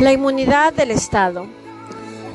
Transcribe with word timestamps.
La 0.00 0.12
inmunidad 0.12 0.72
del 0.72 0.92
Estado. 0.92 1.46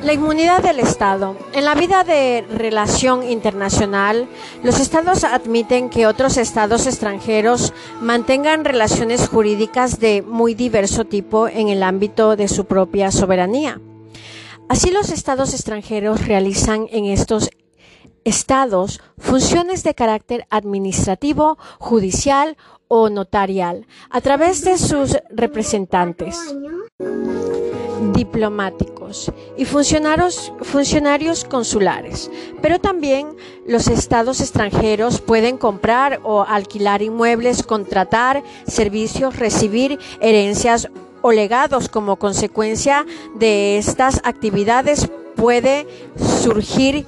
La 0.04 0.14
inmunidad 0.14 0.62
del 0.62 0.80
Estado. 0.80 1.36
En 1.54 1.66
la 1.66 1.74
vida 1.74 2.04
de 2.04 2.46
relación 2.48 3.28
internacional, 3.28 4.28
los 4.62 4.80
Estados 4.80 5.24
admiten 5.24 5.90
que 5.90 6.06
otros 6.06 6.38
Estados 6.38 6.86
extranjeros 6.86 7.74
mantengan 8.02 8.66
relaciones 8.66 9.28
jurídicas 9.28 10.00
de 10.00 10.22
muy 10.22 10.54
diverso 10.54 11.06
tipo 11.06 11.48
en 11.48 11.70
el 11.70 11.82
ámbito 11.82 12.36
de 12.36 12.48
su 12.48 12.66
propia 12.66 13.12
soberanía. 13.12 13.82
Así 14.70 14.92
los 14.92 15.10
Estados 15.10 15.54
extranjeros 15.54 16.28
realizan 16.28 16.88
en 16.92 17.06
estos 17.06 17.50
estados 18.26 19.02
funciones 19.18 19.84
de 19.84 19.94
carácter 19.94 20.46
administrativo, 20.50 21.58
judicial 21.80 22.58
o 22.88 23.10
notarial 23.10 23.86
a 24.10 24.22
través 24.22 24.64
de 24.64 24.78
sus 24.78 25.18
representantes 25.30 26.56
diplomáticos 28.14 29.32
y 29.58 29.66
funcionarios, 29.66 30.54
funcionarios 30.62 31.44
consulares, 31.44 32.30
pero 32.62 32.80
también 32.80 33.28
los 33.68 33.88
estados 33.88 34.42
extranjeros 34.42 35.22
pueden 35.22 35.58
comprar 35.58 36.20
o 36.24 36.44
alquilar 36.44 37.02
inmuebles, 37.02 37.64
contratar 37.64 38.44
servicios, 38.68 39.38
recibir 39.38 40.00
herencias 40.20 40.90
o 41.22 41.32
legados. 41.32 41.90
Como 41.90 42.18
consecuencia 42.18 43.06
de 43.36 43.78
estas 43.78 44.22
actividades 44.24 45.10
puede 45.36 45.88
surgir 46.44 47.06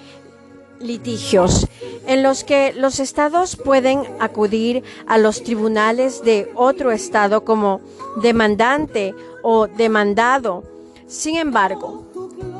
litigios 0.80 1.67
en 2.08 2.23
los 2.23 2.44
que 2.44 2.73
los 2.73 2.99
estados 2.99 3.55
pueden 3.55 4.04
acudir 4.20 4.84
a 5.08 5.18
los 5.18 5.44
tribunales 5.44 6.23
de 6.23 6.52
otro 6.55 6.91
estado 6.91 7.44
como 7.44 7.81
demandante 8.22 9.13
o 9.44 9.68
demandado. 9.68 10.63
Sin 11.08 11.38
embargo, 11.38 12.06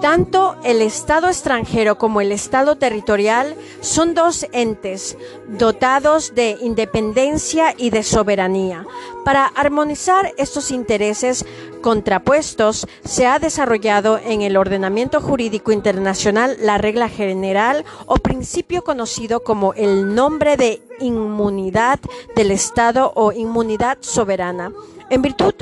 tanto 0.02 0.56
el 0.64 0.82
Estado 0.82 1.28
extranjero 1.28 1.98
como 1.98 2.22
el 2.22 2.32
Estado 2.32 2.76
territorial 2.76 3.56
son 3.82 4.14
dos 4.14 4.46
entes 4.52 5.18
dotados 5.48 6.36
de 6.36 6.58
independencia 6.62 7.74
y 7.78 7.90
de 7.90 8.04
soberanía. 8.04 8.86
Para 9.26 9.46
armonizar 9.46 10.34
estos 10.38 10.72
intereses 10.72 11.46
contrapuestos, 11.82 12.88
se 13.04 13.28
ha 13.28 13.40
desarrollado 13.40 14.18
en 14.18 14.42
el 14.42 14.58
ordenamiento 14.58 15.22
jurídico 15.22 15.72
internacional 15.72 16.58
la 16.62 16.78
regla 16.78 17.10
general 17.10 17.86
o 18.06 18.16
principio 18.16 18.84
conocido 18.84 19.44
como 19.44 19.74
el 19.74 20.14
nombre 20.14 20.58
de 20.58 20.82
inmunidad 21.00 22.00
del 22.36 22.52
Estado 22.52 23.12
o 23.16 23.32
inmunidad 23.32 23.98
soberana. 24.02 24.72
En 25.10 25.22
virtud 25.22 25.54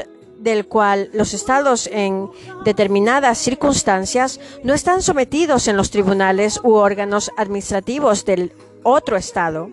del 0.46 0.68
cual 0.68 1.10
los 1.12 1.34
estados 1.34 1.88
en 1.92 2.30
determinadas 2.64 3.40
circunstancias 3.40 4.40
no 4.64 4.74
están 4.74 5.02
sometidos 5.02 5.68
en 5.68 5.76
los 5.76 5.90
tribunales 5.90 6.62
u 6.64 6.76
órganos 6.76 7.32
administrativos 7.36 8.24
del 8.24 8.54
otro 8.84 9.18
estado. 9.18 9.70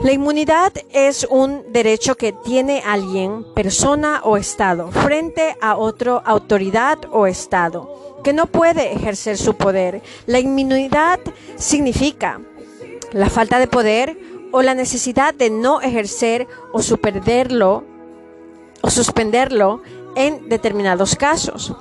La 0.00 0.12
inmunidad 0.12 0.72
es 0.92 1.26
un 1.28 1.72
derecho 1.72 2.14
que 2.16 2.32
tiene 2.32 2.82
alguien, 2.86 3.44
persona 3.54 4.20
o 4.22 4.36
estado, 4.36 4.90
frente 4.92 5.56
a 5.60 5.76
otra 5.76 6.18
autoridad 6.18 6.98
o 7.10 7.26
estado, 7.26 8.20
que 8.22 8.32
no 8.32 8.46
puede 8.46 8.92
ejercer 8.92 9.36
su 9.36 9.54
poder. 9.54 10.00
La 10.26 10.38
inmunidad 10.38 11.18
significa 11.56 12.40
la 13.12 13.30
falta 13.30 13.58
de 13.58 13.66
poder 13.66 14.16
o 14.52 14.62
la 14.62 14.74
necesidad 14.74 15.34
de 15.34 15.50
no 15.50 15.80
ejercer 15.80 16.46
o 16.72 16.82
superderlo 16.82 17.95
suspenderlo 18.90 19.82
en 20.14 20.48
determinados 20.48 21.14
casos. 21.16 21.74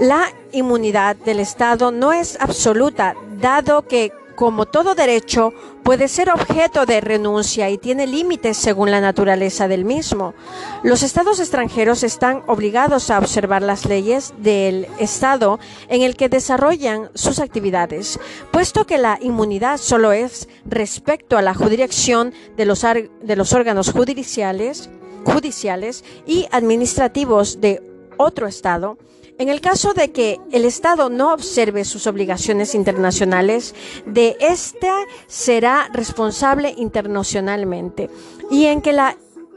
La 0.00 0.32
inmunidad 0.52 1.16
del 1.16 1.38
Estado 1.38 1.92
no 1.92 2.12
es 2.12 2.36
absoluta, 2.40 3.14
dado 3.40 3.82
que, 3.86 4.10
como 4.34 4.66
todo 4.66 4.94
derecho, 4.94 5.52
puede 5.82 6.08
ser 6.08 6.30
objeto 6.30 6.86
de 6.86 7.00
renuncia 7.00 7.68
y 7.70 7.78
tiene 7.78 8.06
límites 8.06 8.56
según 8.56 8.90
la 8.90 9.00
naturaleza 9.00 9.68
del 9.68 9.84
mismo. 9.84 10.34
Los 10.82 11.02
estados 11.02 11.40
extranjeros 11.40 12.02
están 12.02 12.42
obligados 12.46 13.10
a 13.10 13.18
observar 13.18 13.62
las 13.62 13.84
leyes 13.84 14.32
del 14.38 14.86
Estado 14.98 15.60
en 15.88 16.02
el 16.02 16.16
que 16.16 16.28
desarrollan 16.28 17.10
sus 17.14 17.38
actividades, 17.38 18.18
puesto 18.50 18.86
que 18.86 18.98
la 18.98 19.18
inmunidad 19.20 19.78
solo 19.78 20.12
es 20.12 20.48
respecto 20.64 21.36
a 21.36 21.42
la 21.42 21.54
jurisdicción 21.54 22.32
de 22.56 22.64
los, 22.64 22.82
de 22.82 23.36
los 23.36 23.52
órganos 23.52 23.92
judiciales 23.92 24.88
judiciales 25.24 26.04
y 26.26 26.46
administrativos 26.50 27.60
de 27.60 27.82
otro 28.16 28.46
Estado, 28.46 28.98
en 29.38 29.48
el 29.48 29.60
caso 29.60 29.94
de 29.94 30.12
que 30.12 30.40
el 30.52 30.64
Estado 30.64 31.08
no 31.08 31.32
observe 31.32 31.84
sus 31.84 32.06
obligaciones 32.06 32.74
internacionales, 32.74 33.74
de 34.06 34.36
éste 34.40 34.90
será 35.26 35.88
responsable 35.92 36.74
internacionalmente 36.76 38.10
y 38.50 38.66
en 38.66 38.82
que 38.82 38.92
la 38.92 39.16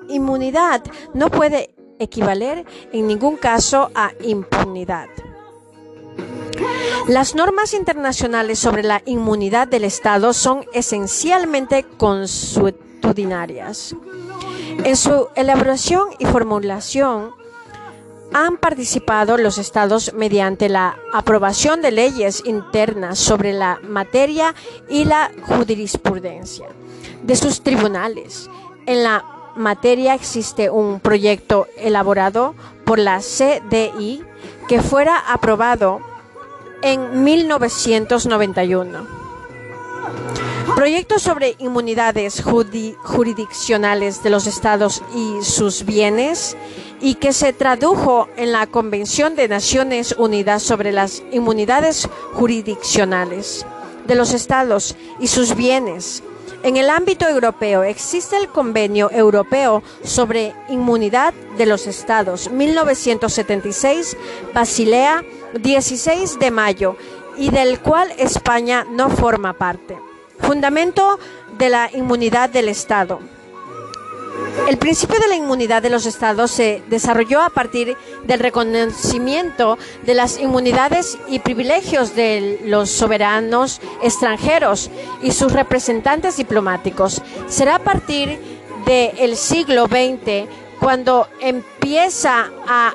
inmunidad 0.10 0.84
no 1.14 1.30
puede 1.30 1.76
equivaler 2.00 2.66
en 2.94 3.08
ningún 3.08 3.36
caso 3.38 3.92
a 3.94 4.12
impunidad. 4.24 5.08
Las 7.08 7.36
normas 7.36 7.74
internacionales 7.74 8.58
sobre 8.58 8.82
la 8.82 9.02
inmunidad 9.06 9.68
del 9.68 9.84
Estado 9.84 10.34
son 10.34 10.66
esencialmente 10.74 11.84
consuetudinarias. 11.98 13.96
En 14.84 14.96
su 14.96 15.30
elaboración 15.36 16.10
y 16.20 16.26
formulación 16.26 17.32
han 18.34 18.58
participado 18.58 19.38
los 19.38 19.58
estados 19.58 20.14
mediante 20.14 20.70
la 20.70 20.98
aprobación 21.14 21.82
de 21.82 21.92
leyes 21.92 22.44
internas 22.46 23.18
sobre 23.18 23.54
la 23.54 23.80
materia 23.88 24.54
y 24.90 25.06
la 25.06 25.32
jurisprudencia 25.48 26.68
de 27.24 27.36
sus 27.36 27.62
tribunales. 27.62 28.50
En 28.86 29.04
la 29.04 29.24
materia 29.56 30.14
existe 30.14 30.70
un 30.70 31.00
proyecto 31.00 31.68
elaborado 31.78 32.56
por 32.84 33.00
la 33.00 33.20
CDI 33.20 34.24
que 34.68 34.82
fuera 34.82 35.18
aprobado 35.18 36.02
en 36.82 37.24
1991. 37.24 39.08
Proyecto 40.76 41.20
sobre 41.20 41.56
inmunidades 41.60 42.44
jurisdiccionales 42.44 44.22
de 44.24 44.30
los 44.30 44.46
estados 44.46 45.02
y 45.16 45.42
sus 45.42 45.86
bienes 45.86 46.58
y 47.00 47.16
que 47.16 47.32
se 47.32 47.54
tradujo 47.54 48.28
en 48.36 48.52
la 48.52 48.68
Convención 48.68 49.38
de 49.38 49.48
Naciones 49.48 50.14
Unidas 50.18 50.64
sobre 50.64 50.92
las 50.92 51.24
inmunidades 51.32 52.10
jurisdiccionales 52.34 53.66
de 54.06 54.16
los 54.16 54.34
estados 54.34 54.98
y 55.18 55.28
sus 55.28 55.56
bienes. 55.56 56.24
En 56.62 56.76
el 56.76 56.90
ámbito 56.90 57.26
europeo 57.26 57.84
existe 57.84 58.36
el 58.36 58.50
Convenio 58.50 59.10
Europeo 59.12 59.82
sobre 60.04 60.54
Inmunidad 60.68 61.34
de 61.58 61.68
los 61.68 61.88
Estados 61.88 62.52
1976, 62.52 64.18
Basilea 64.54 65.24
16 65.58 66.38
de 66.38 66.52
mayo, 66.52 66.98
y 67.38 67.50
del 67.50 67.80
cual 67.80 68.12
España 68.18 68.86
no 68.90 69.10
forma 69.10 69.54
parte. 69.54 69.98
Fundamento 70.40 71.20
de 71.58 71.70
la 71.70 71.90
inmunidad 71.94 72.50
del 72.50 72.70
Estado. 72.70 73.20
El 74.68 74.78
principio 74.78 75.20
de 75.20 75.28
la 75.28 75.36
inmunidad 75.36 75.82
de 75.82 75.90
los 75.90 76.06
estados 76.06 76.52
se 76.52 76.82
desarrolló 76.90 77.42
a 77.42 77.50
partir 77.50 77.96
del 78.24 78.40
reconocimiento 78.40 79.78
de 80.04 80.14
las 80.14 80.40
inmunidades 80.40 81.18
y 81.28 81.40
privilegios 81.40 82.16
de 82.16 82.60
los 82.66 82.90
soberanos 82.90 83.80
extranjeros 84.02 84.90
y 85.22 85.32
sus 85.32 85.52
representantes 85.52 86.38
diplomáticos. 86.38 87.22
Será 87.48 87.76
a 87.76 87.84
partir 87.84 88.40
del 88.86 89.36
siglo 89.38 89.86
XX 89.86 90.48
cuando 90.80 91.28
empieza 91.40 92.50
a 92.68 92.94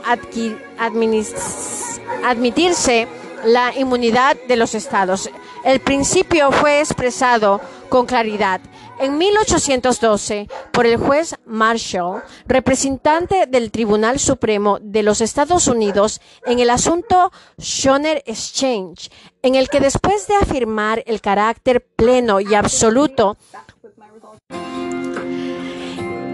admitirse 2.24 3.08
la 3.44 3.76
inmunidad 3.76 4.36
de 4.48 4.56
los 4.56 4.74
estados. 4.74 5.30
El 5.64 5.80
principio 5.80 6.52
fue 6.52 6.80
expresado 6.80 7.60
con 7.88 8.06
claridad. 8.06 8.60
En 8.98 9.18
1812 9.18 10.48
por 10.72 10.86
el 10.86 10.96
juez 10.96 11.34
Marshall, 11.44 12.22
representante 12.46 13.46
del 13.46 13.70
Tribunal 13.70 14.18
Supremo 14.18 14.78
de 14.80 15.02
los 15.02 15.20
Estados 15.20 15.68
Unidos 15.68 16.20
en 16.46 16.60
el 16.60 16.70
asunto 16.70 17.30
Schoner 17.58 18.22
Exchange, 18.26 19.10
en 19.42 19.54
el 19.54 19.68
que 19.68 19.80
después 19.80 20.26
de 20.26 20.36
afirmar 20.36 21.02
el 21.06 21.20
carácter 21.20 21.84
pleno 21.96 22.40
y 22.40 22.54
absoluto 22.54 23.36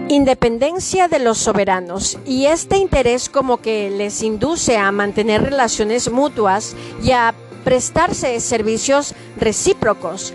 independencia 0.09 1.09
de 1.09 1.19
los 1.19 1.37
soberanos 1.37 2.17
y 2.25 2.45
este 2.45 2.77
interés 2.77 3.27
como 3.27 3.57
que 3.57 3.89
les 3.89 4.23
induce 4.23 4.77
a 4.77 4.91
mantener 4.91 5.43
relaciones 5.43 6.09
mutuas 6.09 6.75
y 7.03 7.11
a 7.11 7.35
prestarse 7.67 8.39
servicios 8.39 9.13
recíprocos 9.35 10.33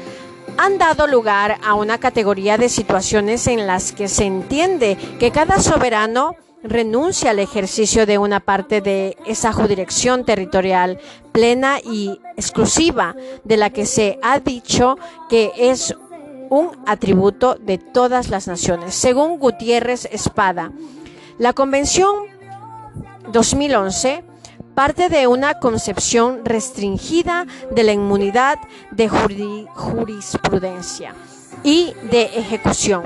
han 0.59 0.77
dado 0.77 1.07
lugar 1.07 1.57
a 1.65 1.73
una 1.73 1.97
categoría 1.97 2.59
de 2.59 2.69
situaciones 2.69 3.47
en 3.47 3.67
las 3.67 3.93
que 3.93 4.09
se 4.09 4.25
entiende 4.25 4.99
que 5.19 5.31
cada 5.31 5.59
soberano 5.59 6.37
renuncia 6.63 7.31
al 7.31 7.39
ejercicio 7.39 8.05
de 8.05 8.19
una 8.19 8.41
parte 8.41 8.83
de 8.83 9.17
esa 9.25 9.51
jurisdicción 9.55 10.27
territorial 10.27 11.01
plena 11.33 11.79
y 11.83 12.21
exclusiva 12.37 13.17
de 13.45 13.57
la 13.57 13.71
que 13.71 13.87
se 13.87 14.19
ha 14.21 14.39
dicho 14.39 14.99
que 15.31 15.53
es 15.57 15.97
un 16.51 16.73
atributo 16.85 17.55
de 17.55 17.79
todas 17.79 18.29
las 18.29 18.47
naciones. 18.47 18.95
Según 18.95 19.39
Gutiérrez 19.39 20.07
Espada, 20.13 20.71
la 21.39 21.55
Convención 21.55 22.15
2011 23.33 24.32
parte 24.75 25.09
de 25.09 25.27
una 25.27 25.59
concepción 25.59 26.45
restringida 26.45 27.47
de 27.71 27.83
la 27.83 27.93
inmunidad 27.93 28.59
de 28.91 29.09
jurisprudencia 29.09 31.15
y 31.63 31.95
de 32.11 32.25
ejecución, 32.35 33.03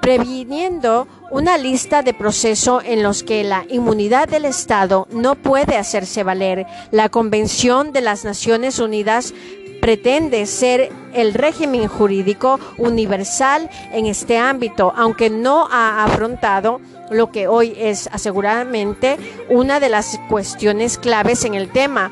previniendo 0.00 1.06
una 1.30 1.58
lista 1.58 2.02
de 2.02 2.14
procesos 2.14 2.82
en 2.84 3.02
los 3.02 3.22
que 3.22 3.44
la 3.44 3.64
inmunidad 3.68 4.28
del 4.28 4.44
Estado 4.44 5.06
no 5.10 5.34
puede 5.34 5.76
hacerse 5.76 6.22
valer. 6.22 6.66
La 6.90 7.08
Convención 7.08 7.92
de 7.92 8.00
las 8.00 8.24
Naciones 8.24 8.78
Unidas 8.78 9.34
pretende 9.80 10.46
ser 10.46 10.90
el 11.12 11.34
régimen 11.34 11.86
jurídico 11.86 12.58
universal 12.78 13.68
en 13.92 14.06
este 14.06 14.38
ámbito, 14.38 14.92
aunque 14.96 15.30
no 15.30 15.68
ha 15.70 16.04
afrontado 16.04 16.80
lo 17.10 17.30
que 17.30 17.48
hoy 17.48 17.74
es 17.76 18.08
aseguradamente 18.12 19.16
una 19.48 19.80
de 19.80 19.88
las 19.88 20.18
cuestiones 20.28 20.98
claves 20.98 21.44
en 21.44 21.54
el 21.54 21.70
tema, 21.70 22.10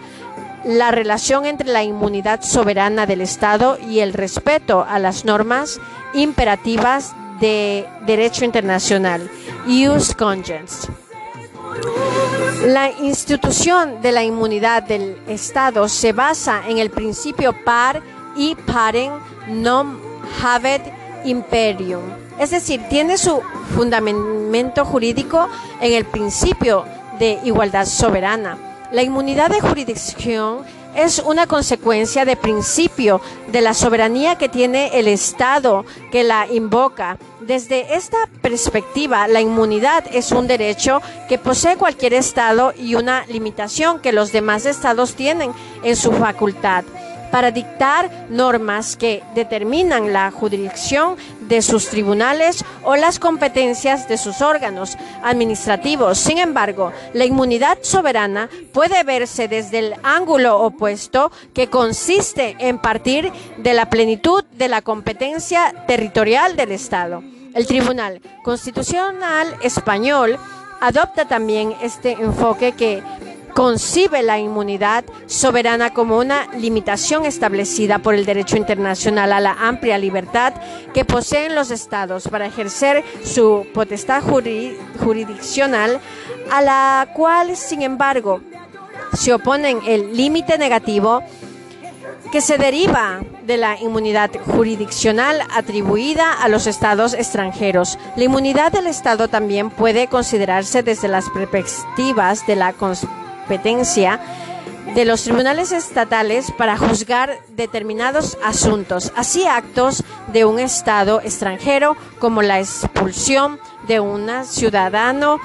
la 0.65 0.91
relación 0.91 1.47
entre 1.47 1.69
la 1.69 1.83
inmunidad 1.83 2.43
soberana 2.43 3.07
del 3.07 3.21
Estado 3.21 3.79
y 3.89 4.01
el 4.01 4.13
respeto 4.13 4.85
a 4.89 4.99
las 4.99 5.25
normas 5.25 5.81
imperativas 6.15 7.15
de 7.41 7.87
derecho 8.07 8.45
internacional, 8.45 9.31
Ius 9.67 10.15
Congens. 10.15 10.89
La 12.67 12.91
institución 12.91 14.01
de 14.01 14.13
la 14.13 14.25
inmunidad 14.25 14.85
del 14.85 15.19
Estado 15.29 15.89
se 15.89 16.13
basa 16.13 16.63
en 16.67 16.79
el 16.79 16.91
principio 16.91 17.53
par 17.65 18.01
y 18.37 18.55
parem 18.55 19.13
non 19.49 20.01
habet 20.41 20.83
imperium, 21.25 22.24
es 22.39 22.51
decir, 22.51 22.83
tiene 22.89 23.19
su 23.19 23.41
fundamento 23.75 24.85
jurídico 24.85 25.49
en 25.81 25.93
el 25.93 26.05
principio 26.05 26.85
de 27.19 27.39
igualdad 27.45 27.87
soberana. 27.87 28.59
La 28.93 29.03
inmunidad 29.03 29.51
de 29.51 29.61
jurisdicción 29.61 30.65
es 30.95 31.19
una 31.19 31.47
consecuencia 31.47 32.25
de 32.25 32.37
principio 32.37 33.21
de 33.49 33.61
la 33.61 33.75
soberanía 33.75 34.37
que 34.37 34.49
tiene 34.49 34.99
el 34.99 35.09
Estado 35.09 35.85
que 36.13 36.23
la 36.23 36.47
invoca. 36.47 37.19
Desde 37.41 37.97
esta 37.97 38.19
perspectiva, 38.41 39.27
la 39.27 39.41
inmunidad 39.41 40.05
es 40.13 40.31
un 40.31 40.47
derecho 40.47 41.03
que 41.29 41.39
posee 41.39 41.77
cualquier 41.77 42.15
Estado 42.15 42.73
y 42.77 42.95
una 42.95 43.27
limitación 43.27 44.01
que 44.01 44.13
los 44.13 44.31
demás 44.31 44.67
Estados 44.67 45.15
tienen 45.15 45.53
en 45.83 45.97
su 45.97 46.13
facultad 46.13 46.85
para 47.35 47.51
dictar 47.51 48.29
normas 48.31 48.97
que 48.97 49.25
determinan 49.35 50.13
la 50.13 50.31
jurisdicción 50.31 51.17
de 51.41 51.63
sus 51.63 51.89
tribunales 51.89 52.65
o 52.85 52.95
las 52.95 53.19
competencias 53.19 54.07
de 54.07 54.19
sus 54.19 54.41
órganos 54.41 54.97
administrativos. 55.21 56.17
Sin 56.17 56.39
embargo, 56.39 56.93
la 57.13 57.25
inmunidad 57.25 57.79
soberana 57.83 58.49
puede 58.73 59.03
verse 59.03 59.49
desde 59.49 59.81
el 59.81 59.95
ángulo 60.05 60.61
opuesto 60.61 61.33
que 61.53 61.67
consiste 61.67 62.55
en 62.61 62.79
partir 62.79 63.33
de 63.57 63.75
la 63.75 63.91
plenitud 63.91 64.45
de 64.57 64.69
la 64.69 64.81
competencia 64.81 65.75
territorial 65.89 66.55
del 66.55 66.71
Estado. 66.71 67.21
El 67.53 67.67
Tribunal 67.67 68.21
Constitucional 68.45 69.57
Español 69.61 70.39
adopta 70.81 71.27
también 71.27 71.75
este 71.83 72.13
enfoque 72.13 72.73
que 72.73 73.03
concibe 73.55 74.23
la 74.23 74.39
inmunidad 74.39 75.05
soberana 75.27 75.95
como 75.95 76.19
una 76.19 76.49
limitación 76.57 77.25
establecida 77.25 78.01
por 78.01 78.15
el 78.15 78.27
derecho 78.27 78.57
internacional 78.57 79.33
a 79.33 79.41
la 79.41 79.53
amplia 79.53 79.97
libertad 79.97 80.55
que 80.93 81.05
poseen 81.05 81.55
los 81.55 81.71
estados 81.71 82.29
para 82.29 82.47
ejercer 82.47 83.05
su 83.25 83.67
potestad 83.73 84.23
jurisdiccional, 84.23 86.01
a 86.51 86.63
la 86.63 87.09
cual, 87.15 87.57
sin 87.57 87.83
embargo, 87.83 88.41
se 89.17 89.33
oponen 89.33 89.81
el 89.87 90.17
límite 90.17 90.59
negativo 90.59 91.23
que 92.33 92.41
se 92.41 92.59
deriva 92.59 93.21
de 93.47 93.57
la 93.57 93.79
inmunidad 93.81 94.31
jurisdiccional 94.45 95.41
atribuida 95.55 96.33
a 96.33 96.49
los 96.49 96.67
estados 96.67 97.15
extranjeros. 97.15 97.97
La 98.17 98.25
inmunidad 98.25 98.73
del 98.73 98.89
Estado 98.89 99.29
también 99.29 99.71
puede 99.71 100.09
considerarse 100.09 100.83
desde 100.83 101.07
las 101.07 101.31
perspectivas 101.31 102.45
de 102.49 102.57
la 102.57 102.73
competencia 103.45 104.21
de 104.95 105.05
los 105.05 105.23
tribunales 105.23 105.71
estatales 105.73 106.51
para 106.57 106.79
juzgar 106.79 107.39
determinados 107.51 108.39
asuntos, 108.43 109.13
así 109.17 109.45
actos 109.45 110.03
de 110.33 110.47
un 110.47 110.59
Estado 110.59 111.21
extranjero 111.21 111.97
como 112.19 112.41
la 112.41 112.59
expulsión 112.59 113.59
de 113.87 114.01
un 114.01 114.31
ciudadano 114.45 115.41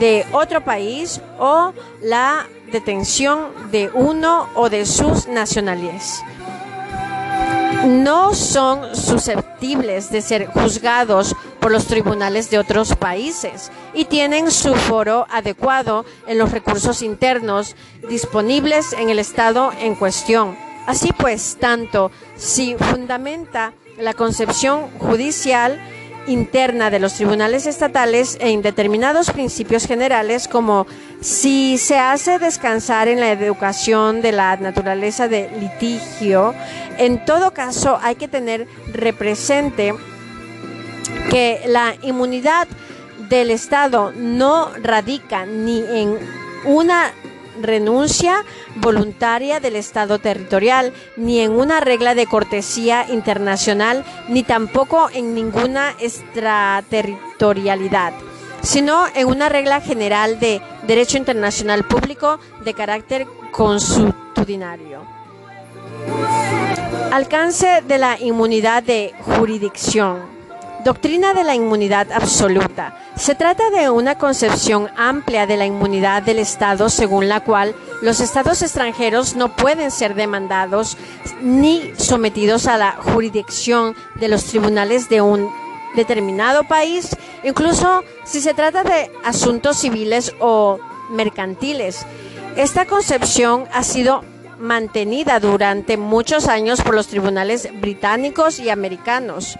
de 0.00 0.24
otro 0.32 0.64
país 0.64 1.20
o 1.38 1.72
la 2.00 2.46
detención 2.72 3.48
de 3.70 3.90
uno 3.92 4.48
o 4.54 4.70
de 4.70 4.86
sus 4.86 5.28
nacionalidades 5.28 6.22
no 7.86 8.34
son 8.34 8.94
susceptibles 8.96 10.10
de 10.10 10.22
ser 10.22 10.46
juzgados 10.46 11.34
por 11.60 11.70
los 11.70 11.86
tribunales 11.86 12.50
de 12.50 12.58
otros 12.58 12.94
países 12.96 13.70
y 13.94 14.06
tienen 14.06 14.50
su 14.50 14.74
foro 14.74 15.26
adecuado 15.30 16.04
en 16.26 16.38
los 16.38 16.50
recursos 16.50 17.02
internos 17.02 17.76
disponibles 18.08 18.92
en 18.92 19.10
el 19.10 19.18
Estado 19.18 19.72
en 19.80 19.94
cuestión. 19.94 20.56
Así 20.86 21.12
pues, 21.12 21.56
tanto 21.60 22.10
si 22.36 22.74
fundamenta 22.76 23.72
la 23.98 24.12
concepción 24.12 24.90
judicial 24.98 25.80
interna 26.26 26.90
de 26.90 26.98
los 26.98 27.14
tribunales 27.14 27.66
estatales 27.66 28.36
en 28.40 28.62
determinados 28.62 29.30
principios 29.30 29.86
generales 29.86 30.48
como 30.48 30.86
si 31.20 31.78
se 31.78 31.98
hace 31.98 32.38
descansar 32.38 33.08
en 33.08 33.20
la 33.20 33.32
educación 33.32 34.22
de 34.22 34.32
la 34.32 34.56
naturaleza 34.56 35.28
de 35.28 35.50
litigio, 35.60 36.54
en 36.98 37.24
todo 37.24 37.52
caso 37.52 37.98
hay 38.02 38.16
que 38.16 38.28
tener 38.28 38.66
represente 38.92 39.94
que 41.30 41.60
la 41.66 41.94
inmunidad 42.02 42.68
del 43.28 43.50
Estado 43.50 44.12
no 44.16 44.70
radica 44.82 45.46
ni 45.46 45.78
en 45.80 46.18
una 46.64 47.12
renuncia 47.60 48.44
voluntaria 48.76 49.58
del 49.60 49.76
Estado 49.76 50.18
territorial, 50.18 50.94
ni 51.16 51.40
en 51.40 51.52
una 51.52 51.80
regla 51.80 52.14
de 52.14 52.26
cortesía 52.26 53.06
internacional, 53.10 54.04
ni 54.28 54.42
tampoco 54.42 55.08
en 55.12 55.34
ninguna 55.34 55.94
extraterritorialidad, 56.00 58.14
sino 58.62 59.04
en 59.14 59.28
una 59.28 59.48
regla 59.48 59.80
general 59.80 60.40
de 60.40 60.60
derecho 60.86 61.16
internacional 61.18 61.84
público 61.84 62.38
de 62.64 62.74
carácter 62.74 63.26
consuetudinario. 63.50 65.02
Alcance 67.12 67.82
de 67.86 67.98
la 67.98 68.18
inmunidad 68.18 68.82
de 68.82 69.12
jurisdicción. 69.20 70.33
Doctrina 70.84 71.32
de 71.32 71.44
la 71.44 71.54
inmunidad 71.54 72.12
absoluta. 72.12 72.94
Se 73.16 73.34
trata 73.34 73.70
de 73.70 73.88
una 73.88 74.18
concepción 74.18 74.90
amplia 74.98 75.46
de 75.46 75.56
la 75.56 75.64
inmunidad 75.64 76.22
del 76.22 76.38
Estado 76.38 76.90
según 76.90 77.26
la 77.26 77.40
cual 77.40 77.74
los 78.02 78.20
estados 78.20 78.60
extranjeros 78.60 79.34
no 79.34 79.56
pueden 79.56 79.90
ser 79.90 80.14
demandados 80.14 80.98
ni 81.40 81.90
sometidos 81.96 82.66
a 82.66 82.76
la 82.76 82.92
jurisdicción 82.92 83.96
de 84.16 84.28
los 84.28 84.44
tribunales 84.44 85.08
de 85.08 85.22
un 85.22 85.48
determinado 85.96 86.64
país, 86.64 87.16
incluso 87.44 88.04
si 88.24 88.42
se 88.42 88.52
trata 88.52 88.84
de 88.84 89.10
asuntos 89.24 89.78
civiles 89.78 90.34
o 90.38 90.78
mercantiles. 91.08 92.04
Esta 92.56 92.84
concepción 92.84 93.64
ha 93.72 93.84
sido 93.84 94.22
mantenida 94.58 95.40
durante 95.40 95.96
muchos 95.96 96.46
años 96.46 96.82
por 96.82 96.94
los 96.94 97.06
tribunales 97.06 97.70
británicos 97.80 98.58
y 98.58 98.68
americanos 98.68 99.56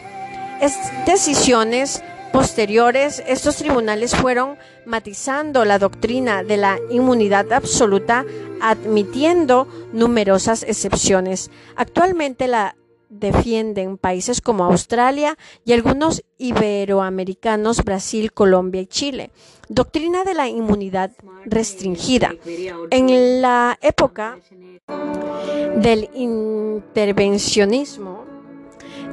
decisiones 1.07 2.03
posteriores, 2.33 3.23
estos 3.29 3.57
tribunales 3.57 4.17
fueron 4.17 4.57
matizando 4.87 5.65
la 5.65 5.79
doctrina 5.79 6.43
de 6.43 6.57
la 6.57 6.79
inmunidad 6.91 7.53
absoluta, 7.53 8.25
admitiendo 8.61 9.69
numerosas 9.93 10.65
excepciones. 10.65 11.53
Actualmente 11.77 12.49
la 12.49 12.75
defienden 13.09 13.97
países 13.99 14.41
como 14.41 14.65
Australia 14.65 15.37
y 15.65 15.73
algunos 15.73 16.25
iberoamericanos, 16.39 17.85
Brasil, 17.85 18.33
Colombia 18.33 18.81
y 18.81 18.87
Chile. 18.87 19.31
Doctrina 19.69 20.25
de 20.25 20.35
la 20.35 20.49
inmunidad 20.49 21.13
restringida. 21.47 22.35
En 22.91 23.41
la 23.41 23.79
época 23.81 24.41
del 25.77 26.11
intervencionismo, 26.15 28.25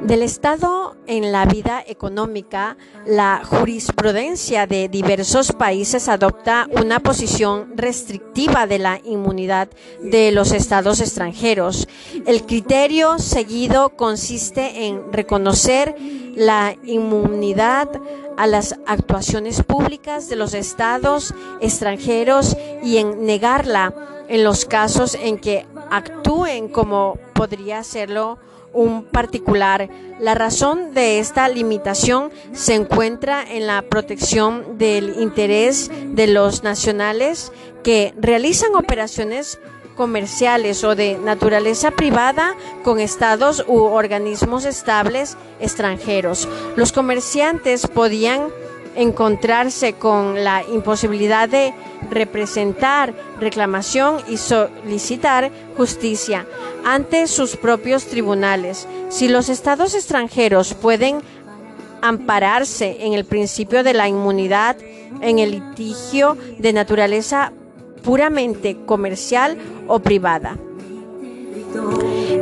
Del 0.04 0.22
Estado 0.22 0.96
en 1.06 1.30
la 1.30 1.46
vida 1.46 1.82
económica, 1.86 2.76
la 3.06 3.42
jurisprudencia 3.44 4.66
de 4.66 4.88
diversos 4.88 5.52
países 5.52 6.08
adopta 6.08 6.66
una 6.72 6.98
posición 6.98 7.72
restrictiva 7.76 8.66
de 8.66 8.80
la 8.80 9.00
inmunidad 9.04 9.68
de 10.02 10.32
los 10.32 10.50
estados 10.50 11.00
extranjeros. 11.00 11.86
El 12.26 12.44
criterio 12.44 13.20
seguido 13.20 13.90
consiste 13.90 14.86
en 14.86 15.12
reconocer 15.12 15.94
la 16.34 16.74
inmunidad 16.84 17.88
a 18.36 18.48
las 18.48 18.76
actuaciones 18.86 19.62
públicas 19.62 20.28
de 20.28 20.34
los 20.34 20.52
estados 20.52 21.32
extranjeros 21.60 22.56
y 22.82 22.96
en 22.96 23.24
negarla 23.24 23.94
en 24.28 24.42
los 24.42 24.64
casos 24.64 25.14
en 25.14 25.38
que 25.38 25.64
actúen 25.90 26.68
como 26.68 27.18
podría 27.34 27.78
hacerlo 27.78 28.38
un 28.72 29.04
particular. 29.04 29.88
La 30.18 30.34
razón 30.34 30.94
de 30.94 31.18
esta 31.18 31.48
limitación 31.48 32.30
se 32.52 32.74
encuentra 32.74 33.42
en 33.42 33.66
la 33.66 33.82
protección 33.82 34.78
del 34.78 35.20
interés 35.20 35.90
de 36.14 36.26
los 36.26 36.62
nacionales 36.62 37.52
que 37.82 38.14
realizan 38.18 38.74
operaciones 38.74 39.58
comerciales 39.96 40.84
o 40.84 40.94
de 40.94 41.18
naturaleza 41.18 41.90
privada 41.90 42.56
con 42.82 42.98
estados 42.98 43.64
u 43.68 43.78
organismos 43.78 44.64
estables 44.64 45.36
extranjeros. 45.60 46.48
Los 46.76 46.92
comerciantes 46.92 47.86
podían 47.86 48.48
encontrarse 48.94 49.94
con 49.94 50.44
la 50.44 50.62
imposibilidad 50.72 51.48
de 51.48 51.72
representar 52.10 53.14
reclamación 53.40 54.18
y 54.28 54.36
solicitar 54.36 55.50
justicia 55.76 56.46
ante 56.84 57.26
sus 57.26 57.56
propios 57.56 58.06
tribunales. 58.06 58.86
Si 59.08 59.28
los 59.28 59.48
estados 59.48 59.94
extranjeros 59.94 60.74
pueden 60.74 61.20
ampararse 62.02 62.98
en 63.00 63.12
el 63.14 63.24
principio 63.24 63.82
de 63.82 63.94
la 63.94 64.08
inmunidad 64.08 64.76
en 65.20 65.38
el 65.38 65.52
litigio 65.52 66.36
de 66.58 66.72
naturaleza 66.72 67.52
puramente 68.02 68.76
comercial 68.84 69.56
o 69.86 70.00
privada. 70.00 70.58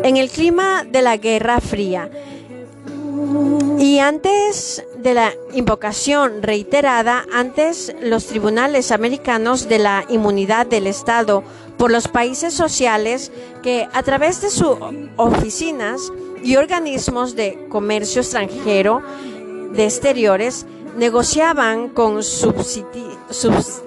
En 0.02 0.16
el 0.16 0.30
clima 0.30 0.84
de 0.84 1.02
la 1.02 1.16
Guerra 1.18 1.60
Fría, 1.60 2.10
y 3.78 3.98
antes 3.98 4.84
de 4.98 5.14
la 5.14 5.32
invocación 5.54 6.42
reiterada, 6.42 7.24
antes 7.32 7.94
los 8.02 8.26
tribunales 8.26 8.92
americanos 8.92 9.68
de 9.68 9.78
la 9.78 10.04
inmunidad 10.08 10.66
del 10.66 10.86
Estado 10.86 11.42
por 11.76 11.90
los 11.90 12.08
países 12.08 12.52
sociales 12.54 13.32
que 13.62 13.88
a 13.92 14.02
través 14.02 14.42
de 14.42 14.50
sus 14.50 14.76
oficinas 15.16 16.12
y 16.42 16.56
organismos 16.56 17.34
de 17.36 17.66
comercio 17.68 18.22
extranjero 18.22 19.02
de 19.72 19.84
exteriores 19.84 20.66
negociaban 20.96 21.88
con 21.88 22.22
súbditos 22.22 23.80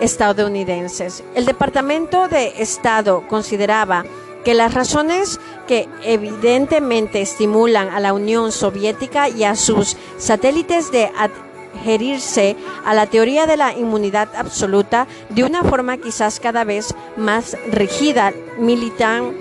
estadounidenses. 0.00 1.24
El 1.34 1.46
Departamento 1.46 2.28
de 2.28 2.54
Estado 2.58 3.26
consideraba 3.28 4.04
que 4.48 4.54
las 4.54 4.72
razones 4.72 5.40
que 5.66 5.90
evidentemente 6.02 7.20
estimulan 7.20 7.90
a 7.90 8.00
la 8.00 8.14
Unión 8.14 8.50
Soviética 8.50 9.28
y 9.28 9.44
a 9.44 9.54
sus 9.54 9.98
satélites 10.16 10.90
de 10.90 11.12
adherirse 11.18 12.56
a 12.82 12.94
la 12.94 13.04
teoría 13.04 13.44
de 13.44 13.58
la 13.58 13.74
inmunidad 13.74 14.34
absoluta 14.34 15.06
de 15.28 15.44
una 15.44 15.64
forma 15.64 15.98
quizás 15.98 16.40
cada 16.40 16.64
vez 16.64 16.94
más 17.18 17.58
rígida, 17.70 18.32
militan 18.58 19.36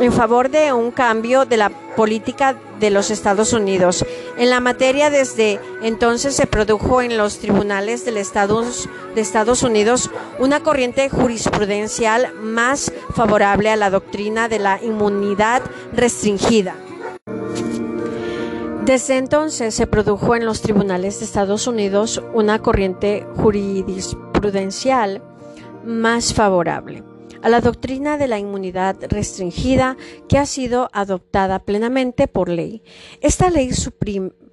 en 0.00 0.12
favor 0.12 0.50
de 0.50 0.72
un 0.72 0.90
cambio 0.90 1.44
de 1.44 1.56
la 1.56 1.70
política 1.70 2.56
de 2.80 2.90
los 2.90 3.10
Estados 3.10 3.52
Unidos. 3.52 4.04
En 4.36 4.50
la 4.50 4.60
materia, 4.60 5.10
desde 5.10 5.60
entonces 5.82 6.34
se 6.34 6.46
produjo 6.46 7.02
en 7.02 7.16
los 7.16 7.38
tribunales 7.38 8.04
de 8.04 8.20
Estados 8.20 9.62
Unidos 9.62 10.10
una 10.38 10.60
corriente 10.60 11.08
jurisprudencial 11.08 12.34
más 12.40 12.92
favorable 13.14 13.70
a 13.70 13.76
la 13.76 13.90
doctrina 13.90 14.48
de 14.48 14.58
la 14.58 14.82
inmunidad 14.82 15.62
restringida. 15.92 16.74
Desde 18.84 19.16
entonces 19.16 19.74
se 19.74 19.86
produjo 19.86 20.36
en 20.36 20.44
los 20.44 20.60
tribunales 20.60 21.18
de 21.18 21.24
Estados 21.24 21.66
Unidos 21.66 22.22
una 22.34 22.58
corriente 22.58 23.26
jurisprudencial 23.36 25.22
más 25.84 26.34
favorable 26.34 27.13
a 27.44 27.50
la 27.50 27.60
doctrina 27.60 28.16
de 28.16 28.26
la 28.26 28.38
inmunidad 28.38 28.96
restringida 29.10 29.98
que 30.30 30.38
ha 30.38 30.46
sido 30.46 30.88
adoptada 30.94 31.58
plenamente 31.58 32.26
por 32.26 32.48
ley. 32.48 32.82
Esta 33.20 33.50
ley 33.50 33.70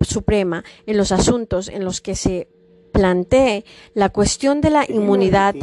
suprema 0.02 0.64
en 0.86 0.98
los 0.98 1.14
asuntos 1.14 1.70
en 1.70 1.86
los 1.86 2.02
que 2.02 2.16
se 2.16 2.50
plantee 2.92 3.64
la 3.94 4.10
cuestión 4.10 4.60
de 4.60 4.72
la 4.72 4.86
inmunidad 4.90 5.56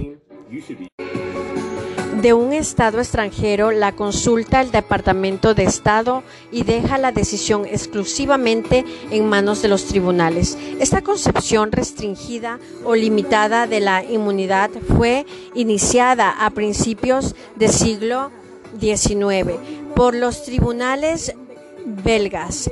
de 2.22 2.32
un 2.32 2.52
Estado 2.52 2.98
extranjero 2.98 3.70
la 3.70 3.92
consulta 3.92 4.60
el 4.60 4.72
Departamento 4.72 5.54
de 5.54 5.62
Estado 5.62 6.24
y 6.50 6.64
deja 6.64 6.98
la 6.98 7.12
decisión 7.12 7.64
exclusivamente 7.64 8.84
en 9.10 9.28
manos 9.28 9.62
de 9.62 9.68
los 9.68 9.84
tribunales. 9.84 10.58
Esta 10.80 11.02
concepción 11.02 11.70
restringida 11.70 12.58
o 12.84 12.96
limitada 12.96 13.66
de 13.66 13.80
la 13.80 14.02
inmunidad 14.02 14.70
fue 14.96 15.26
iniciada 15.54 16.30
a 16.44 16.50
principios 16.50 17.36
del 17.54 17.70
siglo 17.70 18.32
XIX 18.80 19.54
por 19.94 20.14
los 20.14 20.42
tribunales 20.42 21.34
belgas. 21.84 22.70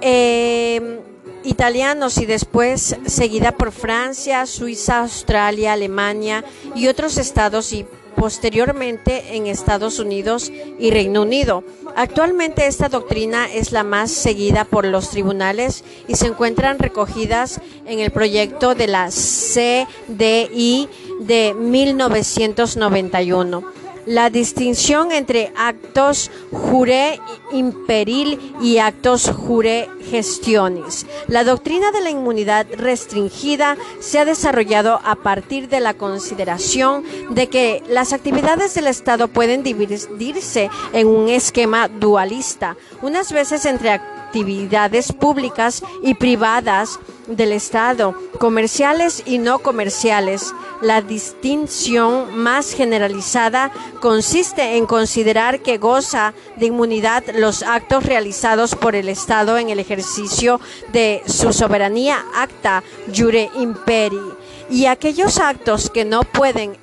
Em, 0.00 1.00
italianos 1.44 2.18
y 2.18 2.26
después 2.26 2.96
seguida 3.06 3.52
por 3.52 3.72
Francia, 3.72 4.46
Suiza, 4.46 5.00
Australia, 5.00 5.74
Alemania 5.74 6.44
y 6.74 6.88
otros 6.88 7.18
estados 7.18 7.72
y 7.72 7.86
posteriormente 8.16 9.36
en 9.36 9.46
Estados 9.46 9.98
Unidos 9.98 10.50
y 10.78 10.90
Reino 10.90 11.22
Unido. 11.22 11.64
Actualmente 11.94 12.66
esta 12.66 12.88
doctrina 12.88 13.46
es 13.52 13.72
la 13.72 13.84
más 13.84 14.10
seguida 14.10 14.64
por 14.64 14.84
los 14.84 15.10
tribunales 15.10 15.84
y 16.08 16.16
se 16.16 16.26
encuentran 16.26 16.78
recogidas 16.78 17.60
en 17.86 18.00
el 18.00 18.10
proyecto 18.10 18.74
de 18.74 18.86
la 18.88 19.10
CDI 19.10 20.88
de 21.20 21.54
1991 21.54 23.85
la 24.06 24.30
distinción 24.30 25.12
entre 25.12 25.52
actos 25.56 26.30
jure 26.52 27.20
imperil 27.52 28.54
y 28.62 28.78
actos 28.78 29.28
jure 29.30 29.88
gestionis. 30.10 31.06
La 31.26 31.44
doctrina 31.44 31.90
de 31.90 32.00
la 32.00 32.10
inmunidad 32.10 32.66
restringida 32.76 33.76
se 34.00 34.18
ha 34.18 34.24
desarrollado 34.24 35.00
a 35.04 35.16
partir 35.16 35.68
de 35.68 35.80
la 35.80 35.94
consideración 35.94 37.04
de 37.30 37.48
que 37.48 37.82
las 37.88 38.12
actividades 38.12 38.74
del 38.74 38.86
Estado 38.86 39.28
pueden 39.28 39.62
dividirse 39.62 40.70
en 40.92 41.08
un 41.08 41.28
esquema 41.28 41.88
dualista, 41.88 42.76
unas 43.02 43.32
veces 43.32 43.66
entre 43.66 44.00
actividades 44.36 45.12
públicas 45.12 45.82
y 46.02 46.12
privadas 46.12 47.00
del 47.26 47.52
Estado, 47.52 48.14
comerciales 48.38 49.22
y 49.24 49.38
no 49.38 49.60
comerciales. 49.60 50.52
La 50.82 51.00
distinción 51.00 52.36
más 52.36 52.74
generalizada 52.74 53.72
consiste 54.02 54.76
en 54.76 54.84
considerar 54.84 55.60
que 55.60 55.78
goza 55.78 56.34
de 56.56 56.66
inmunidad 56.66 57.24
los 57.34 57.62
actos 57.62 58.04
realizados 58.04 58.74
por 58.74 58.94
el 58.94 59.08
Estado 59.08 59.56
en 59.56 59.70
el 59.70 59.78
ejercicio 59.78 60.60
de 60.92 61.22
su 61.24 61.54
soberanía 61.54 62.22
acta 62.34 62.82
jure 63.16 63.50
imperi 63.56 64.20
y 64.68 64.84
aquellos 64.84 65.38
actos 65.38 65.88
que 65.88 66.04
no 66.04 66.24
pueden 66.24 66.76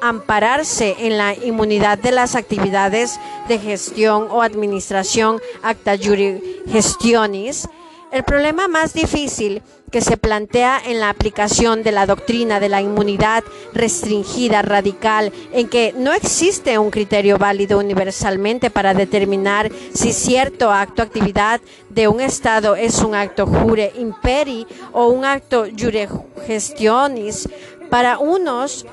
ampararse 0.00 0.96
en 1.00 1.18
la 1.18 1.34
inmunidad 1.34 1.98
de 1.98 2.12
las 2.12 2.34
actividades 2.34 3.18
de 3.48 3.58
gestión 3.58 4.28
o 4.30 4.42
administración 4.42 5.40
acta 5.62 5.96
juri 5.96 6.62
gestionis, 6.70 7.68
el 8.10 8.24
problema 8.24 8.68
más 8.68 8.94
difícil 8.94 9.62
que 9.90 10.00
se 10.00 10.16
plantea 10.16 10.80
en 10.84 11.00
la 11.00 11.08
aplicación 11.08 11.82
de 11.82 11.92
la 11.92 12.06
doctrina 12.06 12.60
de 12.60 12.68
la 12.68 12.80
inmunidad 12.80 13.44
restringida 13.74 14.62
radical, 14.62 15.32
en 15.52 15.68
que 15.68 15.94
no 15.96 16.12
existe 16.12 16.78
un 16.78 16.90
criterio 16.90 17.38
válido 17.38 17.78
universalmente 17.78 18.70
para 18.70 18.94
determinar 18.94 19.70
si 19.94 20.12
cierto 20.12 20.70
acto 20.70 21.02
actividad 21.02 21.60
de 21.88 22.08
un 22.08 22.20
Estado 22.20 22.76
es 22.76 23.02
un 23.02 23.14
acto 23.14 23.46
jure 23.46 23.92
imperi 23.98 24.66
o 24.92 25.08
un 25.08 25.24
acto 25.24 25.66
jure 25.78 26.08
gestionis. 26.46 27.48
Para 27.90 28.18
unos, 28.18 28.84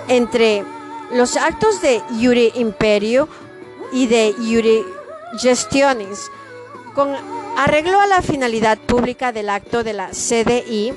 entre 0.08 0.64
los 1.12 1.36
actos 1.36 1.80
de 1.82 2.02
iure 2.18 2.52
imperio 2.54 3.28
y 3.92 4.06
de 4.06 4.34
iure 4.38 4.84
gestionis, 5.38 6.30
con 6.94 7.14
arreglo 7.56 8.00
a 8.00 8.06
la 8.06 8.22
finalidad 8.22 8.78
pública 8.78 9.32
del 9.32 9.50
acto 9.50 9.84
de 9.84 9.92
la 9.92 10.10
CDI 10.10 10.92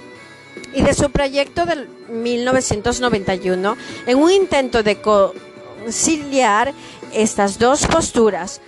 y 0.74 0.82
de 0.82 0.94
su 0.94 1.12
proyecto 1.12 1.66
del 1.66 1.88
1991, 2.10 3.78
en 4.06 4.18
un 4.18 4.32
intento 4.32 4.84
de 4.84 5.02
conciliar 5.02 6.74
estas 7.14 7.60
dos 7.60 7.86
posturas. 7.88 8.62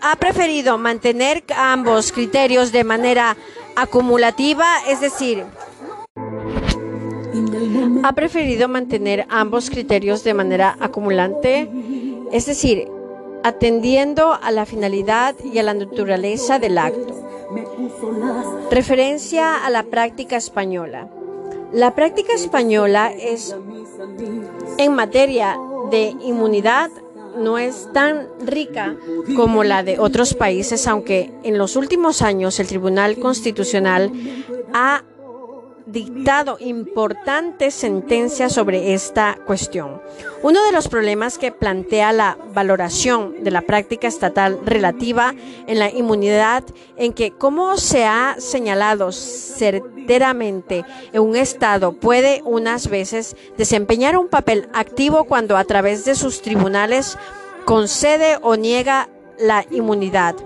Ha, 0.00 0.16
preferido 0.16 0.78
mantener 0.78 1.44
ambos 1.54 2.12
criterios 2.12 2.72
de 2.72 2.84
manera 2.84 3.36
acumulativa, 3.76 4.66
es 4.88 5.00
decir, 5.00 5.44
ha 8.02 8.12
preferido 8.14 8.68
mantener 8.68 9.26
ambos 9.28 9.70
criterios 9.70 10.24
de 10.24 10.34
manera 10.34 10.76
acumulante, 10.80 11.70
es 12.32 12.46
decir, 12.46 12.88
atendiendo 13.42 14.32
a 14.32 14.50
la 14.50 14.66
finalidad 14.66 15.34
y 15.42 15.58
a 15.58 15.62
la 15.62 15.74
naturaleza 15.74 16.58
del 16.58 16.78
acto. 16.78 17.14
Referencia 18.70 19.64
a 19.64 19.70
la 19.70 19.82
práctica 19.84 20.36
española. 20.36 21.08
La 21.72 21.94
práctica 21.94 22.32
española 22.32 23.12
es 23.12 23.54
en 24.78 24.94
materia 24.94 25.58
de 25.90 26.14
inmunidad 26.22 26.90
no 27.36 27.58
es 27.58 27.88
tan 27.92 28.28
rica 28.44 28.96
como 29.36 29.64
la 29.64 29.82
de 29.82 29.98
otros 29.98 30.34
países, 30.34 30.86
aunque 30.86 31.32
en 31.42 31.58
los 31.58 31.76
últimos 31.76 32.22
años 32.22 32.58
el 32.60 32.66
Tribunal 32.66 33.18
Constitucional 33.18 34.12
ha 34.72 35.04
dictado 35.92 36.56
importantes 36.60 37.74
sentencias 37.74 38.52
sobre 38.52 38.94
esta 38.94 39.38
cuestión. 39.46 40.00
Uno 40.42 40.64
de 40.64 40.72
los 40.72 40.88
problemas 40.88 41.38
que 41.38 41.52
plantea 41.52 42.12
la 42.12 42.38
valoración 42.54 43.42
de 43.44 43.50
la 43.50 43.62
práctica 43.62 44.08
estatal 44.08 44.58
relativa 44.64 45.34
en 45.66 45.78
la 45.78 45.90
inmunidad, 45.90 46.64
en 46.96 47.12
que, 47.12 47.32
como 47.32 47.76
se 47.76 48.04
ha 48.04 48.36
señalado 48.38 49.12
certeramente, 49.12 50.84
en 51.12 51.22
un 51.22 51.36
Estado 51.36 51.92
puede 51.92 52.42
unas 52.44 52.88
veces 52.88 53.36
desempeñar 53.56 54.16
un 54.16 54.28
papel 54.28 54.68
activo 54.72 55.24
cuando 55.24 55.56
a 55.56 55.64
través 55.64 56.04
de 56.04 56.14
sus 56.14 56.42
tribunales 56.42 57.18
concede 57.64 58.38
o 58.42 58.56
niega 58.56 59.08
la 59.38 59.64
inmunidad 59.70 60.36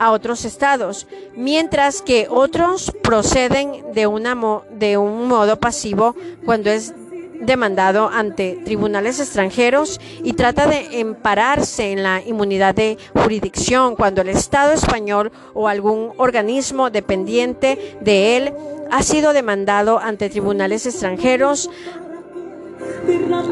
a 0.00 0.10
otros 0.12 0.44
estados, 0.46 1.06
mientras 1.36 2.00
que 2.00 2.26
otros 2.28 2.90
proceden 3.02 3.92
de, 3.94 4.06
una 4.06 4.34
de 4.70 4.96
un 4.96 5.28
modo 5.28 5.60
pasivo 5.60 6.16
cuando 6.44 6.70
es 6.70 6.94
demandado 7.40 8.08
ante 8.08 8.60
tribunales 8.64 9.20
extranjeros 9.20 10.00
y 10.22 10.32
trata 10.32 10.66
de 10.66 11.00
empararse 11.00 11.92
en 11.92 12.02
la 12.02 12.22
inmunidad 12.22 12.74
de 12.74 12.96
jurisdicción 13.14 13.94
cuando 13.94 14.22
el 14.22 14.30
Estado 14.30 14.72
español 14.72 15.32
o 15.52 15.68
algún 15.68 16.12
organismo 16.16 16.90
dependiente 16.90 17.98
de 18.00 18.36
él 18.36 18.54
ha 18.90 19.02
sido 19.02 19.34
demandado 19.34 19.98
ante 19.98 20.30
tribunales 20.30 20.86
extranjeros, 20.86 21.70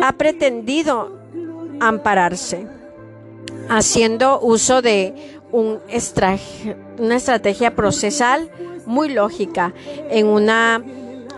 ha 0.03 0.13
pretendido 0.13 1.19
ampararse, 1.81 2.67
haciendo 3.69 4.41
uso 4.41 4.83
de 4.83 5.38
una 5.53 7.17
estrategia 7.17 7.75
procesal 7.75 8.51
muy 8.87 9.11
lógica 9.11 9.73
en 10.11 10.27
una 10.27 10.83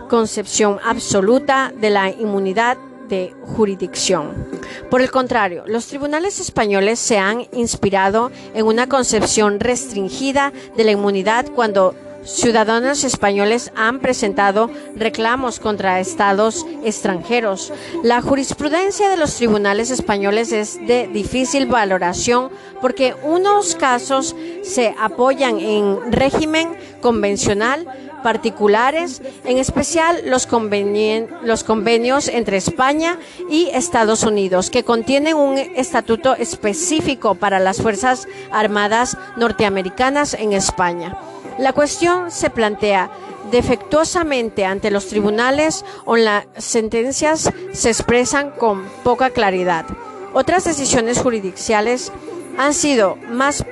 concepción 0.09 0.79
absoluta 0.83 1.71
de 1.79 1.89
la 1.89 2.09
inmunidad 2.09 2.77
de 3.07 3.33
jurisdicción. 3.41 4.47
Por 4.89 5.01
el 5.01 5.11
contrario, 5.11 5.63
los 5.67 5.87
tribunales 5.87 6.39
españoles 6.39 6.97
se 6.97 7.17
han 7.17 7.45
inspirado 7.51 8.31
en 8.53 8.65
una 8.65 8.87
concepción 8.87 9.59
restringida 9.59 10.53
de 10.77 10.83
la 10.85 10.91
inmunidad 10.91 11.45
cuando 11.53 11.93
ciudadanos 12.23 13.03
españoles 13.03 13.71
han 13.75 13.99
presentado 13.99 14.69
reclamos 14.95 15.59
contra 15.59 15.99
estados 15.99 16.65
extranjeros. 16.83 17.73
La 18.03 18.21
jurisprudencia 18.21 19.09
de 19.09 19.17
los 19.17 19.35
tribunales 19.35 19.91
españoles 19.91 20.51
es 20.51 20.79
de 20.85 21.07
difícil 21.07 21.65
valoración 21.67 22.49
porque 22.81 23.15
unos 23.23 23.75
casos 23.75 24.35
se 24.63 24.95
apoyan 24.99 25.59
en 25.59 26.11
régimen 26.11 26.69
convencional 27.01 27.85
particulares, 28.21 29.21
en 29.43 29.57
especial 29.57 30.21
los, 30.25 30.47
convenios 30.47 32.27
entre 32.27 32.57
España 32.57 33.17
y 33.49 33.69
Estados 33.73 34.23
Unidos, 34.23 34.69
que 34.69 34.83
contienen 34.83 35.35
un 35.35 35.57
estatuto 35.57 36.35
específico 36.35 37.35
para 37.35 37.59
las 37.59 37.81
Fuerzas 37.81 38.27
Armadas 38.51 39.17
norteamericanas 39.37 40.33
en 40.33 40.53
España. 40.53 41.17
La 41.57 41.73
cuestión 41.73 42.31
se 42.31 42.49
plantea 42.49 43.11
defectuosamente 43.51 44.65
ante 44.65 44.91
los 44.91 45.07
tribunales 45.07 45.83
o 46.05 46.15
las 46.15 46.45
sentencias 46.57 47.51
se 47.73 47.89
expresan 47.89 48.51
con 48.51 48.83
poca 49.03 49.29
claridad. 49.29 49.85
Otras 50.33 50.63
decisiones 50.63 51.19
jurisdiccionales 51.19 52.11
han 52.57 52.73
sido 52.73 53.17
más 53.29 53.65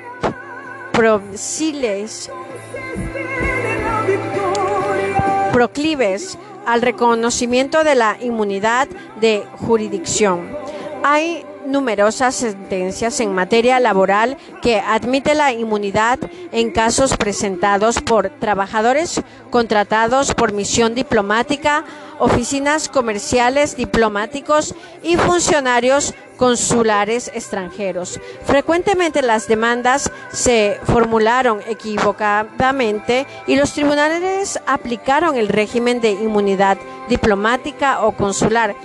proclives 5.59 6.37
al 6.65 6.81
reconocimiento 6.81 7.83
de 7.83 7.93
la 7.93 8.15
inmunidad 8.21 8.87
de 9.19 9.43
jurisdicción. 9.57 10.55
Hay 11.03 11.43
numerosas 11.69 12.35
sentencias 12.35 13.19
en 13.19 13.33
materia 13.33 13.79
laboral 13.79 14.37
que 14.61 14.79
admite 14.79 15.35
la 15.35 15.53
inmunidad 15.53 16.19
en 16.51 16.71
casos 16.71 17.15
presentados 17.15 18.01
por 18.01 18.29
trabajadores 18.29 19.21
contratados 19.49 20.33
por 20.33 20.53
misión 20.53 20.95
diplomática, 20.95 21.85
oficinas 22.19 22.89
comerciales, 22.89 23.77
diplomáticos 23.77 24.75
y 25.03 25.15
funcionarios 25.17 26.13
consulares 26.37 27.29
extranjeros. 27.33 28.19
Frecuentemente 28.45 29.21
las 29.21 29.47
demandas 29.47 30.11
se 30.31 30.79
formularon 30.85 31.59
equivocadamente 31.67 33.27
y 33.45 33.57
los 33.57 33.73
tribunales 33.73 34.59
aplicaron 34.65 35.35
el 35.35 35.49
régimen 35.49 35.99
de 35.99 36.11
inmunidad 36.11 36.77
diplomática 37.09 38.01
o 38.01 38.13
consular 38.13 38.75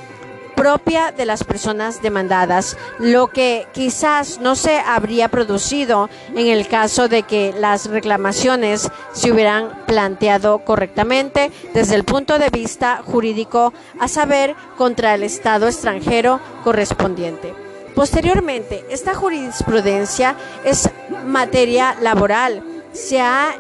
propia 0.55 1.13
de 1.13 1.27
las 1.27 1.45
personas 1.45 2.03
demandadas, 2.03 2.77
lo 2.99 3.29
que 3.29 3.67
quizás 3.73 4.41
no 4.41 4.57
se 4.57 4.79
habría 4.79 5.29
producido 5.29 6.09
en 6.35 6.47
el 6.47 6.69
caso 6.69 7.09
de 7.09 7.23
que 7.23 7.55
las 7.59 7.87
reclamaciones 7.87 8.91
se 9.13 9.33
hubieran 9.33 9.85
planteado 9.87 10.61
correctamente 10.61 11.51
desde 11.73 11.95
el 11.95 12.05
punto 12.05 12.39
de 12.39 12.51
vista 12.51 13.03
jurídico, 13.05 13.73
a 13.99 14.09
saber, 14.09 14.55
contra 14.77 15.15
el 15.15 15.23
Estado 15.23 15.67
extranjero 15.67 16.41
correspondiente. 16.63 17.55
Posteriormente, 17.95 18.85
esta 18.91 19.15
jurisprudencia 19.15 20.35
es 20.65 20.91
materia 21.27 21.97
laboral. 22.01 22.63
Se 22.93 23.21
ha 23.21 23.55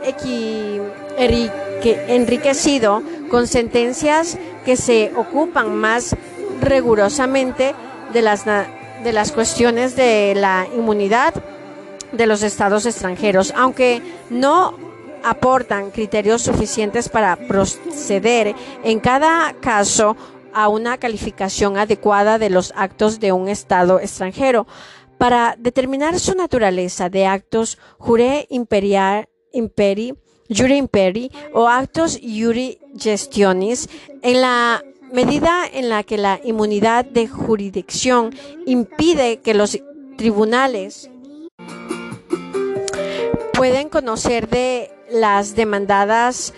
enriquecido 2.08 3.02
con 3.30 3.46
sentencias 3.46 4.36
que 4.64 4.76
se 4.76 5.12
ocupan 5.16 5.74
más 5.74 6.16
rigurosamente 6.60 7.74
de 8.12 8.22
las, 8.22 8.44
de 8.44 9.12
las 9.12 9.32
cuestiones 9.32 9.96
de 9.96 10.34
la 10.36 10.66
inmunidad 10.74 11.34
de 12.12 12.26
los 12.26 12.42
estados 12.42 12.86
extranjeros, 12.86 13.52
aunque 13.56 14.02
no 14.30 14.76
aportan 15.24 15.90
criterios 15.90 16.42
suficientes 16.42 17.08
para 17.08 17.36
proceder 17.36 18.54
en 18.84 19.00
cada 19.00 19.54
caso 19.54 20.16
a 20.52 20.68
una 20.68 20.98
calificación 20.98 21.76
adecuada 21.76 22.38
de 22.38 22.50
los 22.50 22.72
actos 22.76 23.18
de 23.18 23.32
un 23.32 23.48
Estado 23.48 23.98
extranjero. 23.98 24.66
Para 25.18 25.56
determinar 25.58 26.18
su 26.20 26.34
naturaleza 26.34 27.08
de 27.08 27.26
actos 27.26 27.78
jure 27.98 28.46
imperial, 28.50 29.28
imperi, 29.52 30.14
jure 30.48 30.76
imperi 30.76 31.30
o 31.52 31.68
actos 31.68 32.18
iuri 32.20 32.78
gestionis, 32.96 33.88
en 34.22 34.40
la 34.40 34.82
medida 35.14 35.62
en 35.72 35.88
la 35.88 36.02
que 36.02 36.18
la 36.18 36.40
inmunidad 36.42 37.04
de 37.04 37.28
jurisdicción 37.28 38.34
impide 38.66 39.38
que 39.38 39.54
los 39.54 39.78
tribunales 40.16 41.08
pueden 43.52 43.88
conocer 43.88 44.48
de 44.48 44.90
las 45.12 45.54
demandadas 45.54 46.52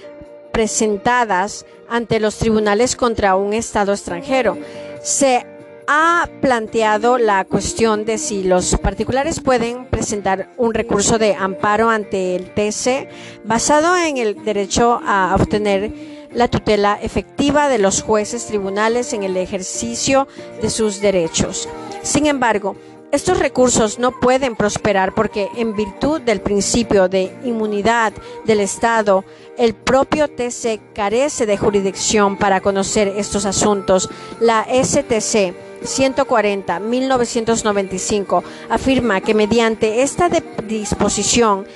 presentadas 0.55 1.67
ante 1.91 2.19
los 2.19 2.39
tribunales 2.39 2.97
contra 2.97 3.37
un 3.37 3.53
Estado 3.53 3.93
extranjero. 3.93 4.57
Se 5.03 5.45
ha 5.87 6.27
planteado 6.41 7.19
la 7.19 7.45
cuestión 7.45 8.07
de 8.07 8.17
si 8.17 8.43
los 8.43 8.77
particulares 8.79 9.39
pueden 9.39 9.85
presentar 9.85 10.49
un 10.57 10.73
recurso 10.73 11.19
de 11.19 11.35
amparo 11.35 11.91
ante 11.91 12.35
el 12.35 12.55
TC 12.55 13.09
basado 13.45 13.95
en 13.99 14.17
el 14.17 14.43
derecho 14.43 14.99
a 15.05 15.37
obtener 15.39 16.16
la 16.37 16.47
tutela 16.49 16.99
efectiva 17.01 17.71
de 17.71 17.79
los 17.79 18.03
jueces 18.03 18.45
tribunales 18.47 19.15
en 19.15 19.25
el 19.25 19.39
ejercicio 19.39 20.29
de 20.61 20.69
sus 20.69 21.01
derechos. 21.01 21.67
Sin 22.03 22.27
embargo, 22.27 22.77
estos 23.11 23.39
recursos 23.39 23.99
no 23.99 24.13
pueden 24.13 24.55
prosperar 24.55 25.15
porque 25.15 25.49
en 25.57 25.75
virtud 25.75 26.21
del 26.21 26.43
principio 26.43 27.09
de 27.09 27.35
inmunidad 27.43 28.13
del 28.45 28.61
Estado, 28.61 29.25
el 29.57 29.73
propio 29.73 30.29
TC 30.29 30.93
carece 30.93 31.47
de 31.47 31.57
jurisdicción 31.57 32.37
para 32.37 32.61
conocer 32.61 33.15
estos 33.17 33.47
asuntos. 33.47 34.11
La 34.39 34.65
STC 34.65 35.55
140-1995 35.83 38.43
afirma 38.69 39.23
que 39.23 39.33
mediante 39.33 40.03
esta 40.03 40.29
disposición 40.29 41.67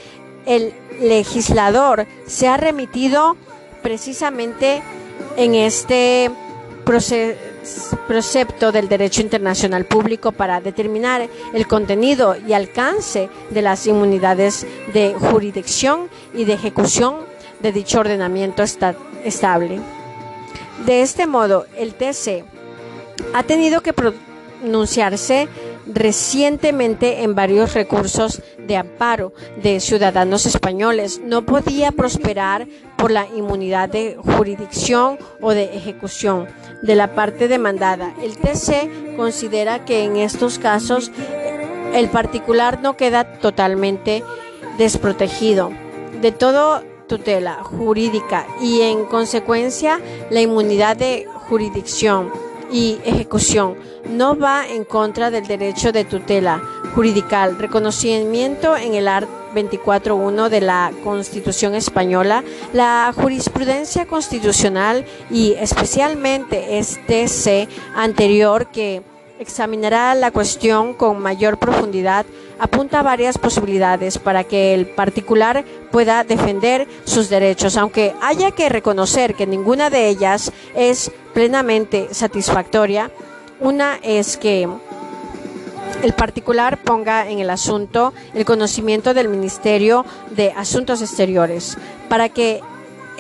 el 0.45 0.75
legislador 1.01 2.07
se 2.27 2.49
ha 2.49 2.59
remitido 2.59 3.39
precisamente 3.83 4.83
en 5.37 5.55
este 5.55 6.31
proceso 6.85 7.51
precepto 8.07 8.73
del 8.73 8.89
derecho 8.89 9.21
internacional 9.21 9.85
público 9.85 10.33
para 10.33 10.61
determinar 10.61 11.29
el 11.55 11.67
contenido 11.67 12.37
y 12.47 12.53
alcance 12.53 13.29
de 13.51 13.63
las 13.63 13.87
inmunidades 13.87 14.67
de 14.93 15.15
jurisdicción 15.15 16.09
y 16.35 16.45
de 16.45 16.55
ejecución 16.55 17.17
de 17.61 17.73
dicho 17.73 18.01
ordenamiento 18.01 18.63
estable. 18.63 19.81
De 20.87 21.03
este 21.03 21.27
modo, 21.27 21.67
el 21.77 21.95
TC 21.95 22.45
ha 23.35 23.43
tenido 23.43 23.83
que 23.83 23.93
pronunciarse 23.93 25.49
recientemente 25.93 27.23
en 27.23 27.35
varios 27.35 27.75
recursos 27.75 28.43
de 28.59 28.77
amparo 28.77 29.33
de 29.63 29.81
ciudadanos 29.81 30.47
españoles. 30.47 31.21
No 31.25 31.45
podía 31.45 31.93
prosperar 31.93 32.67
por 32.97 33.11
la 33.11 33.27
inmunidad 33.27 33.89
de 33.89 34.17
jurisdicción 34.17 35.19
o 35.41 35.53
de 35.53 35.75
ejecución 35.77 36.47
de 36.83 36.95
la 36.95 37.15
parte 37.15 37.49
demandada. 37.49 38.15
El 38.23 38.37
TC 38.37 39.17
considera 39.17 39.85
que 39.85 40.05
en 40.05 40.17
estos 40.17 40.59
casos 40.59 41.11
el 41.95 42.09
particular 42.09 42.81
no 42.83 42.97
queda 42.97 43.39
totalmente 43.39 44.23
desprotegido 44.79 45.71
de 46.21 46.33
todo 46.33 46.83
tutela 47.09 47.65
jurídica 47.65 48.47
y 48.63 48.83
en 48.83 49.05
consecuencia 49.05 50.01
la 50.31 50.41
inmunidad 50.41 50.97
de 50.97 51.27
jurisdicción 51.49 52.31
y 52.73 52.99
ejecución. 53.05 53.77
No 54.09 54.37
va 54.37 54.67
en 54.67 54.85
contra 54.85 55.31
del 55.31 55.47
derecho 55.47 55.93
de 55.93 56.05
tutela 56.05 56.63
juridical, 56.95 57.59
reconocimiento 57.59 58.77
en 58.77 58.95
el 58.95 59.09
art 59.09 59.29
24.1 59.55 60.49
de 60.49 60.61
la 60.61 60.93
Constitución 61.05 61.75
española, 61.75 62.45
la 62.73 63.13
jurisprudencia 63.15 64.07
constitucional 64.07 65.05
y 65.31 65.53
especialmente 65.55 66.79
este 66.79 67.29
C 67.29 67.69
anterior 67.95 68.71
que 68.71 69.03
examinará 69.41 70.15
la 70.15 70.31
cuestión 70.31 70.93
con 70.93 71.19
mayor 71.19 71.59
profundidad, 71.59 72.27
apunta 72.59 73.03
varias 73.03 73.39
posibilidades 73.39 74.19
para 74.19 74.45
que 74.45 74.75
el 74.75 74.87
particular 74.87 75.65
pueda 75.91 76.25
defender 76.25 76.87
sus 77.05 77.31
derechos, 77.31 77.79
aunque 77.79 78.15
haya 78.21 78.51
que 78.51 78.69
reconocer 78.69 79.35
que 79.35 79.47
ninguna 79.47 79.89
de 79.89 80.09
ellas 80.09 80.53
es 80.75 81.11
plenamente 81.33 82.09
satisfactoria. 82.13 83.11
Una 83.61 83.99
es 84.03 84.37
que 84.37 84.69
el 86.03 86.13
particular 86.13 86.79
ponga 86.83 87.29
en 87.29 87.39
el 87.41 87.49
asunto 87.49 88.13
el 88.35 88.45
conocimiento 88.45 89.15
del 89.15 89.29
Ministerio 89.29 90.05
de 90.31 90.53
Asuntos 90.53 91.01
Exteriores 91.01 91.79
para 92.11 92.29
que 92.29 92.61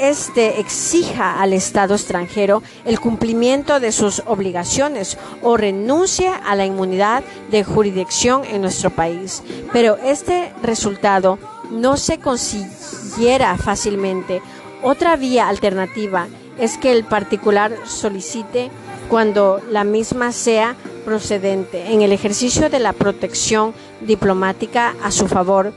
éste 0.00 0.60
exija 0.60 1.40
al 1.40 1.52
Estado 1.52 1.94
extranjero 1.94 2.62
el 2.84 3.00
cumplimiento 3.00 3.80
de 3.80 3.92
sus 3.92 4.22
obligaciones 4.26 5.18
o 5.42 5.56
renuncie 5.56 6.28
a 6.28 6.56
la 6.56 6.66
inmunidad 6.66 7.22
de 7.50 7.64
jurisdicción 7.64 8.44
en 8.44 8.62
nuestro 8.62 8.90
país. 8.90 9.42
Pero 9.72 9.96
este 9.98 10.52
resultado 10.62 11.38
no 11.70 11.96
se 11.96 12.18
consiguiera 12.18 13.56
fácilmente. 13.56 14.42
Otra 14.82 15.16
vía 15.16 15.48
alternativa 15.48 16.26
es 16.58 16.76
que 16.78 16.92
el 16.92 17.04
particular 17.04 17.72
solicite 17.86 18.70
cuando 19.08 19.60
la 19.70 19.84
misma 19.84 20.32
sea 20.32 20.76
procedente 21.04 21.92
en 21.92 22.02
el 22.02 22.12
ejercicio 22.12 22.70
de 22.70 22.78
la 22.78 22.92
protección 22.92 23.74
diplomática 24.00 24.94
a 25.02 25.10
su 25.10 25.26
favor, 25.26 25.72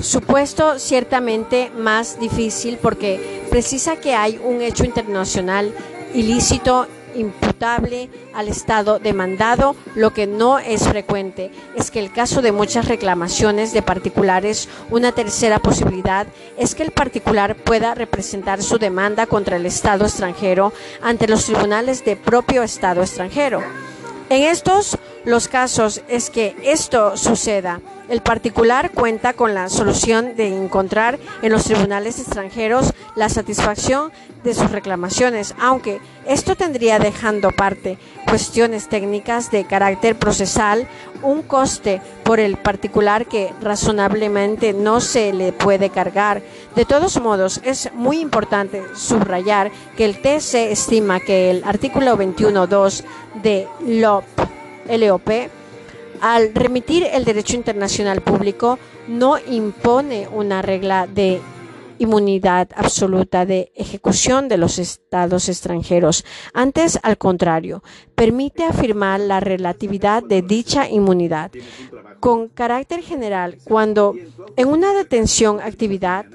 supuesto 0.00 0.78
ciertamente 0.78 1.70
más 1.76 2.18
difícil 2.20 2.78
porque 2.80 3.44
precisa 3.50 3.96
que 3.96 4.14
hay 4.14 4.40
un 4.42 4.62
hecho 4.62 4.84
internacional 4.84 5.72
ilícito 6.14 6.86
imputable 7.14 8.08
al 8.34 8.48
Estado 8.48 8.98
demandado, 8.98 9.74
lo 9.94 10.12
que 10.12 10.26
no 10.26 10.58
es 10.58 10.86
frecuente 10.86 11.50
es 11.76 11.90
que 11.90 11.98
el 11.98 12.12
caso 12.12 12.42
de 12.42 12.52
muchas 12.52 12.86
reclamaciones 12.86 13.72
de 13.72 13.82
particulares, 13.82 14.68
una 14.90 15.12
tercera 15.12 15.58
posibilidad 15.58 16.26
es 16.56 16.74
que 16.74 16.82
el 16.82 16.92
particular 16.92 17.56
pueda 17.56 17.94
representar 17.94 18.62
su 18.62 18.78
demanda 18.78 19.26
contra 19.26 19.56
el 19.56 19.66
Estado 19.66 20.04
extranjero 20.04 20.72
ante 21.02 21.28
los 21.28 21.44
tribunales 21.44 22.04
de 22.04 22.16
propio 22.16 22.62
Estado 22.62 23.02
extranjero. 23.02 23.62
En 24.30 24.42
estos 24.42 24.98
los 25.24 25.48
casos 25.48 26.02
es 26.08 26.30
que 26.30 26.54
esto 26.62 27.16
suceda. 27.16 27.80
El 28.08 28.22
particular 28.22 28.90
cuenta 28.92 29.34
con 29.34 29.52
la 29.52 29.68
solución 29.68 30.34
de 30.34 30.48
encontrar 30.48 31.18
en 31.42 31.52
los 31.52 31.64
tribunales 31.64 32.18
extranjeros 32.18 32.94
la 33.16 33.28
satisfacción 33.28 34.12
de 34.44 34.54
sus 34.54 34.70
reclamaciones, 34.70 35.54
aunque 35.60 36.00
esto 36.26 36.56
tendría 36.56 36.98
dejando 36.98 37.50
parte 37.50 37.98
cuestiones 38.26 38.88
técnicas 38.88 39.50
de 39.50 39.64
carácter 39.64 40.16
procesal, 40.16 40.88
un 41.22 41.42
coste 41.42 42.00
por 42.22 42.40
el 42.40 42.56
particular 42.56 43.26
que 43.26 43.52
razonablemente 43.60 44.72
no 44.72 45.02
se 45.02 45.34
le 45.34 45.52
puede 45.52 45.90
cargar. 45.90 46.40
De 46.76 46.86
todos 46.86 47.20
modos, 47.20 47.60
es 47.62 47.90
muy 47.92 48.20
importante 48.20 48.82
subrayar 48.94 49.70
que 49.98 50.06
el 50.06 50.22
TC 50.22 50.72
estima 50.72 51.20
que 51.20 51.50
el 51.50 51.62
artículo 51.64 52.16
21.2 52.16 53.04
de 53.42 53.68
LOP, 53.86 54.24
LOP 54.88 55.28
al 56.20 56.54
remitir 56.54 57.04
el 57.12 57.24
derecho 57.24 57.56
internacional 57.56 58.20
público, 58.20 58.78
no 59.06 59.36
impone 59.38 60.28
una 60.28 60.62
regla 60.62 61.06
de 61.06 61.40
inmunidad 61.98 62.68
absoluta 62.74 63.44
de 63.44 63.72
ejecución 63.74 64.48
de 64.48 64.56
los 64.56 64.78
estados 64.78 65.48
extranjeros. 65.48 66.24
Antes, 66.54 66.98
al 67.02 67.18
contrario, 67.18 67.82
permite 68.14 68.64
afirmar 68.64 69.20
la 69.20 69.40
relatividad 69.40 70.22
de 70.22 70.42
dicha 70.42 70.88
inmunidad. 70.88 71.50
Con 72.20 72.48
carácter 72.48 73.02
general, 73.02 73.58
cuando 73.64 74.14
en 74.56 74.68
una 74.68 74.92
detención 74.92 75.60
actividad 75.60 76.26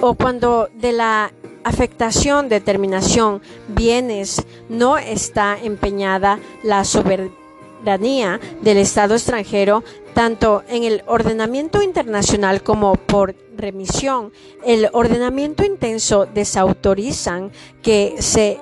o 0.00 0.14
cuando 0.14 0.68
de 0.74 0.92
la 0.92 1.32
afectación, 1.64 2.48
determinación, 2.48 3.42
bienes 3.68 4.46
no 4.68 4.96
está 4.96 5.58
empeñada 5.60 6.38
la 6.62 6.84
soberanía 6.84 7.39
del 7.82 8.76
Estado 8.76 9.14
extranjero, 9.14 9.82
tanto 10.14 10.62
en 10.68 10.84
el 10.84 11.02
ordenamiento 11.06 11.82
internacional 11.82 12.62
como 12.62 12.94
por 12.94 13.34
remisión. 13.56 14.32
El 14.64 14.88
ordenamiento 14.92 15.64
intenso 15.64 16.26
desautorizan 16.26 17.52
que 17.82 18.16
se 18.18 18.58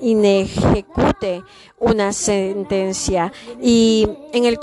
inejecute 0.00 1.42
una 1.78 2.12
sentencia 2.12 3.32
y 3.60 4.08
en, 4.32 4.44
el 4.44 4.58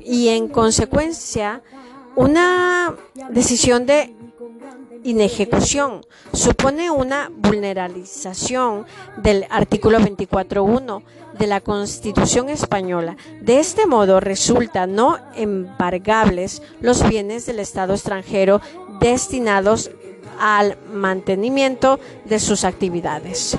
y 0.00 0.28
en 0.28 0.48
consecuencia 0.48 1.62
una 2.14 2.94
decisión 3.30 3.86
de 3.86 4.14
inejecución 5.04 6.04
supone 6.32 6.90
una 6.90 7.30
vulneralización 7.34 8.86
del 9.16 9.46
artículo 9.50 9.98
24.1 9.98 11.02
de 11.42 11.48
la 11.48 11.60
Constitución 11.60 12.48
española. 12.48 13.16
De 13.40 13.58
este 13.58 13.88
modo 13.88 14.20
resulta 14.20 14.86
no 14.86 15.18
embargables 15.34 16.62
los 16.80 17.02
bienes 17.08 17.46
del 17.46 17.58
Estado 17.58 17.94
extranjero 17.94 18.60
destinados 19.00 19.90
al 20.38 20.78
mantenimiento 20.92 21.98
de 22.26 22.38
sus 22.38 22.62
actividades 22.62 23.58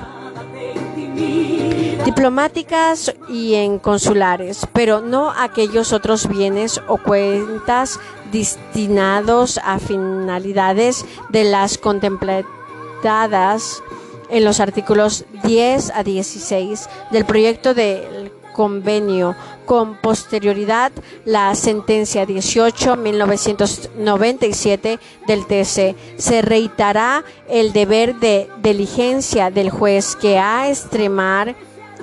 diplomáticas 2.06 3.14
y 3.28 3.54
en 3.54 3.78
consulares, 3.78 4.66
pero 4.72 5.02
no 5.02 5.30
aquellos 5.30 5.92
otros 5.92 6.26
bienes 6.26 6.80
o 6.88 6.96
cuentas 6.96 8.00
destinados 8.32 9.60
a 9.62 9.78
finalidades 9.78 11.04
de 11.28 11.44
las 11.44 11.76
contempladas 11.76 13.82
en 14.30 14.44
los 14.44 14.60
artículos 14.60 15.24
10 15.42 15.90
a 15.90 16.02
16 16.02 16.88
del 17.10 17.24
proyecto 17.24 17.74
del 17.74 18.32
convenio. 18.54 19.36
Con 19.66 19.96
posterioridad, 19.96 20.90
la 21.24 21.54
sentencia 21.54 22.26
18-1997 22.26 24.98
del 25.26 25.46
TC 25.46 25.94
se 26.18 26.42
reitará 26.42 27.24
el 27.48 27.72
deber 27.72 28.16
de 28.16 28.50
diligencia 28.62 29.50
del 29.50 29.70
juez 29.70 30.16
que 30.16 30.38
ha, 30.38 30.68
extremar, 30.70 31.54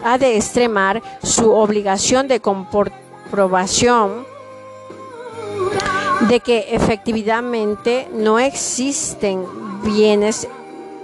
ha 0.03 0.17
de 0.17 0.37
extremar 0.37 1.03
su 1.23 1.51
obligación 1.51 2.27
de 2.27 2.39
comprobación 2.39 4.25
de 6.27 6.39
que 6.39 6.65
efectivamente 6.71 8.07
no 8.13 8.39
existen 8.39 9.45
bienes 9.83 10.47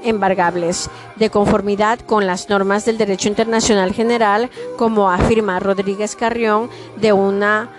embargables, 0.03 0.89
de 1.15 1.29
conformidad 1.29 1.99
con 1.99 2.27
las 2.27 2.49
normas 2.49 2.85
del 2.85 2.97
derecho 2.97 3.29
internacional 3.29 3.93
general, 3.93 4.49
como 4.77 5.09
afirma 5.09 5.59
Rodríguez 5.59 6.15
Carrión 6.15 6.69
de 6.97 7.13
una 7.13 7.69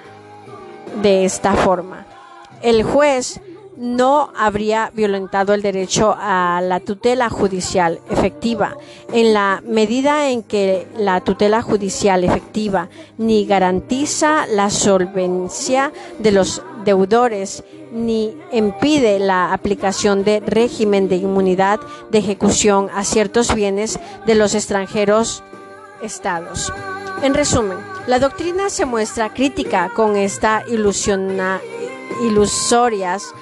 de 1.03 1.25
esta 1.25 1.55
forma. 1.55 2.07
El 2.63 2.83
juez 2.83 3.41
no 3.79 4.33
habría 4.37 4.91
violentado 4.93 5.55
el 5.55 5.63
derecho 5.63 6.15
a 6.19 6.61
la 6.61 6.81
tutela 6.81 7.31
judicial 7.31 8.01
efectiva 8.11 8.77
en 9.13 9.33
la 9.33 9.63
medida 9.65 10.31
en 10.31 10.43
que 10.43 10.89
la 10.97 11.21
tutela 11.21 11.63
judicial 11.63 12.25
efectiva 12.25 12.89
ni 13.19 13.47
garantiza 13.47 14.47
la 14.47 14.71
solvencia 14.71 15.93
de 16.19 16.33
los 16.33 16.61
deudores 16.89 17.65
ni 17.93 18.35
impide 18.51 19.19
la 19.19 19.53
aplicación 19.53 20.25
de 20.25 20.41
régimen 20.41 21.07
de 21.11 21.17
inmunidad 21.17 21.81
de 22.11 22.19
ejecución 22.19 22.89
a 22.95 23.05
ciertos 23.05 23.55
bienes 23.55 24.01
de 24.27 24.35
los 24.35 24.55
extranjeros 24.55 25.43
estados. 26.01 26.73
En 27.23 27.35
resumen, 27.35 27.77
la 28.07 28.19
doctrina 28.19 28.71
se 28.71 28.87
muestra 28.87 29.35
crítica 29.35 29.91
con 29.95 30.17
esta 30.17 30.65
ilusorias 32.23 33.35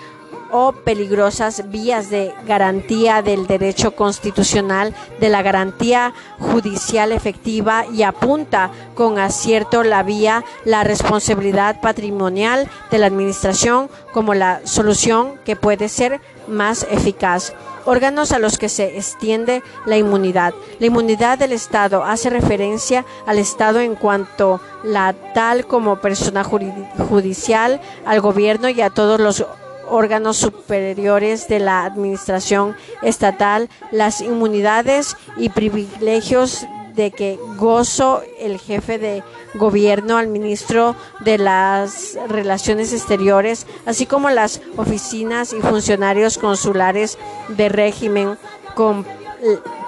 o 0.51 0.73
peligrosas 0.73 1.71
vías 1.71 2.11
de 2.11 2.33
garantía 2.47 3.23
del 3.23 3.47
derecho 3.47 3.93
constitucional, 3.93 4.95
de 5.21 5.29
la 5.29 5.43
garantía 5.43 6.15
judicial 6.39 7.13
efectiva 7.13 7.85
y 7.87 8.03
apunta 8.03 8.71
con 8.95 9.19
acierto 9.19 9.83
la 9.83 10.03
vía, 10.03 10.45
la 10.65 10.85
responsabilidad 10.85 11.81
patrimonial 11.81 12.69
de 12.91 12.99
la 12.99 13.07
Administración 13.07 13.89
como 14.13 14.35
la 14.35 14.61
solución 14.65 15.39
que 15.45 15.57
puede 15.57 15.89
ser 15.89 16.21
más 16.49 16.87
eficaz 16.91 17.53
órganos 17.87 18.33
a 18.33 18.39
los 18.39 18.59
que 18.59 18.69
se 18.69 18.99
extiende 18.99 19.63
la 19.87 19.97
inmunidad. 19.97 20.53
La 20.79 20.87
inmunidad 20.87 21.39
del 21.39 21.53
Estado 21.53 22.05
hace 22.05 22.29
referencia 22.29 23.07
al 23.27 23.39
Estado 23.39 23.81
en 23.81 23.95
cuanto 23.95 24.61
la 24.85 25.15
tal 25.35 25.67
como 25.67 25.97
persona 25.97 26.45
judicial, 26.45 27.81
al 28.05 28.21
gobierno 28.21 28.69
y 28.69 28.81
a 28.81 28.91
todos 28.91 29.21
los 29.21 29.45
órganos 29.89 30.37
superiores 30.37 31.49
de 31.49 31.59
la 31.59 31.85
administración 31.85 32.77
estatal 33.03 33.69
las 33.91 34.21
inmunidades 34.21 35.17
y 35.37 35.49
privilegios 35.49 36.67
de 36.97 37.11
que 37.11 37.39
gozo 37.57 38.23
el 38.41 38.59
jefe 38.59 38.99
de 38.99 39.23
gobierno 39.55 40.17
al 40.17 40.29
ministro 40.29 40.97
de 41.21 41.39
las 41.39 42.19
Relaciones 42.29 42.93
Exteriores, 42.93 43.67
así 43.85 44.07
como 44.07 44.31
las 44.31 44.63
oficinas 44.77 45.53
y 45.53 45.61
funcionarios 45.61 46.39
consulares 46.39 47.19
de 47.49 47.69
régimen 47.69 48.39
con, 48.75 49.07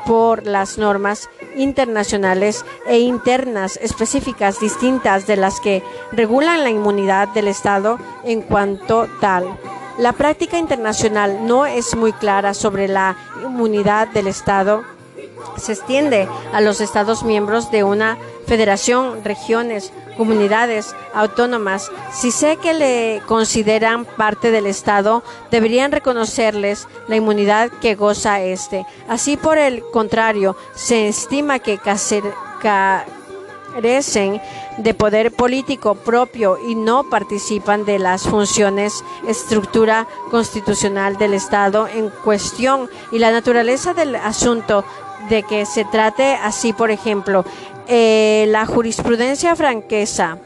por 0.07 0.47
las 0.47 0.79
normas 0.79 1.29
internacionales 1.57 2.65
e 2.87 2.99
internas 2.99 3.79
específicas 3.83 4.61
distintas 4.61 5.27
de 5.27 5.37
las 5.37 5.61
que 5.61 5.83
regulan 6.13 6.63
la 6.63 6.71
inmunidad 6.71 7.29
del 7.29 7.49
Estado 7.49 7.99
en 8.25 8.43
cuanto 8.43 9.09
tal. 9.21 9.59
La 9.99 10.13
práctica 10.13 10.59
internacional 10.59 11.45
no 11.45 11.67
es 11.67 11.97
muy 11.97 12.13
clara 12.13 12.55
sobre 12.55 12.87
la 12.87 13.17
inmunidad 13.43 14.07
del 14.07 14.29
Estado. 14.29 14.85
Se 15.57 15.73
extiende 15.73 16.29
a 16.53 16.61
los 16.61 16.81
Estados 16.81 17.25
miembros 17.25 17.73
de 17.73 17.83
una 17.83 18.17
federación, 18.47 19.25
regiones, 19.25 19.93
comunidades 20.17 20.95
autónomas. 21.15 21.91
Si 22.13 22.31
sé 22.31 22.59
que 22.59 22.75
le 22.75 23.23
consideran 23.27 24.05
parte 24.05 24.53
del 24.53 24.67
Estado, 24.67 25.25
deberían 25.51 25.91
reconocerles 25.91 26.87
la 27.09 27.17
inmunidad 27.17 27.71
que 27.81 27.97
goza 27.97 28.41
este. 28.41 28.87
Así, 29.09 29.37
por 29.37 29.59
el 29.59 29.83
contrario, 29.91 30.57
se 30.77 31.09
estima 31.09 31.59
que 31.59 31.79
carecen 33.73 34.41
de 34.79 34.95
poder 34.95 35.33
político 35.33 35.95
propio 35.95 36.59
y 36.69 36.75
no 36.75 37.09
participan 37.09 37.85
de 37.85 37.99
las 37.99 38.23
funciones, 38.23 39.05
estructura 39.27 40.07
constitucional 40.31 41.17
del 41.17 41.35
Estado 41.35 41.89
en 41.89 42.11
cuestión 42.25 42.89
y 43.13 43.19
la 43.19 43.31
naturaleza 43.31 43.95
del 43.95 44.17
asunto 44.17 44.85
de 45.29 45.43
que 45.43 45.67
se 45.67 45.85
trate 45.85 46.35
así, 46.35 46.73
por 46.73 46.91
ejemplo, 46.91 47.45
eh, 47.87 48.47
la 48.49 48.67
jurisprudencia 48.67 49.55
franquesa. 49.57 50.39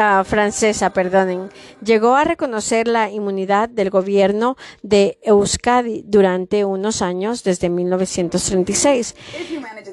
Ah, 0.00 0.22
francesa, 0.24 0.90
perdonen, 0.90 1.48
llegó 1.82 2.14
a 2.14 2.22
reconocer 2.22 2.86
la 2.86 3.10
inmunidad 3.10 3.68
del 3.70 3.88
gobierno 3.88 4.56
de 4.82 5.18
Euskadi 5.22 6.04
durante 6.06 6.64
unos 6.64 7.00
años 7.00 7.42
desde 7.42 7.70
1936. 7.70 9.16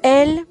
El 0.04 0.46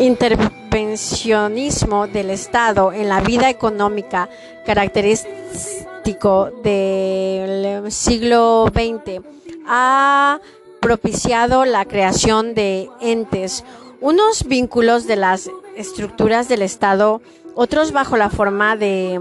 intervencionismo 0.00 2.06
del 2.06 2.30
Estado 2.30 2.92
en 2.92 3.08
la 3.08 3.20
vida 3.20 3.50
económica 3.50 4.28
característico 4.64 6.50
del 6.62 7.92
siglo 7.92 8.66
XX 8.72 9.39
ha 9.72 10.40
propiciado 10.80 11.64
la 11.64 11.84
creación 11.84 12.54
de 12.54 12.90
entes, 13.00 13.64
unos 14.00 14.44
vínculos 14.44 15.06
de 15.06 15.14
las 15.14 15.48
estructuras 15.76 16.48
del 16.48 16.62
Estado, 16.62 17.22
otros 17.54 17.92
bajo 17.92 18.16
la 18.16 18.30
forma 18.30 18.74
de 18.74 19.20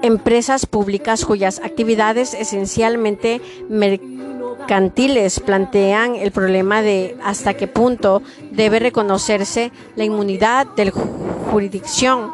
empresas 0.00 0.64
públicas 0.64 1.26
cuyas 1.26 1.60
actividades 1.62 2.32
esencialmente 2.32 3.42
mercantiles 3.68 5.40
plantean 5.40 6.16
el 6.16 6.32
problema 6.32 6.80
de 6.80 7.14
hasta 7.22 7.52
qué 7.52 7.66
punto 7.66 8.22
debe 8.50 8.78
reconocerse 8.78 9.72
la 9.94 10.04
inmunidad 10.04 10.66
de 10.74 10.90
jurisdicción. 11.50 12.32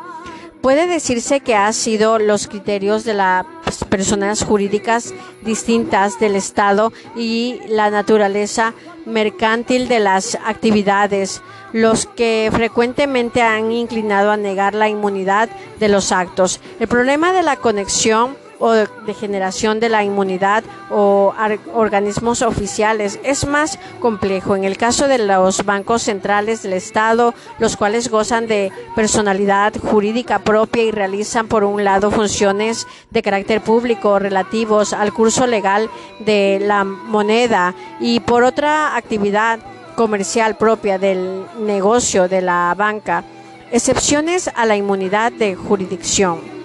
Puede 0.61 0.87
decirse 0.87 1.41
que 1.41 1.57
ha 1.57 1.73
sido 1.73 2.21
los 2.21 2.47
criterios 2.47 3.03
de 3.05 3.15
las 3.15 3.47
personas 3.91 4.45
jurídicas 4.45 5.13
distintas 5.43 6.19
del 6.19 6.37
Estado 6.37 6.93
y 7.17 7.61
la 7.69 7.91
naturaleza 7.91 8.73
mercantil 9.05 9.89
de 9.89 10.01
las 10.01 10.37
actividades, 10.47 11.43
los 11.73 12.07
que 12.07 12.49
frecuentemente 12.53 13.43
han 13.43 13.73
inclinado 13.73 14.31
a 14.31 14.37
negar 14.37 14.75
la 14.75 14.89
inmunidad 14.89 15.49
de 15.79 15.89
los 15.89 16.13
actos. 16.13 16.61
El 16.79 16.89
problema 16.89 17.33
de 17.33 17.43
la 17.43 17.57
conexión 17.57 18.37
o 18.61 18.73
de 18.73 19.15
generación 19.19 19.81
de 19.81 19.89
la 19.89 20.05
inmunidad 20.05 20.63
o 20.91 21.35
organismos 21.75 22.43
oficiales 22.43 23.19
es 23.25 23.47
más 23.47 23.79
complejo. 23.99 24.55
En 24.55 24.65
el 24.65 24.77
caso 24.77 25.09
de 25.09 25.19
los 25.19 25.65
bancos 25.65 26.03
centrales 26.03 26.63
del 26.63 26.75
Estado, 26.75 27.35
los 27.59 27.77
cuales 27.77 28.11
gozan 28.11 28.47
de 28.47 28.71
personalidad 28.95 29.73
jurídica 29.77 30.39
propia 30.39 30.85
y 30.85 30.91
realizan 30.91 31.49
por 31.49 31.65
un 31.65 31.83
lado 31.83 32.11
funciones 32.11 32.87
de 33.11 33.23
carácter 33.23 33.63
público 33.63 34.19
relativos 34.19 34.93
al 34.93 35.13
curso 35.13 35.47
legal 35.47 35.89
de 36.21 36.59
la 36.61 36.85
moneda 36.85 37.75
y 37.99 38.21
por 38.21 38.45
otra 38.45 38.95
actividad 38.97 39.59
comercial 39.97 40.57
propia 40.57 40.99
del 40.99 41.45
negocio 41.59 42.29
de 42.29 42.43
la 42.43 42.75
banca, 42.77 43.25
excepciones 43.73 44.51
a 44.55 44.67
la 44.67 44.77
inmunidad 44.77 45.33
de 45.33 45.55
jurisdicción. 45.55 46.60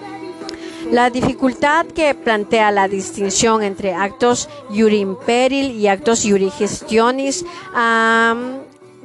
La 0.90 1.10
dificultad 1.10 1.86
que 1.86 2.14
plantea 2.14 2.70
la 2.70 2.86
distinción 2.86 3.62
entre 3.62 3.92
actos 3.92 4.48
iuri 4.70 5.00
imperil 5.00 5.72
y 5.72 5.88
actos 5.88 6.24
iuri 6.24 6.50
gestionis 6.50 7.44
ha 7.74 8.34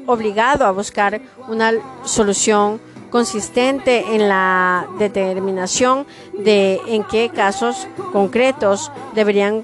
obligado 0.05 0.65
a 0.65 0.71
buscar 0.71 1.21
una 1.47 1.73
solución 2.03 2.79
consistente 3.09 4.15
en 4.15 4.29
la 4.29 4.87
determinación 4.99 6.05
de 6.33 6.79
en 6.87 7.03
qué 7.03 7.29
casos 7.29 7.87
concretos 8.13 8.91
deberían 9.15 9.63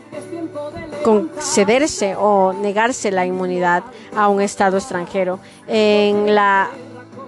concederse 1.03 2.15
o 2.17 2.51
negarse 2.51 3.11
la 3.11 3.25
inmunidad 3.25 3.83
a 4.15 4.27
un 4.27 4.41
Estado 4.41 4.77
extranjero. 4.77 5.39
En 5.67 6.33
la 6.33 6.69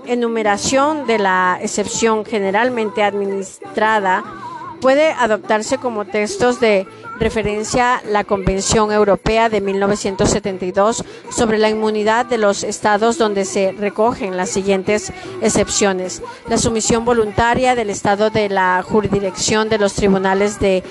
enumeración 0.05 1.05
de 1.05 1.19
la 1.19 1.59
excepción 1.61 2.25
generalmente 2.25 3.03
administrada, 3.03 4.23
puede 4.79 5.11
adoptarse 5.11 5.77
como 5.77 6.05
textos 6.05 6.59
de 6.59 6.87
referencia 7.19 8.01
la 8.05 8.23
Convención 8.23 8.91
Europea 8.91 9.49
de 9.49 9.61
1972 9.61 11.03
sobre 11.29 11.57
la 11.57 11.69
inmunidad 11.69 12.25
de 12.25 12.37
los 12.37 12.63
estados 12.63 13.17
donde 13.17 13.45
se 13.45 13.73
recogen 13.73 14.37
las 14.37 14.49
siguientes 14.49 15.11
excepciones. 15.41 16.21
La 16.47 16.57
sumisión 16.57 17.05
voluntaria 17.05 17.75
del 17.75 17.89
estado 17.89 18.29
de 18.29 18.49
la 18.49 18.83
jurisdicción 18.87 19.69
de 19.69 19.79
los 19.79 19.93
tribunales 19.93 20.59
de 20.59 20.83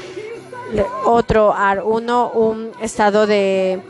otro 1.05 1.55
AR1, 1.55 2.31
un 2.35 2.71
estado 2.81 3.27
de 3.27 3.81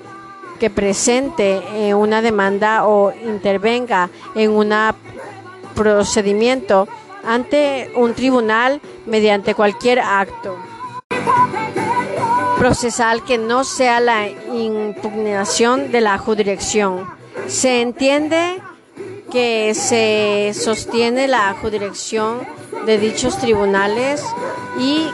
que 0.61 0.71
presente 0.71 1.63
eh, 1.75 1.95
una 1.95 2.21
demanda 2.21 2.87
o 2.87 3.13
intervenga 3.13 4.11
en 4.35 4.51
un 4.51 4.75
procedimiento 5.75 6.89
ante 7.25 7.91
un 7.95 8.15
tribunal 8.15 8.81
mediante 9.07 9.55
cualquier 9.55 10.01
acto 10.01 10.57
procesal 12.59 13.25
que 13.25 13.39
no 13.39 13.63
sea 13.63 14.01
la 14.01 14.29
impugnación 14.29 15.93
de 15.93 16.01
la 16.01 16.19
jurisdicción. 16.19 17.09
Se 17.47 17.81
entiende 17.81 18.61
que 19.31 19.73
se 19.75 20.53
sostiene 20.55 21.29
la 21.29 21.55
jurisdicción 21.55 22.41
de 22.85 22.99
dichos 22.99 23.39
tribunales 23.39 24.25
y 24.79 25.07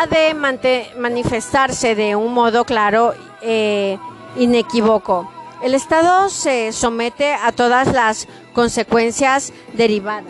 de 0.03 0.35
manifestarse 0.99 1.95
de 1.95 2.17
un 2.17 2.35
modo 2.35 2.65
claro 2.65 3.15
e 3.41 3.97
inequívoco. 4.37 5.31
El 5.63 5.75
Estado 5.75 6.29
se 6.29 6.73
somete 6.73 7.33
a 7.33 7.53
todas 7.53 7.93
las 7.93 8.27
consecuencias 8.53 9.53
derivadas 9.73 10.25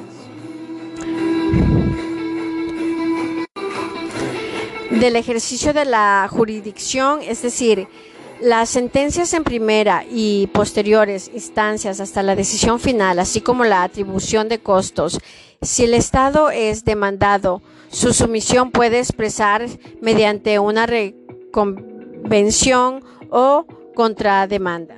del 4.90 5.16
ejercicio 5.16 5.72
de 5.72 5.86
la 5.86 6.28
jurisdicción, 6.30 7.20
es 7.22 7.42
decir, 7.42 7.88
las 8.40 8.68
sentencias 8.68 9.32
en 9.32 9.42
primera 9.42 10.04
y 10.08 10.46
posteriores 10.48 11.30
instancias 11.34 12.00
hasta 12.00 12.22
la 12.22 12.36
decisión 12.36 12.78
final, 12.78 13.18
así 13.18 13.40
como 13.40 13.64
la 13.64 13.82
atribución 13.82 14.48
de 14.48 14.60
costos, 14.60 15.18
si 15.62 15.84
el 15.84 15.94
Estado 15.94 16.50
es 16.50 16.84
demandado, 16.84 17.62
su 17.94 18.12
sumisión 18.12 18.70
puede 18.72 18.98
expresar 18.98 19.64
mediante 20.02 20.58
una 20.58 20.86
reconvención 20.86 23.04
o 23.30 23.64
contrademanda. 23.94 24.96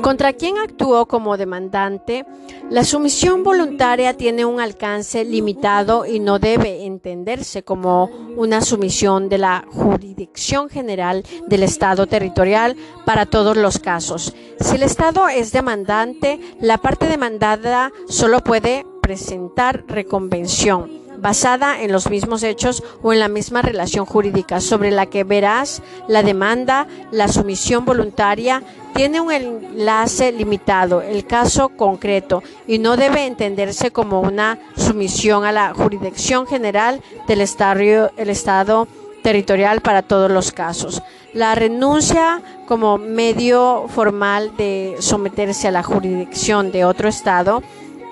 Contra 0.00 0.32
quien 0.32 0.56
actuó 0.56 1.04
como 1.06 1.36
demandante, 1.36 2.24
la 2.70 2.84
sumisión 2.84 3.42
voluntaria 3.42 4.16
tiene 4.16 4.46
un 4.46 4.60
alcance 4.60 5.26
limitado 5.26 6.06
y 6.06 6.20
no 6.20 6.38
debe 6.38 6.86
entenderse 6.86 7.62
como 7.62 8.06
una 8.36 8.62
sumisión 8.62 9.28
de 9.28 9.36
la 9.36 9.66
jurisdicción 9.70 10.70
general 10.70 11.22
del 11.46 11.64
Estado 11.64 12.06
territorial 12.06 12.76
para 13.04 13.26
todos 13.26 13.58
los 13.58 13.78
casos. 13.78 14.34
Si 14.58 14.76
el 14.76 14.82
Estado 14.82 15.28
es 15.28 15.52
demandante, 15.52 16.40
la 16.60 16.78
parte 16.78 17.06
demandada 17.06 17.92
solo 18.08 18.40
puede 18.40 18.86
presentar 19.04 19.84
reconvención 19.86 21.04
basada 21.18 21.82
en 21.82 21.92
los 21.92 22.08
mismos 22.08 22.42
hechos 22.42 22.82
o 23.02 23.12
en 23.12 23.20
la 23.20 23.28
misma 23.28 23.60
relación 23.60 24.06
jurídica 24.06 24.60
sobre 24.60 24.90
la 24.90 25.06
que 25.06 25.24
verás 25.24 25.82
la 26.08 26.22
demanda, 26.22 26.86
la 27.10 27.28
sumisión 27.28 27.84
voluntaria, 27.84 28.62
tiene 28.94 29.20
un 29.20 29.30
enlace 29.30 30.32
limitado, 30.32 31.02
el 31.02 31.26
caso 31.26 31.68
concreto, 31.70 32.42
y 32.66 32.78
no 32.78 32.96
debe 32.96 33.26
entenderse 33.26 33.90
como 33.90 34.20
una 34.20 34.58
sumisión 34.76 35.44
a 35.44 35.52
la 35.52 35.74
jurisdicción 35.74 36.46
general 36.46 37.02
del 37.28 37.40
Estado, 37.40 38.88
territorial 39.22 39.80
para 39.80 40.02
todos 40.02 40.30
los 40.30 40.50
casos. 40.50 41.02
La 41.32 41.54
renuncia 41.54 42.42
como 42.66 42.98
medio 42.98 43.86
formal 43.88 44.56
de 44.56 44.96
someterse 45.00 45.68
a 45.68 45.72
la 45.72 45.82
jurisdicción 45.82 46.70
de 46.70 46.84
otro 46.84 47.08
Estado 47.08 47.62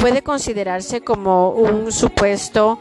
puede 0.03 0.23
considerarse 0.23 1.01
como 1.03 1.51
un 1.51 1.93
supuesto 1.93 2.81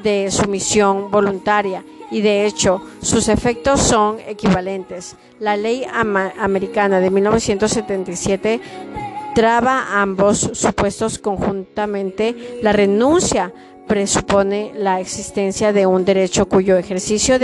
de 0.00 0.30
sumisión 0.30 1.10
voluntaria 1.10 1.84
y 2.08 2.20
de 2.20 2.46
hecho 2.46 2.80
sus 3.02 3.26
efectos 3.28 3.80
son 3.80 4.18
equivalentes. 4.28 5.16
La 5.40 5.56
ley 5.56 5.84
americana 6.38 7.00
de 7.00 7.10
1977 7.10 8.60
traba 9.34 10.00
ambos 10.00 10.50
supuestos 10.52 11.18
conjuntamente. 11.18 12.60
La 12.62 12.72
renuncia 12.72 13.52
presupone 13.88 14.70
la 14.76 15.00
existencia 15.00 15.72
de 15.72 15.86
un 15.86 16.04
derecho 16.04 16.46
cuyo 16.46 16.76
ejercicio 16.76 17.40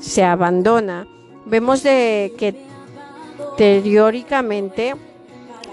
se 0.00 0.24
abandona. 0.24 1.06
Vemos 1.46 1.84
de 1.84 2.32
que 2.36 2.56
teóricamente 3.56 4.96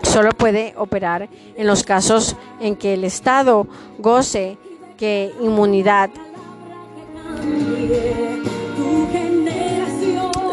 solo 0.03 0.31
puede 0.31 0.73
operar 0.77 1.29
en 1.55 1.67
los 1.67 1.83
casos 1.83 2.35
en 2.59 2.75
que 2.75 2.93
el 2.93 3.03
Estado 3.03 3.67
goce 3.99 4.57
que 4.97 5.31
inmunidad. 5.41 6.09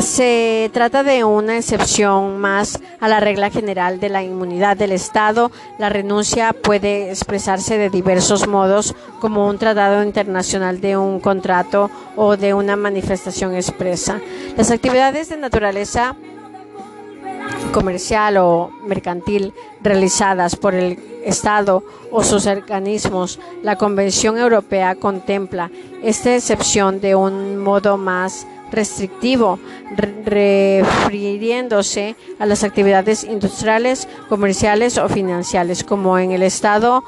Se 0.00 0.70
trata 0.74 1.02
de 1.02 1.24
una 1.24 1.56
excepción 1.56 2.38
más 2.38 2.78
a 3.00 3.08
la 3.08 3.20
regla 3.20 3.50
general 3.50 4.00
de 4.00 4.10
la 4.10 4.22
inmunidad 4.22 4.76
del 4.76 4.92
Estado. 4.92 5.50
La 5.78 5.88
renuncia 5.88 6.52
puede 6.52 7.10
expresarse 7.10 7.78
de 7.78 7.88
diversos 7.88 8.46
modos, 8.46 8.94
como 9.18 9.48
un 9.48 9.56
tratado 9.58 10.02
internacional 10.04 10.80
de 10.80 10.98
un 10.98 11.20
contrato 11.20 11.90
o 12.16 12.36
de 12.36 12.52
una 12.52 12.76
manifestación 12.76 13.54
expresa. 13.54 14.20
Las 14.56 14.70
actividades 14.70 15.30
de 15.30 15.38
naturaleza 15.38 16.16
comercial 17.72 18.36
o 18.36 18.70
mercantil 18.86 19.52
realizadas 19.82 20.56
por 20.56 20.74
el 20.74 20.98
Estado 21.24 21.82
o 22.10 22.22
sus 22.22 22.46
organismos, 22.46 23.40
la 23.62 23.76
Convención 23.76 24.38
Europea 24.38 24.94
contempla 24.94 25.70
esta 26.02 26.34
excepción 26.34 27.00
de 27.00 27.14
un 27.14 27.58
modo 27.58 27.96
más 27.96 28.46
restrictivo, 28.70 29.58
refiriéndose 30.24 32.16
a 32.38 32.46
las 32.46 32.64
actividades 32.64 33.24
industriales, 33.24 34.08
comerciales 34.28 34.98
o 34.98 35.08
financieras, 35.08 35.84
como 35.84 36.18
en 36.18 36.32
el 36.32 36.42
Estado 36.42 37.04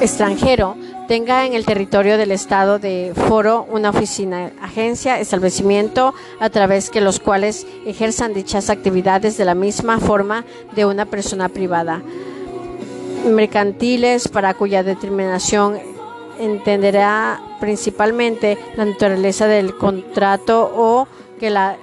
extranjero 0.00 0.76
tenga 1.08 1.44
en 1.44 1.54
el 1.54 1.66
territorio 1.66 2.16
del 2.16 2.30
Estado 2.30 2.78
de 2.78 3.12
foro 3.14 3.66
una 3.70 3.90
oficina, 3.90 4.52
agencia, 4.62 5.20
establecimiento 5.20 6.14
a 6.38 6.50
través 6.50 6.90
de 6.90 7.00
los 7.00 7.20
cuales 7.20 7.66
ejerzan 7.84 8.32
dichas 8.32 8.70
actividades 8.70 9.36
de 9.36 9.44
la 9.44 9.54
misma 9.54 9.98
forma 9.98 10.44
de 10.74 10.86
una 10.86 11.06
persona 11.06 11.48
privada. 11.48 12.02
Mercantiles 13.28 14.28
para 14.28 14.54
cuya 14.54 14.82
determinación 14.82 15.78
entenderá 16.38 17.40
principalmente 17.60 18.56
la 18.76 18.86
naturaleza 18.86 19.46
del 19.46 19.76
contrato 19.76 20.72
o 20.74 21.06
que 21.38 21.50
la 21.50 21.76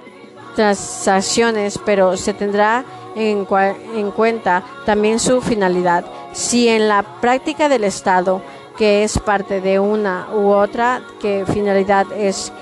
transacciones, 0.58 1.78
pero 1.84 2.16
se 2.16 2.34
tendrá 2.34 2.84
en, 3.18 3.46
en, 3.94 4.10
cuenta 4.12 4.62
también 4.86 5.18
su 5.18 5.40
finalidad. 5.40 6.04
Si 6.32 6.68
en 6.68 6.88
la 6.88 7.02
práctica 7.20 7.68
del 7.68 7.84
Estado, 7.84 8.42
que 8.76 9.02
es 9.02 9.18
parte 9.18 9.60
de 9.60 9.80
una 9.80 10.28
u 10.34 10.48
otra, 10.50 11.02
que 11.20 11.44
finalidad 11.46 12.06
es 12.12 12.52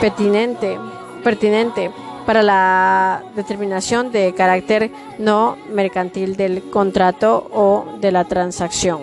pertinente, 0.00 0.78
pertinente 1.22 1.90
para 2.26 2.42
la 2.42 3.22
determinación 3.34 4.12
de 4.12 4.34
carácter 4.34 4.90
no 5.18 5.56
mercantil 5.72 6.36
del 6.36 6.68
contrato 6.68 7.48
o 7.52 7.86
de 8.00 8.12
la 8.12 8.24
transacción. 8.24 9.00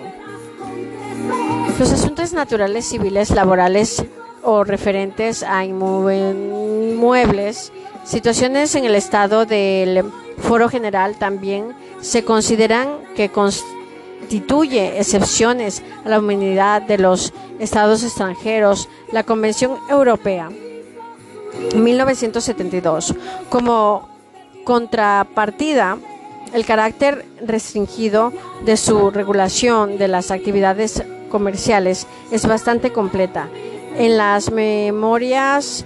Los 1.78 1.92
asuntos 1.92 2.32
naturales, 2.32 2.86
civiles, 2.86 3.30
laborales 3.30 4.04
o 4.42 4.62
referentes 4.62 5.42
a 5.42 5.64
inmuebles, 5.64 6.52
situaciones 8.06 8.74
en 8.74 8.84
el 8.84 8.94
estado 8.94 9.44
del 9.44 10.04
foro 10.38 10.68
general 10.68 11.16
también 11.16 11.74
se 12.00 12.24
consideran 12.24 12.88
que 13.14 13.30
constituye 13.30 14.98
excepciones 14.98 15.82
a 16.04 16.08
la 16.08 16.18
humanidad 16.18 16.82
de 16.82 16.98
los 16.98 17.32
estados 17.58 18.02
extranjeros, 18.02 18.88
la 19.12 19.24
Convención 19.24 19.78
Europea 19.90 20.50
1972. 21.74 23.14
Como 23.48 24.08
contrapartida, 24.64 25.98
el 26.52 26.64
carácter 26.64 27.24
restringido 27.44 28.32
de 28.64 28.76
su 28.76 29.10
regulación 29.10 29.98
de 29.98 30.08
las 30.08 30.30
actividades 30.30 31.02
comerciales 31.28 32.06
es 32.30 32.46
bastante 32.46 32.92
completa. 32.92 33.48
En 33.96 34.16
las 34.16 34.50
memorias 34.50 35.84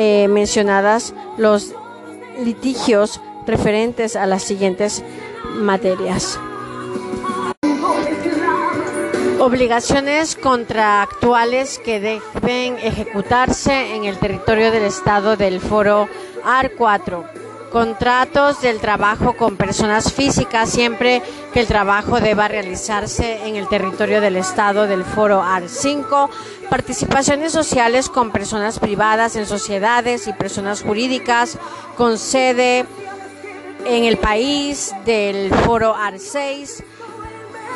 eh, 0.00 0.28
mencionadas, 0.28 1.12
los 1.38 1.74
litigios 2.38 3.20
referentes 3.48 4.14
a 4.14 4.26
las 4.26 4.44
siguientes 4.44 5.02
materias. 5.56 6.38
Obligaciones 9.40 10.36
contractuales 10.36 11.80
que 11.80 11.98
deben 11.98 12.76
ejecutarse 12.78 13.96
en 13.96 14.04
el 14.04 14.18
territorio 14.18 14.70
del 14.70 14.84
Estado 14.84 15.36
del 15.36 15.60
Foro 15.60 16.08
AR4. 16.44 17.47
Contratos 17.72 18.62
del 18.62 18.80
trabajo 18.80 19.36
con 19.36 19.56
personas 19.56 20.12
físicas 20.12 20.70
siempre 20.70 21.22
que 21.52 21.60
el 21.60 21.66
trabajo 21.66 22.20
deba 22.20 22.48
realizarse 22.48 23.46
en 23.46 23.56
el 23.56 23.68
territorio 23.68 24.20
del 24.20 24.36
Estado 24.36 24.86
del 24.86 25.04
Foro 25.04 25.42
AR5. 25.42 26.30
Participaciones 26.70 27.52
sociales 27.52 28.08
con 28.08 28.30
personas 28.30 28.78
privadas 28.78 29.36
en 29.36 29.46
sociedades 29.46 30.26
y 30.28 30.32
personas 30.32 30.82
jurídicas 30.82 31.58
con 31.96 32.18
sede 32.18 32.86
en 33.86 34.04
el 34.04 34.16
país 34.16 34.94
del 35.04 35.52
Foro 35.54 35.94
AR6 35.94 36.84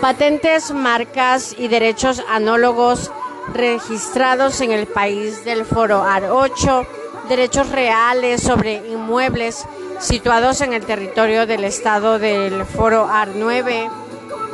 patentes, 0.02 0.72
marcas 0.72 1.54
y 1.56 1.68
derechos 1.68 2.24
análogos 2.28 3.12
registrados 3.54 4.60
en 4.60 4.72
el 4.72 4.88
país 4.88 5.44
del 5.44 5.64
Foro 5.64 6.02
AR8, 6.02 6.86
derechos 7.28 7.68
reales 7.68 8.42
sobre 8.42 8.84
inmuebles 8.88 9.64
situados 10.02 10.60
en 10.60 10.72
el 10.72 10.84
territorio 10.84 11.46
del 11.46 11.64
Estado 11.64 12.18
del 12.18 12.64
Foro 12.64 13.08
AR9, 13.08 13.88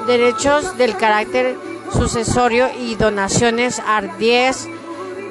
derechos 0.07 0.76
del 0.76 0.96
carácter 0.96 1.57
sucesorio 1.92 2.68
y 2.78 2.96
donaciones 2.96 3.82
AR10, 3.82 4.68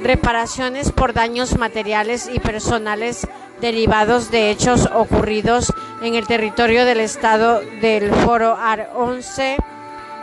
reparaciones 0.04 0.92
por 0.92 1.14
daños 1.14 1.58
materiales 1.58 2.30
y 2.34 2.40
personales 2.40 3.28
derivados 3.62 4.32
de 4.32 4.50
hechos 4.50 4.90
ocurridos 4.94 5.72
en 6.02 6.16
el 6.16 6.26
territorio 6.26 6.86
del 6.86 7.00
Estado 7.00 7.62
del 7.82 8.12
Foro 8.12 8.58
AR11, 8.58 9.56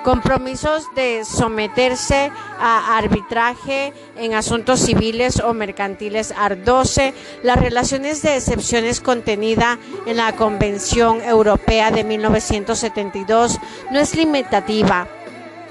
compromisos 0.05 0.95
de 0.95 1.25
someterse 1.25 2.31
a 2.61 2.97
arbitraje 2.97 3.93
en 4.17 4.35
asuntos 4.35 4.81
civiles 4.81 5.41
o 5.41 5.55
mercantiles 5.55 6.33
AR-12, 6.37 7.15
las 7.43 7.59
relaciones 7.59 8.23
de 8.23 8.37
excepciones 8.37 9.01
contenida 9.01 9.79
en 10.07 10.19
la 10.19 10.37
Convención 10.37 11.23
Europea 11.23 11.91
de 11.91 12.05
1972 12.05 13.59
no 13.91 13.99
es 13.99 14.15
limitativa. 14.15 15.09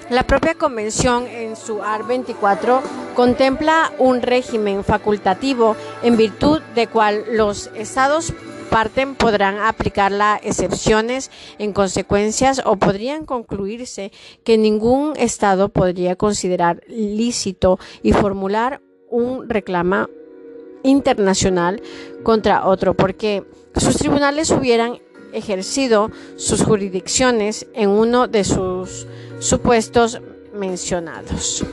La 0.10 0.24
propia 0.24 0.56
convención 0.56 1.28
en 1.28 1.56
su 1.56 1.82
AR-24 1.82 2.82
contempla 3.16 3.94
un 4.00 4.22
régimen 4.22 4.84
facultativo 4.84 5.78
en 6.02 6.18
virtud 6.18 6.62
de 6.76 6.88
cual 6.88 7.24
los 7.32 7.70
estados 7.76 8.34
parten 8.74 9.14
podrán 9.14 9.60
aplicar 9.60 10.12
las 10.12 10.44
excepciones 10.44 11.30
en 11.60 11.74
consecuencias 11.74 12.60
o 12.66 12.78
podrían 12.78 13.24
concluirse 13.24 14.12
que 14.44 14.58
ningún 14.58 15.14
Estado 15.16 15.70
podría 15.70 16.16
considerar 16.16 16.82
lícito 16.88 17.78
y 18.02 18.14
formular 18.14 18.82
un 19.12 19.48
reclamo 19.48 20.10
internacional 20.82 21.84
contra 22.24 22.66
otro 22.66 22.96
porque 22.96 23.44
sus 23.76 23.96
tribunales 23.98 24.50
hubieran 24.50 24.98
ejercido 25.34 26.10
sus 26.36 26.64
jurisdicciones 26.64 27.68
en 27.76 27.92
uno 27.92 28.28
de 28.28 28.44
sus 28.44 29.06
supuestos 29.38 30.20
mencionados. 30.52 31.64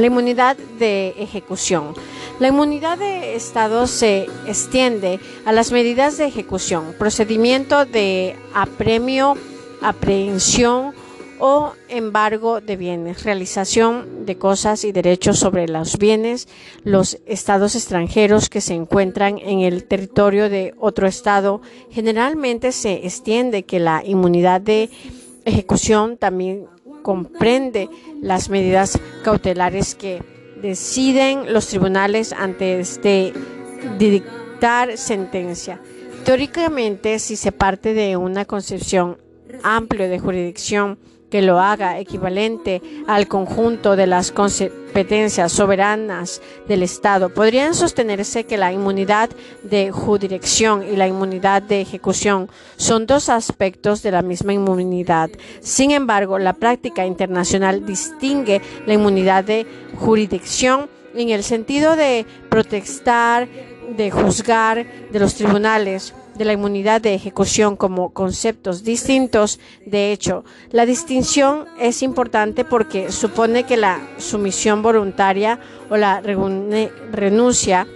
La 0.00 0.06
inmunidad 0.06 0.56
de 0.78 1.10
ejecución. 1.18 1.92
La 2.38 2.48
inmunidad 2.48 2.96
de 2.96 3.34
Estado 3.34 3.86
se 3.86 4.28
extiende 4.46 5.20
a 5.44 5.52
las 5.52 5.72
medidas 5.72 6.16
de 6.16 6.24
ejecución, 6.24 6.94
procedimiento 6.98 7.84
de 7.84 8.34
apremio, 8.54 9.36
aprehensión 9.82 10.94
o 11.38 11.74
embargo 11.90 12.62
de 12.62 12.78
bienes, 12.78 13.24
realización 13.24 14.24
de 14.24 14.38
cosas 14.38 14.84
y 14.84 14.92
derechos 14.92 15.38
sobre 15.38 15.68
los 15.68 15.98
bienes, 15.98 16.48
los 16.82 17.18
estados 17.26 17.76
extranjeros 17.76 18.48
que 18.48 18.62
se 18.62 18.72
encuentran 18.72 19.36
en 19.36 19.60
el 19.60 19.84
territorio 19.84 20.48
de 20.48 20.72
otro 20.78 21.06
estado. 21.06 21.60
Generalmente 21.90 22.72
se 22.72 23.06
extiende 23.06 23.64
que 23.64 23.80
la 23.80 24.02
inmunidad 24.02 24.62
de 24.62 24.88
ejecución 25.44 26.16
también 26.16 26.68
comprende 27.02 27.88
las 28.20 28.50
medidas 28.50 28.98
cautelares 29.22 29.94
que 29.94 30.22
deciden 30.60 31.52
los 31.52 31.68
tribunales 31.68 32.32
antes 32.32 33.00
de 33.02 33.32
dictar 33.98 34.96
sentencia. 34.96 35.80
Teóricamente, 36.24 37.18
si 37.18 37.36
se 37.36 37.52
parte 37.52 37.94
de 37.94 38.16
una 38.16 38.44
concepción 38.44 39.18
amplia 39.62 40.08
de 40.08 40.18
jurisdicción, 40.18 40.98
que 41.30 41.42
lo 41.42 41.60
haga 41.60 41.98
equivalente 41.98 42.82
al 43.06 43.28
conjunto 43.28 43.96
de 43.96 44.06
las 44.06 44.32
competencias 44.32 45.52
soberanas 45.52 46.42
del 46.66 46.82
Estado, 46.82 47.32
podrían 47.32 47.74
sostenerse 47.74 48.44
que 48.44 48.58
la 48.58 48.72
inmunidad 48.72 49.30
de 49.62 49.90
jurisdicción 49.90 50.82
y 50.82 50.96
la 50.96 51.06
inmunidad 51.06 51.62
de 51.62 51.80
ejecución 51.80 52.48
son 52.76 53.06
dos 53.06 53.28
aspectos 53.28 54.02
de 54.02 54.10
la 54.10 54.22
misma 54.22 54.52
inmunidad. 54.52 55.30
Sin 55.60 55.92
embargo, 55.92 56.38
la 56.38 56.54
práctica 56.54 57.06
internacional 57.06 57.86
distingue 57.86 58.60
la 58.86 58.94
inmunidad 58.94 59.44
de 59.44 59.66
jurisdicción 59.96 60.88
en 61.14 61.30
el 61.30 61.42
sentido 61.42 61.96
de 61.96 62.26
protestar, 62.48 63.48
de 63.96 64.10
juzgar 64.10 64.86
de 65.10 65.18
los 65.20 65.34
tribunales 65.34 66.14
de 66.40 66.46
la 66.46 66.54
inmunidad 66.54 67.02
de 67.02 67.12
ejecución 67.12 67.76
como 67.76 68.14
conceptos 68.14 68.82
distintos. 68.82 69.60
De 69.84 70.10
hecho, 70.10 70.42
la 70.70 70.86
distinción 70.86 71.66
es 71.78 72.02
importante 72.02 72.64
porque 72.64 73.12
supone 73.12 73.64
que 73.64 73.76
la 73.76 74.00
sumisión 74.16 74.80
voluntaria 74.80 75.60
o 75.90 75.98
la 75.98 76.22
renuncia 76.22 77.86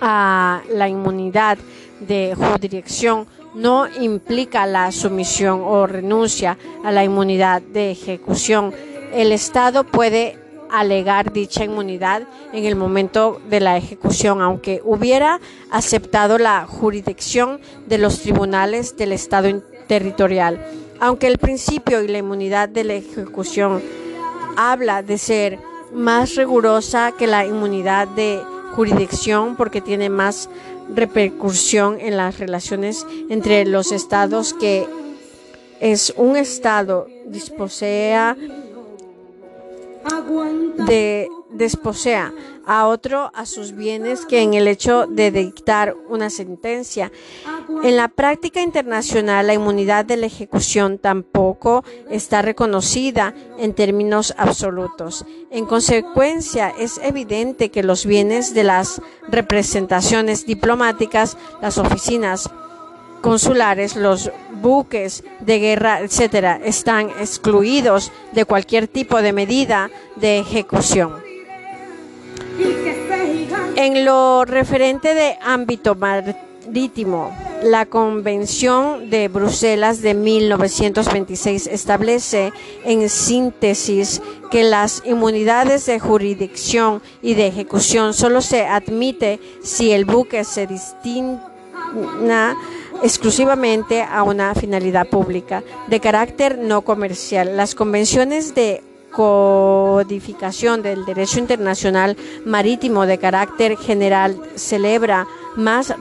a 0.00 0.62
la 0.68 0.88
inmunidad 0.88 1.56
de 2.00 2.34
jurisdicción 2.34 3.28
no 3.54 3.86
implica 4.00 4.66
la 4.66 4.90
sumisión 4.90 5.62
o 5.64 5.86
renuncia 5.86 6.58
a 6.82 6.90
la 6.90 7.04
inmunidad 7.04 7.62
de 7.62 7.92
ejecución. 7.92 8.74
El 9.12 9.30
Estado 9.30 9.84
puede 9.84 10.43
alegar 10.78 11.32
dicha 11.32 11.64
inmunidad 11.64 12.22
en 12.52 12.64
el 12.64 12.76
momento 12.76 13.40
de 13.48 13.60
la 13.60 13.76
ejecución, 13.76 14.40
aunque 14.40 14.80
hubiera 14.84 15.40
aceptado 15.70 16.38
la 16.38 16.66
jurisdicción 16.66 17.60
de 17.86 17.98
los 17.98 18.20
tribunales 18.20 18.96
del 18.96 19.12
Estado 19.12 19.62
territorial. 19.86 20.64
Aunque 21.00 21.26
el 21.26 21.38
principio 21.38 22.02
y 22.02 22.08
la 22.08 22.18
inmunidad 22.18 22.68
de 22.68 22.84
la 22.84 22.94
ejecución 22.94 23.82
habla 24.56 25.02
de 25.02 25.18
ser 25.18 25.58
más 25.92 26.34
rigurosa 26.34 27.12
que 27.16 27.26
la 27.26 27.46
inmunidad 27.46 28.08
de 28.08 28.42
jurisdicción 28.72 29.56
porque 29.56 29.80
tiene 29.80 30.08
más 30.10 30.48
repercusión 30.92 31.98
en 32.00 32.16
las 32.16 32.38
relaciones 32.38 33.06
entre 33.28 33.64
los 33.64 33.92
estados 33.92 34.54
que 34.54 34.86
es 35.80 36.12
un 36.16 36.36
estado 36.36 37.06
disposea 37.26 38.36
de 40.86 41.28
desposea 41.50 42.32
a 42.66 42.86
otro 42.86 43.30
a 43.34 43.46
sus 43.46 43.72
bienes 43.72 44.26
que 44.26 44.42
en 44.42 44.54
el 44.54 44.68
hecho 44.68 45.06
de 45.06 45.30
dictar 45.30 45.94
una 46.08 46.30
sentencia. 46.30 47.12
En 47.82 47.96
la 47.96 48.08
práctica 48.08 48.62
internacional, 48.62 49.46
la 49.46 49.54
inmunidad 49.54 50.04
de 50.04 50.16
la 50.16 50.26
ejecución 50.26 50.98
tampoco 50.98 51.84
está 52.10 52.42
reconocida 52.42 53.34
en 53.58 53.74
términos 53.74 54.34
absolutos. 54.36 55.24
En 55.50 55.66
consecuencia, 55.66 56.72
es 56.78 56.98
evidente 57.02 57.70
que 57.70 57.82
los 57.82 58.06
bienes 58.06 58.54
de 58.54 58.64
las 58.64 59.00
representaciones 59.28 60.46
diplomáticas, 60.46 61.36
las 61.60 61.78
oficinas 61.78 62.50
consulares, 63.24 63.96
los 63.96 64.30
buques 64.60 65.24
de 65.40 65.58
guerra, 65.58 66.00
etcétera, 66.00 66.60
están 66.62 67.08
excluidos 67.18 68.12
de 68.32 68.44
cualquier 68.44 68.86
tipo 68.86 69.22
de 69.22 69.32
medida 69.32 69.90
de 70.16 70.40
ejecución. 70.40 71.14
En 73.76 74.04
lo 74.04 74.44
referente 74.44 75.14
de 75.14 75.38
ámbito 75.40 75.94
marítimo, 75.94 77.34
la 77.62 77.86
Convención 77.86 79.08
de 79.08 79.28
Bruselas 79.28 80.02
de 80.02 80.12
1926 80.12 81.66
establece 81.68 82.52
en 82.84 83.08
síntesis 83.08 84.20
que 84.50 84.64
las 84.64 85.02
inmunidades 85.06 85.86
de 85.86 85.98
jurisdicción 85.98 87.00
y 87.22 87.32
de 87.32 87.46
ejecución 87.46 88.12
solo 88.12 88.42
se 88.42 88.66
admite 88.66 89.40
si 89.62 89.92
el 89.92 90.04
buque 90.04 90.44
se 90.44 90.66
exclusivamente 93.02 94.02
a 94.02 94.22
una 94.22 94.54
finalidad 94.54 95.06
pública 95.08 95.62
de 95.88 96.00
carácter 96.00 96.58
no 96.58 96.82
comercial. 96.82 97.56
Las 97.56 97.74
convenciones 97.74 98.54
de 98.54 98.82
codificación 99.10 100.82
del 100.82 101.04
derecho 101.04 101.38
internacional 101.38 102.16
marítimo 102.44 103.06
de 103.06 103.18
carácter 103.18 103.76
general 103.76 104.40
celebra 104.56 105.26
más 105.56 105.94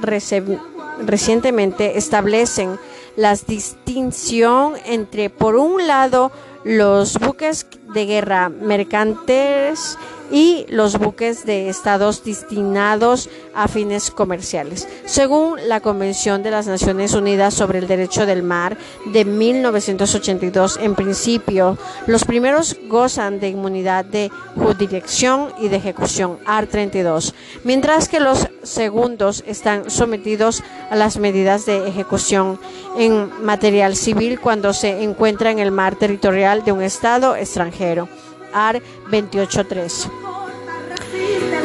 recientemente 0.99 1.97
establecen 1.97 2.79
la 3.15 3.36
distinción 3.36 4.73
entre, 4.86 5.29
por 5.29 5.55
un 5.55 5.86
lado, 5.86 6.31
los 6.63 7.19
buques 7.19 7.67
de 7.93 8.05
guerra 8.05 8.49
mercantes 8.49 9.97
y 10.34 10.65
los 10.67 10.97
buques 10.97 11.45
de 11.45 11.69
estados 11.69 12.25
destinados 12.25 13.29
a 13.53 13.67
fines 13.67 14.09
comerciales. 14.09 14.88
Según 15.05 15.59
la 15.67 15.79
Convención 15.79 16.41
de 16.41 16.49
las 16.49 16.65
Naciones 16.65 17.13
Unidas 17.13 17.53
sobre 17.53 17.77
el 17.77 17.88
Derecho 17.88 18.25
del 18.25 18.41
Mar 18.41 18.75
de 19.05 19.25
1982, 19.25 20.79
en 20.81 20.95
principio, 20.95 21.77
los 22.07 22.25
primeros 22.25 22.75
gozan 22.89 23.39
de 23.39 23.49
inmunidad 23.49 24.05
de 24.05 24.31
jurisdicción 24.55 25.53
y 25.59 25.67
de 25.67 25.77
ejecución, 25.77 26.39
AR 26.47 26.65
32, 26.65 27.36
mientras 27.63 28.09
que 28.09 28.19
los 28.19 28.47
segundos 28.63 29.43
están 29.45 29.91
sometidos 29.91 30.63
a 30.89 30.95
las 30.95 31.17
medidas 31.17 31.67
de 31.67 31.88
ejecución 31.88 32.59
en 32.97 33.29
material 33.45 33.95
civil 33.95 34.39
cuando 34.39 34.73
se 34.73 35.03
encuentra 35.03 35.51
en 35.51 35.59
el 35.59 35.69
mar 35.69 35.95
territorial 35.95 36.63
de 36.63 36.71
un 36.71 36.81
estado 36.81 37.36
extranjero. 37.36 38.09
AR 38.54 38.82
283. 39.10 40.10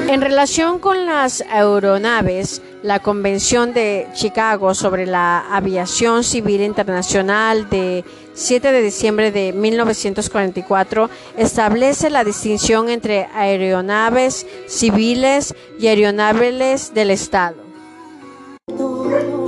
En 0.09 0.23
relación 0.23 0.79
con 0.79 1.05
las 1.05 1.43
aeronaves, 1.51 2.63
la 2.83 3.01
Convención 3.01 3.75
de 3.75 4.07
Chicago 4.15 4.75
sobre 4.75 5.05
la 5.05 5.55
Aviación 5.55 6.25
Civil 6.25 6.63
Internacional 6.63 7.69
de 7.69 8.05
7 8.33 8.73
de 8.73 8.83
diciembre 8.83 9.33
de 9.33 9.53
1944 9.53 11.11
establece 11.37 12.09
la 12.09 12.25
distinción 12.25 12.89
entre 12.89 13.27
aeronaves 13.35 14.47
civiles 14.67 15.55
y 15.79 15.89
aeronaves 15.89 16.95
del 16.95 17.11
Estado. 17.11 17.57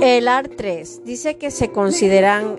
El 0.01 0.27
AR 0.27 0.47
3 0.47 1.05
dice 1.05 1.37
que 1.37 1.51
se 1.51 1.71
consideran 1.71 2.57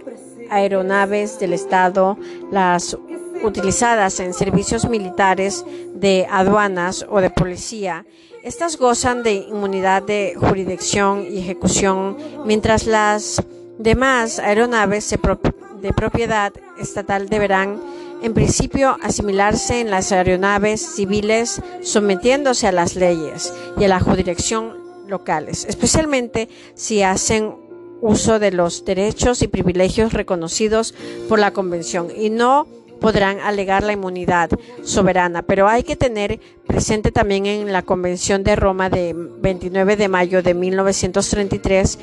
aeronaves 0.51 1.39
del 1.39 1.53
Estado 1.53 2.17
las 2.51 2.97
utilizadas 3.43 4.21
en 4.21 4.35
servicios 4.35 4.89
militares 4.89 5.65
de 5.95 6.27
aduanas 6.31 7.07
o 7.09 7.21
de 7.21 7.31
policía. 7.31 8.05
Estas 8.43 8.77
gozan 8.77 9.23
de 9.23 9.35
inmunidad 9.35 10.03
de 10.03 10.35
jurisdicción 10.37 11.27
y 11.31 11.39
ejecución, 11.39 12.17
mientras 12.45 12.87
las 12.87 13.43
demás 13.79 14.39
aeronaves 14.39 15.09
de 15.11 15.93
propiedad 15.93 16.53
estatal 16.79 17.29
deberán 17.29 17.81
en 18.23 18.35
principio 18.35 18.97
asimilarse 19.03 19.81
en 19.81 19.91
las 19.91 20.13
aeronaves 20.13 20.81
civiles 20.81 21.61
sometiéndose 21.83 22.69
a 22.69 22.73
las 22.73 22.95
leyes 22.95 23.53
y 23.77 23.85
a 23.85 23.89
la 23.89 24.01
jurisdicción 24.01 24.77
locales, 25.09 25.65
especialmente 25.69 26.49
si 26.75 27.03
hacen 27.03 27.55
uso 28.01 28.39
de 28.39 28.51
los 28.51 28.85
derechos 28.85 29.43
y 29.43 29.49
privilegios 29.49 30.13
reconocidos 30.13 30.95
por 31.29 31.39
la 31.39 31.53
Convención 31.53 32.09
y 32.17 32.31
no 32.31 32.67
podrán 33.03 33.41
alegar 33.41 33.83
la 33.83 33.93
inmunidad 33.93 34.49
soberana, 34.85 35.43
pero 35.43 35.69
hay 35.69 35.83
que 35.83 35.97
tener 35.97 36.41
presente 36.67 37.11
también 37.11 37.47
en 37.47 37.73
la 37.73 37.83
Convención 37.83 38.45
de 38.45 38.55
Roma 38.55 38.89
de 38.89 39.13
29 39.15 39.97
de 39.97 40.09
mayo 40.09 40.43
de 40.43 40.55
1933 40.55 41.99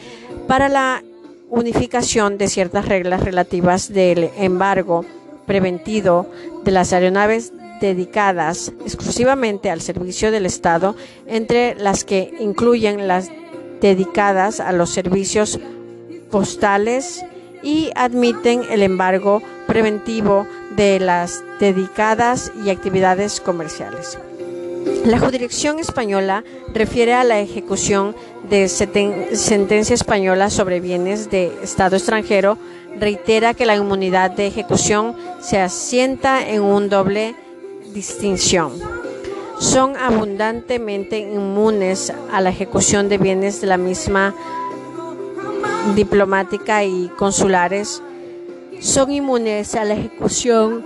para 0.46 0.68
la 0.68 1.02
unificación 1.50 2.38
de 2.38 2.50
ciertas 2.50 2.86
reglas 2.88 3.24
relativas 3.24 3.92
del 3.92 4.30
embargo 4.38 5.06
preventido 5.48 6.30
de 6.64 6.72
las 6.72 6.92
aeronaves 6.92 7.54
dedicadas 7.80 8.74
exclusivamente 8.86 9.72
al 9.72 9.80
servicio 9.80 10.32
del 10.32 10.46
Estado, 10.46 10.96
entre 11.28 11.76
las 11.76 12.04
que 12.04 12.34
incluyen 12.42 13.08
las 13.08 13.32
dedicadas 13.80 14.60
a 14.60 14.74
los 14.74 14.90
servicios 14.90 15.60
postales 16.30 17.24
y 17.62 17.92
admiten 17.96 18.64
el 18.70 18.82
embargo 18.82 19.42
preventivo 19.68 20.48
de 20.76 21.00
las 21.00 21.44
dedicadas 21.60 22.52
y 22.64 22.70
actividades 22.70 23.42
comerciales. 23.42 24.18
La 25.06 25.20
jurisdicción 25.20 25.80
española 25.80 26.44
refiere 26.74 27.14
a 27.14 27.24
la 27.24 27.40
ejecución 27.40 28.16
de 28.50 28.68
sentencia 28.68 29.94
española 29.94 30.50
sobre 30.50 30.80
bienes 30.80 31.30
de 31.30 31.52
Estado 31.62 31.96
extranjero, 31.96 32.58
reitera 33.00 33.54
que 33.54 33.66
la 33.66 33.76
inmunidad 33.76 34.32
de 34.32 34.48
ejecución 34.48 35.16
se 35.42 35.60
asienta 35.60 36.48
en 36.48 36.62
un 36.62 36.90
doble 36.90 37.36
distinción. 37.94 38.72
Son 39.60 39.96
abundantemente 39.98 41.20
inmunes 41.20 42.14
a 42.32 42.42
la 42.42 42.50
ejecución 42.50 43.10
de 43.10 43.18
bienes 43.18 43.62
de 43.62 43.68
la 43.68 43.78
misma 43.78 44.34
diplomática 45.96 46.84
y 46.84 47.10
consulares 47.18 48.02
son 48.80 49.12
inmunes 49.12 49.76
a 49.76 49.84
la 49.84 49.96
ejecución 49.96 50.86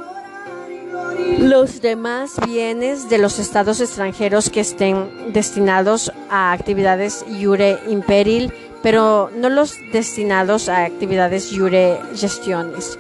los 1.40 1.82
demás 1.82 2.34
bienes 2.46 3.10
de 3.10 3.18
los 3.18 3.40
estados 3.40 3.82
extranjeros 3.82 4.50
que 4.50 4.62
estén 4.62 5.34
destinados 5.34 6.12
a 6.30 6.52
actividades 6.52 7.26
iure 7.28 7.80
imperil, 7.90 8.54
pero 8.82 9.30
no 9.36 9.50
los 9.50 9.78
destinados 9.92 10.70
a 10.70 10.86
actividades 10.86 11.52
iure 11.52 12.00
gestiones. 12.16 12.98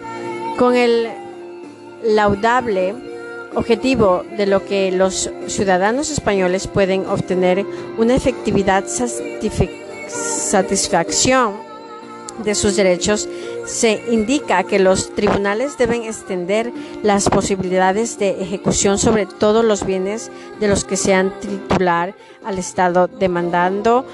Con 0.57 0.75
el 0.75 1.07
laudable 2.03 2.95
objetivo 3.55 4.23
de 4.35 4.45
lo 4.47 4.65
que 4.65 4.91
los 4.91 5.29
ciudadanos 5.47 6.09
españoles 6.09 6.67
pueden 6.67 7.05
obtener 7.07 7.65
una 7.97 8.15
efectividad 8.15 8.85
satisfacción 10.13 11.55
de 12.43 12.55
sus 12.55 12.75
derechos, 12.75 13.29
se 13.65 14.03
indica 14.11 14.63
que 14.63 14.79
los 14.79 15.13
tribunales 15.13 15.77
deben 15.77 16.03
extender 16.03 16.71
las 17.03 17.29
posibilidades 17.29 18.17
de 18.17 18.41
ejecución 18.41 18.97
sobre 18.97 19.25
todos 19.25 19.63
los 19.63 19.85
bienes 19.85 20.31
de 20.59 20.67
los 20.67 20.83
que 20.83 20.97
sean 20.97 21.33
titular 21.39 22.15
al 22.43 22.57
Estado, 22.57 23.07
demandando 23.07 24.05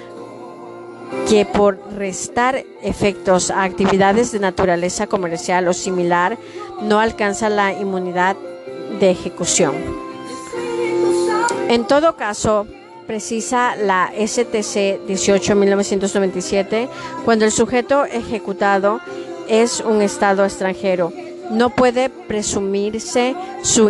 que 1.27 1.45
por 1.45 1.79
restar 1.93 2.63
efectos 2.83 3.49
a 3.49 3.63
actividades 3.63 4.31
de 4.31 4.39
naturaleza 4.39 5.07
comercial 5.07 5.67
o 5.67 5.73
similar 5.73 6.37
no 6.81 6.99
alcanza 6.99 7.49
la 7.49 7.73
inmunidad 7.73 8.35
de 8.99 9.09
ejecución. 9.09 9.73
En 11.67 11.85
todo 11.85 12.15
caso, 12.15 12.67
precisa 13.09 13.75
la 13.75 14.11
STC 14.15 15.01
18-1997 15.07 16.87
cuando 17.25 17.43
el 17.45 17.51
sujeto 17.51 18.05
ejecutado 18.05 18.99
es 19.47 19.81
un 19.81 20.03
Estado 20.03 20.45
extranjero. 20.45 21.11
No 21.49 21.71
puede 21.71 22.11
presumirse 22.11 23.35
su 23.63 23.89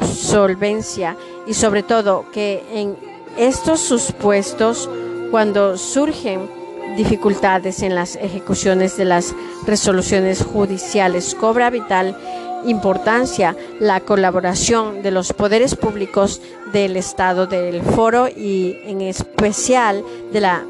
insolvencia 0.00 1.18
y 1.46 1.52
sobre 1.52 1.82
todo 1.82 2.24
que 2.32 2.64
en 2.72 2.96
estos 3.36 3.80
supuestos, 3.80 4.88
cuando 5.30 5.76
surgen 5.76 6.48
dificultades 6.96 7.82
en 7.82 7.94
las 7.94 8.16
ejecuciones 8.16 8.96
de 8.96 9.04
las 9.04 9.34
resoluciones 9.66 10.42
judiciales, 10.42 11.34
cobra 11.34 11.68
vital 11.68 12.16
importancia 12.64 13.56
la 13.80 14.00
colaboración 14.00 15.02
de 15.02 15.10
los 15.10 15.32
poderes 15.32 15.74
públicos 15.74 16.40
del 16.72 16.96
Estado 16.96 17.46
del 17.46 17.82
Foro 17.82 18.28
y 18.28 18.76
en 18.84 19.00
especial 19.00 20.04
de 20.32 20.40
la 20.40 20.64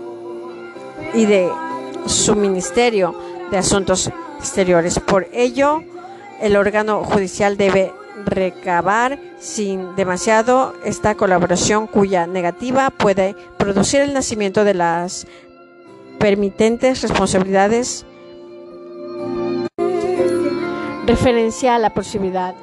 y 1.14 1.26
de 1.26 1.51
su 2.07 2.34
Ministerio 2.34 3.14
de 3.51 3.59
Asuntos 3.59 4.11
Exteriores. 4.39 4.99
Por 5.01 5.28
ello, 5.32 5.82
el 6.41 6.57
órgano 6.57 7.05
judicial 7.05 7.57
debe 7.57 7.93
recabar 8.24 9.18
sin 9.39 9.95
demasiado 9.97 10.74
esta 10.84 11.14
colaboración 11.14 11.86
cuya 11.86 12.26
negativa 12.26 12.91
puede 12.91 13.34
producir 13.59 14.01
el 14.01 14.12
nacimiento 14.12 14.64
de 14.64 14.74
las 14.74 15.26
permitentes 16.18 17.03
responsabilidades 17.03 18.05
referencia 21.09 21.75
a 21.75 21.79
la 21.79 21.95
posibilidad 21.95 22.55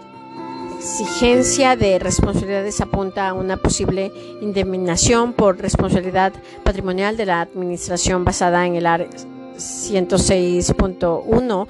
exigencia 0.78 1.76
de 1.76 1.98
responsabilidades 1.98 2.80
apunta 2.80 3.30
a 3.30 3.34
una 3.34 3.58
posible 3.58 4.12
indemnización 4.40 5.34
por 5.34 5.60
responsabilidad 5.60 6.32
patrimonial 6.64 7.18
de 7.18 7.26
la 7.26 7.42
administración 7.42 8.24
basada 8.24 8.68
en 8.68 8.76
el 8.76 8.86
AR 8.86 9.10
106.1 9.58 11.68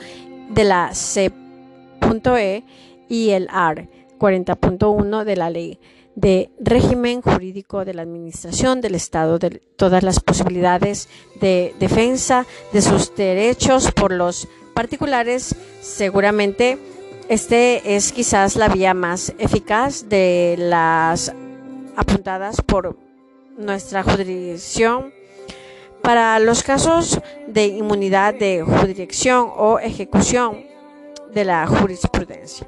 de 0.49 0.63
la 0.65 0.93
C.E 0.93 2.63
y 3.07 3.29
el 3.29 3.47
AR 3.51 3.87
40.1 4.19 5.23
de 5.23 5.35
la 5.37 5.49
Ley 5.49 5.79
de 6.15 6.49
régimen 6.59 7.21
jurídico 7.21 7.85
de 7.85 7.93
la 7.93 8.01
Administración 8.01 8.81
del 8.81 8.95
Estado 8.95 9.39
de 9.39 9.61
todas 9.77 10.03
las 10.03 10.19
posibilidades 10.19 11.07
de 11.39 11.73
defensa 11.79 12.45
de 12.73 12.81
sus 12.81 13.15
derechos 13.15 13.93
por 13.93 14.11
los 14.11 14.49
particulares. 14.75 15.55
Seguramente 15.81 16.77
este 17.27 17.95
es 17.95 18.11
quizás 18.11 18.55
la 18.55 18.67
vía 18.67 18.93
más 18.93 19.33
eficaz 19.39 20.07
de 20.07 20.55
las 20.59 21.33
apuntadas 21.95 22.61
por 22.61 22.95
nuestra 23.57 24.03
jurisdicción 24.03 25.11
para 26.03 26.37
los 26.37 26.61
casos 26.61 27.19
de 27.47 27.65
inmunidad 27.65 28.35
de 28.35 28.61
jurisdicción 28.61 29.49
o 29.55 29.79
ejecución 29.79 30.65
de 31.33 31.45
la 31.45 31.65
jurisprudencia. 31.65 32.67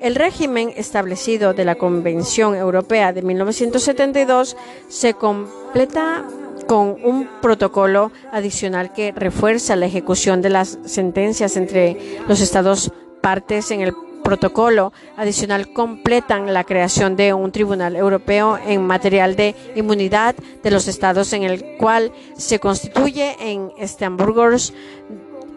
El 0.00 0.14
régimen 0.14 0.72
establecido 0.76 1.52
de 1.52 1.66
la 1.66 1.74
Convención 1.74 2.54
Europea 2.54 3.12
de 3.12 3.20
1972 3.20 4.56
se 4.88 5.12
completa 5.14 6.24
con 6.66 6.96
un 7.04 7.28
protocolo 7.40 8.12
adicional 8.32 8.92
que 8.92 9.12
refuerza 9.12 9.76
la 9.76 9.86
ejecución 9.86 10.42
de 10.42 10.50
las 10.50 10.78
sentencias 10.84 11.56
entre 11.56 12.18
los 12.26 12.40
Estados 12.40 12.92
partes 13.20 13.70
en 13.70 13.80
el 13.80 13.92
protocolo. 14.22 14.92
Adicional 15.16 15.72
completan 15.72 16.52
la 16.52 16.64
creación 16.64 17.16
de 17.16 17.32
un 17.32 17.50
tribunal 17.50 17.96
europeo 17.96 18.58
en 18.58 18.86
material 18.86 19.36
de 19.36 19.54
inmunidad 19.74 20.34
de 20.62 20.70
los 20.70 20.86
estados 20.86 21.32
en 21.32 21.44
el 21.44 21.64
cual 21.78 22.12
se 22.36 22.58
constituye 22.58 23.36
en 23.40 23.72
Estamburgo 23.78 24.48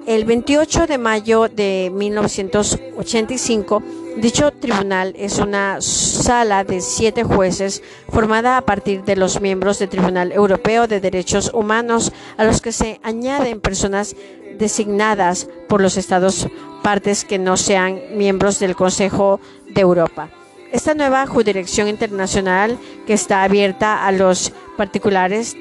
el 0.07 0.25
28 0.25 0.87
de 0.87 0.97
mayo 0.97 1.47
de 1.47 1.91
1985, 1.93 3.83
dicho 4.17 4.51
tribunal 4.51 5.13
es 5.17 5.39
una 5.39 5.81
sala 5.81 6.63
de 6.63 6.81
siete 6.81 7.23
jueces 7.23 7.81
formada 8.09 8.57
a 8.57 8.61
partir 8.61 9.03
de 9.03 9.15
los 9.15 9.41
miembros 9.41 9.79
del 9.79 9.89
Tribunal 9.89 10.31
Europeo 10.31 10.87
de 10.87 10.99
Derechos 10.99 11.51
Humanos, 11.53 12.11
a 12.37 12.43
los 12.43 12.61
que 12.61 12.71
se 12.71 12.99
añaden 13.03 13.61
personas 13.61 14.15
designadas 14.57 15.47
por 15.67 15.81
los 15.81 15.97
Estados 15.97 16.47
partes 16.83 17.25
que 17.25 17.39
no 17.39 17.57
sean 17.57 17.99
miembros 18.15 18.59
del 18.59 18.75
Consejo 18.75 19.39
de 19.69 19.81
Europa. 19.81 20.29
Esta 20.71 20.93
nueva 20.93 21.25
jurisdicción 21.27 21.87
internacional 21.87 22.77
que 23.05 23.13
está 23.13 23.43
abierta 23.43 24.05
a 24.05 24.11
los 24.11 24.53
particulares 24.77 25.55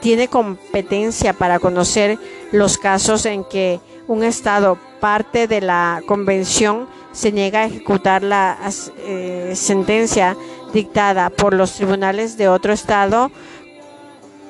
tiene 0.00 0.28
competencia 0.28 1.32
para 1.32 1.58
conocer 1.58 2.18
los 2.52 2.78
casos 2.78 3.26
en 3.26 3.44
que 3.44 3.80
un 4.08 4.24
Estado 4.24 4.78
parte 5.00 5.46
de 5.46 5.60
la 5.60 6.02
Convención 6.06 6.88
se 7.16 7.32
niega 7.32 7.60
a 7.60 7.64
ejecutar 7.64 8.22
la 8.22 8.58
eh, 8.98 9.52
sentencia 9.54 10.36
dictada 10.74 11.30
por 11.30 11.54
los 11.54 11.72
tribunales 11.72 12.36
de 12.36 12.48
otro 12.48 12.74
Estado 12.74 13.30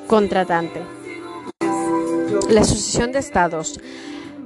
contratante. 0.08 0.82
La 2.50 2.64
sucesión 2.64 3.12
de 3.12 3.20
Estados. 3.20 3.80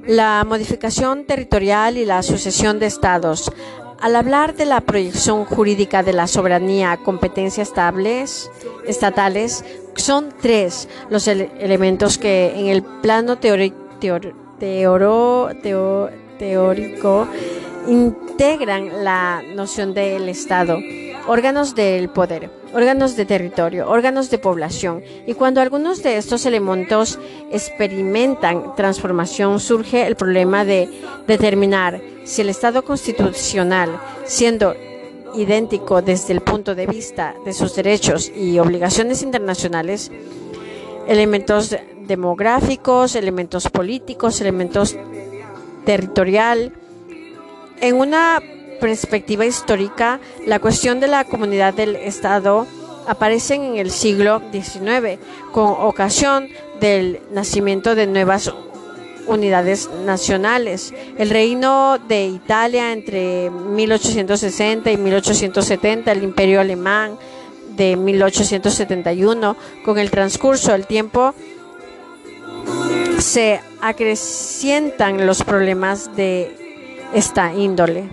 La 0.05 0.45
modificación 0.47 1.25
territorial 1.25 1.97
y 1.97 2.05
la 2.05 2.21
sucesión 2.21 2.77
de 2.77 2.85
Estados. 2.85 3.51
Al 3.99 4.15
hablar 4.15 4.55
de 4.55 4.65
la 4.65 4.81
proyección 4.81 5.45
jurídica 5.45 6.03
de 6.03 6.13
la 6.13 6.27
soberanía, 6.27 6.97
competencias 6.97 7.69
estables, 7.69 8.51
estatales, 8.85 9.65
son 9.95 10.29
tres 10.39 10.87
los 11.09 11.27
elementos 11.27 12.19
que 12.19 12.53
en 12.55 12.67
el 12.67 12.83
plano 12.83 13.39
teórico 13.39 13.77
integran 17.87 19.03
la 19.03 19.41
noción 19.55 19.93
del 19.93 20.29
Estado, 20.29 20.77
órganos 21.27 21.75
del 21.75 22.09
poder, 22.09 22.49
órganos 22.73 23.15
de 23.15 23.25
territorio, 23.25 23.89
órganos 23.89 24.29
de 24.29 24.37
población. 24.37 25.03
Y 25.25 25.33
cuando 25.33 25.61
algunos 25.61 26.03
de 26.03 26.17
estos 26.17 26.45
elementos 26.45 27.19
experimentan 27.51 28.75
transformación, 28.75 29.59
surge 29.59 30.05
el 30.07 30.15
problema 30.15 30.65
de 30.65 30.89
determinar 31.27 32.01
si 32.23 32.41
el 32.41 32.49
Estado 32.49 32.83
constitucional, 32.83 33.99
siendo 34.25 34.75
idéntico 35.35 36.01
desde 36.01 36.33
el 36.33 36.41
punto 36.41 36.75
de 36.75 36.87
vista 36.87 37.35
de 37.45 37.53
sus 37.53 37.75
derechos 37.75 38.31
y 38.35 38.59
obligaciones 38.59 39.21
internacionales, 39.21 40.11
elementos 41.07 41.75
demográficos, 42.05 43.15
elementos 43.15 43.69
políticos, 43.69 44.41
elementos 44.41 44.95
territorial. 45.85 46.73
En 47.81 47.95
una 47.95 48.41
perspectiva 48.79 49.43
histórica, 49.43 50.19
la 50.45 50.59
cuestión 50.59 50.99
de 50.99 51.07
la 51.07 51.23
comunidad 51.25 51.73
del 51.73 51.95
Estado 51.95 52.67
aparece 53.07 53.55
en 53.55 53.77
el 53.77 53.89
siglo 53.89 54.39
XIX, 54.51 55.19
con 55.51 55.65
ocasión 55.65 56.47
del 56.79 57.21
nacimiento 57.31 57.95
de 57.95 58.05
nuevas 58.05 58.53
unidades 59.25 59.89
nacionales. 60.05 60.93
El 61.17 61.31
reino 61.31 61.97
de 61.97 62.27
Italia 62.27 62.93
entre 62.93 63.49
1860 63.49 64.91
y 64.91 64.97
1870, 64.97 66.11
el 66.11 66.23
imperio 66.23 66.61
alemán 66.61 67.17
de 67.75 67.95
1871, 67.95 69.55
con 69.83 69.97
el 69.97 70.11
transcurso 70.11 70.71
del 70.73 70.85
tiempo 70.85 71.33
se 73.17 73.59
acrecientan 73.81 75.25
los 75.25 75.43
problemas 75.43 76.15
de 76.15 76.60
esta 77.13 77.53
índole. 77.53 78.09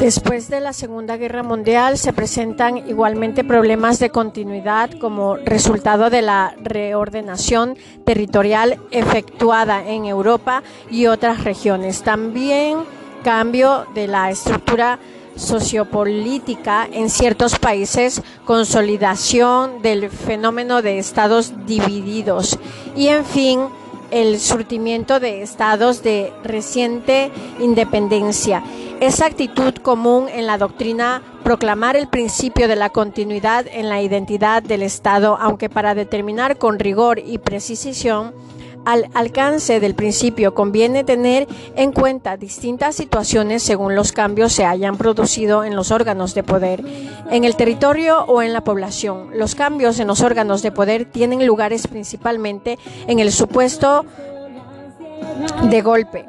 Después 0.00 0.48
de 0.48 0.60
la 0.60 0.72
Segunda 0.72 1.18
Guerra 1.18 1.42
Mundial 1.42 1.98
se 1.98 2.14
presentan 2.14 2.78
igualmente 2.88 3.44
problemas 3.44 3.98
de 3.98 4.08
continuidad 4.08 4.90
como 4.98 5.36
resultado 5.36 6.08
de 6.08 6.22
la 6.22 6.54
reordenación 6.62 7.76
territorial 8.06 8.80
efectuada 8.92 9.86
en 9.86 10.06
Europa 10.06 10.62
y 10.90 11.06
otras 11.06 11.44
regiones. 11.44 12.02
También 12.02 12.78
cambio 13.22 13.84
de 13.94 14.06
la 14.06 14.30
estructura 14.30 14.98
sociopolítica 15.36 16.88
en 16.90 17.10
ciertos 17.10 17.58
países, 17.58 18.22
consolidación 18.46 19.82
del 19.82 20.08
fenómeno 20.08 20.80
de 20.80 20.98
estados 20.98 21.66
divididos 21.66 22.58
y, 22.96 23.08
en 23.08 23.24
fin, 23.26 23.60
el 24.10 24.40
surtimiento 24.40 25.20
de 25.20 25.42
estados 25.42 26.02
de 26.02 26.32
reciente 26.42 27.30
independencia. 27.60 28.62
Esa 29.00 29.26
actitud 29.26 29.74
común 29.74 30.28
en 30.28 30.46
la 30.46 30.58
doctrina 30.58 31.22
proclamar 31.42 31.96
el 31.96 32.08
principio 32.08 32.68
de 32.68 32.76
la 32.76 32.90
continuidad 32.90 33.66
en 33.70 33.88
la 33.88 34.02
identidad 34.02 34.62
del 34.62 34.82
Estado, 34.82 35.38
aunque 35.40 35.70
para 35.70 35.94
determinar 35.94 36.58
con 36.58 36.78
rigor 36.78 37.18
y 37.18 37.38
precisión 37.38 38.32
al 38.84 39.08
alcance 39.14 39.80
del 39.80 39.94
principio 39.94 40.54
conviene 40.54 41.04
tener 41.04 41.46
en 41.76 41.92
cuenta 41.92 42.36
distintas 42.36 42.96
situaciones 42.96 43.62
según 43.62 43.94
los 43.94 44.12
cambios 44.12 44.52
se 44.52 44.64
hayan 44.64 44.96
producido 44.96 45.64
en 45.64 45.76
los 45.76 45.90
órganos 45.90 46.34
de 46.34 46.42
poder, 46.42 46.82
en 47.30 47.44
el 47.44 47.56
territorio 47.56 48.24
o 48.24 48.42
en 48.42 48.52
la 48.52 48.64
población. 48.64 49.30
Los 49.34 49.54
cambios 49.54 49.98
en 50.00 50.08
los 50.08 50.22
órganos 50.22 50.62
de 50.62 50.72
poder 50.72 51.04
tienen 51.04 51.46
lugares 51.46 51.86
principalmente 51.86 52.78
en 53.06 53.18
el 53.18 53.32
supuesto 53.32 54.04
de 55.62 55.80
golpe 55.82 56.26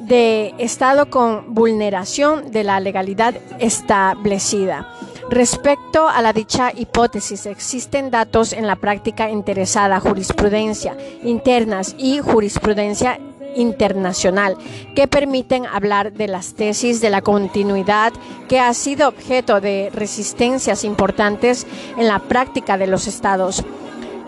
de 0.00 0.54
Estado 0.58 1.08
con 1.08 1.54
vulneración 1.54 2.50
de 2.50 2.64
la 2.64 2.78
legalidad 2.80 3.34
establecida. 3.58 4.88
Respecto 5.30 6.06
a 6.06 6.20
la 6.20 6.34
dicha 6.34 6.70
hipótesis, 6.76 7.46
existen 7.46 8.10
datos 8.10 8.52
en 8.52 8.66
la 8.66 8.76
práctica 8.76 9.30
interesada, 9.30 9.98
jurisprudencia 9.98 10.96
internas 11.22 11.94
y 11.96 12.18
jurisprudencia 12.18 13.18
internacional 13.56 14.56
que 14.94 15.08
permiten 15.08 15.64
hablar 15.66 16.12
de 16.12 16.28
las 16.28 16.54
tesis 16.54 17.00
de 17.00 17.08
la 17.08 17.22
continuidad 17.22 18.12
que 18.48 18.60
ha 18.60 18.74
sido 18.74 19.08
objeto 19.08 19.60
de 19.60 19.90
resistencias 19.94 20.84
importantes 20.84 21.66
en 21.96 22.06
la 22.06 22.18
práctica 22.18 22.76
de 22.76 22.86
los 22.86 23.06
estados. 23.06 23.64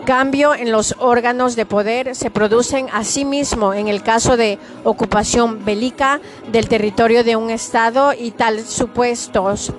Cambio 0.05 0.55
en 0.55 0.71
los 0.71 0.95
órganos 0.99 1.55
de 1.55 1.65
poder 1.65 2.15
se 2.15 2.31
producen 2.31 2.87
asimismo 2.91 3.73
en 3.73 3.87
el 3.87 4.01
caso 4.01 4.35
de 4.35 4.57
ocupación 4.83 5.63
bélica 5.63 6.21
del 6.51 6.69
territorio 6.69 7.23
de 7.23 7.35
un 7.35 7.49
Estado 7.49 8.13
y 8.13 8.31
tal 8.31 8.61
supuestos 8.61 9.73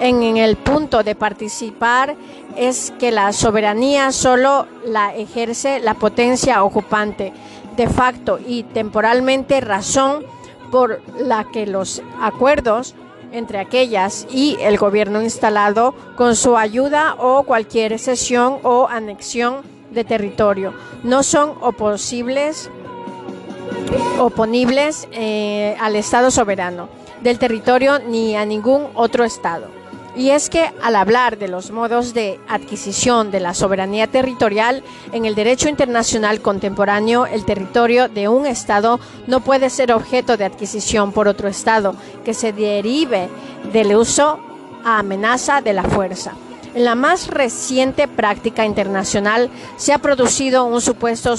en, 0.00 0.36
el 0.36 0.56
punto 0.56 1.02
de 1.02 1.14
participar 1.14 2.16
es 2.56 2.92
que 2.98 3.10
la 3.10 3.32
soberanía 3.32 4.12
solo 4.12 4.66
la 4.84 5.14
ejerce 5.14 5.80
la 5.80 5.94
potencia 5.94 6.62
ocupante 6.64 7.32
de 7.76 7.88
facto 7.88 8.38
y 8.44 8.64
temporalmente 8.64 9.60
razón 9.60 10.24
por 10.70 11.00
la 11.18 11.44
que 11.44 11.66
los 11.66 12.02
acuerdos 12.20 12.94
entre 13.32 13.58
aquellas 13.58 14.26
y 14.30 14.56
el 14.60 14.78
gobierno 14.78 15.22
instalado 15.22 15.94
con 16.16 16.34
su 16.34 16.56
ayuda 16.56 17.14
o 17.18 17.42
cualquier 17.42 17.98
cesión 17.98 18.58
o 18.62 18.88
anexión 18.88 19.62
de 19.90 20.04
territorio. 20.04 20.72
No 21.02 21.22
son 21.22 21.54
oposibles, 21.60 22.70
oponibles 24.18 25.08
eh, 25.12 25.76
al 25.80 25.96
Estado 25.96 26.30
soberano 26.30 26.88
del 27.22 27.38
territorio 27.38 27.98
ni 27.98 28.36
a 28.36 28.44
ningún 28.44 28.86
otro 28.94 29.24
Estado. 29.24 29.77
Y 30.18 30.30
es 30.30 30.50
que 30.50 30.72
al 30.82 30.96
hablar 30.96 31.38
de 31.38 31.46
los 31.46 31.70
modos 31.70 32.12
de 32.12 32.40
adquisición 32.48 33.30
de 33.30 33.38
la 33.38 33.54
soberanía 33.54 34.08
territorial 34.08 34.82
en 35.12 35.26
el 35.26 35.36
derecho 35.36 35.68
internacional 35.68 36.40
contemporáneo, 36.40 37.24
el 37.24 37.44
territorio 37.44 38.08
de 38.08 38.26
un 38.26 38.44
Estado 38.44 38.98
no 39.28 39.38
puede 39.38 39.70
ser 39.70 39.92
objeto 39.92 40.36
de 40.36 40.44
adquisición 40.44 41.12
por 41.12 41.28
otro 41.28 41.46
Estado 41.46 41.94
que 42.24 42.34
se 42.34 42.52
derive 42.52 43.28
del 43.72 43.94
uso 43.94 44.40
a 44.84 44.98
amenaza 44.98 45.60
de 45.60 45.72
la 45.72 45.84
fuerza. 45.84 46.32
En 46.74 46.84
la 46.84 46.96
más 46.96 47.28
reciente 47.28 48.08
práctica 48.08 48.66
internacional 48.66 49.50
se 49.76 49.92
ha 49.92 49.98
producido 49.98 50.64
un 50.64 50.80
supuesto 50.80 51.36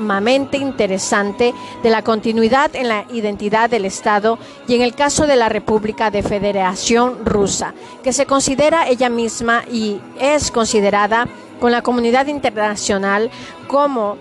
sumamente 0.00 0.56
interesante 0.56 1.52
de 1.82 1.90
la 1.90 2.02
continuidad 2.02 2.74
en 2.74 2.88
la 2.88 3.04
identidad 3.12 3.68
del 3.68 3.84
Estado 3.84 4.38
y 4.66 4.74
en 4.74 4.80
el 4.80 4.94
caso 4.94 5.26
de 5.26 5.36
la 5.36 5.50
República 5.50 6.10
de 6.10 6.22
Federación 6.22 7.26
Rusa, 7.26 7.74
que 8.02 8.14
se 8.14 8.24
considera 8.24 8.88
ella 8.88 9.10
misma 9.10 9.62
y 9.70 10.00
es 10.18 10.50
considerada 10.50 11.28
con 11.60 11.70
la 11.70 11.82
comunidad 11.82 12.28
internacional 12.28 13.30
como 13.68 14.16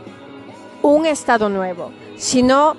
un 0.82 1.06
Estado 1.06 1.48
nuevo, 1.48 1.92
sino 2.18 2.76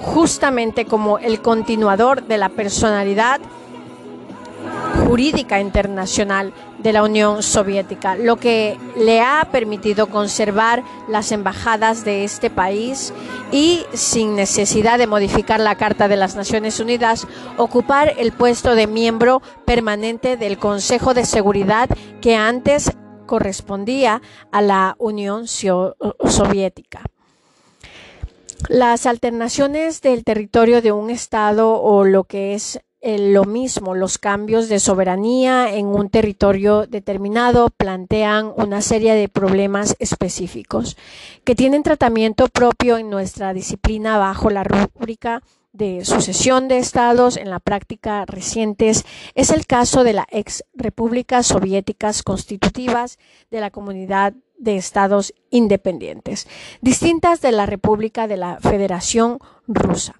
justamente 0.00 0.84
como 0.84 1.18
el 1.18 1.40
continuador 1.40 2.22
de 2.22 2.36
la 2.36 2.50
personalidad 2.50 3.40
jurídica 5.06 5.58
internacional 5.58 6.52
de 6.78 6.92
la 6.92 7.02
Unión 7.02 7.42
Soviética, 7.42 8.16
lo 8.16 8.36
que 8.36 8.78
le 8.96 9.20
ha 9.20 9.48
permitido 9.50 10.06
conservar 10.08 10.82
las 11.08 11.32
embajadas 11.32 12.04
de 12.04 12.24
este 12.24 12.50
país 12.50 13.12
y, 13.52 13.84
sin 13.92 14.36
necesidad 14.36 14.98
de 14.98 15.06
modificar 15.06 15.60
la 15.60 15.76
Carta 15.76 16.08
de 16.08 16.16
las 16.16 16.36
Naciones 16.36 16.80
Unidas, 16.80 17.26
ocupar 17.56 18.14
el 18.18 18.32
puesto 18.32 18.74
de 18.74 18.86
miembro 18.86 19.42
permanente 19.64 20.36
del 20.36 20.58
Consejo 20.58 21.14
de 21.14 21.24
Seguridad 21.24 21.88
que 22.20 22.36
antes 22.36 22.92
correspondía 23.26 24.22
a 24.50 24.62
la 24.62 24.96
Unión 24.98 25.46
Soviética. 25.46 27.02
Las 28.68 29.06
alternaciones 29.06 30.00
del 30.00 30.24
territorio 30.24 30.82
de 30.82 30.90
un 30.90 31.10
Estado 31.10 31.80
o 31.80 32.04
lo 32.04 32.24
que 32.24 32.54
es 32.54 32.80
lo 33.00 33.44
mismo, 33.44 33.94
los 33.94 34.18
cambios 34.18 34.68
de 34.68 34.80
soberanía 34.80 35.72
en 35.74 35.86
un 35.86 36.10
territorio 36.10 36.86
determinado 36.86 37.70
plantean 37.70 38.52
una 38.56 38.82
serie 38.82 39.14
de 39.14 39.28
problemas 39.28 39.94
específicos 40.00 40.96
que 41.44 41.54
tienen 41.54 41.84
tratamiento 41.84 42.48
propio 42.48 42.98
en 42.98 43.08
nuestra 43.08 43.54
disciplina 43.54 44.18
bajo 44.18 44.50
la 44.50 44.64
rúbrica 44.64 45.42
de 45.72 46.04
sucesión 46.04 46.66
de 46.66 46.78
estados 46.78 47.36
en 47.36 47.50
la 47.50 47.60
práctica 47.60 48.24
recientes 48.26 49.04
es 49.34 49.50
el 49.50 49.66
caso 49.66 50.02
de 50.02 50.14
las 50.14 50.26
ex 50.30 50.64
repúblicas 50.74 51.46
soviéticas 51.46 52.24
constitutivas 52.24 53.18
de 53.50 53.60
la 53.60 53.70
comunidad 53.70 54.34
de 54.58 54.76
estados 54.76 55.34
independientes, 55.50 56.48
distintas 56.80 57.40
de 57.40 57.52
la 57.52 57.66
República 57.66 58.26
de 58.26 58.38
la 58.38 58.58
Federación 58.60 59.38
Rusa. 59.68 60.16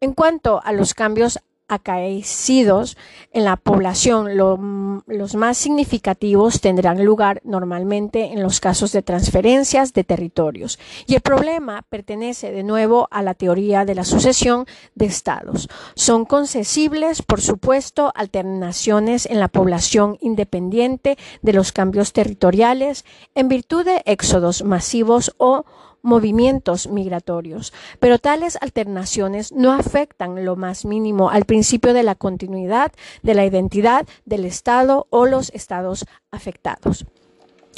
En 0.00 0.14
cuanto 0.14 0.62
a 0.64 0.72
los 0.72 0.94
cambios 0.94 1.40
acaecidos 1.68 2.96
en 3.32 3.44
la 3.44 3.56
población, 3.56 4.36
los 4.36 5.34
más 5.34 5.56
significativos 5.56 6.60
tendrán 6.60 7.04
lugar 7.04 7.40
normalmente 7.44 8.32
en 8.32 8.42
los 8.42 8.60
casos 8.60 8.92
de 8.92 9.02
transferencias 9.02 9.92
de 9.92 10.04
territorios. 10.04 10.78
Y 11.06 11.14
el 11.14 11.20
problema 11.20 11.82
pertenece 11.88 12.52
de 12.52 12.62
nuevo 12.62 13.08
a 13.10 13.22
la 13.22 13.34
teoría 13.34 13.84
de 13.84 13.94
la 13.94 14.04
sucesión 14.04 14.66
de 14.94 15.06
estados. 15.06 15.68
Son 15.94 16.24
concesibles, 16.24 17.22
por 17.22 17.40
supuesto, 17.40 18.12
alternaciones 18.14 19.26
en 19.26 19.40
la 19.40 19.48
población 19.48 20.18
independiente 20.20 21.18
de 21.42 21.52
los 21.52 21.72
cambios 21.72 22.12
territoriales 22.12 23.04
en 23.34 23.48
virtud 23.48 23.84
de 23.84 24.02
éxodos 24.06 24.62
masivos 24.62 25.34
o 25.38 25.64
movimientos 26.06 26.86
migratorios, 26.86 27.72
pero 27.98 28.18
tales 28.18 28.56
alternaciones 28.60 29.52
no 29.52 29.72
afectan 29.72 30.44
lo 30.44 30.54
más 30.56 30.84
mínimo 30.84 31.28
al 31.30 31.44
principio 31.44 31.92
de 31.92 32.04
la 32.04 32.14
continuidad 32.14 32.92
de 33.22 33.34
la 33.34 33.44
identidad 33.44 34.06
del 34.24 34.44
Estado 34.44 35.08
o 35.10 35.26
los 35.26 35.50
estados 35.50 36.06
afectados. 36.30 37.06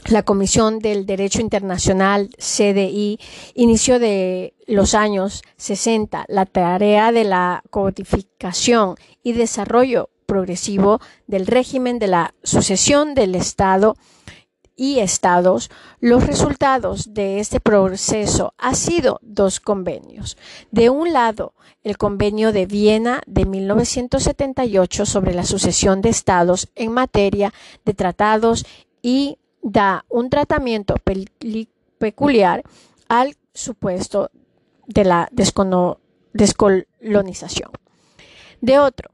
La 0.07 0.22
Comisión 0.22 0.79
del 0.79 1.07
Derecho 1.07 1.41
Internacional, 1.41 2.31
CDI, 2.39 3.18
inició 3.55 3.99
de 3.99 4.55
los 4.66 4.95
años 4.95 5.43
60 5.57 6.26
la 6.29 6.47
tarea 6.47 7.12
de 7.12 7.24
la 7.24 7.62
codificación 7.70 8.95
y 9.22 9.33
desarrollo 9.33 10.11
progresivo 10.26 11.01
del 11.26 11.47
régimen 11.47 11.99
de 11.99 12.09
la 12.09 12.35
sucesión 12.43 13.14
del 13.14 13.35
Estado 13.35 13.97
y 14.79 15.01
estados, 15.01 15.70
los 16.01 16.24
resultados 16.24 17.12
de 17.12 17.41
este 17.41 17.59
proceso 17.59 18.55
han 18.57 18.76
sido 18.76 19.18
dos 19.22 19.59
convenios. 19.59 20.39
De 20.70 20.89
un 20.89 21.12
lado, 21.12 21.53
el 21.83 21.99
convenio 21.99 22.53
de 22.53 22.66
Viena 22.66 23.20
de 23.26 23.45
1978 23.45 25.05
sobre 25.05 25.35
la 25.35 25.45
sucesión 25.45 26.01
de 26.01 26.11
estados 26.11 26.68
en 26.76 26.93
materia 26.93 27.53
de 27.85 27.93
tratados 27.93 28.64
y 29.03 29.39
da 29.62 30.05
un 30.09 30.31
tratamiento 30.31 30.95
peculiar 31.99 32.62
al 33.09 33.35
supuesto 33.53 34.31
de 34.87 35.05
la 35.05 35.29
descolonización. 35.33 37.72
De 38.61 38.79
otro, 38.79 39.11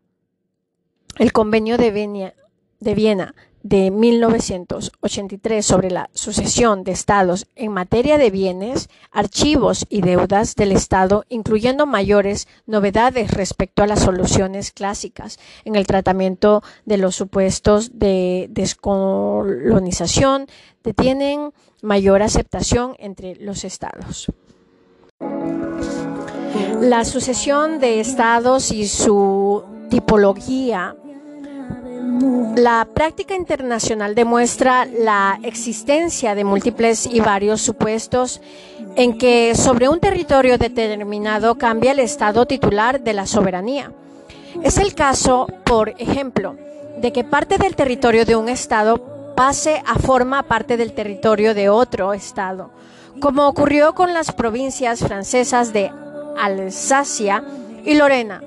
el 1.17 1.33
convenio 1.33 1.79
de 1.79 1.91
Viena, 1.91 2.35
de 2.81 2.95
Viena 2.95 3.35
de 3.65 3.91
1983 3.91 5.65
sobre 5.65 5.91
la 5.91 6.11
sucesión 6.13 6.85
de 6.85 6.93
estados 6.93 7.47
en 7.57 7.73
materia 7.73 8.19
de 8.19 8.31
bienes, 8.31 8.91
archivos 9.11 9.87
y 9.89 10.03
deudas 10.03 10.55
del 10.55 10.71
Estado, 10.71 11.25
incluyendo 11.31 11.87
mayores 11.87 12.47
novedades 12.67 13.31
respecto 13.31 13.83
a 13.83 13.87
las 13.87 14.03
soluciones 14.03 14.71
clásicas 14.71 15.39
en 15.65 15.77
el 15.77 15.87
tratamiento 15.87 16.63
de 16.85 16.99
los 16.99 17.17
supuestos 17.17 17.99
de 17.99 18.49
descolonización, 18.51 20.47
tienen 20.93 21.53
mayor 21.81 22.23
aceptación 22.23 22.95
entre 22.99 23.37
los 23.37 23.65
estados. 23.65 24.27
La 26.81 27.07
sucesión 27.07 27.81
de 27.81 28.01
estados 28.01 28.71
y 28.71 28.87
su 28.87 29.65
tipología 29.89 30.97
la 32.57 32.87
práctica 32.95 33.35
internacional 33.35 34.15
demuestra 34.15 34.85
la 34.87 35.39
existencia 35.43 36.35
de 36.35 36.45
múltiples 36.45 37.07
y 37.07 37.21
varios 37.21 37.61
supuestos 37.61 38.41
en 38.97 39.19
que 39.19 39.55
sobre 39.55 39.89
un 39.89 40.01
territorio 40.01 40.57
determinado 40.59 41.57
cambia 41.57 41.93
el 41.93 41.99
estado 41.99 42.47
titular 42.47 43.01
de 43.01 43.13
la 43.13 43.27
soberanía. 43.27 43.93
Es 44.63 44.79
el 44.79 44.95
caso, 44.95 45.49
por 45.65 45.95
ejemplo, 45.99 46.57
de 47.01 47.13
que 47.13 47.25
parte 47.25 47.59
del 47.59 47.75
territorio 47.75 48.25
de 48.25 48.37
un 48.37 48.49
estado 48.49 49.35
pase 49.35 49.83
a 49.85 49.99
forma 49.99 50.45
parte 50.45 50.77
del 50.77 50.93
territorio 50.93 51.55
de 51.55 51.69
otro 51.69 52.13
estado, 52.13 52.71
como 53.21 53.49
ocurrió 53.49 53.95
con 53.95 54.15
las 54.15 54.33
provincias 54.33 55.01
francesas 55.01 55.73
de 55.73 55.91
Alsacia 56.37 57.45
y 57.85 57.95
Lorena, 57.95 58.43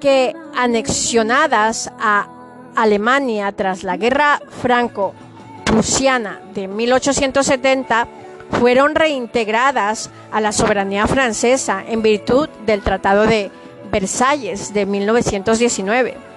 que 0.00 0.34
anexionadas 0.54 1.90
a 1.98 2.31
Alemania 2.76 3.52
tras 3.52 3.84
la 3.84 3.96
guerra 3.96 4.40
franco-prusiana 4.62 6.40
de 6.54 6.68
1870 6.68 8.08
fueron 8.50 8.94
reintegradas 8.94 10.10
a 10.30 10.40
la 10.40 10.52
soberanía 10.52 11.06
francesa 11.06 11.82
en 11.86 12.02
virtud 12.02 12.48
del 12.66 12.82
Tratado 12.82 13.26
de 13.26 13.50
Versalles 13.90 14.72
de 14.72 14.86
1919. 14.86 16.32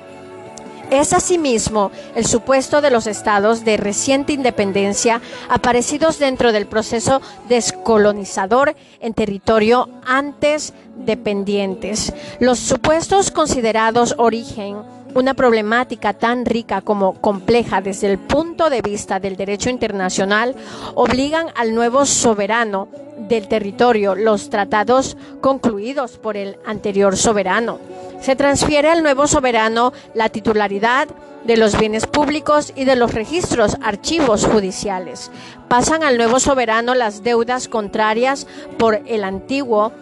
Es 0.92 1.14
asimismo 1.14 1.92
el 2.16 2.26
supuesto 2.26 2.80
de 2.80 2.92
los 2.92 3.08
estados 3.08 3.66
de 3.66 3.78
reciente 3.78 4.34
independencia 4.34 5.20
aparecidos 5.50 6.20
dentro 6.20 6.52
del 6.52 6.68
proceso 6.68 7.22
descolonizador 7.50 8.76
en 9.00 9.14
territorio 9.14 9.90
antes 10.06 10.74
dependientes. 10.96 12.14
Los 12.40 12.60
supuestos 12.60 13.32
considerados 13.32 14.16
origen 14.18 14.78
una 15.16 15.34
problemática 15.34 16.14
tan 16.14 16.46
rica 16.46 16.82
como 16.82 17.14
compleja 17.22 17.82
desde 17.82 18.12
el 18.12 18.20
punto 18.20 18.70
de 18.70 18.82
vista 18.82 19.20
del 19.20 19.38
derecho 19.38 19.70
internacional 19.70 20.56
obligan 20.94 21.48
al 21.56 21.74
nuevo 21.74 22.06
soberano 22.06 22.90
del 23.18 23.48
territorio 23.48 24.14
los 24.14 24.50
tratados 24.50 25.16
concluidos 25.40 26.18
por 26.18 26.36
el 26.36 26.58
anterior 26.66 27.16
soberano. 27.16 27.80
Se 28.20 28.36
transfiere 28.36 28.90
al 28.90 29.04
nuevo 29.04 29.26
soberano 29.26 29.94
la 30.14 30.30
titularidad 30.30 31.08
de 31.46 31.58
los 31.58 31.78
bienes 31.78 32.08
públicos 32.08 32.74
y 32.76 32.84
de 32.84 32.96
los 32.98 33.14
registros 33.14 33.78
archivos 33.82 34.46
judiciales. 34.46 35.32
Pasan 35.70 36.04
al 36.04 36.18
nuevo 36.18 36.40
soberano 36.42 36.94
las 36.94 37.24
deudas 37.24 37.70
contrarias 37.70 38.48
por 38.78 39.02
el 39.06 39.24
antiguo 39.24 39.94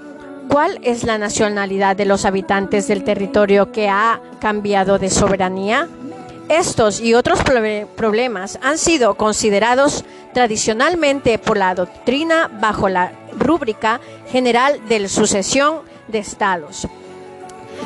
¿Cuál 0.47 0.79
es 0.83 1.03
la 1.03 1.17
nacionalidad 1.17 1.95
de 1.95 2.05
los 2.05 2.25
habitantes 2.25 2.87
del 2.87 3.03
territorio 3.03 3.71
que 3.71 3.89
ha 3.89 4.21
cambiado 4.39 4.99
de 4.99 5.09
soberanía? 5.09 5.87
Estos 6.49 6.99
y 6.99 7.13
otros 7.13 7.39
problemas 7.95 8.59
han 8.61 8.77
sido 8.77 9.15
considerados 9.15 10.03
tradicionalmente 10.33 11.39
por 11.39 11.57
la 11.57 11.73
doctrina 11.73 12.49
bajo 12.59 12.89
la 12.89 13.13
rúbrica 13.37 14.01
general 14.29 14.79
de 14.87 15.07
sucesión 15.07 15.81
de 16.07 16.19
estados. 16.19 16.87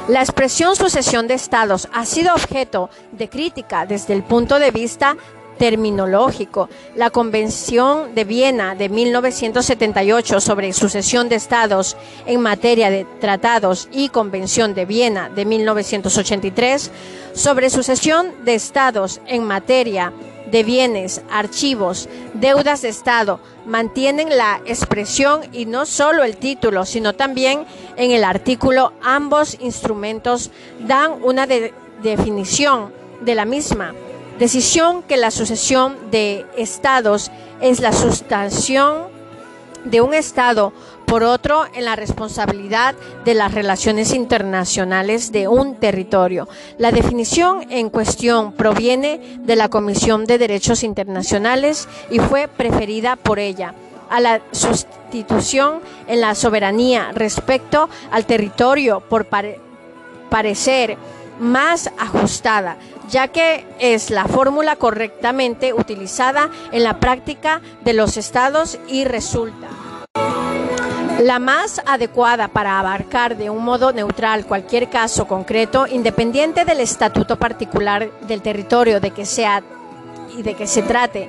La 0.07 0.21
expresión 0.21 0.75
sucesión 0.75 1.27
de 1.27 1.35
estados 1.35 1.87
ha 1.93 2.05
sido 2.05 2.33
objeto 2.33 2.89
de 3.11 3.29
crítica 3.29 3.85
desde 3.85 4.13
el 4.13 4.23
punto 4.23 4.59
de 4.59 4.71
vista 4.71 5.15
terminológico. 5.57 6.69
La 6.95 7.09
Convención 7.09 8.13
de 8.15 8.23
Viena 8.23 8.75
de 8.75 8.89
1978 8.89 10.39
sobre 10.41 10.73
sucesión 10.73 11.29
de 11.29 11.35
estados 11.35 11.97
en 12.25 12.41
materia 12.41 12.89
de 12.89 13.05
tratados 13.19 13.89
y 13.91 14.09
Convención 14.09 14.73
de 14.73 14.85
Viena 14.85 15.29
de 15.29 15.45
1983 15.45 16.91
sobre 17.33 17.69
sucesión 17.69 18.31
de 18.45 18.55
estados 18.55 19.21
en 19.27 19.43
materia 19.43 20.13
de 20.51 20.63
bienes, 20.63 21.21
archivos, 21.29 22.07
deudas 22.33 22.81
de 22.81 22.89
Estado, 22.89 23.39
mantienen 23.65 24.29
la 24.29 24.61
expresión 24.65 25.41
y 25.51 25.65
no 25.65 25.85
solo 25.85 26.23
el 26.23 26.37
título, 26.37 26.85
sino 26.85 27.13
también 27.13 27.65
en 27.97 28.11
el 28.11 28.23
artículo 28.23 28.93
ambos 29.01 29.57
instrumentos 29.59 30.51
dan 30.79 31.21
una 31.21 31.47
definición 32.01 32.93
de 33.21 33.35
la 33.35 33.45
misma 33.45 33.93
Decisión 34.39 35.01
que 35.01 35.17
la 35.17 35.31
sucesión 35.31 35.97
de 36.11 36.45
estados 36.55 37.31
es 37.59 37.79
la 37.79 37.91
sustanción 37.91 39.07
de 39.83 40.01
un 40.01 40.13
estado 40.13 40.73
por 41.07 41.23
otro 41.23 41.65
en 41.73 41.85
la 41.85 41.95
responsabilidad 41.95 42.93
de 43.25 43.33
las 43.33 43.53
relaciones 43.53 44.13
internacionales 44.13 45.31
de 45.31 45.47
un 45.47 45.75
territorio. 45.75 46.47
La 46.77 46.91
definición 46.91 47.65
en 47.71 47.89
cuestión 47.89 48.51
proviene 48.51 49.39
de 49.39 49.55
la 49.55 49.69
Comisión 49.69 50.25
de 50.25 50.37
Derechos 50.37 50.83
Internacionales 50.83 51.87
y 52.11 52.19
fue 52.19 52.47
preferida 52.47 53.15
por 53.15 53.39
ella 53.39 53.73
a 54.09 54.19
la 54.19 54.41
sustitución 54.51 55.79
en 56.07 56.21
la 56.21 56.35
soberanía 56.35 57.11
respecto 57.13 57.89
al 58.11 58.25
territorio 58.25 58.99
por 58.99 59.27
parecer 60.29 60.97
más 61.39 61.89
ajustada, 61.97 62.77
ya 63.09 63.29
que 63.29 63.65
es 63.79 64.09
la 64.09 64.25
fórmula 64.25 64.75
correctamente 64.75 65.73
utilizada 65.73 66.49
en 66.71 66.83
la 66.83 66.99
práctica 66.99 67.61
de 67.83 67.93
los 67.93 68.17
estados 68.17 68.77
y 68.87 69.05
resulta 69.05 69.67
la 71.19 71.39
más 71.39 71.81
adecuada 71.85 72.47
para 72.47 72.79
abarcar 72.79 73.37
de 73.37 73.49
un 73.49 73.65
modo 73.65 73.91
neutral 73.91 74.45
cualquier 74.45 74.87
caso 74.89 75.27
concreto, 75.27 75.87
independiente 75.87 76.63
del 76.63 76.79
estatuto 76.79 77.37
particular 77.37 78.11
del 78.27 78.43
territorio 78.43 78.99
de 78.99 79.09
que 79.11 79.25
sea 79.25 79.63
y 80.37 80.43
de 80.43 80.53
que 80.53 80.67
se 80.67 80.83
trate, 80.83 81.27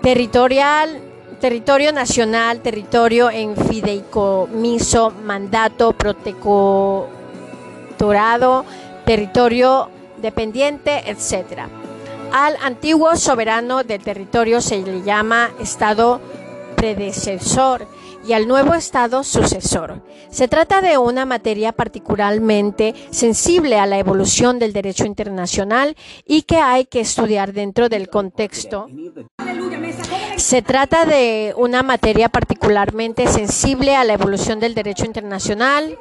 territorial, 0.00 1.02
territorio 1.38 1.92
nacional, 1.92 2.60
territorio 2.60 3.28
en 3.30 3.54
fideicomiso, 3.56 5.10
mandato, 5.10 5.92
protectorado, 5.92 8.64
territorio 9.04 9.90
dependiente, 10.24 11.10
etc. 11.10 11.68
Al 12.32 12.56
antiguo 12.62 13.14
soberano 13.14 13.84
del 13.84 14.02
territorio 14.02 14.60
se 14.60 14.82
le 14.82 15.02
llama 15.02 15.50
Estado 15.60 16.20
predecesor 16.74 17.86
y 18.26 18.32
al 18.32 18.48
nuevo 18.48 18.74
Estado 18.74 19.22
sucesor. 19.22 20.02
Se 20.30 20.48
trata 20.48 20.80
de 20.80 20.96
una 20.96 21.26
materia 21.26 21.72
particularmente 21.72 22.94
sensible 23.10 23.78
a 23.78 23.86
la 23.86 23.98
evolución 23.98 24.58
del 24.58 24.72
derecho 24.72 25.04
internacional 25.04 25.94
y 26.26 26.42
que 26.42 26.56
hay 26.56 26.86
que 26.86 27.00
estudiar 27.00 27.52
dentro 27.52 27.88
del 27.88 28.08
contexto. 28.08 28.88
Se 30.36 30.62
trata 30.62 31.04
de 31.04 31.54
una 31.56 31.82
materia 31.82 32.30
particularmente 32.30 33.26
sensible 33.28 33.94
a 33.94 34.04
la 34.04 34.14
evolución 34.14 34.58
del 34.58 34.74
derecho 34.74 35.04
internacional 35.04 35.98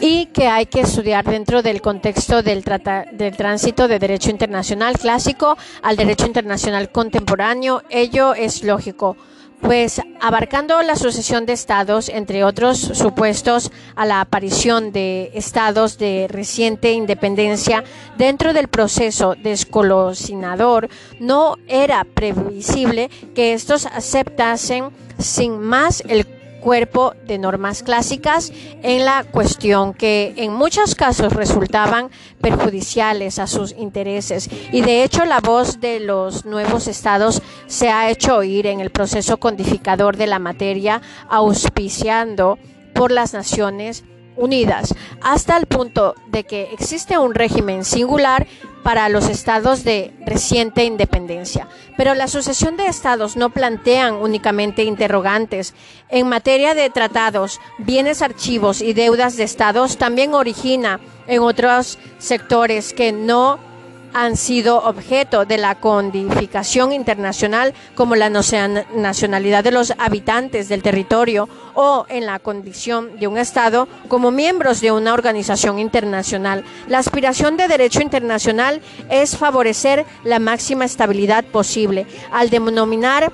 y 0.00 0.26
que 0.26 0.48
hay 0.48 0.66
que 0.66 0.80
estudiar 0.80 1.24
dentro 1.24 1.62
del 1.62 1.82
contexto 1.82 2.42
del, 2.42 2.64
del 3.12 3.36
tránsito 3.36 3.86
de 3.86 3.98
derecho 3.98 4.30
internacional 4.30 4.98
clásico 4.98 5.56
al 5.82 5.96
derecho 5.96 6.26
internacional 6.26 6.90
contemporáneo. 6.90 7.82
Ello 7.90 8.34
es 8.34 8.64
lógico 8.64 9.16
pues 9.60 10.00
abarcando 10.20 10.82
la 10.82 10.96
sucesión 10.96 11.46
de 11.46 11.52
estados, 11.52 12.08
entre 12.08 12.44
otros 12.44 12.78
supuestos 12.78 13.70
a 13.94 14.06
la 14.06 14.20
aparición 14.20 14.92
de 14.92 15.30
estados 15.34 15.98
de 15.98 16.26
reciente 16.28 16.92
independencia 16.92 17.84
dentro 18.16 18.52
del 18.52 18.68
proceso 18.68 19.34
descolosinador, 19.42 20.88
no 21.18 21.56
era 21.66 22.04
previsible 22.04 23.10
que 23.34 23.52
estos 23.52 23.86
aceptasen 23.86 24.90
sin 25.18 25.58
más 25.60 26.02
el 26.08 26.39
cuerpo 26.60 27.14
de 27.26 27.38
normas 27.38 27.82
clásicas 27.82 28.52
en 28.82 29.04
la 29.04 29.24
cuestión 29.24 29.94
que 29.94 30.34
en 30.36 30.52
muchos 30.52 30.94
casos 30.94 31.32
resultaban 31.32 32.10
perjudiciales 32.40 33.38
a 33.38 33.46
sus 33.46 33.72
intereses. 33.72 34.48
Y 34.72 34.82
de 34.82 35.02
hecho 35.02 35.24
la 35.24 35.40
voz 35.40 35.80
de 35.80 36.00
los 36.00 36.44
nuevos 36.44 36.86
estados 36.86 37.42
se 37.66 37.88
ha 37.88 38.10
hecho 38.10 38.36
oír 38.36 38.66
en 38.66 38.80
el 38.80 38.90
proceso 38.90 39.38
codificador 39.38 40.16
de 40.16 40.26
la 40.26 40.38
materia 40.38 41.02
auspiciando 41.28 42.58
por 42.94 43.10
las 43.10 43.32
Naciones 43.32 44.04
Unidas, 44.40 44.94
hasta 45.20 45.56
el 45.56 45.66
punto 45.66 46.14
de 46.28 46.44
que 46.44 46.70
existe 46.72 47.18
un 47.18 47.34
régimen 47.34 47.84
singular 47.84 48.46
para 48.82 49.08
los 49.10 49.28
estados 49.28 49.84
de 49.84 50.12
reciente 50.24 50.84
independencia. 50.84 51.68
Pero 51.96 52.14
la 52.14 52.26
sucesión 52.26 52.76
de 52.76 52.86
estados 52.86 53.36
no 53.36 53.50
plantean 53.50 54.14
únicamente 54.14 54.84
interrogantes. 54.84 55.74
En 56.08 56.28
materia 56.28 56.74
de 56.74 56.88
tratados, 56.88 57.60
bienes, 57.78 58.22
archivos 58.22 58.80
y 58.80 58.94
deudas 58.94 59.36
de 59.36 59.44
estados 59.44 59.98
también 59.98 60.34
origina 60.34 61.00
en 61.26 61.42
otros 61.42 61.98
sectores 62.18 62.92
que 62.94 63.12
no 63.12 63.69
han 64.12 64.36
sido 64.36 64.78
objeto 64.78 65.44
de 65.44 65.58
la 65.58 65.76
codificación 65.76 66.92
internacional 66.92 67.74
como 67.94 68.16
la 68.16 68.30
nacionalidad 68.30 69.64
de 69.64 69.70
los 69.70 69.92
habitantes 69.98 70.68
del 70.68 70.82
territorio 70.82 71.48
o 71.74 72.06
en 72.08 72.26
la 72.26 72.38
condición 72.38 73.18
de 73.18 73.26
un 73.26 73.38
Estado 73.38 73.88
como 74.08 74.30
miembros 74.30 74.80
de 74.80 74.92
una 74.92 75.14
organización 75.14 75.78
internacional. 75.78 76.64
La 76.88 76.98
aspiración 76.98 77.56
de 77.56 77.68
derecho 77.68 78.02
internacional 78.02 78.80
es 79.08 79.36
favorecer 79.36 80.04
la 80.24 80.38
máxima 80.38 80.84
estabilidad 80.84 81.44
posible 81.44 82.06
al 82.32 82.50
denominar 82.50 83.32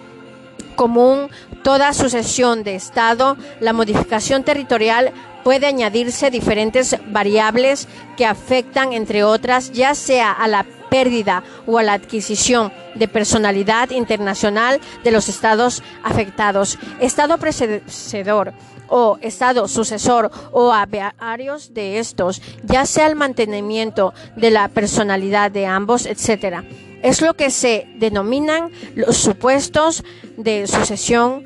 común 0.76 1.30
toda 1.62 1.92
sucesión 1.92 2.62
de 2.62 2.76
Estado, 2.76 3.36
la 3.60 3.72
modificación 3.72 4.44
territorial 4.44 5.12
puede 5.46 5.68
añadirse 5.68 6.32
diferentes 6.32 6.96
variables 7.06 7.86
que 8.16 8.26
afectan, 8.26 8.92
entre 8.92 9.22
otras, 9.22 9.70
ya 9.70 9.94
sea 9.94 10.32
a 10.32 10.48
la 10.48 10.66
pérdida 10.90 11.44
o 11.68 11.78
a 11.78 11.84
la 11.84 11.92
adquisición 11.92 12.72
de 12.96 13.06
personalidad 13.06 13.90
internacional 13.90 14.80
de 15.04 15.12
los 15.12 15.28
estados 15.28 15.84
afectados, 16.02 16.80
estado 16.98 17.38
precededor 17.38 18.54
o 18.88 19.18
estado 19.20 19.68
sucesor 19.68 20.32
o 20.50 20.72
a 20.72 20.84
de 20.86 22.00
estos, 22.00 22.42
ya 22.64 22.84
sea 22.84 23.06
el 23.06 23.14
mantenimiento 23.14 24.14
de 24.34 24.50
la 24.50 24.66
personalidad 24.66 25.52
de 25.52 25.66
ambos, 25.66 26.06
etc. 26.06 26.64
Es 27.04 27.22
lo 27.22 27.34
que 27.34 27.50
se 27.50 27.86
denominan 27.98 28.72
los 28.96 29.16
supuestos 29.16 30.02
de 30.36 30.66
sucesión 30.66 31.44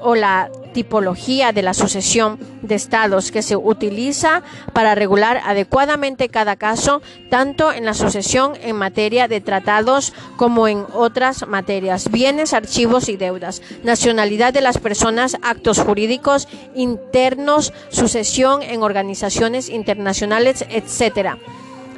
o 0.00 0.14
la 0.14 0.50
tipología 0.72 1.52
de 1.52 1.62
la 1.62 1.74
sucesión 1.74 2.38
de 2.62 2.74
estados 2.74 3.30
que 3.32 3.42
se 3.42 3.56
utiliza 3.56 4.42
para 4.72 4.94
regular 4.94 5.40
adecuadamente 5.44 6.28
cada 6.28 6.56
caso, 6.56 7.02
tanto 7.28 7.72
en 7.72 7.84
la 7.84 7.94
sucesión 7.94 8.52
en 8.62 8.76
materia 8.76 9.28
de 9.28 9.40
tratados 9.40 10.12
como 10.36 10.68
en 10.68 10.84
otras 10.94 11.46
materias, 11.46 12.10
bienes, 12.10 12.52
archivos 12.52 13.08
y 13.08 13.16
deudas, 13.16 13.62
nacionalidad 13.82 14.52
de 14.52 14.60
las 14.60 14.78
personas, 14.78 15.36
actos 15.42 15.78
jurídicos 15.80 16.48
internos, 16.74 17.72
sucesión 17.90 18.62
en 18.62 18.82
organizaciones 18.82 19.68
internacionales, 19.68 20.64
etc. 20.70 21.36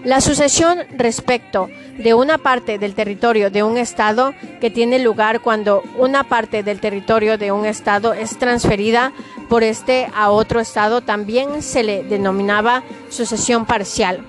La 0.05 0.20
sucesión 0.20 0.80
respecto 0.96 1.68
de 1.96 2.12
una 2.12 2.36
parte 2.36 2.78
del 2.78 2.94
territorio 2.94 3.50
de 3.50 3.62
un 3.62 3.76
Estado 3.76 4.34
que 4.61 4.68
tiene 4.68 4.98
lugar 4.98 5.40
cuando 5.40 5.84
una 5.96 6.24
parte 6.24 6.64
del 6.64 6.80
territorio 6.80 7.38
de 7.38 7.53
un 7.53 7.66
Estado 7.66 8.12
es 8.12 8.36
transferida 8.36 9.12
por 9.48 9.62
este 9.62 10.09
a 10.12 10.30
otro 10.30 10.59
Estado 10.59 11.03
también 11.03 11.62
se 11.62 11.84
le 11.84 12.03
denominaba 12.03 12.82
sucesión 13.11 13.64
parcial. 13.64 14.24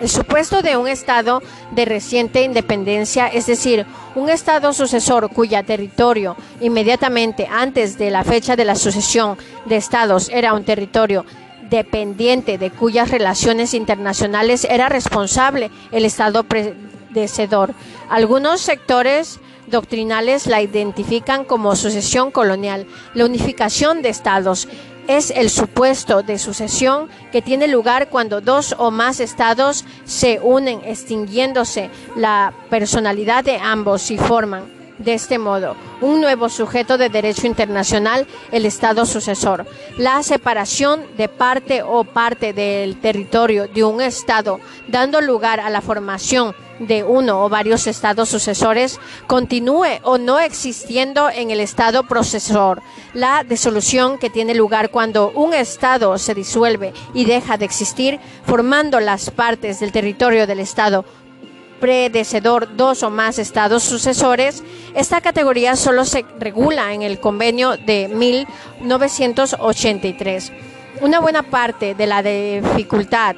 El 0.00 0.08
supuesto 0.08 0.62
de 0.62 0.76
un 0.76 0.86
Estado 0.86 1.42
de 1.72 1.84
reciente 1.84 2.42
independencia, 2.42 3.26
es 3.26 3.46
decir, 3.46 3.86
un 4.14 4.28
Estado 4.30 4.72
sucesor 4.72 5.30
cuya 5.30 5.64
territorio 5.64 6.36
inmediatamente 6.60 7.48
antes 7.50 7.98
de 7.98 8.10
la 8.10 8.22
fecha 8.22 8.54
de 8.54 8.64
la 8.64 8.76
sucesión 8.76 9.36
de 9.64 9.76
Estados 9.76 10.28
era 10.28 10.54
un 10.54 10.64
territorio 10.64 11.24
dependiente 11.72 12.58
de 12.58 12.70
cuyas 12.70 13.10
relaciones 13.10 13.72
internacionales 13.74 14.66
era 14.68 14.88
responsable 14.88 15.70
el 15.90 16.04
Estado 16.04 16.44
predecedor. 16.44 17.74
Algunos 18.10 18.60
sectores 18.60 19.40
doctrinales 19.68 20.46
la 20.46 20.60
identifican 20.60 21.44
como 21.44 21.74
sucesión 21.74 22.30
colonial. 22.30 22.86
La 23.14 23.24
unificación 23.24 24.02
de 24.02 24.10
estados 24.10 24.68
es 25.08 25.30
el 25.30 25.48
supuesto 25.48 26.22
de 26.22 26.38
sucesión 26.38 27.08
que 27.32 27.42
tiene 27.42 27.66
lugar 27.68 28.08
cuando 28.10 28.40
dos 28.40 28.76
o 28.78 28.90
más 28.90 29.18
estados 29.18 29.84
se 30.04 30.40
unen 30.40 30.82
extinguiéndose 30.84 31.90
la 32.14 32.52
personalidad 32.68 33.44
de 33.44 33.56
ambos 33.56 34.10
y 34.10 34.18
forman 34.18 34.81
de 35.02 35.14
este 35.14 35.38
modo 35.38 35.76
un 36.00 36.20
nuevo 36.20 36.48
sujeto 36.48 36.98
de 36.98 37.08
derecho 37.08 37.46
internacional, 37.46 38.26
el 38.50 38.66
Estado 38.66 39.06
sucesor. 39.06 39.66
La 39.96 40.22
separación 40.22 41.04
de 41.16 41.28
parte 41.28 41.82
o 41.82 42.04
parte 42.04 42.52
del 42.52 43.00
territorio 43.00 43.68
de 43.68 43.84
un 43.84 44.00
Estado, 44.00 44.60
dando 44.88 45.20
lugar 45.20 45.60
a 45.60 45.70
la 45.70 45.80
formación 45.80 46.54
de 46.86 47.04
uno 47.04 47.44
o 47.44 47.48
varios 47.48 47.86
estados 47.86 48.28
sucesores 48.28 48.98
continúe 49.26 50.00
o 50.02 50.18
no 50.18 50.40
existiendo 50.40 51.30
en 51.30 51.50
el 51.50 51.60
estado 51.60 52.04
procesor. 52.04 52.82
La 53.14 53.44
disolución 53.44 54.18
que 54.18 54.30
tiene 54.30 54.54
lugar 54.54 54.90
cuando 54.90 55.30
un 55.30 55.54
estado 55.54 56.18
se 56.18 56.34
disuelve 56.34 56.92
y 57.14 57.24
deja 57.24 57.56
de 57.56 57.64
existir, 57.64 58.18
formando 58.44 59.00
las 59.00 59.30
partes 59.30 59.80
del 59.80 59.92
territorio 59.92 60.46
del 60.46 60.60
estado 60.60 61.04
predecedor 61.82 62.74
dos 62.76 63.02
o 63.02 63.10
más 63.10 63.40
estados 63.40 63.82
sucesores, 63.82 64.62
esta 64.94 65.20
categoría 65.20 65.74
solo 65.74 66.04
se 66.04 66.24
regula 66.38 66.94
en 66.94 67.02
el 67.02 67.18
convenio 67.18 67.76
de 67.76 68.06
1983. 68.06 70.52
Una 71.00 71.18
buena 71.18 71.42
parte 71.42 71.96
de 71.96 72.06
la 72.06 72.22
dificultad 72.22 73.34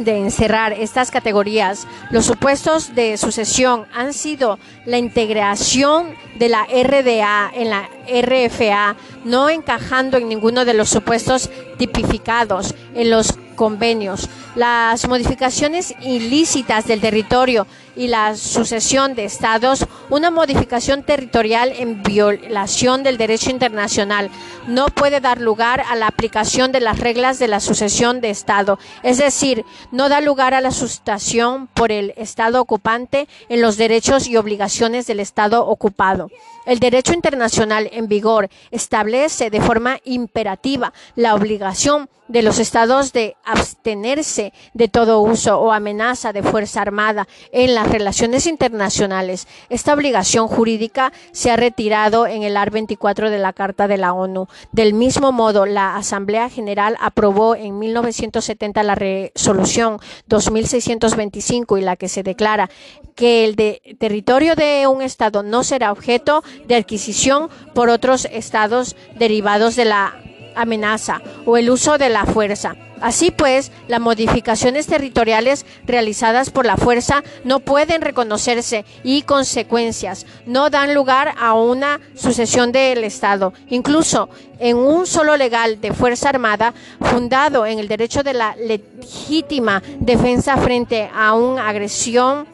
de 0.00 0.16
encerrar 0.18 0.72
estas 0.72 1.10
categorías, 1.10 1.86
los 2.10 2.24
supuestos 2.24 2.94
de 2.94 3.16
sucesión 3.16 3.86
han 3.94 4.12
sido 4.12 4.58
la 4.86 4.98
integración 4.98 6.14
de 6.38 6.48
la 6.48 6.64
RDA 6.64 7.50
en 7.54 7.70
la 7.70 7.88
RFA, 8.08 8.96
no 9.24 9.50
encajando 9.50 10.16
en 10.16 10.28
ninguno 10.28 10.64
de 10.64 10.74
los 10.74 10.88
supuestos 10.88 11.50
tipificados 11.76 12.74
en 12.94 13.10
los 13.10 13.34
convenios, 13.56 14.28
las 14.54 15.06
modificaciones 15.06 15.94
ilícitas 16.00 16.86
del 16.86 17.00
territorio 17.00 17.66
y 17.96 18.08
la 18.08 18.36
sucesión 18.36 19.14
de 19.14 19.24
estados, 19.24 19.86
una 20.08 20.30
modificación 20.30 21.02
territorial 21.02 21.72
en 21.76 22.02
violación 22.02 23.02
del 23.02 23.16
derecho 23.16 23.50
internacional 23.50 24.30
no 24.66 24.86
puede 24.86 25.20
dar 25.20 25.40
lugar 25.40 25.82
a 25.88 25.96
la 25.96 26.06
aplicación 26.06 26.72
de 26.72 26.80
las 26.80 26.98
reglas 26.98 27.38
de 27.38 27.48
la 27.48 27.60
sucesión 27.60 28.20
de 28.20 28.30
estado, 28.30 28.78
es 29.02 29.18
decir, 29.18 29.64
no 29.92 30.08
da 30.08 30.20
lugar 30.20 30.54
a 30.54 30.60
la 30.60 30.70
sustación 30.70 31.68
por 31.68 31.92
el 31.92 32.14
estado 32.16 32.60
ocupante 32.60 33.28
en 33.48 33.62
los 33.62 33.76
derechos 33.76 34.26
y 34.26 34.36
obligaciones 34.36 35.06
del 35.06 35.20
estado 35.20 35.66
ocupado. 35.66 36.30
El 36.66 36.78
derecho 36.78 37.14
internacional 37.14 37.88
en 37.92 38.06
vigor 38.06 38.48
establece 38.70 39.50
de 39.50 39.60
forma 39.60 39.98
imperativa 40.04 40.92
la 41.16 41.34
obligación 41.34 42.08
de 42.30 42.42
los 42.42 42.60
estados 42.60 43.12
de 43.12 43.36
abstenerse 43.44 44.52
de 44.72 44.86
todo 44.86 45.20
uso 45.20 45.58
o 45.58 45.72
amenaza 45.72 46.32
de 46.32 46.44
fuerza 46.44 46.80
armada 46.80 47.26
en 47.50 47.74
las 47.74 47.90
relaciones 47.90 48.46
internacionales. 48.46 49.48
Esta 49.68 49.92
obligación 49.92 50.46
jurídica 50.46 51.12
se 51.32 51.50
ha 51.50 51.56
retirado 51.56 52.28
en 52.28 52.44
el 52.44 52.56
AR 52.56 52.70
24 52.70 53.30
de 53.30 53.38
la 53.38 53.52
Carta 53.52 53.88
de 53.88 53.98
la 53.98 54.12
ONU. 54.12 54.46
Del 54.70 54.94
mismo 54.94 55.32
modo, 55.32 55.66
la 55.66 55.96
Asamblea 55.96 56.48
General 56.48 56.96
aprobó 57.00 57.56
en 57.56 57.80
1970 57.80 58.82
la 58.84 58.94
resolución 58.94 59.98
2625 60.28 61.78
y 61.78 61.80
la 61.80 61.96
que 61.96 62.08
se 62.08 62.22
declara 62.22 62.70
que 63.16 63.44
el 63.44 63.56
territorio 63.98 64.54
de 64.54 64.86
un 64.86 65.02
Estado 65.02 65.42
no 65.42 65.64
será 65.64 65.90
objeto 65.90 66.44
de 66.66 66.76
adquisición 66.76 67.48
por 67.74 67.88
otros 67.88 68.26
Estados 68.30 68.96
derivados 69.16 69.76
de 69.76 69.84
la 69.84 70.14
amenaza 70.54 71.22
o 71.46 71.56
el 71.56 71.70
uso 71.70 71.98
de 71.98 72.08
la 72.08 72.26
fuerza. 72.26 72.76
Así 73.00 73.30
pues, 73.30 73.72
las 73.88 74.00
modificaciones 74.00 74.86
territoriales 74.86 75.64
realizadas 75.86 76.50
por 76.50 76.66
la 76.66 76.76
fuerza 76.76 77.22
no 77.44 77.60
pueden 77.60 78.02
reconocerse 78.02 78.84
y 79.02 79.22
consecuencias 79.22 80.26
no 80.44 80.68
dan 80.68 80.94
lugar 80.94 81.34
a 81.38 81.54
una 81.54 82.00
sucesión 82.14 82.72
del 82.72 83.04
Estado. 83.04 83.54
Incluso 83.68 84.28
en 84.58 84.76
un 84.76 85.06
solo 85.06 85.38
legal 85.38 85.80
de 85.80 85.94
Fuerza 85.94 86.28
Armada 86.28 86.74
fundado 87.00 87.64
en 87.64 87.78
el 87.78 87.88
derecho 87.88 88.22
de 88.22 88.34
la 88.34 88.54
legítima 88.56 89.82
defensa 89.98 90.58
frente 90.58 91.08
a 91.14 91.32
una 91.32 91.68
agresión 91.68 92.46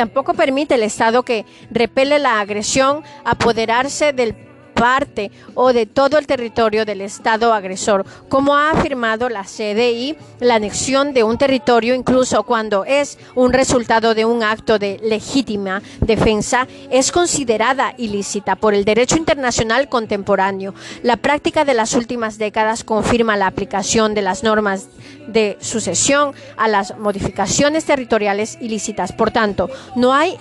tampoco 0.00 0.32
permite 0.32 0.76
el 0.76 0.82
Estado 0.82 1.24
que 1.24 1.44
repele 1.70 2.18
la 2.18 2.40
agresión 2.40 3.04
apoderarse 3.22 4.14
del 4.14 4.49
parte 4.74 5.30
o 5.54 5.72
de 5.72 5.86
todo 5.86 6.18
el 6.18 6.26
territorio 6.26 6.84
del 6.84 7.00
Estado 7.00 7.52
agresor, 7.52 8.04
como 8.28 8.56
ha 8.56 8.70
afirmado 8.70 9.28
la 9.28 9.44
CDI, 9.44 10.16
la 10.40 10.56
anexión 10.56 11.12
de 11.12 11.24
un 11.24 11.38
territorio, 11.38 11.94
incluso 11.94 12.42
cuando 12.42 12.84
es 12.84 13.18
un 13.34 13.52
resultado 13.52 14.14
de 14.14 14.24
un 14.24 14.42
acto 14.42 14.78
de 14.78 15.00
legítima 15.02 15.82
defensa, 16.00 16.66
es 16.90 17.12
considerada 17.12 17.94
ilícita 17.98 18.56
por 18.56 18.74
el 18.74 18.84
derecho 18.84 19.16
internacional 19.16 19.88
contemporáneo. 19.88 20.74
La 21.02 21.16
práctica 21.16 21.64
de 21.64 21.74
las 21.74 21.94
últimas 21.94 22.38
décadas 22.38 22.84
confirma 22.84 23.36
la 23.36 23.46
aplicación 23.46 24.14
de 24.14 24.22
las 24.22 24.42
normas 24.42 24.88
de 25.26 25.56
sucesión 25.60 26.32
a 26.56 26.68
las 26.68 26.98
modificaciones 26.98 27.84
territoriales 27.84 28.58
ilícitas. 28.60 29.12
Por 29.12 29.30
tanto, 29.30 29.68
no 29.96 30.12
hay 30.12 30.36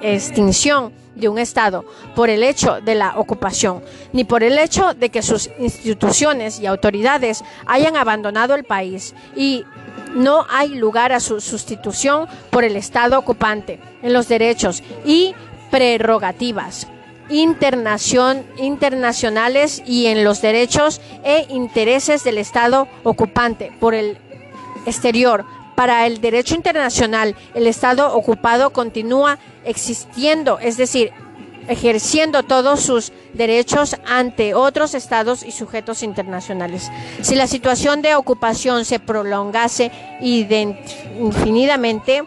extinción 0.00 0.92
de 1.18 1.28
un 1.28 1.38
Estado 1.38 1.84
por 2.14 2.30
el 2.30 2.42
hecho 2.42 2.80
de 2.80 2.94
la 2.94 3.18
ocupación, 3.18 3.82
ni 4.12 4.24
por 4.24 4.42
el 4.42 4.58
hecho 4.58 4.94
de 4.94 5.10
que 5.10 5.22
sus 5.22 5.50
instituciones 5.58 6.60
y 6.60 6.66
autoridades 6.66 7.44
hayan 7.66 7.96
abandonado 7.96 8.54
el 8.54 8.64
país 8.64 9.14
y 9.36 9.64
no 10.14 10.46
hay 10.48 10.70
lugar 10.70 11.12
a 11.12 11.20
su 11.20 11.40
sustitución 11.40 12.26
por 12.50 12.64
el 12.64 12.76
Estado 12.76 13.18
ocupante 13.18 13.78
en 14.02 14.12
los 14.12 14.28
derechos 14.28 14.82
y 15.04 15.34
prerrogativas 15.70 16.88
internacionales 17.30 19.82
y 19.86 20.06
en 20.06 20.24
los 20.24 20.40
derechos 20.40 21.02
e 21.24 21.46
intereses 21.50 22.24
del 22.24 22.38
Estado 22.38 22.88
ocupante 23.04 23.70
por 23.78 23.94
el 23.94 24.16
exterior. 24.86 25.44
Para 25.78 26.06
el 26.08 26.20
derecho 26.20 26.56
internacional, 26.56 27.36
el 27.54 27.68
Estado 27.68 28.12
ocupado 28.12 28.70
continúa 28.70 29.38
existiendo, 29.64 30.58
es 30.58 30.76
decir, 30.76 31.12
ejerciendo 31.68 32.42
todos 32.42 32.80
sus 32.80 33.12
derechos 33.32 33.94
ante 34.04 34.54
otros 34.54 34.94
estados 34.94 35.44
y 35.44 35.52
sujetos 35.52 36.02
internacionales. 36.02 36.90
Si 37.20 37.36
la 37.36 37.46
situación 37.46 38.02
de 38.02 38.16
ocupación 38.16 38.84
se 38.84 38.98
prolongase 38.98 39.92
infinitamente, 40.20 42.24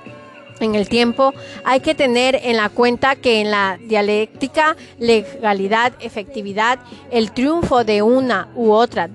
en 0.62 0.76
el 0.76 0.88
tiempo, 0.88 1.34
hay 1.66 1.82
que 1.82 1.94
tener 1.94 2.40
en 2.44 2.56
la 2.56 2.70
cuenta 2.70 3.18
que 3.18 3.42
en 3.42 3.52
la 3.52 3.78
dialéctica, 3.82 4.78
legalidad, 4.98 5.92
efectividad, 6.00 6.80
el 7.10 7.34
triunfo 7.34 7.84
de 7.84 8.02
una 8.02 8.48
u 8.56 8.72
otra 8.72 9.10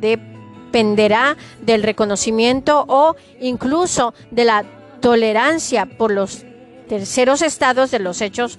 dependerá 0.77 1.39
del 1.63 1.83
reconocimiento 1.83 2.85
o 2.87 3.17
incluso 3.41 4.13
de 4.31 4.45
la 4.45 4.63
tolerancia 5.01 5.87
por 5.87 6.11
los 6.11 6.45
terceros 6.87 7.41
estados 7.41 7.91
de 7.91 7.99
los 7.99 8.21
hechos 8.21 8.59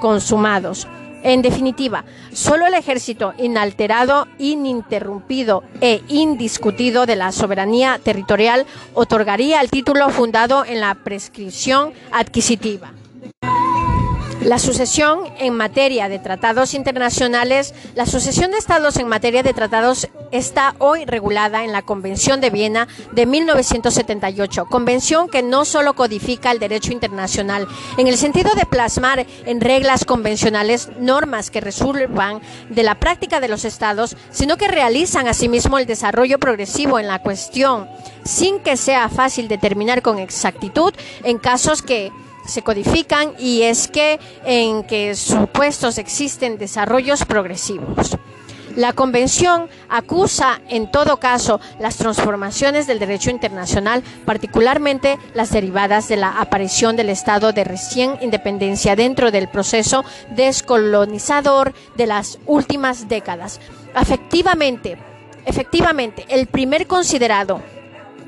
consumados. 0.00 0.88
En 1.22 1.42
definitiva, 1.42 2.06
solo 2.32 2.66
el 2.66 2.72
ejército 2.72 3.34
inalterado, 3.36 4.26
ininterrumpido 4.38 5.62
e 5.82 6.00
indiscutido 6.08 7.04
de 7.04 7.16
la 7.16 7.30
soberanía 7.30 8.00
territorial 8.02 8.64
otorgaría 8.94 9.60
el 9.60 9.68
título 9.68 10.08
fundado 10.08 10.64
en 10.64 10.80
la 10.80 10.94
prescripción 10.94 11.92
adquisitiva. 12.10 12.92
La 14.42 14.58
sucesión 14.58 15.24
en 15.38 15.54
materia 15.54 16.08
de 16.08 16.18
tratados 16.18 16.72
internacionales, 16.72 17.74
la 17.94 18.06
sucesión 18.06 18.50
de 18.50 18.56
estados 18.56 18.96
en 18.96 19.06
materia 19.06 19.42
de 19.42 19.52
tratados 19.52 20.08
está 20.32 20.74
hoy 20.78 21.04
regulada 21.04 21.62
en 21.62 21.72
la 21.72 21.82
Convención 21.82 22.40
de 22.40 22.48
Viena 22.48 22.88
de 23.12 23.26
1978, 23.26 24.64
convención 24.64 25.28
que 25.28 25.42
no 25.42 25.66
solo 25.66 25.94
codifica 25.94 26.52
el 26.52 26.58
derecho 26.58 26.90
internacional 26.90 27.68
en 27.98 28.06
el 28.06 28.16
sentido 28.16 28.54
de 28.54 28.64
plasmar 28.64 29.26
en 29.44 29.60
reglas 29.60 30.06
convencionales 30.06 30.88
normas 30.98 31.50
que 31.50 31.60
resuelvan 31.60 32.40
de 32.70 32.82
la 32.82 32.94
práctica 32.94 33.40
de 33.40 33.48
los 33.48 33.66
estados, 33.66 34.16
sino 34.30 34.56
que 34.56 34.68
realizan 34.68 35.28
asimismo 35.28 35.78
el 35.78 35.84
desarrollo 35.84 36.38
progresivo 36.38 36.98
en 36.98 37.08
la 37.08 37.18
cuestión, 37.18 37.90
sin 38.24 38.58
que 38.60 38.78
sea 38.78 39.10
fácil 39.10 39.48
determinar 39.48 40.00
con 40.00 40.18
exactitud 40.18 40.94
en 41.24 41.36
casos 41.36 41.82
que 41.82 42.10
se 42.46 42.62
codifican 42.62 43.32
y 43.38 43.62
es 43.62 43.88
que 43.88 44.18
en 44.44 44.84
que 44.84 45.14
supuestos 45.14 45.98
existen 45.98 46.58
desarrollos 46.58 47.24
progresivos. 47.24 48.16
La 48.76 48.92
Convención 48.92 49.68
acusa 49.88 50.60
en 50.68 50.90
todo 50.90 51.18
caso 51.18 51.60
las 51.80 51.96
transformaciones 51.96 52.86
del 52.86 53.00
derecho 53.00 53.30
internacional, 53.30 54.02
particularmente 54.24 55.18
las 55.34 55.50
derivadas 55.50 56.08
de 56.08 56.16
la 56.16 56.40
aparición 56.40 56.94
del 56.94 57.08
Estado 57.08 57.52
de 57.52 57.64
recién 57.64 58.16
independencia 58.20 58.94
dentro 58.94 59.32
del 59.32 59.48
proceso 59.48 60.04
descolonizador 60.36 61.74
de 61.96 62.06
las 62.06 62.38
últimas 62.46 63.08
décadas. 63.08 63.60
Efectivamente, 64.00 64.96
efectivamente, 65.46 66.24
el 66.28 66.46
primer 66.46 66.86
considerado, 66.86 67.60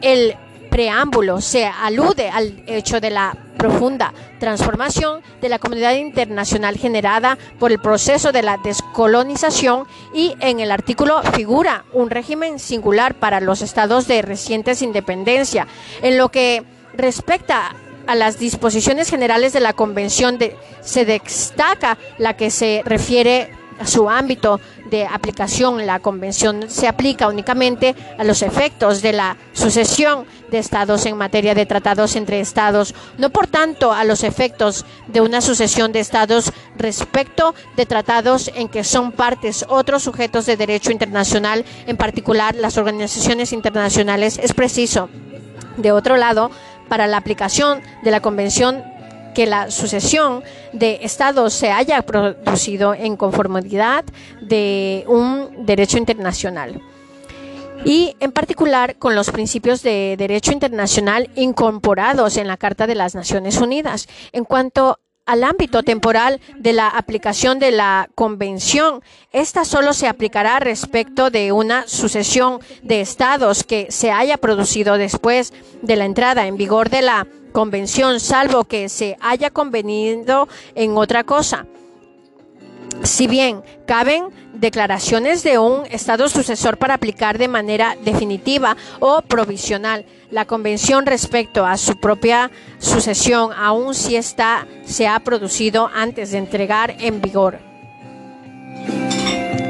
el 0.01 0.37
preámbulo, 0.73 1.43
se 1.43 1.67
alude 1.67 2.31
al 2.31 2.65
hecho 2.67 2.99
de 2.99 3.11
la 3.11 3.37
profunda 3.59 4.15
transformación 4.41 5.21
de 5.43 5.51
la 5.51 5.59
comunidad 5.59 5.95
internacional 5.95 6.79
generada 6.79 7.37
por 7.59 7.71
el 7.73 7.79
proceso 7.79 8.33
de 8.33 8.41
la 8.43 8.57
descolonización 8.57 9.87
y 10.15 10.35
en 10.41 10.61
el 10.61 10.73
artículo 10.73 11.23
figura 11.35 11.85
un 11.93 12.09
régimen 12.09 12.59
singular 12.59 13.15
para 13.15 13.41
los 13.41 13.61
estados 13.61 14.09
de 14.09 14.23
recientes 14.23 14.81
independencia. 14.81 15.67
En 16.01 16.17
lo 16.17 16.31
que 16.31 16.65
respecta 16.95 17.77
a 18.07 18.15
las 18.15 18.39
disposiciones 18.39 19.11
generales 19.11 19.53
de 19.53 19.61
la 19.61 19.75
Convención 19.75 20.39
de, 20.39 20.57
se 20.81 21.05
destaca 21.05 21.99
la 22.17 22.35
que 22.35 22.51
se 22.51 22.83
refiere 22.87 23.62
su 23.87 24.09
ámbito 24.09 24.61
de 24.91 25.07
aplicación. 25.07 25.87
La 25.87 26.01
convención 26.01 26.69
se 26.69 26.89
aplica 26.89 27.29
únicamente 27.29 27.95
a 28.19 28.25
los 28.25 28.43
efectos 28.43 29.03
de 29.03 29.13
la 29.13 29.37
sucesión 29.53 30.27
de 30.51 30.59
estados 30.59 31.07
en 31.07 31.17
materia 31.17 31.55
de 31.55 31.67
tratados 31.67 32.15
entre 32.15 32.41
estados, 32.41 32.95
no 33.19 33.31
por 33.31 33.47
tanto 33.47 33.93
a 33.93 34.05
los 34.05 34.23
efectos 34.23 34.85
de 35.09 35.21
una 35.21 35.41
sucesión 35.41 35.93
de 35.93 36.01
estados 36.01 36.53
respecto 36.77 37.55
de 37.77 37.87
tratados 37.87 38.51
en 38.55 38.69
que 38.69 38.85
son 38.85 39.13
partes 39.13 39.65
otros 39.69 40.03
sujetos 40.03 40.47
de 40.47 40.57
derecho 40.57 40.93
internacional, 40.93 41.65
en 41.87 41.97
particular 41.97 42.55
las 42.55 42.77
organizaciones 42.77 43.53
internacionales. 43.53 44.39
Es 44.43 44.53
preciso, 44.53 45.09
de 45.79 45.93
otro 45.93 46.17
lado, 46.17 46.51
para 46.89 47.07
la 47.07 47.17
aplicación 47.17 47.81
de 48.03 48.11
la 48.11 48.21
Convención 48.21 48.85
que 49.35 49.47
la 49.47 49.71
sucesión 49.71 50.43
de 50.73 51.01
estados 51.03 51.53
se 51.53 51.71
haya 51.71 52.03
producido 52.03 52.95
en 52.95 53.17
conformidad 53.17 54.05
de 54.41 55.05
un 55.09 55.67
derecho 55.67 55.99
internacional 55.99 56.81
y 57.85 58.17
en 58.21 58.33
particular 58.33 58.97
con 58.97 59.15
los 59.15 59.31
principios 59.31 59.83
de 59.83 60.15
derecho 60.17 60.53
internacional 60.53 61.31
incorporados 61.35 62.37
en 62.37 62.47
la 62.47 62.57
Carta 62.57 62.87
de 62.87 62.95
las 62.95 63.15
Naciones 63.15 63.59
Unidas. 63.59 64.09
En 64.33 64.45
cuanto 64.45 65.01
al 65.27 65.45
ámbito 65.45 65.83
temporal 65.83 66.41
de 66.57 66.73
la 66.73 66.89
aplicación 66.89 67.59
de 67.59 67.71
la 67.71 68.09
convención, 68.15 69.03
esta 69.33 69.65
solo 69.65 69.93
se 69.93 70.09
aplicará 70.09 70.59
respecto 70.59 71.31
de 71.31 71.53
una 71.53 71.87
sucesión 71.87 72.61
de 72.83 73.01
estados 73.01 73.65
que 73.65 73.87
se 73.91 74.11
haya 74.11 74.37
producido 74.37 74.99
después 74.99 75.53
de 75.83 75.97
la 75.97 76.05
entrada 76.05 76.47
en 76.47 76.57
vigor 76.57 76.91
de 76.91 77.03
la 77.03 77.27
convención, 77.53 78.19
salvo 78.19 78.65
que 78.65 78.89
se 78.89 79.17
haya 79.21 79.51
convenido 79.51 80.49
en 80.75 80.97
otra 80.97 81.25
cosa. 81.25 81.67
Si 83.03 83.27
bien 83.27 83.63
caben 83.87 84.27
declaraciones 84.55 85.43
de 85.43 85.59
un 85.59 85.87
Estado 85.87 86.29
sucesor 86.29 86.77
para 86.77 86.95
aplicar 86.95 87.39
de 87.39 87.49
manera 87.49 87.97
definitiva 88.05 88.77
o 89.01 89.23
provisional 89.23 90.05
la 90.31 90.45
convención 90.45 91.05
respecto 91.05 91.67
a 91.67 91.77
su 91.77 91.99
propia 91.99 92.51
sucesión, 92.79 93.51
aun 93.57 93.95
si 93.95 94.17
ésta 94.17 94.67
se 94.85 95.09
ha 95.09 95.19
producido 95.21 95.91
antes 95.95 96.31
de 96.33 96.39
entregar 96.39 96.97
en 97.01 97.21
vigor. 97.21 97.59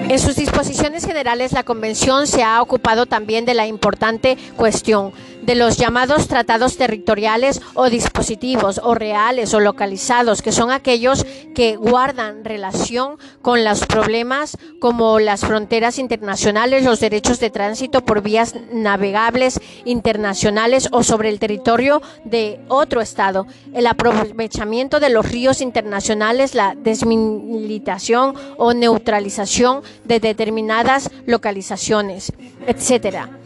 En 0.08 0.18
sus 0.18 0.36
disposiciones 0.36 1.06
generales, 1.06 1.52
la 1.52 1.62
Convención 1.62 2.26
se 2.26 2.42
ha 2.42 2.60
ocupado 2.60 3.06
también 3.06 3.46
de 3.46 3.54
la 3.54 3.66
importante 3.66 4.36
cuestión 4.56 5.12
de 5.42 5.54
los 5.54 5.76
llamados 5.76 6.28
tratados 6.28 6.76
territoriales 6.76 7.60
o 7.74 7.90
dispositivos 7.90 8.80
o 8.82 8.94
reales 8.94 9.52
o 9.54 9.60
localizados, 9.60 10.40
que 10.40 10.52
son 10.52 10.70
aquellos 10.70 11.26
que 11.54 11.76
guardan 11.76 12.44
relación 12.44 13.18
con 13.42 13.64
los 13.64 13.84
problemas 13.86 14.56
como 14.80 15.18
las 15.18 15.40
fronteras 15.40 15.98
internacionales, 15.98 16.84
los 16.84 17.00
derechos 17.00 17.40
de 17.40 17.50
tránsito 17.50 18.04
por 18.04 18.22
vías 18.22 18.54
navegables 18.72 19.60
internacionales 19.84 20.88
o 20.92 21.02
sobre 21.02 21.28
el 21.28 21.38
territorio 21.38 22.00
de 22.24 22.60
otro 22.68 23.00
Estado, 23.00 23.46
el 23.74 23.86
aprovechamiento 23.86 25.00
de 25.00 25.10
los 25.10 25.30
ríos 25.30 25.60
internacionales, 25.60 26.54
la 26.54 26.74
desmilitación 26.76 28.34
o 28.56 28.72
neutralización 28.72 29.82
de 30.04 30.20
determinadas 30.20 31.10
localizaciones, 31.26 32.32
etcétera. 32.66 33.41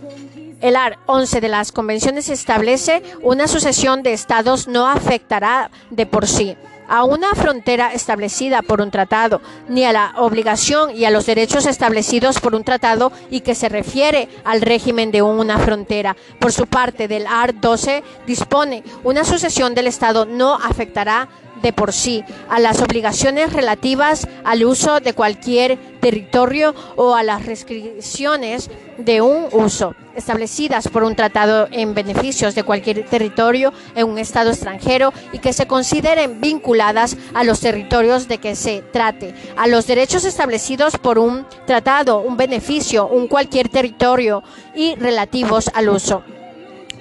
El 0.61 0.75
AR 0.77 0.99
11 1.07 1.41
de 1.41 1.49
las 1.49 1.71
convenciones 1.71 2.29
establece 2.31 3.03
una 3.23 3.47
sucesión 3.47 4.03
de 4.03 4.15
estados 4.15 4.69
no 4.69 4.87
afectará 4.87 5.71
de 5.91 6.07
por 6.07 6.27
sí 6.27 6.57
a 6.89 7.05
una 7.05 7.35
frontera 7.35 7.93
establecida 7.93 8.63
por 8.63 8.81
un 8.81 8.91
tratado, 8.91 9.41
ni 9.69 9.85
a 9.85 9.93
la 9.93 10.15
obligación 10.19 10.97
y 10.97 11.05
a 11.05 11.11
los 11.11 11.27
derechos 11.27 11.67
establecidos 11.67 12.41
por 12.41 12.55
un 12.55 12.65
tratado 12.65 13.13
y 13.31 13.41
que 13.41 13.55
se 13.55 13.69
refiere 13.69 14.29
al 14.45 14.63
régimen 14.63 15.11
de 15.11 15.23
una 15.23 15.59
frontera. 15.59 16.17
Por 16.39 16.53
su 16.53 16.67
parte, 16.67 17.09
del 17.09 17.27
AR 17.27 17.61
12 17.61 18.03
dispone 18.27 18.85
una 19.05 19.25
sucesión 19.25 19.75
del 19.75 19.89
Estado 19.89 20.27
no 20.27 20.55
afectará 20.55 21.29
de 21.63 21.73
por 21.73 21.93
sí 21.93 22.25
a 22.49 22.61
las 22.61 22.81
obligaciones 22.81 23.53
relativas 23.53 24.29
al 24.45 24.65
uso 24.65 25.01
de 25.01 25.13
cualquier 25.13 25.79
territorio 26.01 26.75
o 26.97 27.15
a 27.15 27.23
las 27.23 27.45
restricciones 27.47 28.71
de 28.99 29.21
un 29.21 29.47
uso 29.53 29.95
establecidas 30.15 30.89
por 30.89 31.05
un 31.05 31.15
tratado 31.15 31.69
en 31.71 31.95
beneficios 31.95 32.55
de 32.55 32.63
cualquier 32.63 33.05
territorio 33.07 33.73
en 33.95 34.09
un 34.09 34.19
Estado 34.19 34.51
extranjero 34.51 35.13
y 35.33 35.39
que 35.39 35.53
se 35.53 35.67
consideren 35.67 36.41
vinculadas 36.41 37.17
a 37.35 37.45
los 37.45 37.61
territorios 37.61 38.29
de 38.29 38.39
que 38.39 38.57
se 38.57 38.83
trate, 38.93 39.35
a 39.57 39.67
los 39.67 39.87
derechos 39.87 40.25
establecidos 40.25 40.97
por 40.97 41.19
un 41.19 41.47
tratado, 41.67 42.21
un 42.21 42.37
beneficio, 42.37 43.07
un 43.09 43.29
cualquier 43.29 43.69
territorio 43.69 44.43
y 44.75 44.95
relativos 44.95 45.71
al 45.75 45.89
uso 45.91 46.23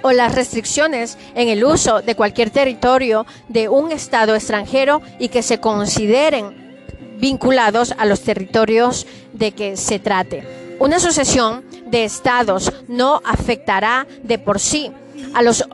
o 0.05 0.11
las 0.11 0.35
restricciones 0.35 1.17
en 1.33 1.49
el 1.49 1.65
uso 1.65 2.03
de 2.03 2.13
cualquier 2.13 2.51
territorio 2.51 3.25
de 3.49 3.69
un 3.69 3.91
Estado 3.91 4.35
extranjero 4.35 5.01
y 5.17 5.29
que 5.29 5.41
se 5.41 5.59
consideren 5.59 6.85
vinculados 7.17 7.91
a 7.97 8.05
los 8.05 8.21
territorios 8.21 9.07
de 9.33 9.53
que 9.53 9.75
se 9.77 9.97
trate. 9.97 10.75
Una 10.77 10.99
sucesión 10.99 11.65
de 11.87 12.03
estados 12.03 12.71
no 12.87 13.19
afectará 13.25 14.05
de 14.21 14.37
por 14.37 14.59
sí 14.59 14.91
a 15.33 15.41
las 15.41 15.65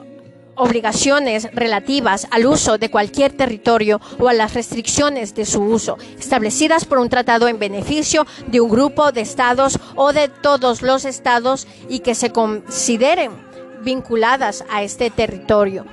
obligaciones 0.55 1.49
relativas 1.51 2.25
al 2.31 2.45
uso 2.45 2.77
de 2.77 2.89
cualquier 2.89 3.33
territorio 3.33 3.99
o 4.17 4.29
a 4.29 4.33
las 4.33 4.53
restricciones 4.53 5.35
de 5.35 5.45
su 5.45 5.61
uso, 5.61 5.97
establecidas 6.17 6.85
por 6.85 6.99
un 6.99 7.09
tratado 7.09 7.49
en 7.49 7.59
beneficio 7.59 8.25
de 8.47 8.61
un 8.61 8.69
grupo 8.69 9.11
de 9.11 9.19
estados 9.19 9.77
o 9.97 10.13
de 10.13 10.29
todos 10.29 10.83
los 10.83 11.03
estados 11.03 11.67
y 11.89 11.99
que 11.99 12.15
se 12.15 12.31
consideren 12.31 13.50
vinculadas 13.81 14.63
a 14.69 14.83
este 14.83 15.09
territorio. 15.09 15.85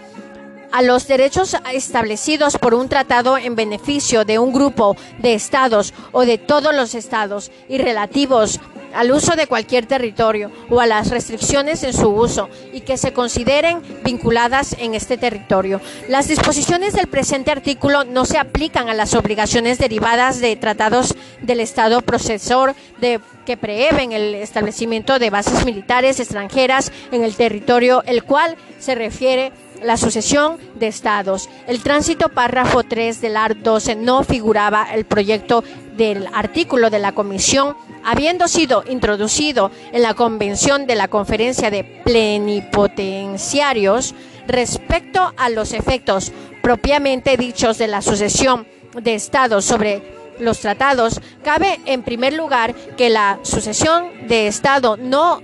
A 0.72 0.82
los 0.82 1.06
derechos 1.06 1.56
establecidos 1.72 2.58
por 2.58 2.74
un 2.74 2.88
tratado 2.88 3.38
en 3.38 3.54
beneficio 3.54 4.24
de 4.24 4.38
un 4.38 4.52
grupo 4.52 4.96
de 5.18 5.34
estados 5.34 5.94
o 6.12 6.24
de 6.24 6.38
todos 6.38 6.74
los 6.74 6.94
estados 6.94 7.50
y 7.68 7.78
relativos 7.78 8.60
al 8.94 9.12
uso 9.12 9.36
de 9.36 9.46
cualquier 9.46 9.86
territorio 9.86 10.50
o 10.70 10.80
a 10.80 10.86
las 10.86 11.10
restricciones 11.10 11.82
en 11.82 11.92
su 11.92 12.08
uso 12.08 12.48
y 12.72 12.80
que 12.80 12.96
se 12.96 13.12
consideren 13.12 13.82
vinculadas 14.04 14.76
en 14.78 14.94
este 14.94 15.16
territorio. 15.16 15.80
Las 16.08 16.28
disposiciones 16.28 16.94
del 16.94 17.06
presente 17.06 17.50
artículo 17.50 18.04
no 18.04 18.24
se 18.24 18.38
aplican 18.38 18.88
a 18.88 18.94
las 18.94 19.14
obligaciones 19.14 19.78
derivadas 19.78 20.40
de 20.40 20.56
tratados 20.56 21.14
del 21.42 21.60
Estado 21.60 22.00
procesor 22.02 22.74
de, 23.00 23.20
que 23.44 23.56
preheben 23.56 24.12
el 24.12 24.34
establecimiento 24.34 25.18
de 25.18 25.30
bases 25.30 25.64
militares 25.64 26.20
extranjeras 26.20 26.92
en 27.12 27.24
el 27.24 27.34
territorio, 27.34 28.02
el 28.06 28.24
cual 28.24 28.56
se 28.78 28.94
refiere 28.94 29.52
la 29.82 29.96
sucesión 29.96 30.58
de 30.74 30.88
estados. 30.88 31.48
El 31.66 31.82
tránsito 31.82 32.28
párrafo 32.28 32.82
3 32.82 33.20
del 33.20 33.36
ART 33.36 33.58
12 33.58 33.94
no 33.96 34.24
figuraba 34.24 34.88
el 34.92 35.04
proyecto 35.04 35.62
del 35.96 36.28
artículo 36.32 36.90
de 36.90 36.98
la 36.98 37.12
Comisión, 37.12 37.76
habiendo 38.04 38.48
sido 38.48 38.84
introducido 38.88 39.70
en 39.92 40.02
la 40.02 40.14
Convención 40.14 40.86
de 40.86 40.94
la 40.94 41.08
Conferencia 41.08 41.70
de 41.70 41.84
Plenipotenciarios 42.04 44.14
respecto 44.46 45.32
a 45.36 45.50
los 45.50 45.72
efectos 45.72 46.32
propiamente 46.62 47.36
dichos 47.36 47.78
de 47.78 47.88
la 47.88 48.02
sucesión 48.02 48.66
de 49.02 49.14
estados 49.14 49.64
sobre 49.64 50.16
los 50.38 50.60
tratados, 50.60 51.20
cabe 51.42 51.80
en 51.84 52.02
primer 52.02 52.32
lugar 52.32 52.74
que 52.96 53.10
la 53.10 53.40
sucesión 53.42 54.28
de 54.28 54.46
estado 54.46 54.96
no 54.96 55.42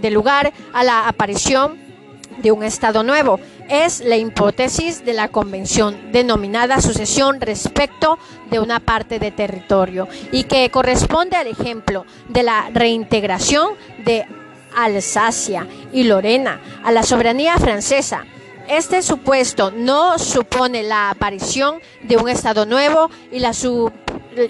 de 0.00 0.10
lugar 0.10 0.52
a 0.72 0.84
la 0.84 1.08
aparición 1.08 1.81
de 2.38 2.52
un 2.52 2.62
Estado 2.62 3.02
nuevo. 3.02 3.40
Es 3.68 4.00
la 4.00 4.16
hipótesis 4.16 5.04
de 5.04 5.12
la 5.12 5.28
Convención 5.28 6.12
denominada 6.12 6.80
sucesión 6.80 7.40
respecto 7.40 8.18
de 8.50 8.60
una 8.60 8.80
parte 8.80 9.18
de 9.18 9.30
territorio 9.30 10.08
y 10.30 10.44
que 10.44 10.70
corresponde 10.70 11.36
al 11.36 11.46
ejemplo 11.46 12.04
de 12.28 12.42
la 12.42 12.70
reintegración 12.72 13.70
de 14.04 14.26
Alsacia 14.74 15.66
y 15.92 16.04
Lorena 16.04 16.60
a 16.84 16.92
la 16.92 17.02
soberanía 17.02 17.56
francesa. 17.58 18.24
Este 18.68 19.02
supuesto 19.02 19.70
no 19.70 20.18
supone 20.18 20.82
la 20.82 21.10
aparición 21.10 21.80
de 22.02 22.16
un 22.16 22.28
Estado 22.28 22.64
nuevo 22.64 23.10
y 23.30 23.40
la, 23.40 23.52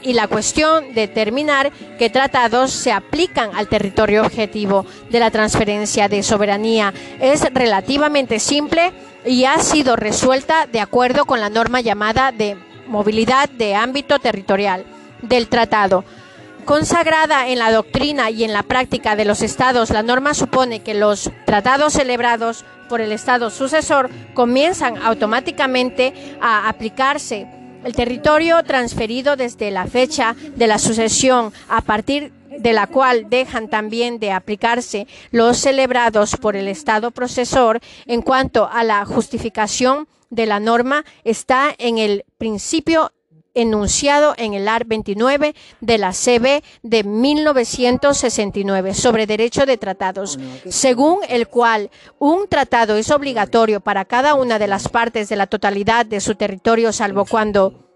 y 0.03 0.13
la 0.13 0.29
cuestión 0.29 0.95
de 0.95 1.03
determinar 1.03 1.73
qué 1.99 2.11
tratados 2.11 2.73
se 2.73 2.93
aplican 2.93 3.51
al 3.55 3.69
territorio 3.69 4.23
objetivo 4.23 4.87
de 5.11 5.21
la 5.21 5.31
transferencia 5.31 6.09
de 6.09 6.23
soberanía 6.23 6.93
es 7.21 7.43
relativamente 7.53 8.39
simple 8.39 8.93
y 9.25 9.45
ha 9.45 9.59
sido 9.59 9.97
resuelta 9.97 10.67
de 10.67 10.81
acuerdo 10.81 11.25
con 11.25 11.41
la 11.41 11.51
norma 11.51 11.81
llamada 11.81 12.33
de 12.33 12.57
movilidad 12.87 13.49
de 13.49 13.75
ámbito 13.75 14.19
territorial 14.19 14.85
del 15.23 15.49
tratado. 15.49 16.05
Consagrada 16.65 17.49
en 17.49 17.59
la 17.59 17.73
doctrina 17.73 18.31
y 18.31 18.45
en 18.45 18.53
la 18.53 18.63
práctica 18.63 19.17
de 19.17 19.25
los 19.25 19.43
estados, 19.43 19.91
la 19.91 20.05
norma 20.05 20.33
supone 20.33 20.81
que 20.81 20.95
los 20.95 21.31
tratados 21.45 21.95
celebrados 21.95 22.65
por 22.93 23.01
el 23.01 23.13
estado 23.13 23.49
sucesor 23.49 24.11
comienzan 24.35 24.99
automáticamente 24.99 26.13
a 26.43 26.69
aplicarse 26.69 27.47
el 27.85 27.95
territorio 27.95 28.63
transferido 28.65 29.35
desde 29.35 29.71
la 29.71 29.87
fecha 29.87 30.37
de 30.57 30.67
la 30.67 30.79
sucesión, 30.79 31.55
a 31.71 31.81
partir 31.81 32.35
de 32.51 32.75
la 32.75 32.87
cual 32.87 33.31
dejan 33.31 33.69
también 33.69 34.19
de 34.19 34.31
aplicarse 34.31 35.07
los 35.31 35.57
celebrados 35.57 36.37
por 36.37 36.55
el 36.55 36.69
Estado 36.69 37.13
procesor 37.13 37.81
en 38.05 38.21
cuanto 38.21 38.69
a 38.71 38.85
la 38.85 39.07
justificación 39.07 40.07
de 40.29 40.45
la 40.45 40.61
norma, 40.61 41.07
está 41.25 41.75
en 41.79 41.97
el 41.97 42.27
principio 42.37 43.11
enunciado 43.55 44.35
en 44.37 44.55
el 44.55 44.69
AR 44.69 44.85
29 44.85 45.55
de 45.81 45.99
la 45.99 46.13
CB 46.13 46.63
de 46.83 47.05
1969 47.05 48.95
sobre 48.95 49.27
derecho 49.27 49.67
de 49.67 49.79
tratados, 49.79 50.39
según 50.69 51.19
el 51.29 51.49
cual 51.49 51.91
un 52.19 52.49
tratado 52.49 52.97
es 52.97 53.11
obligatorio 53.11 53.81
para 53.81 54.05
cada 54.05 54.35
una 54.35 54.59
de 54.59 54.69
las 54.69 54.89
partes 54.89 55.29
de 55.29 55.37
la 55.37 55.47
totalidad 55.47 56.07
de 56.07 56.21
su 56.21 56.35
territorio, 56.35 56.93
salvo 56.93 57.25
cuando 57.25 57.92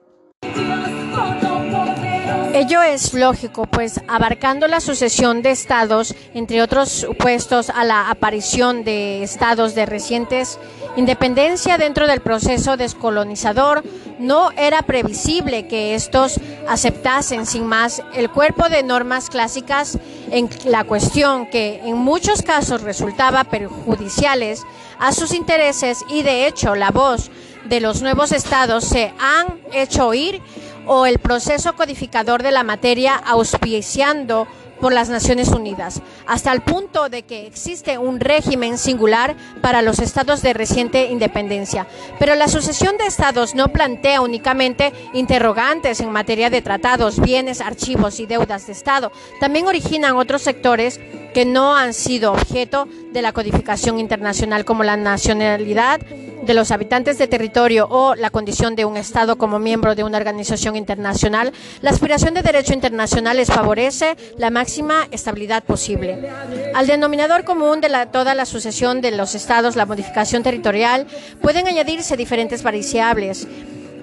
Ello 2.57 2.81
es 2.81 3.13
lógico, 3.13 3.67
pues 3.67 4.01
abarcando 4.09 4.67
la 4.67 4.81
sucesión 4.81 5.43
de 5.43 5.51
estados, 5.51 6.15
entre 6.33 6.63
otros 6.63 6.89
supuestos 6.89 7.69
a 7.69 7.85
la 7.85 8.09
aparición 8.09 8.83
de 8.83 9.23
estados 9.23 9.75
de 9.75 9.85
recientes 9.85 10.59
independencia 10.97 11.77
dentro 11.77 12.07
del 12.07 12.23
proceso 12.23 12.79
descolonizador, 12.79 13.85
no 14.19 14.53
era 14.53 14.81
previsible 14.81 15.69
que 15.69 15.95
estos 15.95 16.41
aceptasen 16.67 17.45
sin 17.45 17.67
más 17.67 18.03
el 18.15 18.31
cuerpo 18.31 18.71
de 18.71 18.83
normas 18.83 19.29
clásicas 19.29 19.99
en 20.31 20.49
la 20.65 20.85
cuestión 20.85 21.51
que 21.51 21.83
en 21.85 21.99
muchos 21.99 22.41
casos 22.41 22.81
resultaba 22.81 23.45
perjudiciales 23.45 24.63
a 24.99 25.13
sus 25.13 25.35
intereses 25.35 26.03
y 26.09 26.23
de 26.23 26.47
hecho 26.47 26.75
la 26.75 26.91
voz 26.91 27.31
de 27.69 27.81
los 27.81 28.01
nuevos 28.01 28.33
estados 28.33 28.85
se 28.85 29.13
han 29.19 29.61
hecho 29.73 30.07
oír 30.07 30.41
o 30.87 31.07
el 31.07 31.19
proceso 31.19 31.75
codificador 31.75 32.43
de 32.43 32.53
la 32.53 32.63
materia 32.63 33.17
auspiciando 33.17 34.47
por 34.81 34.93
las 34.93 35.09
Naciones 35.09 35.49
Unidas, 35.49 36.03
hasta 36.27 36.53
el 36.53 36.61
punto 36.61 37.09
de 37.09 37.23
que 37.23 37.47
existe 37.47 37.99
un 37.99 38.21
régimen 38.21 38.79
singular 38.79 39.35
para 39.63 39.83
los 39.83 39.99
estados 39.99 40.43
de 40.43 40.53
reciente 40.53 41.07
independencia. 41.07 41.87
Pero 42.19 42.35
la 42.35 42.49
sucesión 42.49 42.97
de 42.99 43.07
estados 43.07 43.55
no 43.55 43.69
plantea 43.69 44.21
únicamente 44.21 44.93
interrogantes 45.15 46.01
en 46.01 46.13
materia 46.13 46.51
de 46.51 46.63
tratados, 46.63 47.21
bienes, 47.21 47.61
archivos 47.61 48.21
y 48.21 48.27
deudas 48.27 48.67
de 48.67 48.73
Estado. 48.73 49.13
También 49.41 49.67
originan 49.67 50.17
otros 50.17 50.43
sectores 50.43 51.01
que 51.33 51.45
no 51.45 51.77
han 51.77 51.95
sido 51.95 52.33
objeto 52.33 52.89
de 53.13 53.23
la 53.23 53.33
codificación 53.33 53.99
internacional 53.99 54.65
como 54.65 54.85
la 54.85 54.97
nacionalidad 54.97 56.01
de 56.01 56.55
los 56.55 56.71
habitantes 56.71 57.19
de 57.19 57.27
territorio 57.27 57.89
o 57.91 58.15
la 58.15 58.31
condición 58.31 58.77
de 58.77 58.85
un 58.85 58.97
Estado 58.97 59.37
como 59.37 59.59
miembro 59.59 59.95
de 59.95 60.05
una 60.05 60.19
organización 60.19 60.77
internacional, 60.77 61.53
la 61.81 61.91
aspiración 61.91 62.35
de 62.35 62.43
derecho 62.43 62.73
internacional 62.73 63.37
les 63.37 63.49
favorece 63.49 64.17
la 64.39 64.51
máxima 64.51 65.09
estabilidad 65.11 65.65
posible. 65.65 66.31
Al 66.75 66.87
denominador 66.87 67.45
común 67.45 67.81
de 67.81 67.89
toda 68.13 68.35
la 68.35 68.47
sucesión 68.47 69.01
de 69.01 69.11
los 69.11 69.35
Estados, 69.35 69.77
la 69.77 69.87
modificación 69.87 70.43
territorial, 70.43 71.07
pueden 71.41 71.67
añadirse 71.67 72.17
diferentes 72.17 72.63
variables 72.63 73.47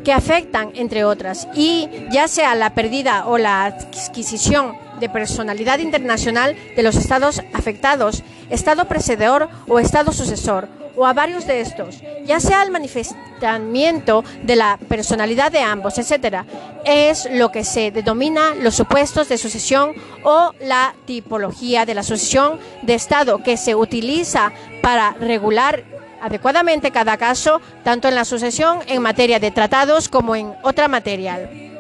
que 0.04 0.12
afectan, 0.12 0.72
entre 0.76 1.06
otras, 1.06 1.48
y 1.56 1.88
ya 2.12 2.28
sea 2.28 2.56
la 2.56 2.74
pérdida 2.74 3.26
o 3.26 3.38
la 3.38 3.66
adquisición 3.66 4.74
de 5.04 5.10
personalidad 5.10 5.80
internacional 5.80 6.56
de 6.78 6.82
los 6.82 6.96
estados 6.96 7.42
afectados, 7.52 8.24
estado 8.50 8.86
precededor 8.86 9.50
o 9.68 9.78
estado 9.80 10.14
sucesor, 10.14 10.70
o 10.96 11.06
a 11.06 11.12
varios 11.12 11.46
de 11.46 11.60
estos, 11.60 12.02
ya 12.26 12.40
sea 12.40 12.64
el 12.64 12.72
manifestamiento 12.72 14.24
de 14.44 14.56
la 14.56 14.80
personalidad 14.88 15.52
de 15.52 15.60
ambos, 15.60 15.98
etcétera, 15.98 16.46
es 16.86 17.28
lo 17.32 17.52
que 17.52 17.66
se 17.66 17.92
denomina 17.92 18.56
los 18.56 18.76
supuestos 18.76 19.28
de 19.28 19.38
sucesión 19.38 19.92
o 20.24 20.54
la 20.62 20.96
tipología 21.06 21.86
de 21.86 21.96
la 21.96 22.04
sucesión 22.04 22.60
de 22.82 22.94
Estado 22.94 23.44
que 23.44 23.58
se 23.58 23.76
utiliza 23.76 24.54
para 24.82 25.12
regular 25.20 25.84
adecuadamente 26.22 26.92
cada 26.92 27.18
caso, 27.18 27.60
tanto 27.84 28.08
en 28.08 28.16
la 28.16 28.24
sucesión 28.24 28.80
en 28.88 29.02
materia 29.02 29.42
de 29.42 29.52
tratados 29.52 30.08
como 30.08 30.34
en 30.38 30.54
otra 30.64 30.88
material 30.88 31.73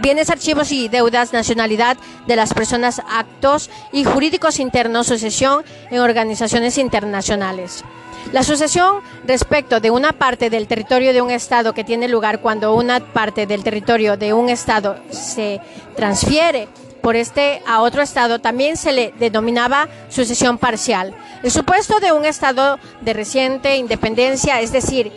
bienes, 0.00 0.30
archivos 0.30 0.72
y 0.72 0.88
deudas, 0.88 1.32
nacionalidad 1.32 1.96
de 2.26 2.36
las 2.36 2.54
personas, 2.54 3.00
actos 3.08 3.70
y 3.92 4.04
jurídicos 4.04 4.60
internos, 4.60 5.06
sucesión 5.06 5.64
en 5.90 6.00
organizaciones 6.00 6.78
internacionales. 6.78 7.84
La 8.32 8.42
sucesión 8.42 8.96
respecto 9.24 9.78
de 9.78 9.90
una 9.90 10.12
parte 10.12 10.50
del 10.50 10.66
territorio 10.66 11.12
de 11.12 11.22
un 11.22 11.30
Estado 11.30 11.72
que 11.72 11.84
tiene 11.84 12.08
lugar 12.08 12.40
cuando 12.40 12.74
una 12.74 13.00
parte 13.00 13.46
del 13.46 13.62
territorio 13.62 14.16
de 14.16 14.32
un 14.32 14.48
Estado 14.48 14.96
se 15.10 15.60
transfiere 15.94 16.68
por 17.06 17.14
este 17.14 17.62
a 17.68 17.82
otro 17.82 18.02
Estado 18.02 18.40
también 18.40 18.76
se 18.76 18.90
le 18.90 19.14
denominaba 19.16 19.88
sucesión 20.08 20.58
parcial. 20.58 21.14
El 21.44 21.52
supuesto 21.52 22.00
de 22.00 22.10
un 22.10 22.24
Estado 22.24 22.80
de 23.00 23.12
reciente 23.12 23.76
independencia, 23.76 24.60
es 24.60 24.72
decir, 24.72 25.12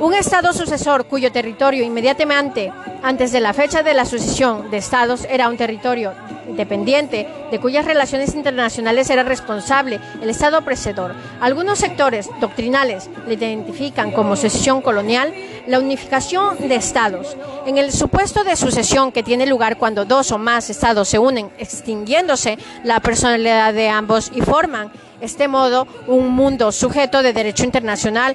un 0.00 0.14
Estado 0.14 0.54
sucesor 0.54 1.04
cuyo 1.04 1.30
territorio 1.30 1.84
inmediatamente 1.84 2.72
antes 3.02 3.32
de 3.32 3.40
la 3.40 3.52
fecha 3.52 3.82
de 3.82 3.92
la 3.92 4.06
sucesión 4.06 4.70
de 4.70 4.78
Estados 4.78 5.26
era 5.30 5.48
un 5.48 5.58
territorio 5.58 6.12
independiente 6.48 7.28
de 7.50 7.60
cuyas 7.60 7.84
relaciones 7.84 8.34
internacionales 8.34 9.10
era 9.10 9.22
responsable 9.22 10.00
el 10.22 10.30
Estado 10.30 10.62
precedor. 10.62 11.14
Algunos 11.40 11.78
sectores 11.78 12.30
doctrinales 12.40 13.10
le 13.26 13.34
identifican 13.34 14.10
como 14.10 14.36
sucesión 14.36 14.80
colonial 14.80 15.34
la 15.66 15.78
unificación 15.78 16.56
de 16.66 16.76
Estados. 16.76 17.36
En 17.66 17.76
el 17.76 17.92
supuesto 17.92 18.42
de 18.42 18.56
sucesión 18.56 19.12
que 19.12 19.22
tiene 19.22 19.46
lugar 19.46 19.76
cuando 19.76 20.06
dos 20.06 20.32
o 20.32 20.38
más 20.38 20.70
Estados 20.70 21.08
se 21.08 21.18
unen, 21.18 21.50
extinguiéndose 21.58 22.58
la 22.84 23.00
personalidad 23.00 23.74
de 23.74 23.90
ambos 23.90 24.32
y 24.34 24.40
forman, 24.40 24.90
este 25.20 25.48
modo, 25.48 25.86
un 26.06 26.30
mundo 26.30 26.72
sujeto 26.72 27.22
de 27.22 27.34
derecho 27.34 27.64
internacional 27.64 28.34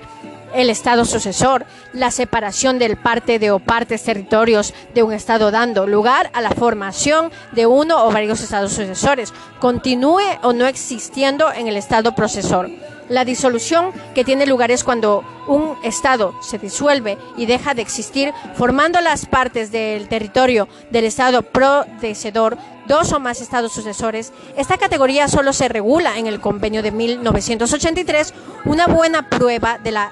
el 0.56 0.70
Estado 0.70 1.06
sucesor, 1.06 1.66
la 1.94 2.12
separación 2.12 2.80
del 2.80 2.98
parte 2.98 3.40
de 3.40 3.52
o 3.52 3.60
partes 3.60 4.04
territorios 4.04 4.74
de 4.94 5.04
un 5.04 5.14
Estado 5.14 5.52
dando 5.52 5.86
lugar 5.86 6.30
a 6.34 6.42
la 6.42 6.52
formación 6.52 7.32
de 7.52 7.66
uno 7.66 8.06
o 8.06 8.12
varios 8.12 8.42
Estados 8.42 8.74
sucesores, 8.74 9.34
continúe 9.60 10.22
o 10.44 10.54
no 10.54 10.66
existiendo 10.66 11.52
en 11.52 11.68
el 11.68 11.76
Estado 11.76 12.16
procesor. 12.16 12.70
La 13.10 13.24
disolución 13.24 13.92
que 14.16 14.24
tiene 14.24 14.48
lugar 14.48 14.72
es 14.72 14.84
cuando 14.84 15.24
un 15.48 15.78
Estado 15.84 16.34
se 16.42 16.58
disuelve 16.58 17.20
y 17.38 17.46
deja 17.46 17.76
de 17.76 17.84
existir, 17.84 18.34
formando 18.56 19.00
las 19.00 19.28
partes 19.28 19.72
del 19.72 20.08
territorio 20.08 20.68
del 20.90 21.06
Estado 21.06 21.44
predecedor 21.44 22.58
dos 22.88 23.12
o 23.12 23.20
más 23.20 23.42
Estados 23.42 23.74
sucesores. 23.74 24.32
Esta 24.58 24.78
categoría 24.78 25.28
solo 25.28 25.54
se 25.54 25.68
regula 25.68 26.18
en 26.18 26.28
el 26.28 26.40
convenio 26.40 26.82
de 26.82 26.92
1983, 26.92 28.34
una 28.66 28.88
buena 28.88 29.30
prueba 29.30 29.78
de 29.78 29.92
la 29.92 30.12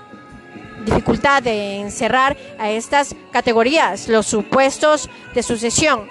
dificultad 0.85 1.43
de 1.43 1.79
encerrar 1.79 2.37
a 2.59 2.69
estas 2.69 3.15
categorías 3.31 4.07
los 4.07 4.25
supuestos 4.25 5.09
de 5.33 5.43
sucesión 5.43 6.07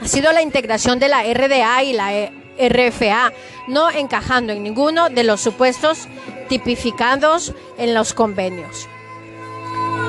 ha 0.00 0.08
sido 0.08 0.32
la 0.32 0.42
integración 0.42 0.98
de 0.98 1.08
la 1.08 1.22
RDA 1.22 1.82
y 1.82 1.92
la 1.92 2.30
RFA, 2.58 3.32
no 3.68 3.90
encajando 3.90 4.52
en 4.52 4.62
ninguno 4.62 5.08
de 5.08 5.24
los 5.24 5.40
supuestos 5.40 6.08
tipificados 6.48 7.54
en 7.78 7.94
los 7.94 8.12
convenios. 8.12 8.88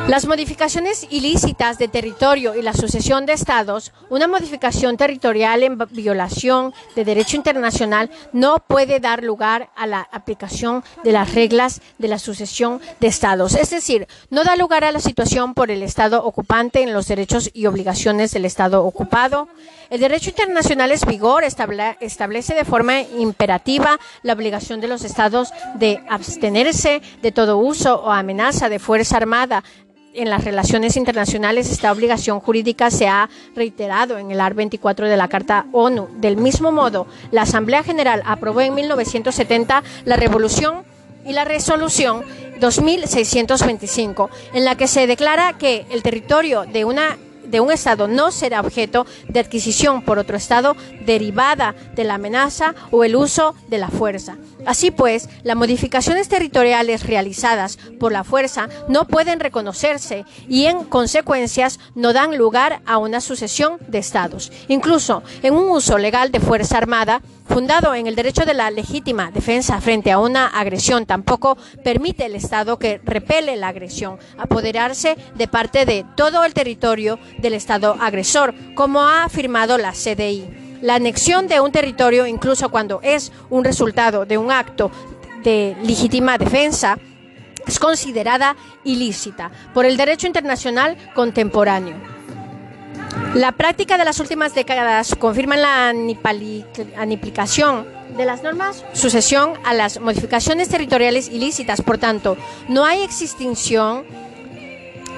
Las 0.07 0.27
modificaciones 0.27 1.07
ilícitas 1.10 1.80
de 1.80 1.88
territorio 1.88 2.53
y 2.53 2.61
la 2.61 2.73
sucesión 2.73 3.26
de 3.26 3.34
estados, 3.34 3.91
una 4.11 4.27
modificación 4.27 4.98
territorial 4.98 5.64
en 5.64 5.80
violación 5.90 6.76
de 6.95 7.03
derecho 7.03 7.38
internacional 7.38 8.11
no 8.32 8.60
puede 8.60 8.99
dar 8.99 9.23
lugar 9.23 9.72
a 9.76 9.88
la 9.88 10.07
aplicación 10.11 10.84
de 11.03 11.11
las 11.11 11.34
reglas 11.34 11.82
de 11.98 12.07
la 12.07 12.19
sucesión 12.19 12.82
de 12.99 13.07
estados. 13.07 13.56
Es 13.56 13.72
decir, 13.72 14.07
no 14.30 14.44
da 14.44 14.56
lugar 14.56 14.84
a 14.84 14.91
la 14.91 14.99
situación 14.99 15.56
por 15.56 15.72
el 15.72 15.82
estado 15.82 16.23
ocupante 16.23 16.84
en 16.84 16.94
los 16.94 17.07
derechos 17.07 17.49
y 17.52 17.65
obligaciones 17.65 18.32
del 18.32 18.45
estado 18.45 18.86
ocupado. 18.86 19.48
El 19.90 20.02
derecho 20.02 20.30
internacional 20.30 20.91
es 20.91 21.03
vigor, 21.06 21.44
establece 21.44 22.53
de 22.53 22.65
forma 22.65 23.02
imperativa 23.02 23.99
la 24.22 24.34
obligación 24.34 24.82
de 24.82 24.88
los 24.88 25.03
estados 25.03 25.52
de 25.76 25.99
abstenerse 26.10 27.02
de 27.23 27.32
todo 27.32 27.57
uso 27.57 28.02
o 28.03 28.11
amenaza 28.11 28.69
de 28.69 28.77
fuerza 28.77 29.18
armada 29.18 29.64
en 30.16 30.30
las 30.30 30.44
relaciones 30.44 30.98
internacionales 30.98 31.70
esta 31.70 31.92
obligación 31.92 32.40
jurídica 32.40 32.90
se 32.90 33.08
ha 33.08 33.30
reiterado 33.56 34.18
en 34.18 34.32
el 34.32 34.42
AR 34.42 34.54
24 34.54 35.08
de 35.08 35.18
la 35.18 35.28
Carta 35.28 35.66
ONU. 35.72 36.08
Del 36.18 36.38
mismo 36.38 36.72
modo, 36.72 37.08
la 37.32 37.44
Asamblea 37.44 37.84
General 37.84 38.24
aprobó 38.26 38.62
en 38.62 38.74
1970 38.74 39.84
la 40.06 40.16
Revolución 40.16 40.84
y 41.26 41.34
la 41.34 41.44
Resolución 41.44 42.24
2625, 42.60 44.30
en 44.54 44.66
la 44.66 44.76
que 44.76 44.88
se 44.88 45.08
declara 45.08 45.54
que 45.58 45.86
el 45.90 46.04
territorio 46.04 46.66
de 46.66 46.86
una 46.86 47.18
de 47.48 47.60
un 47.60 47.72
Estado 47.72 48.08
no 48.08 48.32
será 48.32 48.60
objeto 48.60 49.06
de 49.28 49.40
adquisición 49.40 50.02
por 50.02 50.20
otro 50.20 50.38
Estado 50.38 50.76
derivada 51.06 51.76
de 51.96 52.04
la 52.04 52.16
amenaza 52.16 52.76
o 52.92 53.04
el 53.04 53.16
uso 53.16 53.56
de 53.68 53.78
la 53.78 53.90
fuerza. 53.90 54.38
Así 54.66 54.92
pues, 54.92 55.30
las 55.44 55.56
modificaciones 55.56 56.28
territoriales 56.28 57.06
realizadas 57.06 57.78
por 58.00 58.12
la 58.12 58.24
fuerza 58.24 58.68
no 58.88 59.08
pueden 59.08 59.40
reconocerse 59.40 60.26
y 60.48 60.66
en 60.66 60.84
consecuencias 60.84 61.80
no 61.94 62.14
dan 62.14 62.38
lugar 62.38 62.82
a 62.86 62.98
una 62.98 63.22
sucesión 63.22 63.78
de 63.88 64.00
estados. 64.00 64.52
Incluso 64.68 65.24
en 65.44 65.54
un 65.54 65.70
uso 65.70 65.98
legal 65.98 66.32
de 66.32 66.40
fuerza 66.40 66.78
armada, 66.78 67.22
fundado 67.46 67.94
en 67.96 68.08
el 68.08 68.16
derecho 68.16 68.46
de 68.46 68.54
la 68.54 68.72
legítima 68.72 69.32
defensa 69.32 69.80
frente 69.82 70.12
a 70.12 70.20
una 70.20 70.48
agresión, 70.48 71.06
tampoco 71.06 71.58
permite 71.84 72.26
el 72.26 72.36
Estado 72.36 72.78
que 72.78 73.00
repele 73.04 73.56
la 73.56 73.70
agresión 73.70 74.18
apoderarse 74.38 75.16
de 75.36 75.48
parte 75.48 75.86
de 75.86 76.06
todo 76.16 76.44
el 76.44 76.54
territorio 76.54 77.20
del 77.38 77.54
Estado 77.54 77.96
agresor, 78.00 78.54
como 78.76 79.02
ha 79.02 79.24
afirmado 79.24 79.78
la 79.78 79.92
CDI. 79.92 80.80
La 80.82 80.96
anexión 80.96 81.48
de 81.48 81.62
un 81.62 81.72
territorio, 81.72 82.28
incluso 82.28 82.70
cuando 82.70 83.00
es 83.02 83.32
un 83.50 83.64
resultado 83.64 84.26
de 84.26 84.38
un 84.38 84.52
acto 84.52 84.92
de 85.44 85.76
legítima 85.84 86.38
defensa, 86.38 86.98
es 87.66 87.80
considerada 87.80 88.56
ilícita 88.84 89.52
por 89.74 89.86
el 89.86 89.98
derecho 89.98 90.28
internacional 90.28 90.98
contemporáneo. 91.16 92.15
La 93.34 93.52
práctica 93.52 93.98
de 93.98 94.06
las 94.06 94.20
últimas 94.20 94.56
décadas 94.56 95.16
confirma 95.16 95.58
la 95.58 95.90
aniplicación 95.90 97.86
de 98.16 98.26
las 98.26 98.44
normas 98.44 98.86
sucesión 98.94 99.54
a 99.66 99.74
las 99.74 100.00
modificaciones 100.00 100.70
territoriales 100.70 101.28
ilícitas. 101.30 101.82
Por 101.82 101.98
tanto, 101.98 102.38
no 102.70 102.86
hay 102.86 103.04
extinción 103.04 104.06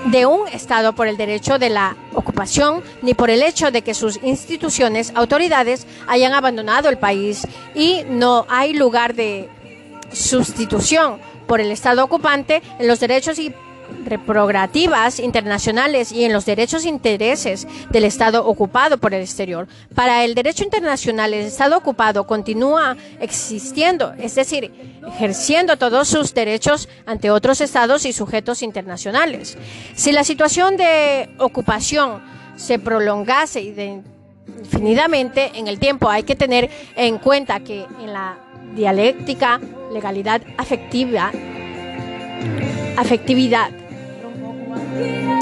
de 0.06 0.26
un 0.26 0.48
Estado 0.48 0.94
por 0.94 1.08
el 1.08 1.18
derecho 1.18 1.60
de 1.60 1.70
la 1.70 1.96
ocupación 2.14 2.82
ni 3.02 3.14
por 3.14 3.30
el 3.30 3.44
hecho 3.44 3.72
de 3.72 3.82
que 3.82 3.94
sus 3.94 4.20
instituciones, 4.24 5.12
autoridades 5.16 5.86
hayan 6.08 6.34
abandonado 6.34 6.90
el 6.90 6.98
país 6.98 7.48
y 7.76 8.04
no 8.10 8.46
hay 8.50 8.74
lugar 8.74 9.14
de 9.16 9.50
sustitución 10.12 11.20
por 11.46 11.62
el 11.62 11.72
Estado 11.72 12.04
ocupante 12.04 12.62
en 12.80 12.88
los 12.88 13.00
derechos 13.00 13.40
y 13.40 13.54
reprogrativas 14.06 15.20
internacionales 15.20 16.12
y 16.12 16.24
en 16.26 16.34
los 16.34 16.46
derechos 16.46 16.86
e 16.86 16.90
intereses 16.90 17.68
del 17.90 18.04
Estado 18.04 18.46
ocupado 18.46 18.98
por 18.98 19.14
el 19.14 19.22
exterior. 19.22 19.68
Para 19.96 20.24
el 20.24 20.36
derecho 20.36 20.64
internacional, 20.64 21.34
el 21.34 21.46
Estado 21.46 21.78
ocupado 21.78 22.26
continúa 22.26 22.96
existiendo, 23.20 24.14
es 24.18 24.36
decir, 24.36 24.72
ejerciendo 25.08 25.78
todos 25.78 26.08
sus 26.08 26.34
derechos 26.34 26.90
ante 27.06 27.32
otros 27.32 27.62
Estados 27.62 28.06
y 28.06 28.14
sujetos 28.14 28.62
internacionales. 28.64 29.58
Si 29.96 30.12
la 30.12 30.24
situación 30.24 30.78
de 30.78 31.30
ocupación 31.38 32.22
se 32.56 32.80
prolongase 32.80 33.62
indefinidamente 33.62 35.52
en 35.56 35.68
el 35.68 35.80
tiempo, 35.80 36.10
hay 36.10 36.24
que 36.24 36.36
tener 36.36 36.70
en 36.96 37.18
cuenta 37.20 37.60
que 37.60 37.86
en 38.02 38.14
la 38.14 38.38
dialéctica, 38.76 39.60
legalidad 39.92 40.42
afectiva, 40.58 41.32
afectividad. 42.98 43.87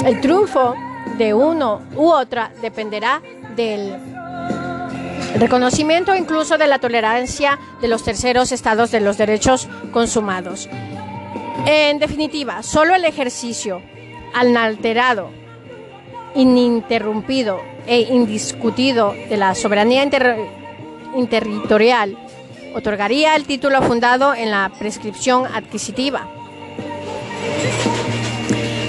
El 0.04 0.20
triunfo 0.20 0.74
de 1.18 1.34
uno 1.34 1.82
u 1.94 2.08
otra 2.08 2.52
dependerá 2.60 3.22
del 3.54 3.96
reconocimiento 5.36 6.14
incluso 6.14 6.58
de 6.58 6.66
la 6.66 6.78
tolerancia 6.78 7.58
de 7.80 7.88
los 7.88 8.02
terceros 8.04 8.52
estados 8.52 8.90
de 8.90 9.00
los 9.00 9.18
derechos 9.18 9.68
consumados. 9.92 10.68
En 11.66 11.98
definitiva, 11.98 12.62
solo 12.62 12.94
el 12.94 13.04
ejercicio 13.04 13.82
inalterado, 14.40 15.30
ininterrumpido 16.34 17.60
e 17.86 18.00
indiscutido 18.00 19.14
de 19.28 19.36
la 19.36 19.54
soberanía 19.54 20.02
interterritorial 21.14 22.18
otorgaría 22.74 23.36
el 23.36 23.46
título 23.46 23.80
fundado 23.82 24.34
en 24.34 24.50
la 24.50 24.70
prescripción 24.78 25.46
adquisitiva 25.46 26.28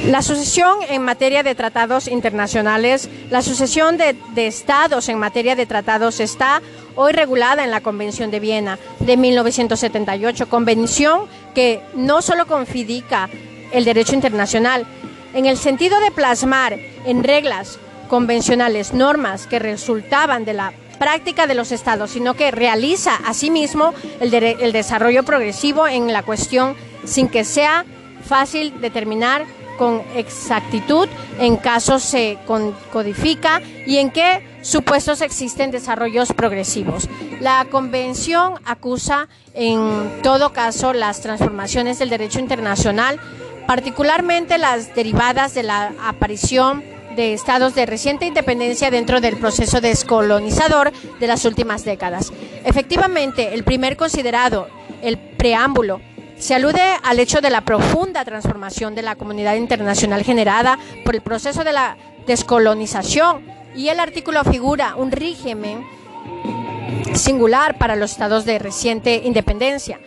la 0.08 0.22
sucesión 0.22 0.78
en 0.88 1.02
materia 1.02 1.44
de 1.44 1.54
tratados 1.54 2.08
internacionales, 2.08 3.10
la 3.30 3.42
sucesión 3.42 3.98
de, 3.98 4.16
estados 4.36 5.10
en 5.10 5.20
materia 5.20 5.56
de 5.56 5.66
tratados 5.66 6.22
está 6.22 6.62
hoy 6.96 7.12
regulada 7.12 7.66
en 7.66 7.72
la 7.72 7.82
Convención 7.82 8.32
de 8.32 8.40
Viena 8.40 8.80
de 9.00 9.18
1978, 9.18 10.48
convención 10.48 11.24
que 11.54 11.82
no 11.94 12.22
solo 12.22 12.48
confidica 12.48 13.30
el 13.74 13.84
derecho 13.84 14.16
internacional, 14.16 14.86
en 15.34 15.46
el 15.46 15.58
sentido 15.58 16.00
de 16.00 16.12
plasmar 16.12 16.80
en 17.06 17.26
reglas 17.26 17.78
convencionales 18.08 18.94
normas 18.94 19.46
que 19.46 19.60
resultaban 19.60 20.46
de 20.46 20.54
la 20.54 20.72
práctica 21.00 21.48
de 21.48 21.56
los 21.56 21.74
estados, 21.74 22.12
sino 22.12 22.34
que 22.34 22.52
realiza 22.52 23.20
asimismo 23.26 23.94
el, 24.22 24.34
el 24.34 24.72
desarrollo 24.72 25.24
progresivo 25.24 25.86
en 25.86 26.14
la 26.14 26.24
cuestión 26.24 26.78
sin 27.04 27.28
que 27.28 27.44
sea 27.44 27.84
fácil 28.26 28.80
determinar 28.80 29.46
con 29.78 30.02
exactitud 30.16 31.08
en 31.40 31.58
caso 31.58 32.00
se 32.00 32.38
codifica 32.92 33.62
y 33.86 33.98
en 33.98 34.10
qué 34.10 34.46
supuestos 34.62 35.22
existen 35.22 35.72
desarrollos 35.72 36.34
progresivos. 36.34 37.08
La 37.40 37.66
Convención 37.70 38.56
acusa 38.66 39.30
en 39.54 40.22
todo 40.24 40.52
caso 40.52 40.94
las 40.94 41.22
transformaciones 41.22 42.00
del 42.00 42.10
derecho 42.10 42.40
internacional, 42.40 43.20
particularmente 43.68 44.58
las 44.58 44.94
derivadas 44.96 45.54
de 45.54 45.64
la 45.64 45.94
aparición 46.04 46.84
de 47.16 47.34
estados 47.34 47.74
de 47.74 47.86
reciente 47.86 48.28
independencia 48.28 48.92
dentro 48.92 49.22
del 49.22 49.38
proceso 49.38 49.82
descolonizador 49.82 50.92
de 51.20 51.28
las 51.28 51.46
últimas 51.46 51.84
décadas. 51.84 52.32
Efectivamente, 52.64 53.56
el 53.56 53.64
primer 53.64 53.98
considerado, 53.98 54.68
el 55.02 55.18
preámbulo, 55.18 56.00
se 56.40 56.56
alude 56.56 56.82
al 57.04 57.20
hecho 57.20 57.42
de 57.42 57.50
la 57.50 57.62
profunda 57.62 58.24
transformación 58.24 58.96
de 58.96 59.02
la 59.02 59.16
comunidad 59.16 59.56
internacional 59.56 60.24
generada 60.24 60.78
por 61.04 61.16
el 61.16 61.22
proceso 61.22 61.64
de 61.64 61.74
la 61.74 61.98
descolonización 62.26 63.46
y 63.76 63.90
el 63.90 64.00
artículo 64.00 64.44
figura 64.44 64.96
un 64.96 65.12
régimen 65.12 65.86
singular 67.14 67.78
para 67.78 67.96
los 67.96 68.12
estados 68.12 68.46
de 68.46 68.60
reciente 68.60 69.22
independencia. 69.24 70.00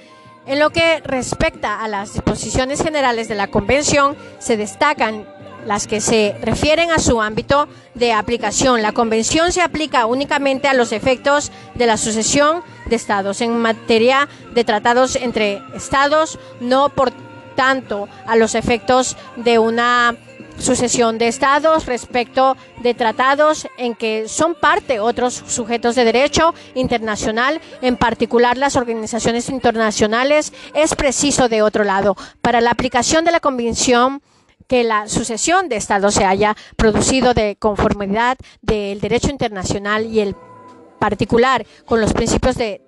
En 0.47 0.59
lo 0.59 0.71
que 0.71 1.01
respecta 1.01 1.83
a 1.83 1.89
las 1.89 2.15
disposiciones 2.15 2.83
generales 2.83 3.29
de 3.29 3.35
la 3.35 3.49
Convención, 3.49 4.17
se 4.39 4.57
destacan 4.57 5.27
las 5.67 5.87
que 5.87 6.01
se 6.01 6.35
refieren 6.43 6.91
a 6.91 6.99
su 6.99 7.21
ámbito 7.21 7.69
de 7.95 8.13
aplicación. 8.13 8.83
La 8.83 8.93
Convención 8.93 9.53
se 9.53 9.63
aplica 9.63 10.07
únicamente 10.07 10.69
a 10.69 10.75
los 10.75 10.93
efectos 10.93 11.53
de 11.75 11.87
la 11.87 11.97
sucesión 11.97 12.63
de 12.87 12.97
Estados 12.97 13.41
en 13.41 13.57
materia 13.59 14.29
de 14.55 14.65
tratados 14.65 15.17
entre 15.17 15.63
Estados, 15.75 16.39
no 16.61 16.89
por 16.89 17.13
tanto 17.55 18.09
a 18.27 18.37
los 18.37 18.55
efectos 18.55 19.17
de 19.37 19.59
una 19.59 20.17
sucesión 20.59 21.19
de 21.19 21.29
estados 21.29 21.87
respecto 21.87 22.57
de 22.83 22.95
tratados 22.95 23.67
en 23.79 23.95
que 23.95 24.29
son 24.29 24.55
parte 24.55 25.01
otros 25.01 25.43
sujetos 25.47 25.95
de 25.95 26.05
derecho 26.05 26.55
internacional, 26.75 27.61
en 27.81 27.97
particular 27.97 28.59
las 28.59 28.77
organizaciones 28.77 29.49
internacionales, 29.49 30.53
es 30.75 30.95
preciso 30.95 31.49
de 31.49 31.63
otro 31.63 31.85
lado. 31.85 32.17
Para 32.43 32.61
la 32.61 32.71
aplicación 32.71 33.25
de 33.25 33.33
la 33.33 33.41
Convención 33.41 34.23
que 34.71 34.85
la 34.85 35.09
sucesión 35.09 35.69
de 35.69 35.75
estados 35.75 36.15
se 36.15 36.25
haya 36.25 36.57
producido 36.77 37.35
de 37.35 37.57
conformidad 37.57 38.39
del 38.63 39.01
derecho 39.01 39.29
internacional 39.29 40.07
y 40.07 40.21
el 40.21 40.37
particular 41.01 41.67
con 41.85 42.01
los 42.01 42.13
principios 42.13 42.55
de 42.55 42.81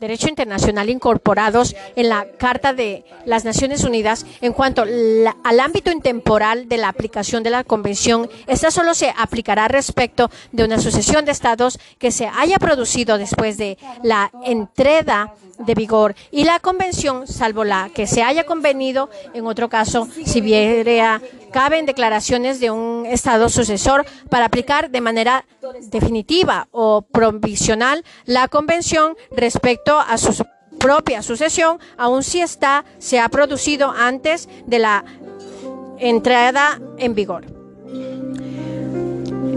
derecho 0.00 0.28
internacional 0.28 0.90
incorporados 0.90 1.74
en 1.96 2.10
la 2.10 2.26
Carta 2.38 2.74
de 2.74 3.06
las 3.24 3.46
Naciones 3.46 3.84
Unidas 3.84 4.26
en 4.42 4.52
cuanto 4.52 4.82
al 4.82 5.60
ámbito 5.60 5.90
intemporal 5.90 6.68
de 6.68 6.76
la 6.76 6.88
aplicación 6.88 7.42
de 7.42 7.50
la 7.50 7.64
Convención. 7.64 8.28
Esta 8.46 8.70
solo 8.70 8.92
se 8.92 9.14
aplicará 9.16 9.66
respecto 9.66 10.30
de 10.52 10.64
una 10.64 10.78
sucesión 10.78 11.24
de 11.24 11.32
estados 11.32 11.78
que 11.98 12.10
se 12.10 12.26
haya 12.26 12.58
producido 12.58 13.16
después 13.16 13.56
de 13.56 13.78
la 14.02 14.30
entrega 14.44 15.34
de 15.60 15.74
vigor 15.74 16.14
y 16.30 16.44
la 16.44 16.58
convención, 16.58 17.26
salvo 17.26 17.64
la 17.64 17.90
que 17.94 18.06
se 18.06 18.22
haya 18.22 18.44
convenido, 18.44 19.10
en 19.34 19.46
otro 19.46 19.68
caso, 19.68 20.08
si 20.24 20.40
viera, 20.40 21.20
caben 21.52 21.86
declaraciones 21.86 22.60
de 22.60 22.70
un 22.70 23.06
Estado 23.06 23.48
sucesor 23.48 24.06
para 24.28 24.46
aplicar 24.46 24.90
de 24.90 25.00
manera 25.00 25.44
definitiva 25.90 26.68
o 26.70 27.02
provisional 27.02 28.04
la 28.24 28.48
convención 28.48 29.16
respecto 29.30 29.98
a 29.98 30.16
su 30.18 30.44
propia 30.78 31.22
sucesión, 31.22 31.78
aun 31.98 32.22
si 32.22 32.40
esta 32.40 32.84
se 32.98 33.20
ha 33.20 33.28
producido 33.28 33.90
antes 33.90 34.48
de 34.66 34.78
la 34.78 35.04
entrada 35.98 36.80
en 36.98 37.14
vigor. 37.14 37.59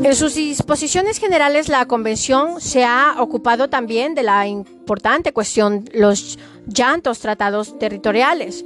En 0.04 0.16
sus 0.16 0.36
disposiciones 0.36 1.18
generales, 1.18 1.70
la 1.70 1.86
Convención 1.86 2.60
se 2.60 2.84
ha 2.84 3.16
ocupado 3.20 3.70
también 3.70 4.16
de 4.16 4.24
la 4.24 4.46
importante 4.48 5.32
cuestión 5.32 5.90
los 5.94 6.38
llantos 6.68 7.20
tratados 7.20 7.80
territoriales 7.80 8.66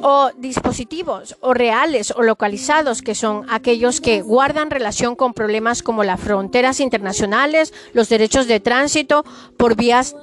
o 0.00 0.30
dispositivos 0.38 1.36
o 1.40 1.54
reales 1.54 2.12
o 2.12 2.22
localizados 2.22 3.02
que 3.02 3.16
son 3.16 3.46
aquellos 3.50 4.00
que 4.00 4.22
guardan 4.22 4.70
relación 4.70 5.16
con 5.16 5.34
problemas 5.34 5.82
como 5.82 6.04
las 6.04 6.20
fronteras 6.20 6.78
internacionales, 6.78 7.74
los 7.92 8.08
derechos 8.08 8.46
de 8.46 8.60
tránsito 8.60 9.24
por 9.56 9.74
vías 9.74 10.14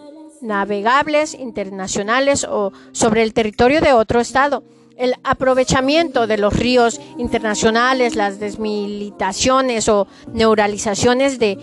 navegables 0.41 1.33
internacionales 1.33 2.45
o 2.49 2.71
sobre 2.93 3.21
el 3.21 3.33
territorio 3.33 3.81
de 3.81 3.91
otro 3.91 4.21
estado 4.21 4.63
el 4.97 5.15
aprovechamiento 5.23 6.27
de 6.27 6.37
los 6.37 6.53
ríos 6.53 6.99
internacionales, 7.17 8.15
las 8.15 8.39
desmilitaciones 8.39 9.89
o 9.89 10.07
neuralizaciones 10.31 11.39
de, 11.39 11.57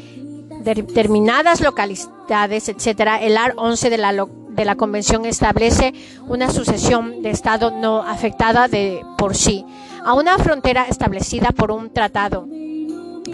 determinadas 0.63 1.61
localidades, 1.61 2.69
etc. 2.69 3.19
El 3.21 3.37
AR 3.37 3.55
11 3.57 3.91
de 3.91 3.99
la, 3.99 4.27
de 4.51 4.65
la 4.65 4.77
Convención 4.77 5.25
establece 5.27 5.95
una 6.27 6.51
sucesión 6.51 7.23
de 7.23 7.31
Estado 7.31 7.71
no 7.71 8.03
afectada 8.03 8.69
de 8.69 9.05
por 9.19 9.35
sí 9.35 9.65
a 10.05 10.15
una 10.15 10.37
frontera 10.39 10.87
establecida 10.89 11.51
por 11.51 11.71
un 11.71 11.91
tratado. 11.93 12.47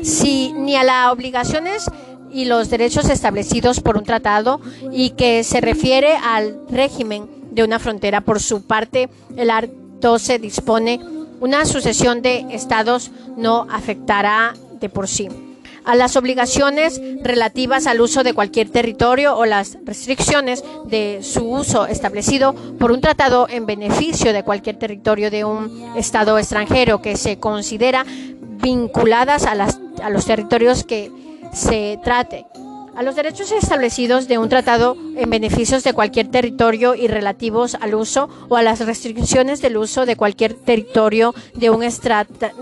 Si 0.03 0.53
ni 0.53 0.77
a 0.77 0.85
las 0.85 1.13
obligaciones 1.13 1.91
y 2.31 2.45
los 2.45 2.69
derechos 2.69 3.09
establecidos 3.09 3.81
por 3.81 3.97
un 3.97 4.05
tratado 4.05 4.61
y 4.93 5.11
que 5.11 5.45
se 5.45 5.61
refiere 5.61 6.15
al 6.17 6.61
régimen 6.69 7.27
de 7.51 7.65
una 7.65 7.79
frontera. 7.79 8.21
Por 8.21 8.41
su 8.41 8.63
parte, 8.63 9.09
el 9.37 9.51
art 9.51 9.71
12 10.01 10.39
dispone 10.39 11.01
una 11.41 11.65
sucesión 11.65 12.23
de 12.23 12.47
estados 12.51 13.11
no 13.37 13.67
afectará 13.71 14.55
de 14.81 14.89
por 14.89 15.09
sí 15.09 15.29
a 15.89 15.95
las 15.95 16.17
obligaciones 16.17 17.01
relativas 17.23 17.87
al 17.87 18.03
uso 18.03 18.23
de 18.23 18.35
cualquier 18.35 18.69
territorio 18.69 19.35
o 19.35 19.47
las 19.47 19.79
restricciones 19.87 20.63
de 20.85 21.21
su 21.23 21.49
uso 21.51 21.87
establecido 21.87 22.55
por 22.79 22.93
un 22.93 23.01
tratado 23.01 23.49
en 23.49 23.65
beneficio 23.65 24.35
de 24.35 24.43
cualquier 24.43 24.77
territorio 24.77 25.31
de 25.31 25.47
un 25.47 25.95
Estado 25.97 26.39
extranjero 26.39 27.01
que 27.01 27.17
se 27.17 27.39
considera 27.39 28.05
vinculadas 28.61 29.47
a, 29.47 29.55
las, 29.55 29.81
a 30.03 30.11
los 30.11 30.27
territorios 30.27 30.85
que 30.85 31.11
se 31.55 31.99
trate 32.05 32.45
a 32.99 33.05
los 33.05 33.15
derechos 33.15 33.53
establecidos 33.53 34.27
de 34.27 34.39
un 34.39 34.49
tratado 34.49 34.97
en 35.15 35.31
beneficios 35.31 35.85
de 35.85 35.93
cualquier 35.93 36.33
territorio 36.33 36.97
y 36.97 37.07
relativos 37.07 37.77
al 37.77 37.95
uso 37.95 38.29
o 38.49 38.57
a 38.57 38.63
las 38.65 38.81
restricciones 38.81 39.63
del 39.63 39.77
uso 39.77 40.05
de 40.05 40.17
cualquier 40.17 40.55
territorio 40.55 41.33
de 41.55 41.71
un, 41.71 41.87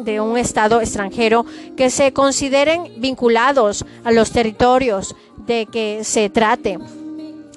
de 0.05 0.21
un 0.21 0.37
Estado 0.37 0.83
extranjero 0.83 1.47
que 1.75 1.89
se 1.89 2.13
consideren 2.13 2.83
vinculados 2.99 3.87
a 4.05 4.13
los 4.13 4.31
territorios 4.31 5.17
de 5.47 5.65
que 5.73 6.05
se 6.05 6.29
trate 6.29 6.79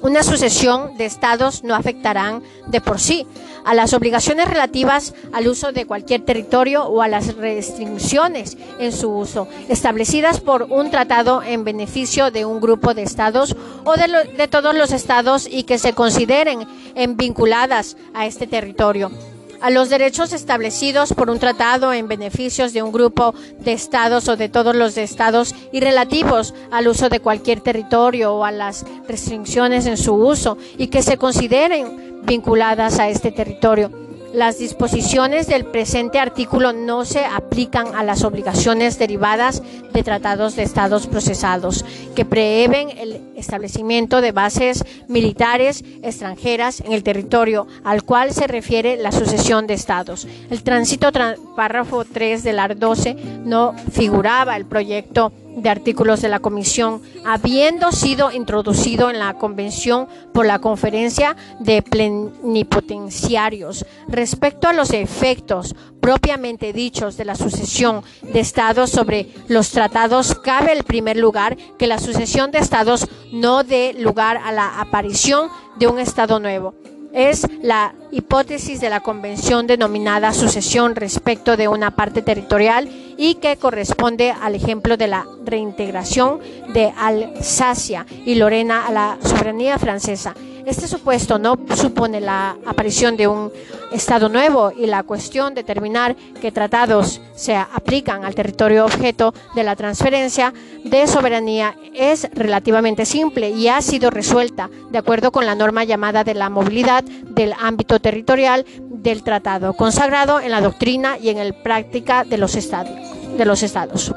una 0.01 0.23
sucesión 0.23 0.97
de 0.97 1.05
estados 1.05 1.63
no 1.63 1.75
afectarán 1.75 2.43
de 2.67 2.81
por 2.81 2.99
sí 2.99 3.27
a 3.65 3.73
las 3.73 3.93
obligaciones 3.93 4.47
relativas 4.47 5.13
al 5.33 5.47
uso 5.47 5.71
de 5.71 5.85
cualquier 5.85 6.21
territorio 6.21 6.85
o 6.85 7.01
a 7.01 7.07
las 7.07 7.35
restricciones 7.35 8.57
en 8.79 8.91
su 8.91 9.11
uso 9.11 9.47
establecidas 9.67 10.39
por 10.39 10.63
un 10.63 10.89
tratado 10.89 11.43
en 11.43 11.63
beneficio 11.63 12.31
de 12.31 12.45
un 12.45 12.61
grupo 12.61 12.93
de 12.93 13.03
estados 13.03 13.55
o 13.83 13.93
de, 13.95 14.47
todos 14.47 14.75
los 14.75 14.91
estados 14.91 15.47
y 15.49 15.63
que 15.63 15.77
se 15.77 15.93
consideren 15.93 16.67
en 16.95 17.17
vinculadas 17.17 17.97
a 18.13 18.25
este 18.25 18.47
territorio 18.47 19.11
a 19.61 19.69
los 19.69 19.89
derechos 19.89 20.33
establecidos 20.33 21.13
por 21.13 21.29
un 21.29 21.39
tratado 21.39 21.93
en 21.93 22.07
beneficios 22.07 22.73
de 22.73 22.83
un 22.83 22.91
grupo 22.91 23.33
de 23.59 23.73
estados 23.73 24.27
o 24.27 24.35
de 24.35 24.49
todos 24.49 24.75
los 24.75 24.97
estados 24.97 25.55
y 25.71 25.79
relativos 25.79 26.53
al 26.71 26.87
uso 26.87 27.09
de 27.09 27.19
cualquier 27.19 27.61
territorio 27.61 28.33
o 28.33 28.45
a 28.45 28.51
las 28.51 28.85
restricciones 29.07 29.85
en 29.85 29.97
su 29.97 30.13
uso 30.13 30.57
y 30.77 30.87
que 30.87 31.01
se 31.01 31.17
consideren 31.17 32.21
vinculadas 32.23 32.99
a 32.99 33.09
este 33.09 33.31
territorio 33.31 34.08
las 34.33 34.59
disposiciones 34.59 35.47
del 35.47 35.65
presente 35.65 36.19
artículo 36.19 36.71
no 36.73 37.05
se 37.05 37.25
aplican 37.25 37.95
a 37.95 38.03
las 38.03 38.23
obligaciones 38.23 38.99
derivadas 38.99 39.63
de 39.93 40.03
tratados 40.03 40.55
de 40.55 40.63
estados 40.63 41.07
procesados 41.07 41.83
que 42.15 42.25
prevén 42.25 42.89
el 42.97 43.21
establecimiento 43.35 44.21
de 44.21 44.31
bases 44.31 44.85
militares 45.07 45.83
extranjeras 46.03 46.81
en 46.81 46.93
el 46.93 47.03
territorio 47.03 47.67
al 47.83 48.03
cual 48.03 48.31
se 48.31 48.47
refiere 48.47 48.97
la 48.97 49.11
sucesión 49.11 49.65
de 49.65 49.73
estados. 49.73 50.27
El 50.49 50.63
tránsito 50.63 51.11
párrafo 51.55 52.05
3 52.05 52.43
del 52.43 52.59
AR 52.59 52.77
12 52.77 53.15
no 53.45 53.73
figuraba 53.91 54.55
el 54.57 54.65
proyecto 54.65 55.31
de 55.55 55.69
artículos 55.69 56.21
de 56.21 56.29
la 56.29 56.39
Comisión, 56.39 57.01
habiendo 57.25 57.91
sido 57.91 58.31
introducido 58.31 59.09
en 59.09 59.19
la 59.19 59.33
Convención 59.35 60.07
por 60.33 60.45
la 60.45 60.59
Conferencia 60.59 61.35
de 61.59 61.81
Plenipotenciarios. 61.81 63.85
Respecto 64.07 64.67
a 64.67 64.73
los 64.73 64.91
efectos 64.91 65.75
propiamente 65.99 66.73
dichos 66.73 67.17
de 67.17 67.25
la 67.25 67.35
sucesión 67.35 68.03
de 68.21 68.39
estados 68.39 68.89
sobre 68.89 69.29
los 69.47 69.71
tratados, 69.71 70.35
cabe 70.35 70.71
el 70.71 70.83
primer 70.83 71.17
lugar 71.17 71.57
que 71.77 71.87
la 71.87 71.99
sucesión 71.99 72.51
de 72.51 72.59
estados 72.59 73.07
no 73.31 73.63
dé 73.63 73.93
lugar 73.93 74.37
a 74.37 74.51
la 74.51 74.79
aparición 74.79 75.49
de 75.77 75.87
un 75.87 75.99
estado 75.99 76.39
nuevo 76.39 76.73
es 77.13 77.47
la 77.61 77.93
hipótesis 78.11 78.81
de 78.81 78.89
la 78.89 79.01
convención 79.01 79.67
denominada 79.67 80.33
sucesión 80.33 80.95
respecto 80.95 81.57
de 81.57 81.67
una 81.67 81.91
parte 81.91 82.21
territorial 82.21 82.89
y 83.17 83.35
que 83.35 83.57
corresponde 83.57 84.31
al 84.31 84.55
ejemplo 84.55 84.97
de 84.97 85.07
la 85.07 85.25
reintegración 85.43 86.39
de 86.73 86.93
Alsacia 86.97 88.05
y 88.25 88.35
Lorena 88.35 88.87
a 88.87 88.91
la 88.91 89.17
soberanía 89.21 89.77
francesa. 89.77 90.33
Este 90.65 90.87
supuesto 90.87 91.39
no 91.39 91.57
supone 91.75 92.21
la 92.21 92.55
aparición 92.65 93.17
de 93.17 93.27
un 93.27 93.51
Estado 93.91 94.29
nuevo 94.29 94.71
y 94.71 94.85
la 94.85 95.01
cuestión 95.01 95.55
de 95.55 95.63
determinar 95.63 96.15
qué 96.41 96.51
tratados 96.51 97.21
se 97.35 97.55
aplican 97.55 98.23
al 98.23 98.35
territorio 98.35 98.85
objeto 98.85 99.33
de 99.55 99.63
la 99.63 99.75
transferencia 99.75 100.53
de 100.83 101.07
soberanía 101.07 101.75
es 101.95 102.29
relativamente 102.33 103.05
simple 103.05 103.49
y 103.49 103.67
ha 103.67 103.81
sido 103.81 104.11
resuelta 104.11 104.69
de 104.91 104.99
acuerdo 104.99 105.31
con 105.31 105.47
la 105.47 105.55
norma 105.55 105.85
llamada 105.85 106.23
de 106.23 106.35
la 106.35 106.49
movilidad 106.49 107.03
del 107.03 107.53
ámbito 107.59 107.98
territorial 107.99 108.65
del 108.79 109.23
tratado, 109.23 109.73
consagrado 109.73 110.39
en 110.39 110.51
la 110.51 110.61
doctrina 110.61 111.17
y 111.17 111.29
en 111.29 111.37
la 111.37 111.63
práctica 111.63 112.23
de 112.23 112.37
los 112.37 112.55
estados. 112.55 114.13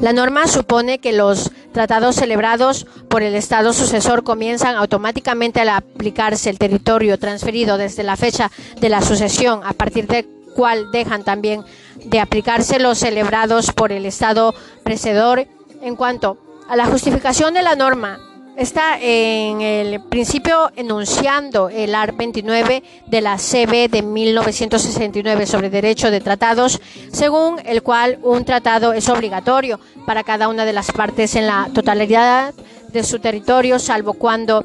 La 0.00 0.12
norma 0.12 0.48
supone 0.48 0.98
que 0.98 1.12
los 1.12 1.52
tratados 1.72 2.16
celebrados 2.16 2.86
por 3.08 3.22
el 3.22 3.34
Estado 3.34 3.72
sucesor 3.72 4.24
comienzan 4.24 4.74
automáticamente 4.76 5.60
a 5.60 5.76
aplicarse 5.76 6.50
el 6.50 6.58
territorio 6.58 7.18
transferido 7.18 7.78
desde 7.78 8.02
la 8.02 8.16
fecha 8.16 8.50
de 8.80 8.88
la 8.88 9.02
sucesión, 9.02 9.60
a 9.64 9.72
partir 9.72 10.06
de 10.06 10.26
cual 10.56 10.90
dejan 10.92 11.24
también 11.24 11.64
de 12.04 12.20
aplicarse 12.20 12.78
los 12.78 12.98
celebrados 12.98 13.72
por 13.72 13.92
el 13.92 14.06
Estado 14.06 14.54
precedor. 14.82 15.46
En 15.80 15.96
cuanto 15.96 16.38
a 16.68 16.76
la 16.76 16.86
justificación 16.86 17.54
de 17.54 17.62
la 17.62 17.76
norma, 17.76 18.18
está 18.56 18.98
en 19.00 19.60
el 19.60 20.00
principio 20.02 20.70
enunciando 20.76 21.68
el 21.68 21.94
AR 21.94 22.12
29 22.12 22.82
de 23.06 23.20
la 23.20 23.36
CB 23.36 23.90
de 23.90 24.02
1969 24.02 25.46
sobre 25.46 25.70
derecho 25.70 26.10
de 26.10 26.20
tratados, 26.20 26.80
según 27.12 27.60
el 27.64 27.82
cual 27.82 28.18
un 28.22 28.44
tratado 28.44 28.92
es 28.92 29.08
obligatorio 29.08 29.80
para 30.06 30.22
cada 30.22 30.48
una 30.48 30.64
de 30.64 30.72
las 30.72 30.92
partes 30.92 31.34
en 31.34 31.46
la 31.46 31.68
totalidad 31.74 32.54
de 32.88 33.02
su 33.02 33.18
territorio, 33.18 33.78
salvo 33.78 34.14
cuando 34.14 34.64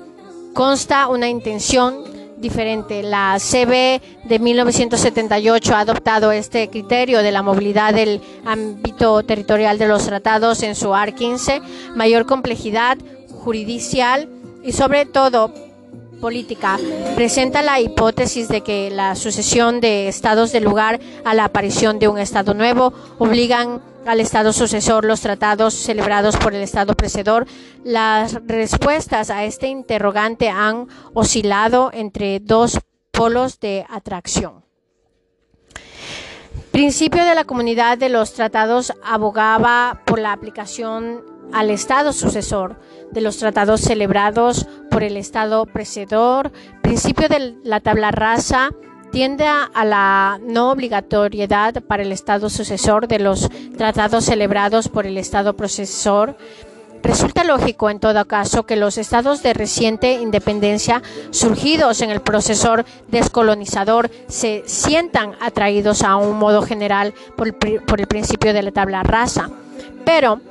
consta 0.54 1.08
una 1.08 1.28
intención 1.28 2.04
diferente. 2.38 3.04
La 3.04 3.38
CB 3.40 4.28
de 4.28 4.40
1978 4.40 5.76
ha 5.76 5.80
adoptado 5.82 6.32
este 6.32 6.70
criterio 6.70 7.22
de 7.22 7.32
la 7.32 7.42
movilidad 7.42 7.94
del 7.94 8.22
ámbito 8.46 9.24
territorial 9.24 9.78
de 9.78 9.88
los 9.88 10.06
tratados 10.06 10.64
en 10.64 10.76
su 10.76 10.94
AR 10.94 11.14
15, 11.14 11.62
mayor 11.96 12.26
complejidad, 12.26 12.98
juridicial 13.40 14.30
y 14.64 14.74
sobre 14.74 15.06
todo 15.06 15.54
política 16.20 16.78
presenta 17.16 17.62
la 17.62 17.80
hipótesis 17.80 18.50
de 18.50 18.62
que 18.62 18.92
la 18.92 19.16
sucesión 19.16 19.80
de 19.80 20.08
estados 20.08 20.52
de 20.52 20.60
lugar 20.60 21.00
a 21.26 21.34
la 21.34 21.46
aparición 21.46 21.98
de 21.98 22.08
un 22.08 22.20
estado 22.20 22.54
nuevo 22.54 22.94
obligan 23.18 23.82
al 24.06 24.20
estado 24.20 24.54
sucesor 24.54 25.06
los 25.06 25.22
tratados 25.22 25.74
celebrados 25.74 26.38
por 26.38 26.54
el 26.54 26.62
estado 26.62 26.96
precedor. 26.96 27.46
Las 27.84 28.34
respuestas 28.46 29.30
a 29.30 29.46
este 29.46 29.68
interrogante 29.68 30.50
han 30.50 30.88
oscilado 31.14 31.92
entre 31.94 32.40
dos 32.40 32.80
polos 33.12 33.60
de 33.60 33.86
atracción. 33.90 34.64
Principio 36.72 37.26
de 37.26 37.36
la 37.36 37.44
comunidad 37.44 37.98
de 37.98 38.10
los 38.10 38.34
tratados 38.34 38.94
abogaba 39.04 40.02
por 40.06 40.20
la 40.20 40.32
aplicación 40.32 41.24
al 41.54 41.70
estado 41.70 42.14
sucesor 42.14 42.78
de 43.12 43.22
los 43.22 43.38
tratados 43.38 43.82
celebrados 43.82 44.68
por 44.90 45.04
el 45.04 45.18
Estado 45.18 45.66
precedor, 45.66 46.52
principio 46.82 47.28
de 47.28 47.56
la 47.64 47.80
tabla 47.80 48.12
rasa, 48.12 48.72
tiende 49.12 49.46
a 49.48 49.86
la 49.86 50.40
no 50.44 50.72
obligatoriedad 50.72 51.82
para 51.84 52.04
el 52.04 52.12
Estado 52.12 52.50
sucesor 52.50 53.08
de 53.08 53.20
los 53.20 53.50
tratados 53.78 54.26
celebrados 54.26 54.88
por 54.88 55.06
el 55.06 55.18
Estado 55.18 55.56
procesor. 55.56 56.38
Resulta 57.02 57.44
lógico, 57.44 57.90
en 57.90 58.00
todo 58.00 58.26
caso, 58.26 58.66
que 58.66 58.76
los 58.76 58.98
estados 58.98 59.42
de 59.42 59.54
reciente 59.54 60.14
independencia 60.14 61.02
surgidos 61.32 62.02
en 62.02 62.10
el 62.10 62.20
procesor 62.20 62.86
descolonizador 63.08 64.12
se 64.28 64.64
sientan 64.66 65.34
atraídos 65.40 66.04
a 66.04 66.18
un 66.18 66.38
modo 66.38 66.62
general 66.62 67.14
por 67.38 67.48
el, 67.48 68.08
principio 68.08 68.54
de 68.54 68.64
la 68.64 68.72
tabla 68.72 69.04
rasa. 69.04 69.50
Pero 70.04 70.42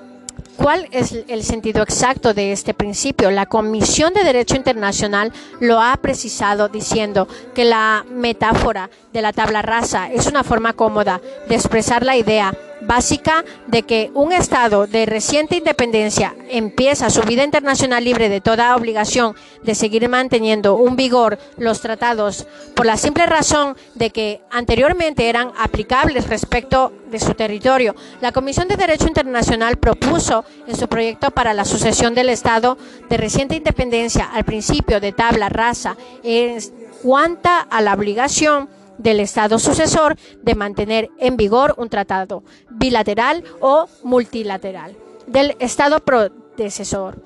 ¿Cuál 0.58 0.88
es 0.90 1.14
el 1.28 1.44
sentido 1.44 1.82
exacto 1.84 2.34
de 2.34 2.50
este 2.50 2.74
principio? 2.74 3.30
La 3.30 3.46
Comisión 3.46 4.12
de 4.12 4.24
Derecho 4.24 4.56
Internacional 4.56 5.32
lo 5.60 5.80
ha 5.80 5.96
precisado 5.98 6.68
diciendo 6.68 7.28
que 7.54 7.64
la 7.64 8.04
metáfora 8.10 8.90
de 9.12 9.22
la 9.22 9.32
tabla 9.32 9.62
rasa 9.62 10.10
es 10.12 10.26
una 10.26 10.42
forma 10.42 10.72
cómoda 10.72 11.20
de 11.48 11.54
expresar 11.54 12.04
la 12.04 12.16
idea 12.16 12.52
básica 12.80 13.44
de 13.66 13.82
que 13.82 14.10
un 14.14 14.32
Estado 14.32 14.86
de 14.86 15.06
reciente 15.06 15.56
independencia 15.56 16.34
empieza 16.48 17.10
su 17.10 17.22
vida 17.22 17.44
internacional 17.44 18.04
libre 18.04 18.28
de 18.28 18.40
toda 18.40 18.76
obligación 18.76 19.34
de 19.62 19.74
seguir 19.74 20.08
manteniendo 20.08 20.76
un 20.76 20.96
vigor 20.96 21.38
los 21.56 21.80
tratados 21.80 22.46
por 22.74 22.86
la 22.86 22.96
simple 22.96 23.26
razón 23.26 23.76
de 23.94 24.10
que 24.10 24.40
anteriormente 24.50 25.28
eran 25.28 25.52
aplicables 25.58 26.28
respecto 26.28 26.92
de 27.10 27.20
su 27.20 27.34
territorio. 27.34 27.94
La 28.20 28.32
Comisión 28.32 28.68
de 28.68 28.76
Derecho 28.76 29.08
Internacional 29.08 29.76
propuso 29.76 30.44
en 30.66 30.76
su 30.76 30.88
proyecto 30.88 31.30
para 31.30 31.54
la 31.54 31.64
sucesión 31.64 32.14
del 32.14 32.28
Estado 32.28 32.78
de 33.08 33.16
reciente 33.16 33.56
independencia 33.56 34.30
al 34.32 34.44
principio 34.44 35.00
de 35.00 35.12
tabla 35.12 35.48
rasa 35.48 35.96
en 36.22 36.58
cuanto 37.02 37.48
a 37.48 37.80
la 37.80 37.94
obligación 37.94 38.68
del 38.98 39.20
Estado 39.20 39.58
sucesor 39.58 40.16
de 40.42 40.54
mantener 40.54 41.08
en 41.18 41.36
vigor 41.36 41.74
un 41.78 41.88
tratado 41.88 42.42
bilateral 42.70 43.44
o 43.60 43.88
multilateral 44.02 44.96
del 45.26 45.56
Estado 45.58 46.00
predecesor. 46.00 47.22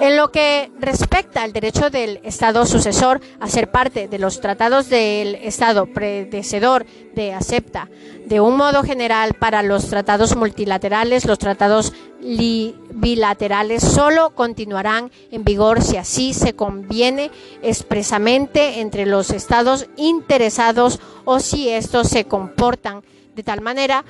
En 0.00 0.16
lo 0.16 0.30
que 0.30 0.70
respecta 0.80 1.42
al 1.42 1.52
derecho 1.52 1.90
del 1.90 2.20
Estado 2.22 2.64
sucesor 2.64 3.20
a 3.40 3.48
ser 3.48 3.70
parte 3.70 4.08
de 4.08 4.18
los 4.18 4.40
tratados 4.40 4.88
del 4.88 5.34
Estado 5.34 5.86
predecedor 5.86 6.86
de 7.14 7.34
acepta, 7.34 7.90
de 8.24 8.40
un 8.40 8.56
modo 8.56 8.82
general 8.82 9.34
para 9.34 9.62
los 9.62 9.88
tratados 9.88 10.34
multilaterales, 10.34 11.26
los 11.26 11.38
tratados 11.38 11.92
bilaterales 12.90 13.82
solo 13.82 14.30
continuarán 14.30 15.10
en 15.30 15.44
vigor 15.44 15.82
si 15.82 15.96
así 15.96 16.34
se 16.34 16.54
conviene 16.54 17.30
expresamente 17.62 18.80
entre 18.80 19.06
los 19.06 19.30
estados 19.30 19.86
interesados 19.96 21.00
o 21.24 21.38
si 21.38 21.68
estos 21.68 22.08
se 22.08 22.24
comportan 22.24 23.02
de 23.34 23.42
tal 23.42 23.60
manera 23.60 24.04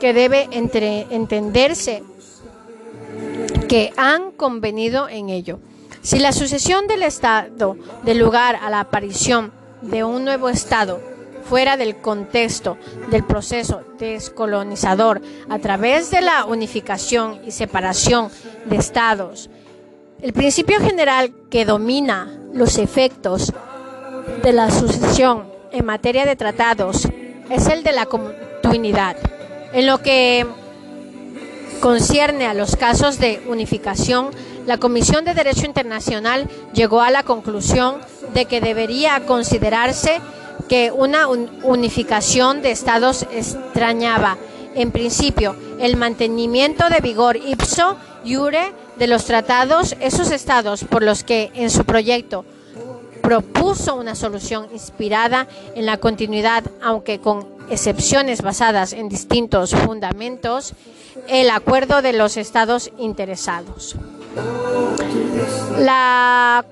que 0.00 0.14
debe 0.14 0.48
entenderse 0.50 2.02
que 3.68 3.92
han 3.96 4.32
convenido 4.32 5.08
en 5.08 5.28
ello. 5.28 5.60
Si 6.02 6.18
la 6.18 6.32
sucesión 6.32 6.86
del 6.86 7.02
Estado 7.02 7.76
de 8.02 8.14
lugar 8.14 8.56
a 8.56 8.70
la 8.70 8.80
aparición 8.80 9.52
de 9.82 10.04
un 10.04 10.24
nuevo 10.24 10.48
Estado 10.48 11.00
fuera 11.50 11.76
del 11.76 11.96
contexto 11.96 12.78
del 13.10 13.24
proceso 13.24 13.82
descolonizador 13.98 15.20
a 15.48 15.58
través 15.58 16.12
de 16.12 16.20
la 16.20 16.44
unificación 16.44 17.40
y 17.44 17.50
separación 17.50 18.30
de 18.66 18.76
Estados, 18.76 19.50
el 20.22 20.32
principio 20.32 20.78
general 20.78 21.32
que 21.50 21.64
domina 21.64 22.32
los 22.54 22.78
efectos 22.78 23.52
de 24.44 24.52
la 24.52 24.70
sucesión 24.70 25.42
en 25.72 25.84
materia 25.84 26.24
de 26.24 26.36
tratados 26.36 27.08
es 27.50 27.66
el 27.66 27.82
de 27.82 27.92
la 27.94 28.06
continuidad. 28.06 29.16
En 29.72 29.88
lo 29.88 29.98
que 30.02 30.46
concierne 31.80 32.46
a 32.46 32.54
los 32.54 32.76
casos 32.76 33.18
de 33.18 33.42
unificación, 33.48 34.30
la 34.66 34.78
Comisión 34.78 35.24
de 35.24 35.34
Derecho 35.34 35.66
Internacional 35.66 36.48
llegó 36.74 37.00
a 37.00 37.10
la 37.10 37.24
conclusión 37.24 37.96
de 38.34 38.44
que 38.44 38.60
debería 38.60 39.26
considerarse 39.26 40.20
que 40.70 40.92
una 40.92 41.26
unificación 41.26 42.62
de 42.62 42.70
estados 42.70 43.26
extrañaba, 43.32 44.38
en 44.76 44.92
principio, 44.92 45.56
el 45.80 45.96
mantenimiento 45.96 46.88
de 46.88 47.00
vigor 47.00 47.36
ipso 47.36 47.96
iure 48.22 48.72
de 48.96 49.08
los 49.08 49.24
tratados, 49.24 49.96
esos 49.98 50.30
estados 50.30 50.84
por 50.84 51.02
los 51.02 51.24
que 51.24 51.50
en 51.54 51.70
su 51.70 51.84
proyecto 51.84 52.44
propuso 53.20 53.96
una 53.96 54.14
solución 54.14 54.68
inspirada 54.72 55.48
en 55.74 55.86
la 55.86 55.96
continuidad, 55.96 56.62
aunque 56.80 57.18
con 57.18 57.48
excepciones 57.68 58.40
basadas 58.40 58.92
en 58.92 59.08
distintos 59.08 59.74
fundamentos, 59.74 60.74
el 61.26 61.50
acuerdo 61.50 62.00
de 62.00 62.12
los 62.12 62.36
estados 62.36 62.92
interesados. 62.96 63.96
La 65.80 66.64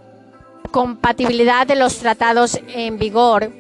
compatibilidad 0.70 1.66
de 1.66 1.74
los 1.74 1.96
tratados 1.96 2.60
en 2.68 2.96
vigor 2.96 3.50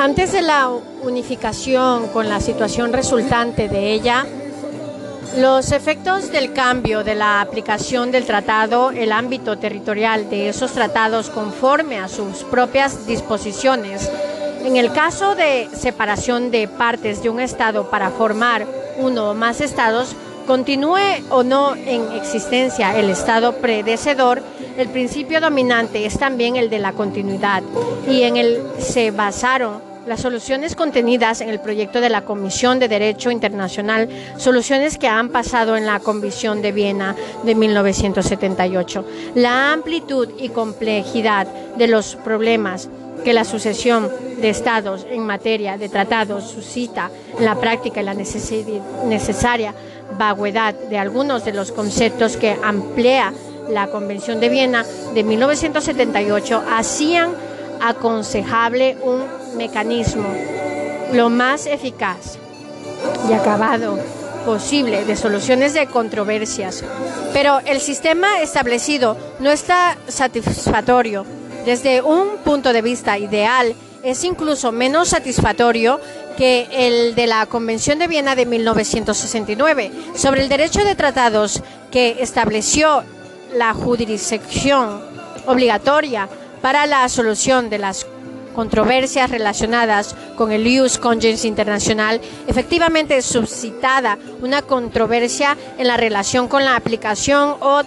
antes 0.00 0.32
de 0.32 0.40
la 0.40 0.70
unificación 1.02 2.08
con 2.08 2.26
la 2.26 2.40
situación 2.40 2.90
resultante 2.94 3.68
de 3.68 3.92
ella, 3.92 4.24
los 5.36 5.72
efectos 5.72 6.32
del 6.32 6.54
cambio 6.54 7.04
de 7.04 7.14
la 7.14 7.42
aplicación 7.42 8.10
del 8.10 8.24
tratado, 8.24 8.92
el 8.92 9.12
ámbito 9.12 9.58
territorial 9.58 10.30
de 10.30 10.48
esos 10.48 10.72
tratados 10.72 11.28
conforme 11.28 11.98
a 11.98 12.08
sus 12.08 12.44
propias 12.44 13.06
disposiciones, 13.06 14.10
en 14.64 14.78
el 14.78 14.90
caso 14.90 15.34
de 15.34 15.68
separación 15.74 16.50
de 16.50 16.66
partes 16.66 17.22
de 17.22 17.28
un 17.28 17.38
Estado 17.38 17.90
para 17.90 18.08
formar 18.08 18.66
uno 18.96 19.32
o 19.32 19.34
más 19.34 19.60
Estados, 19.60 20.16
continúe 20.46 21.22
o 21.28 21.42
no 21.42 21.74
en 21.76 22.10
existencia 22.12 22.98
el 22.98 23.10
Estado 23.10 23.56
predecedor, 23.56 24.42
el 24.78 24.88
principio 24.88 25.42
dominante 25.42 26.06
es 26.06 26.18
también 26.18 26.56
el 26.56 26.70
de 26.70 26.78
la 26.78 26.94
continuidad 26.94 27.62
y 28.08 28.22
en 28.22 28.38
él 28.38 28.62
se 28.78 29.10
basaron 29.10 29.89
las 30.10 30.22
soluciones 30.22 30.74
contenidas 30.74 31.40
en 31.40 31.50
el 31.50 31.60
proyecto 31.60 32.00
de 32.00 32.08
la 32.08 32.22
Comisión 32.22 32.80
de 32.80 32.88
Derecho 32.88 33.30
Internacional, 33.30 34.08
soluciones 34.38 34.98
que 34.98 35.06
han 35.06 35.28
pasado 35.28 35.76
en 35.76 35.86
la 35.86 36.00
Convención 36.00 36.62
de 36.62 36.72
Viena 36.72 37.14
de 37.44 37.54
1978. 37.54 39.04
La 39.36 39.72
amplitud 39.72 40.28
y 40.36 40.48
complejidad 40.48 41.46
de 41.76 41.86
los 41.86 42.16
problemas 42.16 42.88
que 43.22 43.32
la 43.32 43.44
sucesión 43.44 44.10
de 44.40 44.50
estados 44.50 45.06
en 45.08 45.24
materia 45.24 45.78
de 45.78 45.88
tratados 45.88 46.50
suscita 46.50 47.08
en 47.38 47.44
la 47.44 47.54
práctica 47.54 48.00
y 48.00 48.04
la 48.04 48.14
necesaria 48.14 49.74
vaguedad 50.18 50.74
de 50.74 50.98
algunos 50.98 51.44
de 51.44 51.52
los 51.52 51.70
conceptos 51.70 52.36
que 52.36 52.56
amplía 52.64 53.32
la 53.68 53.86
Convención 53.86 54.40
de 54.40 54.48
Viena 54.48 54.84
de 55.14 55.22
1978 55.22 56.64
hacían 56.68 57.30
aconsejable 57.80 58.96
un 59.04 59.39
mecanismo 59.60 60.26
lo 61.12 61.28
más 61.28 61.66
eficaz 61.66 62.38
y 63.28 63.34
acabado 63.34 63.98
posible 64.46 65.04
de 65.04 65.16
soluciones 65.16 65.74
de 65.74 65.86
controversias. 65.86 66.82
Pero 67.34 67.60
el 67.66 67.78
sistema 67.78 68.40
establecido 68.40 69.18
no 69.38 69.50
está 69.50 69.98
satisfactorio. 70.08 71.26
Desde 71.66 72.00
un 72.00 72.38
punto 72.42 72.72
de 72.72 72.80
vista 72.80 73.18
ideal, 73.18 73.74
es 74.02 74.24
incluso 74.24 74.72
menos 74.72 75.08
satisfactorio 75.08 76.00
que 76.38 76.66
el 76.72 77.14
de 77.14 77.26
la 77.26 77.44
Convención 77.44 77.98
de 77.98 78.08
Viena 78.08 78.34
de 78.34 78.46
1969 78.46 79.92
sobre 80.16 80.40
el 80.40 80.48
derecho 80.48 80.82
de 80.82 80.94
tratados 80.94 81.62
que 81.90 82.16
estableció 82.20 83.04
la 83.52 83.74
jurisdicción 83.74 85.02
obligatoria 85.46 86.30
para 86.62 86.86
la 86.86 87.06
solución 87.10 87.68
de 87.68 87.78
las 87.78 88.06
controversias 88.60 89.30
relacionadas 89.30 90.14
con 90.36 90.52
el 90.52 90.66
Ius 90.66 90.98
Congens 90.98 91.46
Internacional, 91.46 92.20
efectivamente 92.46 93.22
suscitada 93.22 94.18
una 94.42 94.60
controversia 94.60 95.56
en 95.78 95.86
la 95.86 95.96
relación 95.96 96.46
con 96.46 96.62
la 96.62 96.76
aplicación 96.76 97.54
o 97.60 97.80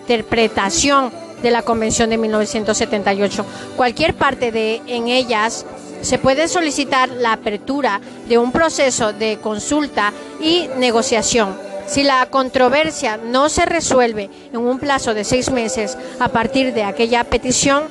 interpretación 0.00 1.12
de 1.44 1.52
la 1.52 1.62
Convención 1.62 2.10
de 2.10 2.18
1978. 2.18 3.46
Cualquier 3.76 4.14
parte 4.14 4.50
de 4.50 4.82
en 4.88 5.06
ellas 5.06 5.64
se 6.00 6.18
puede 6.18 6.48
solicitar 6.48 7.08
la 7.10 7.34
apertura 7.34 8.00
de 8.28 8.36
un 8.36 8.50
proceso 8.50 9.12
de 9.12 9.38
consulta 9.40 10.12
y 10.40 10.68
negociación. 10.76 11.56
Si 11.86 12.02
la 12.02 12.26
controversia 12.26 13.16
no 13.16 13.48
se 13.48 13.64
resuelve 13.64 14.28
en 14.52 14.58
un 14.58 14.80
plazo 14.80 15.14
de 15.14 15.22
seis 15.22 15.52
meses 15.52 15.96
a 16.18 16.30
partir 16.30 16.74
de 16.74 16.82
aquella 16.82 17.22
petición, 17.22 17.84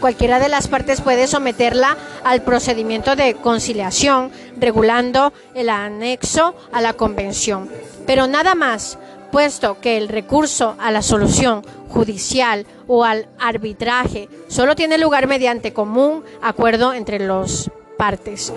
cualquiera 0.00 0.38
de 0.38 0.48
las 0.48 0.68
partes 0.68 1.00
puede 1.00 1.26
someterla 1.26 1.96
al 2.24 2.42
procedimiento 2.42 3.16
de 3.16 3.34
conciliación, 3.34 4.30
regulando 4.58 5.32
el 5.54 5.68
anexo 5.68 6.54
a 6.72 6.80
la 6.80 6.94
convención. 6.94 7.68
Pero 8.06 8.26
nada 8.26 8.54
más, 8.54 8.98
puesto 9.30 9.80
que 9.80 9.96
el 9.96 10.08
recurso 10.08 10.76
a 10.78 10.90
la 10.90 11.02
solución 11.02 11.62
judicial 11.88 12.66
o 12.86 13.04
al 13.04 13.28
arbitraje 13.38 14.28
solo 14.48 14.74
tiene 14.76 14.98
lugar 14.98 15.26
mediante 15.26 15.72
común 15.72 16.24
acuerdo 16.42 16.92
entre 16.92 17.18
las 17.18 17.70
partes 17.96 18.52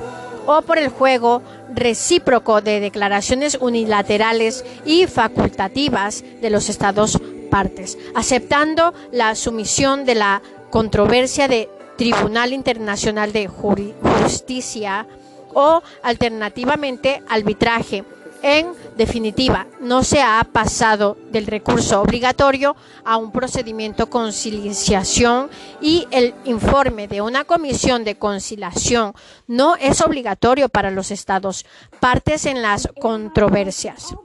o 0.45 0.61
por 0.61 0.77
el 0.77 0.89
juego 0.89 1.41
recíproco 1.73 2.61
de 2.61 2.80
declaraciones 2.80 3.57
unilaterales 3.59 4.65
y 4.85 5.07
facultativas 5.07 6.23
de 6.41 6.49
los 6.49 6.69
estados 6.69 7.19
partes, 7.49 7.97
aceptando 8.15 8.93
la 9.11 9.35
sumisión 9.35 10.05
de 10.05 10.15
la 10.15 10.41
controversia 10.72 11.48
de 11.48 11.69
Tribunal 11.98 12.53
Internacional 12.53 13.31
de 13.31 13.48
Justicia 13.48 15.06
o 15.53 15.84
alternativamente 16.02 17.22
arbitraje. 17.30 18.03
En 18.43 18.73
definitiva, 18.98 19.68
no 19.80 20.03
se 20.03 20.19
ha 20.19 20.43
pasado 20.52 21.15
del 21.31 21.45
recurso 21.45 22.02
obligatorio 22.02 22.76
a 23.06 23.18
un 23.18 23.31
procedimiento 23.31 24.10
conciliación 24.10 25.52
y 25.80 26.07
el 26.10 26.34
informe 26.45 27.07
de 27.07 27.22
una 27.22 27.43
comisión 27.43 28.03
de 28.03 28.15
conciliación 28.15 29.14
no 29.45 29.76
es 29.76 30.02
obligatorio 30.02 30.69
para 30.69 30.89
los 30.89 31.11
estados 31.11 31.68
partes 31.99 32.48
en 32.48 32.64
las 32.64 32.88
controversias. 32.99 34.15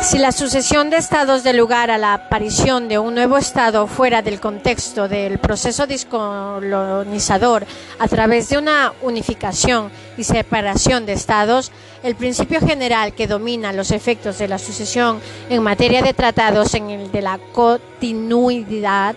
Si 0.00 0.16
la 0.16 0.30
sucesión 0.32 0.90
de 0.90 0.96
estados 0.96 1.42
de 1.42 1.52
lugar 1.52 1.90
a 1.90 1.98
la 1.98 2.14
aparición 2.14 2.88
de 2.88 2.98
un 2.98 3.14
nuevo 3.14 3.36
estado 3.36 3.86
fuera 3.88 4.22
del 4.22 4.40
contexto 4.40 5.08
del 5.08 5.38
proceso 5.38 5.86
descolonizador 5.86 7.66
a 7.98 8.08
través 8.08 8.48
de 8.48 8.58
una 8.58 8.92
unificación 9.02 9.90
y 10.16 10.24
separación 10.24 11.04
de 11.04 11.14
estados, 11.14 11.72
el 12.02 12.14
principio 12.14 12.60
general 12.60 13.12
que 13.12 13.26
domina 13.26 13.72
los 13.72 13.90
efectos 13.90 14.38
de 14.38 14.48
la 14.48 14.58
sucesión 14.58 15.20
en 15.50 15.62
materia 15.62 16.00
de 16.00 16.14
tratados 16.14 16.74
en 16.74 16.90
el 16.90 17.10
de 17.10 17.22
la 17.22 17.38
continuidad 17.52 19.16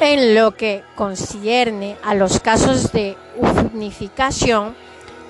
en 0.00 0.34
lo 0.34 0.56
que 0.56 0.82
concierne 0.96 1.96
a 2.02 2.14
los 2.14 2.40
casos 2.40 2.90
de 2.92 3.16
unificación 3.72 4.74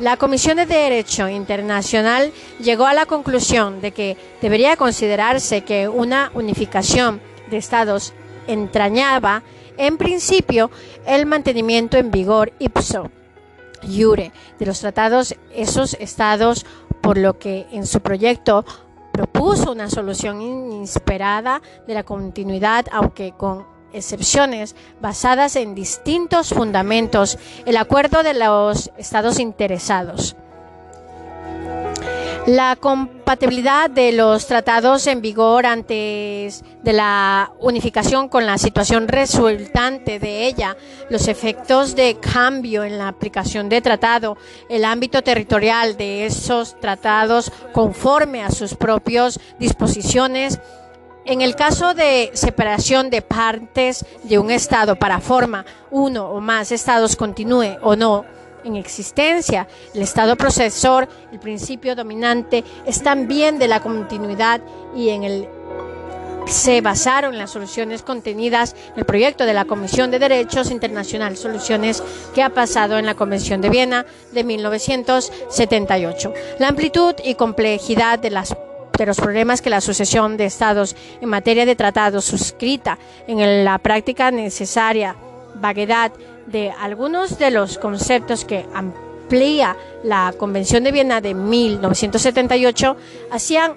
la 0.01 0.17
Comisión 0.17 0.57
de 0.57 0.65
Derecho 0.65 1.29
Internacional 1.29 2.33
llegó 2.59 2.87
a 2.87 2.95
la 2.95 3.05
conclusión 3.05 3.83
de 3.83 3.93
que 3.93 4.17
debería 4.41 4.77
considerarse 4.77 5.61
que 5.61 5.89
una 5.89 6.31
unificación 6.35 7.21
de 7.51 7.59
estados 7.59 8.15
entrañaba, 8.47 9.43
en 9.77 9.99
principio, 9.99 10.71
el 11.07 11.27
mantenimiento 11.27 11.99
en 11.99 12.11
vigor 12.11 12.53
ipso 12.59 13.11
iure 13.83 14.33
de 14.59 14.67
los 14.67 14.81
tratados. 14.81 15.37
Esos 15.55 15.93
estados, 16.01 16.65
por 17.03 17.19
lo 17.19 17.39
que 17.39 17.67
en 17.71 17.87
su 17.87 18.01
proyecto 18.01 18.65
propuso 19.13 19.73
una 19.73 19.91
solución 19.91 20.41
inesperada 20.41 21.61
de 21.87 21.93
la 21.93 22.05
continuidad, 22.05 22.87
aunque 22.91 23.33
con 23.37 23.67
excepciones 23.93 24.75
basadas 25.01 25.57
en 25.57 25.75
distintos 25.75 26.51
fundamentos, 26.51 27.39
el 27.67 27.77
acuerdo 27.77 28.23
de 28.23 28.35
los 28.35 28.91
estados 28.97 29.39
interesados. 29.39 30.37
La 32.47 32.75
compatibilidad 32.75 33.91
de 33.91 34.13
los 34.13 34.47
tratados 34.47 35.07
en 35.07 35.21
vigor 35.21 35.67
antes 35.67 36.65
de 36.83 36.93
la 36.93 37.53
unificación 37.61 38.29
con 38.29 38.47
la 38.47 38.57
situación 38.57 39.09
resultante 39.09 40.19
de 40.19 40.47
ella, 40.47 40.75
los 41.11 41.29
efectos 41.29 41.95
de 41.95 42.17
cambio 42.19 42.83
en 42.83 42.97
la 42.97 43.09
aplicación 43.09 43.69
de 43.69 43.83
tratado, 43.83 44.39
el 44.71 44.87
ámbito 44.87 45.23
territorial 45.23 45.99
de 45.99 46.25
esos 46.25 46.81
tratados 46.81 47.53
conforme 47.73 48.43
a 48.43 48.51
sus 48.51 48.75
propias 48.75 49.39
disposiciones, 49.59 50.61
en 51.25 51.41
el 51.43 51.55
caso 51.55 51.95
de 51.95 52.31
separación 52.35 53.11
de 53.11 53.23
partes 53.23 54.05
de 54.25 54.39
un 54.39 54.51
Estado 54.51 54.97
para 54.97 55.21
forma 55.21 55.65
uno 55.91 56.31
o 56.31 56.41
más 56.41 56.73
Estados 56.73 57.17
continúe 57.17 57.77
o 57.83 57.97
no 57.97 58.25
en 58.65 58.77
existencia, 58.77 59.67
el 59.95 60.03
Estado 60.03 60.37
procesor, 60.37 61.09
el 61.33 61.39
principio 61.39 61.95
dominante, 61.95 62.65
es 62.85 63.03
también 63.03 63.59
de 63.59 63.69
la 63.69 63.81
continuidad 63.81 64.61
y 64.95 65.09
en 65.11 65.25
el 65.25 65.49
se 66.47 66.81
basaron 66.81 67.39
las 67.39 67.51
soluciones 67.51 68.03
contenidas 68.03 68.75
en 68.93 68.99
el 68.99 69.05
proyecto 69.05 69.47
de 69.47 69.55
la 69.55 69.67
Comisión 69.67 70.11
de 70.11 70.19
Derechos 70.19 70.71
Internacionales, 70.71 71.39
soluciones 71.39 72.03
que 72.35 72.43
ha 72.43 72.51
pasado 72.51 72.99
en 72.99 73.07
la 73.07 73.15
Convención 73.15 73.61
de 73.61 73.71
Viena 73.71 74.05
de 74.33 74.43
1978. 74.43 76.35
La 76.59 76.69
amplitud 76.69 77.15
y 77.25 77.35
complejidad 77.35 78.19
de 78.19 78.31
las 78.31 78.57
de 79.01 79.07
los 79.07 79.17
problemas 79.17 79.63
que 79.63 79.71
la 79.71 79.81
sucesión 79.81 80.37
de 80.37 80.45
estados 80.45 80.95
en 81.23 81.31
materia 81.31 81.65
de 81.65 81.75
tratados 81.75 82.27
suscrita 82.27 82.99
en 83.27 83.65
la 83.65 83.79
práctica 83.79 84.31
necesaria 84.31 85.17
vaguedad 85.55 86.13
de 86.47 86.71
algunos 86.71 87.39
de 87.39 87.51
los 87.51 87.79
conceptos 87.79 88.45
que 88.45 88.67
amplía 88.75 89.75
la 90.03 90.35
Convención 90.37 90.85
de 90.85 90.93
Viena 90.93 91.23
de 91.23 91.33
1978 91.33 92.95
hacían 93.31 93.73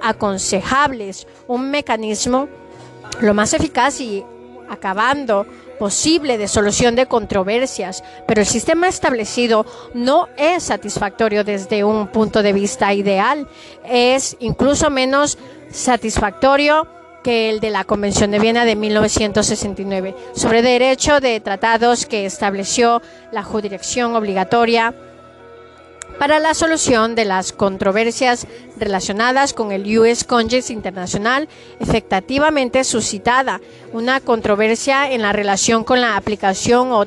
aconsejables 0.00 1.26
un 1.48 1.72
mecanismo 1.72 2.48
lo 3.20 3.34
más 3.34 3.52
eficaz 3.54 4.00
y 4.00 4.24
acabando 4.68 5.46
posible 5.80 6.36
de 6.36 6.46
solución 6.46 6.94
de 6.94 7.06
controversias, 7.06 8.04
pero 8.26 8.42
el 8.42 8.46
sistema 8.46 8.86
establecido 8.86 9.64
no 9.94 10.28
es 10.36 10.64
satisfactorio 10.64 11.42
desde 11.42 11.84
un 11.84 12.08
punto 12.08 12.42
de 12.42 12.52
vista 12.52 12.92
ideal, 12.92 13.48
es 13.88 14.36
incluso 14.40 14.90
menos 14.90 15.38
satisfactorio 15.70 16.86
que 17.24 17.48
el 17.48 17.60
de 17.60 17.70
la 17.70 17.84
Convención 17.84 18.30
de 18.30 18.38
Viena 18.38 18.66
de 18.66 18.76
1969 18.76 20.14
sobre 20.34 20.60
derecho 20.60 21.18
de 21.18 21.40
tratados 21.40 22.04
que 22.04 22.26
estableció 22.26 23.00
la 23.32 23.42
jurisdicción 23.42 24.14
obligatoria 24.14 24.94
para 26.20 26.38
la 26.38 26.52
solución 26.52 27.14
de 27.14 27.24
las 27.24 27.50
controversias 27.50 28.46
relacionadas 28.78 29.54
con 29.54 29.72
el 29.72 29.98
US 29.98 30.24
Congress 30.24 30.68
Internacional, 30.68 31.48
efectivamente 31.78 32.84
suscitada 32.84 33.62
una 33.94 34.20
controversia 34.20 35.10
en 35.10 35.22
la 35.22 35.32
relación 35.32 35.82
con 35.82 36.02
la 36.02 36.18
aplicación 36.18 36.92
o 36.92 37.06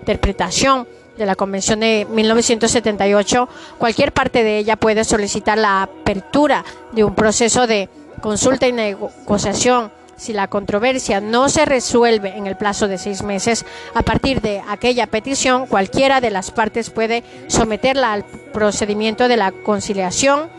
interpretación 0.00 0.88
de 1.18 1.26
la 1.26 1.34
Convención 1.34 1.80
de 1.80 2.06
1978, 2.10 3.50
cualquier 3.76 4.12
parte 4.12 4.42
de 4.42 4.60
ella 4.60 4.76
puede 4.76 5.04
solicitar 5.04 5.58
la 5.58 5.82
apertura 5.82 6.64
de 6.92 7.04
un 7.04 7.14
proceso 7.14 7.66
de 7.66 7.90
consulta 8.22 8.66
y 8.66 8.72
negociación 8.72 9.92
si 10.16 10.32
la 10.32 10.48
controversia 10.48 11.20
no 11.20 11.48
se 11.48 11.64
resuelve 11.64 12.36
en 12.36 12.46
el 12.46 12.56
plazo 12.56 12.88
de 12.88 12.98
seis 12.98 13.22
meses, 13.22 13.64
a 13.94 14.02
partir 14.02 14.40
de 14.40 14.62
aquella 14.68 15.06
petición, 15.06 15.66
cualquiera 15.66 16.20
de 16.20 16.30
las 16.30 16.50
partes 16.50 16.90
puede 16.90 17.22
someterla 17.48 18.12
al 18.12 18.24
procedimiento 18.52 19.28
de 19.28 19.36
la 19.36 19.52
conciliación 19.52 20.50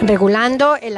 regulando 0.00 0.76
el 0.76 0.96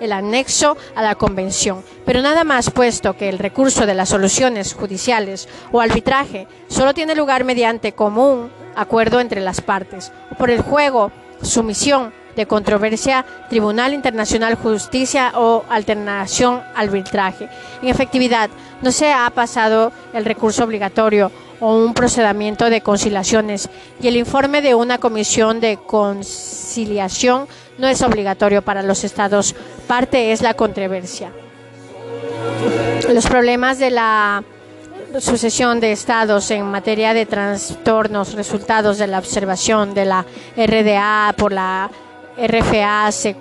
el 0.00 0.12
anexo 0.12 0.76
a 0.94 1.02
la 1.02 1.14
convención. 1.14 1.82
Pero 2.04 2.22
nada 2.22 2.44
más 2.44 2.70
puesto 2.70 3.16
que 3.16 3.28
el 3.28 3.38
recurso 3.38 3.86
de 3.86 3.94
las 3.94 4.08
soluciones 4.08 4.74
judiciales 4.74 5.48
o 5.72 5.80
arbitraje 5.80 6.46
solo 6.68 6.94
tiene 6.94 7.14
lugar 7.14 7.44
mediante 7.44 7.92
común 7.92 8.50
acuerdo 8.74 9.20
entre 9.20 9.40
las 9.40 9.60
partes, 9.60 10.12
por 10.38 10.50
el 10.50 10.60
juego, 10.60 11.10
sumisión 11.42 12.12
de 12.36 12.46
controversia, 12.46 13.24
Tribunal 13.48 13.94
Internacional 13.94 14.54
Justicia 14.54 15.32
o 15.34 15.64
alternación 15.68 16.62
arbitraje. 16.74 17.48
En 17.82 17.88
efectividad, 17.88 18.50
no 18.82 18.92
se 18.92 19.12
ha 19.12 19.28
pasado 19.30 19.90
el 20.12 20.24
recurso 20.24 20.64
obligatorio 20.64 21.32
o 21.60 21.76
un 21.76 21.94
procedimiento 21.94 22.68
de 22.68 22.82
conciliaciones 22.82 23.68
y 24.00 24.08
el 24.08 24.16
informe 24.16 24.60
de 24.60 24.74
una 24.74 24.98
comisión 24.98 25.60
de 25.60 25.78
conciliación 25.78 27.48
no 27.78 27.88
es 27.88 28.02
obligatorio 28.02 28.62
para 28.62 28.82
los 28.82 29.04
estados. 29.04 29.54
Parte 29.86 30.32
es 30.32 30.42
la 30.42 30.54
controversia. 30.54 31.32
Los 33.08 33.26
problemas 33.26 33.78
de 33.78 33.90
la 33.90 34.42
sucesión 35.20 35.80
de 35.80 35.92
estados 35.92 36.50
en 36.50 36.64
materia 36.66 37.14
de 37.14 37.26
trastornos 37.26 38.34
resultados 38.34 38.98
de 38.98 39.06
la 39.06 39.18
observación 39.18 39.94
de 39.94 40.04
la 40.04 40.26
RDA 40.56 41.34
por 41.36 41.52
la 41.52 41.90
RFA 42.38 43.10
se, 43.12 43.36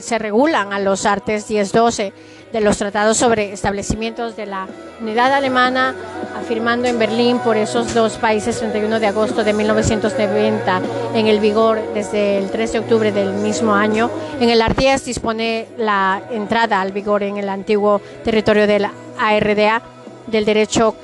se 0.00 0.18
regulan 0.18 0.72
a 0.72 0.78
los 0.78 1.06
artes 1.06 1.48
10-12 1.48 2.12
de 2.52 2.60
los 2.60 2.78
tratados 2.78 3.16
sobre 3.16 3.52
establecimientos 3.52 4.36
de 4.36 4.46
la 4.46 4.66
unidad 5.00 5.32
alemana, 5.32 5.94
afirmando 6.38 6.88
en 6.88 6.98
Berlín 6.98 7.38
por 7.40 7.56
esos 7.56 7.92
dos 7.92 8.14
países 8.14 8.58
31 8.58 9.00
de 9.00 9.06
agosto 9.08 9.44
de 9.44 9.52
1990 9.52 10.80
en 11.14 11.26
el 11.26 11.40
vigor 11.40 11.80
desde 11.92 12.38
el 12.38 12.50
3 12.50 12.72
de 12.72 12.78
octubre 12.78 13.12
del 13.12 13.32
mismo 13.34 13.74
año. 13.74 14.10
En 14.40 14.48
el 14.48 14.62
ARTIES 14.62 15.04
dispone 15.04 15.66
la 15.76 16.22
entrada 16.30 16.80
al 16.80 16.92
vigor 16.92 17.22
en 17.22 17.36
el 17.36 17.48
antiguo 17.48 18.00
territorio 18.24 18.66
de 18.66 18.78
la 18.78 18.92
ARDA 19.18 19.82
del 20.26 20.44
derecho 20.44 20.94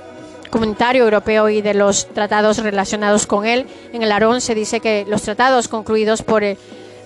comunitario 0.52 1.04
europeo 1.04 1.48
y 1.48 1.62
de 1.62 1.72
los 1.72 2.06
tratados 2.12 2.58
relacionados 2.58 3.26
con 3.26 3.46
él. 3.46 3.66
En 3.94 4.02
el 4.02 4.12
ARON 4.12 4.42
se 4.42 4.54
dice 4.54 4.80
que 4.80 5.06
los 5.08 5.22
tratados 5.22 5.66
concluidos 5.66 6.20
por 6.22 6.44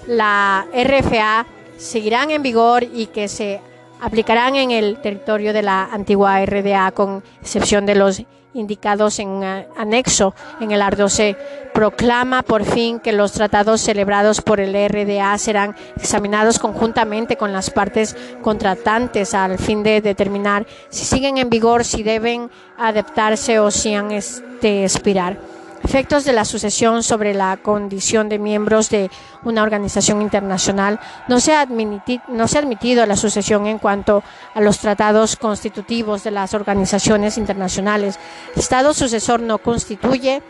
la 0.09 0.67
RFA 0.75 1.47
seguirán 1.79 2.33
en 2.33 2.43
vigor 2.43 2.83
y 2.83 3.07
que 3.07 3.29
se 3.29 3.61
aplicarán 4.01 4.57
en 4.57 4.73
el 4.73 5.01
territorio 5.01 5.53
de 5.53 5.63
la 5.63 5.85
antigua 5.85 6.45
RDA, 6.45 6.91
con 6.91 7.23
excepción 7.41 7.87
de 7.87 7.95
los 7.95 8.25
indicados 8.57 9.19
en 9.19 9.43
anexo 9.77 10.35
en 10.61 10.71
el 10.73 10.83
ARDO. 10.83 11.09
Se 11.09 11.37
proclama 11.73 12.43
por 12.43 12.65
fin 12.65 13.01
que 13.01 13.13
los 13.13 13.33
tratados 13.33 13.81
celebrados 13.81 14.41
por 14.41 14.61
el 14.61 14.73
RDA 14.89 15.37
serán 15.39 15.77
examinados 15.97 16.59
conjuntamente 16.59 17.37
con 17.37 17.53
las 17.53 17.71
partes 17.71 18.17
contratantes 18.43 19.35
al 19.35 19.59
fin 19.59 19.83
de 19.83 20.01
determinar 20.01 20.67
si 20.89 21.05
siguen 21.05 21.39
en 21.39 21.51
vigor, 21.51 21.85
si 21.85 22.03
deben 22.03 22.51
adaptarse 22.79 23.59
o 23.59 23.71
si 23.71 23.95
han 23.95 24.09
de 24.09 24.85
expirar 24.85 25.37
efectos 25.87 26.25
de 26.25 26.33
la 26.33 26.45
sucesión 26.45 27.05
sobre 27.05 27.33
la 27.33 27.57
condición 27.59 28.29
de 28.29 28.41
miembros 28.41 28.91
de 28.91 29.09
una 29.45 29.63
organización 29.63 30.21
internacional. 30.21 30.99
No 31.29 31.39
se, 31.39 31.55
ha 31.55 31.61
admitido, 31.61 32.25
no 32.27 33.07
la 33.07 33.17
sucesión 33.17 33.67
en 33.69 33.79
cuanto 33.79 34.25
a 34.53 34.61
los 34.61 34.81
tratados 34.81 35.37
constitutivos 35.37 36.25
de 36.25 36.33
las 36.33 36.55
organizaciones 36.55 37.39
internacionales. 37.39 38.19
El 38.55 38.61
Estado 38.61 38.93
sucesor 38.95 39.41
no 39.41 39.59
constituye 39.59 40.43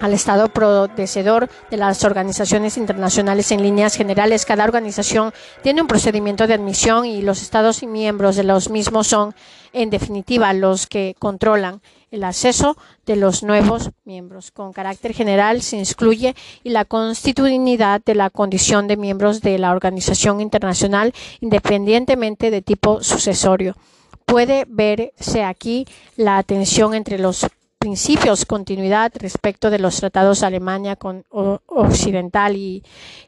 al 0.00 0.14
Estado 0.14 0.48
predecedor 0.48 1.50
de 1.68 1.76
las 1.76 2.04
organizaciones 2.04 2.76
internacionales 2.76 3.50
en 3.50 3.62
líneas 3.62 3.96
generales. 3.96 4.46
Cada 4.46 4.62
organización 4.62 5.32
tiene 5.64 5.82
un 5.82 5.88
procedimiento 5.88 6.46
de 6.46 6.54
admisión 6.54 7.06
y 7.06 7.22
los 7.22 7.42
Estados 7.42 7.82
y 7.82 7.88
miembros 7.88 8.36
de 8.36 8.44
los 8.44 8.70
mismos 8.70 9.08
son, 9.08 9.34
en 9.72 9.90
definitiva, 9.90 10.52
los 10.52 10.86
que 10.86 11.16
controlan 11.18 11.82
el 12.10 12.24
acceso 12.24 12.76
de 13.06 13.16
los 13.16 13.42
nuevos 13.42 13.90
miembros. 14.04 14.50
Con 14.50 14.72
carácter 14.72 15.14
general 15.14 15.62
se 15.62 15.78
excluye 15.78 16.34
y 16.64 16.70
la 16.70 16.84
constitucionalidad 16.84 18.02
de 18.04 18.14
la 18.14 18.30
condición 18.30 18.88
de 18.88 18.96
miembros 18.96 19.40
de 19.40 19.58
la 19.58 19.72
organización 19.72 20.40
internacional 20.40 21.12
independientemente 21.40 22.50
de 22.50 22.62
tipo 22.62 23.02
sucesorio. 23.02 23.76
Puede 24.24 24.64
verse 24.68 25.44
aquí 25.44 25.86
la 26.16 26.42
tensión 26.42 26.94
entre 26.94 27.18
los 27.18 27.46
principios 27.78 28.44
continuidad 28.44 29.10
respecto 29.16 29.70
de 29.70 29.78
los 29.78 29.96
tratados 29.96 30.40
de 30.40 30.46
Alemania 30.46 30.96
con 30.96 31.24
occidental 31.30 32.54
y 32.54 32.84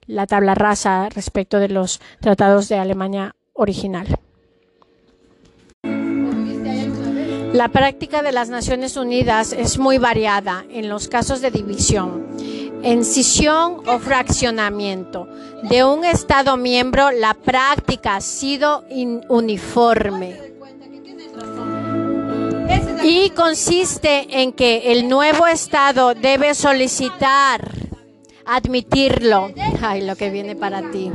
la 0.07 0.27
tabla 0.27 0.55
rasa 0.55 1.09
respecto 1.09 1.59
de 1.59 1.69
los 1.69 2.01
tratados 2.21 2.69
de 2.69 2.77
Alemania 2.77 3.35
original. 3.55 4.07
La 7.53 7.69
práctica 7.69 8.23
de 8.23 8.33
las 8.33 8.49
Naciones 8.49 8.97
Unidas 8.97 9.53
es 9.53 9.79
muy 9.79 9.99
variada 9.99 10.65
en 10.70 10.89
los 10.89 11.09
casos 11.09 11.43
de 11.43 11.51
división, 11.51 12.27
encisión 12.83 13.83
o 13.87 13.99
fraccionamiento 13.99 15.29
de 15.65 15.85
un 15.85 16.05
Estado 16.05 16.57
miembro. 16.57 17.11
La 17.11 17.35
práctica 17.35 18.16
ha 18.16 18.20
sido 18.23 18.85
uniforme 19.29 20.39
y 23.05 23.31
consiste 23.31 24.41
en 24.41 24.53
que 24.53 24.93
el 24.93 25.09
nuevo 25.09 25.47
Estado 25.47 26.15
debe 26.15 26.55
solicitar 26.55 27.70
admitirlo. 28.47 29.51
Ay, 29.83 30.03
lo 30.03 30.16
que 30.16 30.31
viene 30.31 30.57
para 30.57 30.91
ti. 30.91 31.11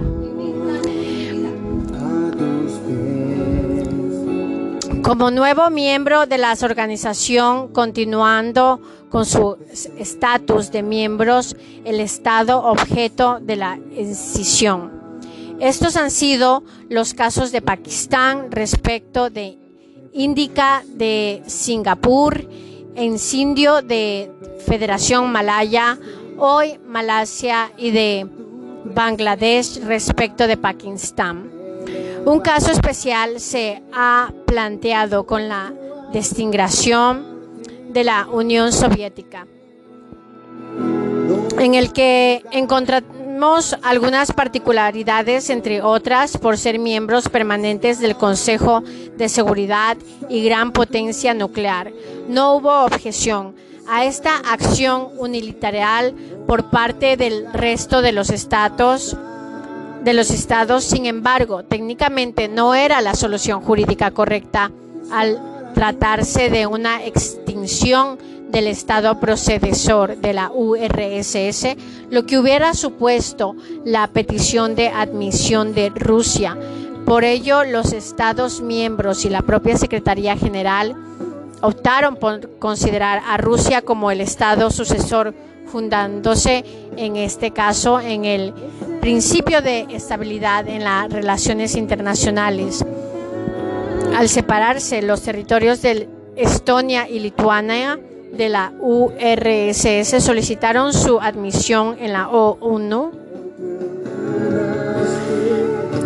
Como 5.08 5.32
nuevo 5.32 5.70
miembro 5.70 6.26
de 6.26 6.38
la 6.38 6.54
organización, 6.62 7.70
continuando 7.70 8.82
con 9.10 9.26
su 9.26 9.56
estatus 9.98 10.70
de 10.70 10.84
miembros, 10.84 11.56
el 11.86 12.02
Estado 12.02 12.62
objeto 12.62 13.40
de 13.40 13.56
la 13.56 13.80
incisión. 13.96 14.92
Estos 15.62 15.96
han 15.96 16.12
sido 16.12 16.62
los 16.90 17.14
casos 17.14 17.54
de 17.54 17.62
Pakistán 17.62 18.52
respecto 18.52 19.30
de 19.30 19.58
Índica 20.12 20.84
de 20.86 21.42
Singapur, 21.46 22.46
Encindio 22.96 23.82
de 23.82 24.30
Federación 24.66 25.32
Malaya, 25.32 25.98
hoy 26.38 26.82
Malasia 26.86 27.72
y 27.78 27.92
de 27.92 28.28
Bangladesh 28.84 29.86
respecto 29.86 30.48
de 30.48 30.58
Pakistán. 30.58 31.57
Un 32.28 32.42
caso 32.42 32.72
especial 32.72 33.40
se 33.40 33.82
ha 33.94 34.34
planteado 34.46 35.26
con 35.26 35.48
la 35.48 35.72
desintegración 36.12 37.26
de 37.88 38.04
la 38.04 38.28
Unión 38.28 38.74
Soviética, 38.74 39.48
en 41.58 41.74
el 41.74 41.94
que 41.94 42.44
encontramos 42.52 43.78
algunas 43.82 44.34
particularidades, 44.34 45.50
entre 45.50 45.82
otras, 45.82 46.38
por 46.38 46.58
ser 46.58 46.80
miembros 46.80 47.30
permanentes 47.30 48.02
del 48.02 48.18
Consejo 48.18 48.82
de 49.16 49.30
Seguridad 49.30 49.96
y 50.28 50.44
gran 50.44 50.74
potencia 50.74 51.34
nuclear. 51.34 51.94
No 52.28 52.56
hubo 52.56 52.84
objeción 52.84 53.56
a 53.88 54.04
esta 54.04 54.36
acción 54.36 55.12
unilateral 55.18 56.14
por 56.46 56.70
parte 56.72 57.16
del 57.16 57.48
resto 57.54 58.02
de 58.02 58.12
los 58.12 58.32
estados 58.32 59.16
de 60.08 60.14
los 60.14 60.32
estados, 60.32 60.86
sin 60.86 61.06
embargo, 61.06 61.64
técnicamente 61.64 62.48
no 62.48 62.76
era 62.76 63.02
la 63.02 63.14
solución 63.14 63.60
jurídica 63.60 64.12
correcta 64.12 64.72
al 65.12 65.38
tratarse 65.74 66.50
de 66.50 66.66
una 66.66 67.04
extinción 67.04 68.18
del 68.50 68.68
Estado 68.68 69.20
procedesor 69.20 70.16
de 70.16 70.32
la 70.32 70.50
URSS, 70.50 71.76
lo 72.10 72.26
que 72.26 72.40
hubiera 72.40 72.74
supuesto 72.74 73.58
la 73.84 74.08
petición 74.08 74.76
de 74.76 74.88
admisión 74.88 75.74
de 75.74 75.90
Rusia. 75.90 76.58
Por 77.06 77.26
ello, 77.26 77.66
los 77.66 77.92
Estados 77.92 78.62
miembros 78.62 79.26
y 79.26 79.30
la 79.30 79.42
propia 79.42 79.76
Secretaría 79.76 80.38
General 80.38 80.96
optaron 81.60 82.16
por 82.16 82.60
considerar 82.60 83.22
a 83.28 83.36
Rusia 83.36 83.82
como 83.82 84.10
el 84.10 84.22
Estado 84.22 84.72
sucesor 84.72 85.34
fundándose 85.68 86.64
en 86.96 87.16
este 87.16 87.52
caso 87.52 88.00
en 88.00 88.26
el 88.26 88.54
principio 89.02 89.62
de 89.62 89.88
estabilidad 89.92 90.68
en 90.68 90.84
las 90.84 91.12
relaciones 91.12 91.76
internacionales. 91.76 92.84
Al 94.16 94.30
separarse 94.30 95.02
los 95.02 95.22
territorios 95.22 95.82
de 95.82 96.10
Estonia 96.36 97.08
y 97.10 97.20
Lituania 97.20 98.00
de 98.32 98.50
la 98.50 98.74
URSS, 98.80 100.24
solicitaron 100.24 100.94
su 100.94 101.20
admisión 101.20 101.98
en 102.00 102.14
la 102.14 102.30
ONU 102.30 103.12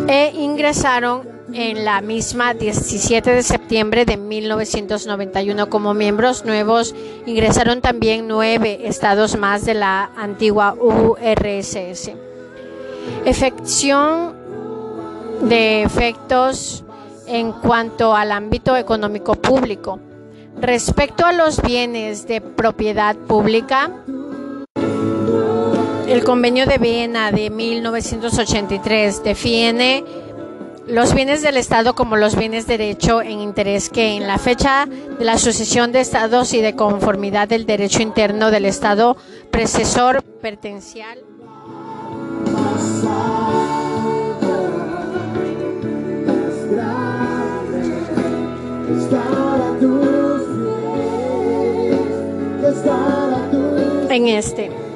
e 0.08 0.32
ingresaron 0.36 1.41
en 1.54 1.86
la 1.86 2.02
misma 2.02 2.54
17 2.54 3.32
de 3.32 3.44
septiembre 3.44 4.06
de 4.06 4.18
1991. 4.18 5.70
Como 5.70 5.94
miembros 5.94 6.46
nuevos 6.46 6.96
ingresaron 7.26 7.82
también 7.82 8.28
nueve 8.28 8.82
estados 8.84 9.38
más 9.38 9.66
de 9.66 9.74
la 9.74 10.12
antigua 10.18 10.76
URSS. 10.80 12.12
Efección 13.26 14.36
de 15.42 15.84
efectos 15.84 16.84
en 17.28 17.52
cuanto 17.52 18.16
al 18.16 18.32
ámbito 18.32 18.76
económico 18.76 19.36
público. 19.36 20.00
Respecto 20.60 21.26
a 21.26 21.32
los 21.32 21.62
bienes 21.62 22.28
de 22.28 22.42
propiedad 22.42 23.16
pública, 23.16 23.90
el 26.08 26.24
convenio 26.26 26.66
de 26.66 26.78
Viena 26.78 27.32
de 27.32 27.50
1983 27.50 29.24
define 29.24 30.04
los 30.92 31.16
bienes 31.16 31.42
del 31.42 31.56
Estado 31.56 31.96
como 31.96 32.18
los 32.18 32.36
bienes 32.36 32.68
de 32.68 32.78
derecho 32.78 33.22
en 33.22 33.40
interés 33.40 33.90
que 33.90 34.18
en 34.18 34.28
la 34.28 34.38
fecha 34.38 34.86
de 34.86 35.24
la 35.24 35.38
sucesión 35.38 35.94
de 35.94 36.02
Estados 36.02 36.54
y 36.54 36.62
de 36.62 36.76
conformidad 36.76 37.48
del 37.48 37.66
derecho 37.66 38.02
interno 38.02 38.52
del 38.52 38.66
Estado 38.66 39.16
precesor 39.52 40.22
pertencial 40.42 41.24
en 54.10 54.28
este. 54.28 54.91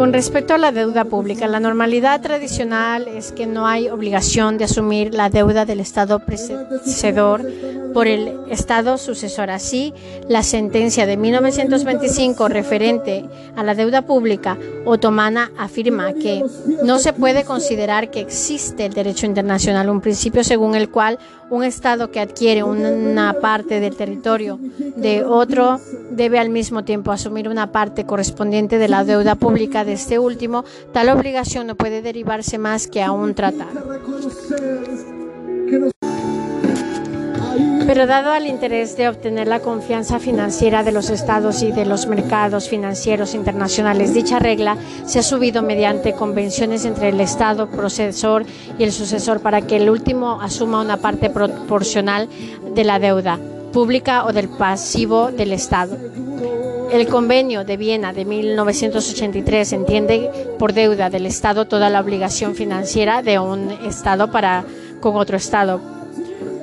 Con 0.00 0.14
respecto 0.14 0.54
a 0.54 0.56
la 0.56 0.72
deuda 0.72 1.04
pública, 1.04 1.46
la 1.46 1.60
normalidad 1.60 2.22
tradicional 2.22 3.06
es 3.06 3.32
que 3.32 3.46
no 3.46 3.66
hay 3.66 3.90
obligación 3.90 4.56
de 4.56 4.64
asumir 4.64 5.12
la 5.12 5.28
deuda 5.28 5.66
del 5.66 5.78
Estado 5.78 6.20
precedor 6.20 7.44
por 7.92 8.06
el 8.06 8.38
Estado 8.48 8.96
sucesor. 8.96 9.50
Así, 9.50 9.92
la 10.26 10.42
sentencia 10.42 11.04
de 11.04 11.18
1925 11.18 12.48
referente 12.48 13.26
a 13.56 13.62
la 13.62 13.74
deuda 13.74 14.00
pública 14.00 14.56
otomana 14.86 15.50
afirma 15.58 16.14
que 16.14 16.42
no 16.82 16.98
se 16.98 17.12
puede 17.12 17.44
considerar 17.44 18.10
que 18.10 18.20
existe 18.20 18.86
el 18.86 18.94
derecho 18.94 19.26
internacional, 19.26 19.90
un 19.90 20.00
principio 20.00 20.44
según 20.44 20.76
el 20.76 20.88
cual 20.88 21.18
un 21.50 21.64
Estado 21.64 22.10
que 22.10 22.20
adquiere 22.20 22.62
una 22.62 23.34
parte 23.34 23.80
del 23.80 23.96
territorio 23.96 24.58
de 24.96 25.24
otro 25.24 25.80
debe 26.10 26.38
al 26.38 26.48
mismo 26.48 26.84
tiempo 26.84 27.12
asumir 27.12 27.48
una 27.48 27.72
parte 27.72 28.06
correspondiente 28.06 28.78
de 28.78 28.88
la 28.88 29.04
deuda 29.04 29.34
pública 29.34 29.84
de 29.84 29.89
este 29.92 30.18
último. 30.18 30.64
Tal 30.92 31.08
obligación 31.08 31.66
no 31.66 31.74
puede 31.76 32.02
derivarse 32.02 32.58
más 32.58 32.86
que 32.86 33.02
a 33.02 33.12
un 33.12 33.34
tratado. 33.34 33.70
Pero 37.86 38.06
dado 38.06 38.30
al 38.30 38.46
interés 38.46 38.96
de 38.96 39.08
obtener 39.08 39.48
la 39.48 39.58
confianza 39.58 40.20
financiera 40.20 40.84
de 40.84 40.92
los 40.92 41.10
estados 41.10 41.60
y 41.62 41.72
de 41.72 41.86
los 41.86 42.06
mercados 42.06 42.68
financieros 42.68 43.34
internacionales, 43.34 44.14
dicha 44.14 44.38
regla 44.38 44.76
se 45.06 45.18
ha 45.18 45.22
subido 45.24 45.62
mediante 45.62 46.12
convenciones 46.12 46.84
entre 46.84 47.08
el 47.08 47.20
estado 47.20 47.68
procesor 47.68 48.46
y 48.78 48.84
el 48.84 48.92
sucesor 48.92 49.40
para 49.40 49.62
que 49.62 49.76
el 49.76 49.90
último 49.90 50.40
asuma 50.40 50.80
una 50.80 50.98
parte 50.98 51.30
proporcional 51.30 52.28
de 52.76 52.84
la 52.84 53.00
deuda 53.00 53.40
pública 53.72 54.24
o 54.24 54.32
del 54.32 54.48
pasivo 54.48 55.32
del 55.32 55.52
estado. 55.52 55.96
El 56.90 57.06
convenio 57.06 57.64
de 57.64 57.76
Viena 57.76 58.12
de 58.12 58.24
1983 58.24 59.72
entiende 59.72 60.30
por 60.58 60.72
deuda 60.72 61.08
del 61.08 61.26
Estado 61.26 61.66
toda 61.66 61.88
la 61.88 62.00
obligación 62.00 62.56
financiera 62.56 63.22
de 63.22 63.38
un 63.38 63.70
Estado 63.86 64.30
para 64.32 64.64
con 65.00 65.16
otro 65.16 65.36
Estado 65.36 65.80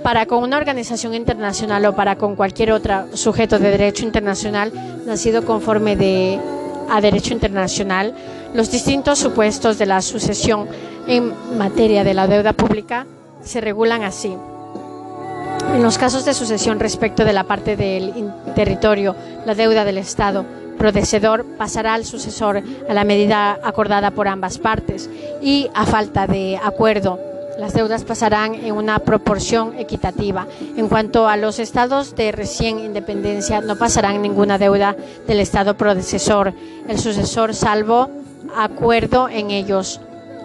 para 0.04 0.26
con 0.26 0.44
una 0.44 0.58
organización 0.58 1.14
internacional 1.14 1.86
o 1.86 1.95
para 1.95 2.18
con 2.18 2.36
cualquier 2.36 2.72
otro 2.72 3.08
sujeto 3.14 3.58
de 3.58 3.72
derecho 3.72 4.06
internacional 4.06 4.72
nacido 5.06 5.44
conforme 5.44 6.40
a 6.90 7.02
derecho 7.02 7.34
internacional, 7.34 8.14
los 8.54 8.72
distintos 8.72 9.20
supuestos 9.20 9.78
de 9.78 9.86
la 9.86 10.02
sucesión 10.02 10.68
en 11.08 11.34
materia 11.58 12.04
de 12.04 12.14
la 12.14 12.28
deuda 12.28 12.54
pública 12.54 13.06
se 13.44 13.62
regulan 13.62 14.04
así. 14.04 14.34
En 15.73 15.84
los 15.84 15.98
casos 15.98 16.26
de 16.26 16.34
sucesión 16.34 16.80
respecto 16.80 17.23
de 17.23 17.34
la 17.34 17.44
parte 17.44 17.76
del 17.76 18.31
territorio, 18.56 19.15
la 19.45 19.56
deuda 19.56 19.85
del 19.85 19.98
Estado 19.98 20.45
predecedor 20.77 21.45
pasará 21.57 21.94
al 21.94 22.06
sucesor 22.06 22.61
a 22.88 22.94
la 22.94 23.03
medida 23.03 23.57
acordada 23.64 24.11
por 24.11 24.27
ambas 24.27 24.57
partes 24.57 25.10
y 25.41 25.69
a 25.73 25.85
falta 25.85 26.27
de 26.27 26.60
acuerdo 26.64 27.19
las 27.57 27.73
deudas 27.73 28.03
pasarán 28.03 28.53
en 28.53 28.73
una 28.73 28.99
proporción 28.99 29.73
equitativa. 29.80 30.45
En 30.76 30.88
cuanto 30.88 31.27
a 31.27 31.38
los 31.38 31.57
estados 31.57 32.15
de 32.15 32.31
recién 32.31 32.80
independencia, 32.80 33.61
no 33.61 33.76
pasarán 33.77 34.22
ninguna 34.22 34.60
deuda 34.60 34.95
del 35.27 35.39
estado 35.39 35.76
predecesor, 35.76 36.53
el 36.88 36.99
sucesor, 36.99 37.56
salvo 37.56 38.10
acuerdo 38.56 39.27
en 39.27 39.49
ellos. 39.52 39.99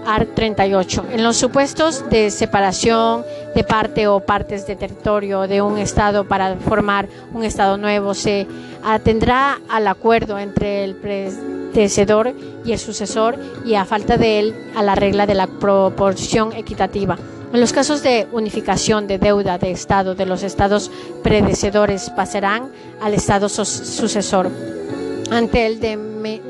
Art 0.05 0.31
38. 0.35 1.05
En 1.13 1.23
los 1.23 1.37
supuestos 1.37 2.09
de 2.11 2.31
separación 2.31 3.25
de 3.55 3.65
parte 3.65 4.07
o 4.09 4.21
partes 4.21 4.67
de 4.67 4.77
territorio 4.77 5.47
de 5.47 5.63
un 5.63 5.79
Estado 5.79 6.27
para 6.27 6.57
formar 6.57 7.09
un 7.33 7.45
Estado 7.45 7.77
nuevo, 7.77 8.15
se 8.15 8.47
atendrá 8.83 9.61
al 9.69 9.87
acuerdo 9.87 10.39
entre 10.39 10.85
el 10.85 10.97
predecedor 10.97 12.35
y 12.65 12.73
el 12.73 12.79
sucesor 12.79 13.39
y 13.65 13.75
a 13.75 13.85
falta 13.85 14.17
de 14.17 14.39
él 14.39 14.55
a 14.77 14.83
la 14.83 14.95
regla 14.95 15.27
de 15.27 15.35
la 15.35 15.47
proporción 15.47 16.53
equitativa. 16.53 17.19
En 17.53 17.61
los 17.61 17.75
casos 17.75 18.03
de 18.03 18.27
unificación 18.33 19.07
de 19.07 19.19
deuda 19.19 19.59
de 19.59 19.73
Estado 19.73 20.15
de 20.15 20.25
los 20.25 20.43
Estados 20.43 20.91
predecedores 21.23 22.09
pasarán 22.09 22.71
al 23.03 23.13
Estado 23.13 23.51
sucesor. 23.51 24.51
Ante 25.31 25.67
el 25.67 25.81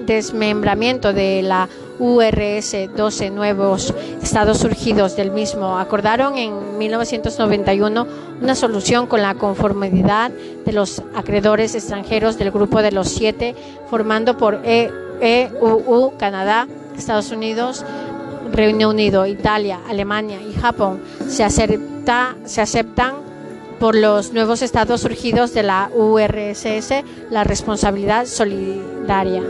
desmembramiento 0.06 1.12
de 1.12 1.42
la 1.42 1.68
URS 1.98 2.74
12 2.96 3.30
nuevos 3.30 3.94
estados 4.20 4.58
surgidos 4.58 5.14
del 5.16 5.30
mismo. 5.30 5.78
Acordaron 5.78 6.36
en 6.36 6.78
1991 6.78 8.06
una 8.40 8.54
solución 8.54 9.06
con 9.06 9.22
la 9.22 9.34
conformidad 9.34 10.32
de 10.64 10.72
los 10.72 11.02
acreedores 11.14 11.74
extranjeros 11.74 12.38
del 12.38 12.50
grupo 12.50 12.82
de 12.82 12.92
los 12.92 13.08
siete 13.08 13.54
formando 13.88 14.36
por 14.36 14.60
EUU, 14.64 16.14
Canadá, 16.18 16.66
Estados 16.96 17.30
Unidos, 17.30 17.84
Reino 18.50 18.90
Unido, 18.90 19.26
Italia, 19.26 19.80
Alemania 19.88 20.40
y 20.42 20.54
Japón. 20.54 21.00
Se, 21.28 21.44
acepta, 21.44 22.36
se 22.44 22.60
aceptan 22.60 23.14
por 23.82 23.96
los 23.96 24.32
nuevos 24.32 24.62
estados 24.62 25.00
surgidos 25.00 25.54
de 25.54 25.64
la 25.64 25.90
URSS 25.92 27.02
la 27.30 27.42
responsabilidad 27.42 28.26
solidaria. 28.26 29.42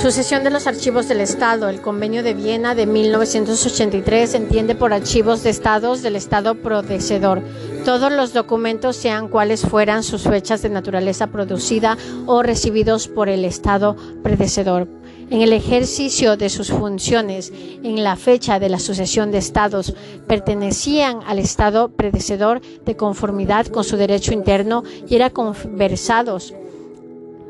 Sucesión 0.00 0.44
de 0.44 0.50
los 0.50 0.68
archivos 0.68 1.08
del 1.08 1.20
Estado. 1.20 1.68
El 1.68 1.80
Convenio 1.80 2.22
de 2.22 2.34
Viena 2.34 2.76
de 2.76 2.86
1983 2.86 4.34
entiende 4.34 4.76
por 4.76 4.92
archivos 4.92 5.42
de 5.42 5.50
estados 5.50 6.00
del 6.02 6.14
Estado 6.14 6.54
predecedor 6.54 7.42
todos 7.84 8.12
los 8.12 8.32
documentos, 8.32 8.94
sean 8.94 9.28
cuales 9.28 9.62
fueran 9.62 10.04
sus 10.04 10.22
fechas 10.22 10.62
de 10.62 10.68
naturaleza 10.68 11.28
producida 11.28 11.98
o 12.26 12.44
recibidos 12.44 13.08
por 13.08 13.28
el 13.28 13.44
Estado 13.44 13.96
predecedor. 14.22 14.86
En 15.30 15.42
el 15.42 15.52
ejercicio 15.52 16.36
de 16.36 16.48
sus 16.48 16.70
funciones 16.70 17.52
en 17.82 18.02
la 18.02 18.16
fecha 18.16 18.58
de 18.58 18.70
la 18.70 18.78
sucesión 18.78 19.30
de 19.30 19.38
estados 19.38 19.94
pertenecían 20.26 21.20
al 21.26 21.38
Estado 21.38 21.90
predecedor 21.90 22.62
de 22.86 22.96
conformidad 22.96 23.66
con 23.66 23.84
su 23.84 23.96
derecho 23.96 24.32
interno 24.32 24.84
y 25.06 25.16
eran 25.16 25.30
conversados 25.30 26.54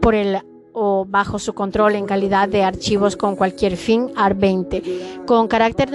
por 0.01 0.17
el 0.17 0.41
o 0.81 1.05
bajo 1.05 1.41
su 1.41 1.55
control 1.55 1.97
en 1.97 2.07
calidad 2.07 2.49
de 2.49 2.63
archivos 2.63 3.17
con 3.17 3.35
cualquier 3.35 3.77
fin 3.77 4.15
AR20. 4.15 5.25
Con 5.27 5.49
carácter 5.49 5.91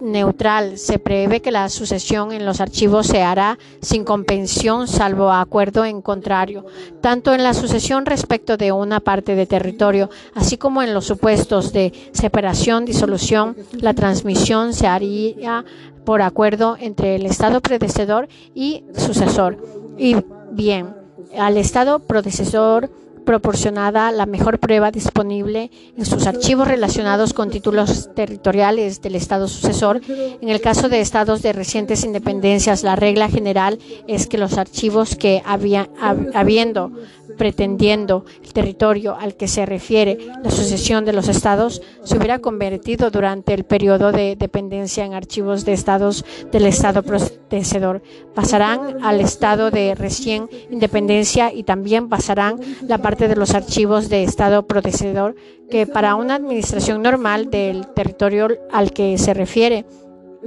neutral, 0.00 0.78
se 0.78 1.00
prevé 1.00 1.42
que 1.42 1.50
la 1.50 1.68
sucesión 1.68 2.30
en 2.30 2.46
los 2.46 2.60
archivos 2.60 3.08
se 3.08 3.22
hará 3.22 3.58
sin 3.82 4.04
compensión 4.04 4.86
salvo 4.86 5.32
acuerdo 5.32 5.84
en 5.84 6.02
contrario, 6.02 6.64
tanto 7.00 7.34
en 7.34 7.42
la 7.42 7.52
sucesión 7.52 8.06
respecto 8.06 8.56
de 8.56 8.70
una 8.70 9.00
parte 9.00 9.34
de 9.34 9.46
territorio, 9.46 10.08
así 10.34 10.56
como 10.56 10.82
en 10.82 10.94
los 10.94 11.04
supuestos 11.04 11.72
de 11.72 11.92
separación, 12.12 12.84
disolución, 12.84 13.56
la 13.72 13.94
transmisión 13.94 14.72
se 14.72 14.86
haría 14.86 15.64
por 16.04 16.22
acuerdo 16.22 16.76
entre 16.78 17.16
el 17.16 17.26
Estado 17.26 17.60
predecesor 17.60 18.28
y 18.54 18.84
sucesor. 18.96 19.58
Y 19.98 20.16
bien, 20.52 20.94
al 21.36 21.56
Estado 21.56 21.98
predecesor 21.98 22.88
proporcionada 23.28 24.10
la 24.10 24.24
mejor 24.24 24.58
prueba 24.58 24.90
disponible 24.90 25.70
en 25.98 26.06
sus 26.06 26.26
archivos 26.26 26.66
relacionados 26.66 27.34
con 27.34 27.50
títulos 27.50 28.08
territoriales 28.14 29.02
del 29.02 29.16
Estado 29.16 29.48
sucesor. 29.48 30.00
En 30.08 30.48
el 30.48 30.62
caso 30.62 30.88
de 30.88 31.02
estados 31.02 31.42
de 31.42 31.52
recientes 31.52 32.04
independencias, 32.04 32.84
la 32.84 32.96
regla 32.96 33.28
general 33.28 33.78
es 34.06 34.28
que 34.28 34.38
los 34.38 34.56
archivos 34.56 35.14
que 35.14 35.42
habiendo 35.44 36.90
pretendiendo 37.36 38.24
el 38.42 38.52
territorio 38.52 39.16
al 39.16 39.36
que 39.36 39.48
se 39.48 39.66
refiere 39.66 40.18
la 40.42 40.50
sucesión 40.50 41.04
de 41.04 41.12
los 41.12 41.28
estados 41.28 41.82
se 42.02 42.16
hubiera 42.16 42.38
convertido 42.38 43.10
durante 43.10 43.54
el 43.54 43.64
periodo 43.64 44.12
de 44.12 44.36
dependencia 44.36 45.04
en 45.04 45.14
archivos 45.14 45.64
de 45.64 45.72
estados 45.72 46.24
del 46.50 46.66
estado 46.66 47.02
procededor. 47.02 48.02
Pasarán 48.34 49.04
al 49.04 49.20
estado 49.20 49.70
de 49.70 49.94
recién 49.94 50.48
independencia 50.70 51.52
y 51.52 51.64
también 51.64 52.08
pasarán 52.08 52.60
la 52.82 52.98
parte 52.98 53.28
de 53.28 53.36
los 53.36 53.54
archivos 53.54 54.08
de 54.08 54.24
estado 54.24 54.66
procededor 54.66 55.34
que 55.70 55.86
para 55.86 56.14
una 56.14 56.36
administración 56.36 57.02
normal 57.02 57.50
del 57.50 57.86
territorio 57.88 58.48
al 58.72 58.92
que 58.92 59.18
se 59.18 59.34
refiere 59.34 59.84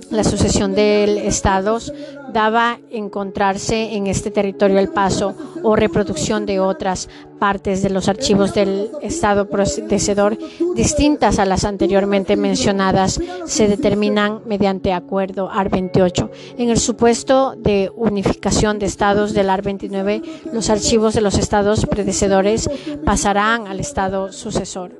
la 0.10 0.24
sucesión 0.24 0.74
de 0.74 1.28
estados 1.28 1.94
daba 2.34 2.80
encontrarse 2.92 3.96
en 3.96 4.08
este 4.08 4.32
territorio 4.32 4.80
el 4.80 4.90
paso 4.90 5.36
o 5.64 5.76
reproducción 5.76 6.46
de 6.46 6.60
otras 6.60 7.10
partes 7.40 7.82
de 7.82 7.90
los 7.90 8.08
archivos 8.08 8.54
del 8.54 8.90
estado 9.02 9.50
procededor 9.50 10.38
distintas 10.76 11.40
a 11.40 11.46
las 11.46 11.66
anteriormente 11.66 12.38
mencionadas 12.38 13.20
se 13.46 13.68
determinan 13.68 14.42
mediante 14.46 14.94
acuerdo 14.94 15.50
AR 15.52 15.70
28. 15.70 16.32
En 16.58 16.70
el 16.70 16.78
supuesto 16.78 17.56
de 17.58 17.92
unificación 17.96 18.80
de 18.80 18.86
estados 18.86 19.34
del 19.34 19.50
AR 19.50 19.62
29, 19.62 20.22
los 20.54 20.70
archivos 20.70 21.14
de 21.14 21.22
los 21.22 21.38
estados 21.38 21.86
predecesores 21.86 22.70
pasarán 23.04 23.68
al 23.68 23.80
estado 23.80 24.32
sucesor. 24.32 24.92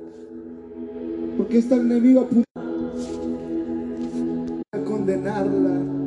Condenarla 5.02 6.01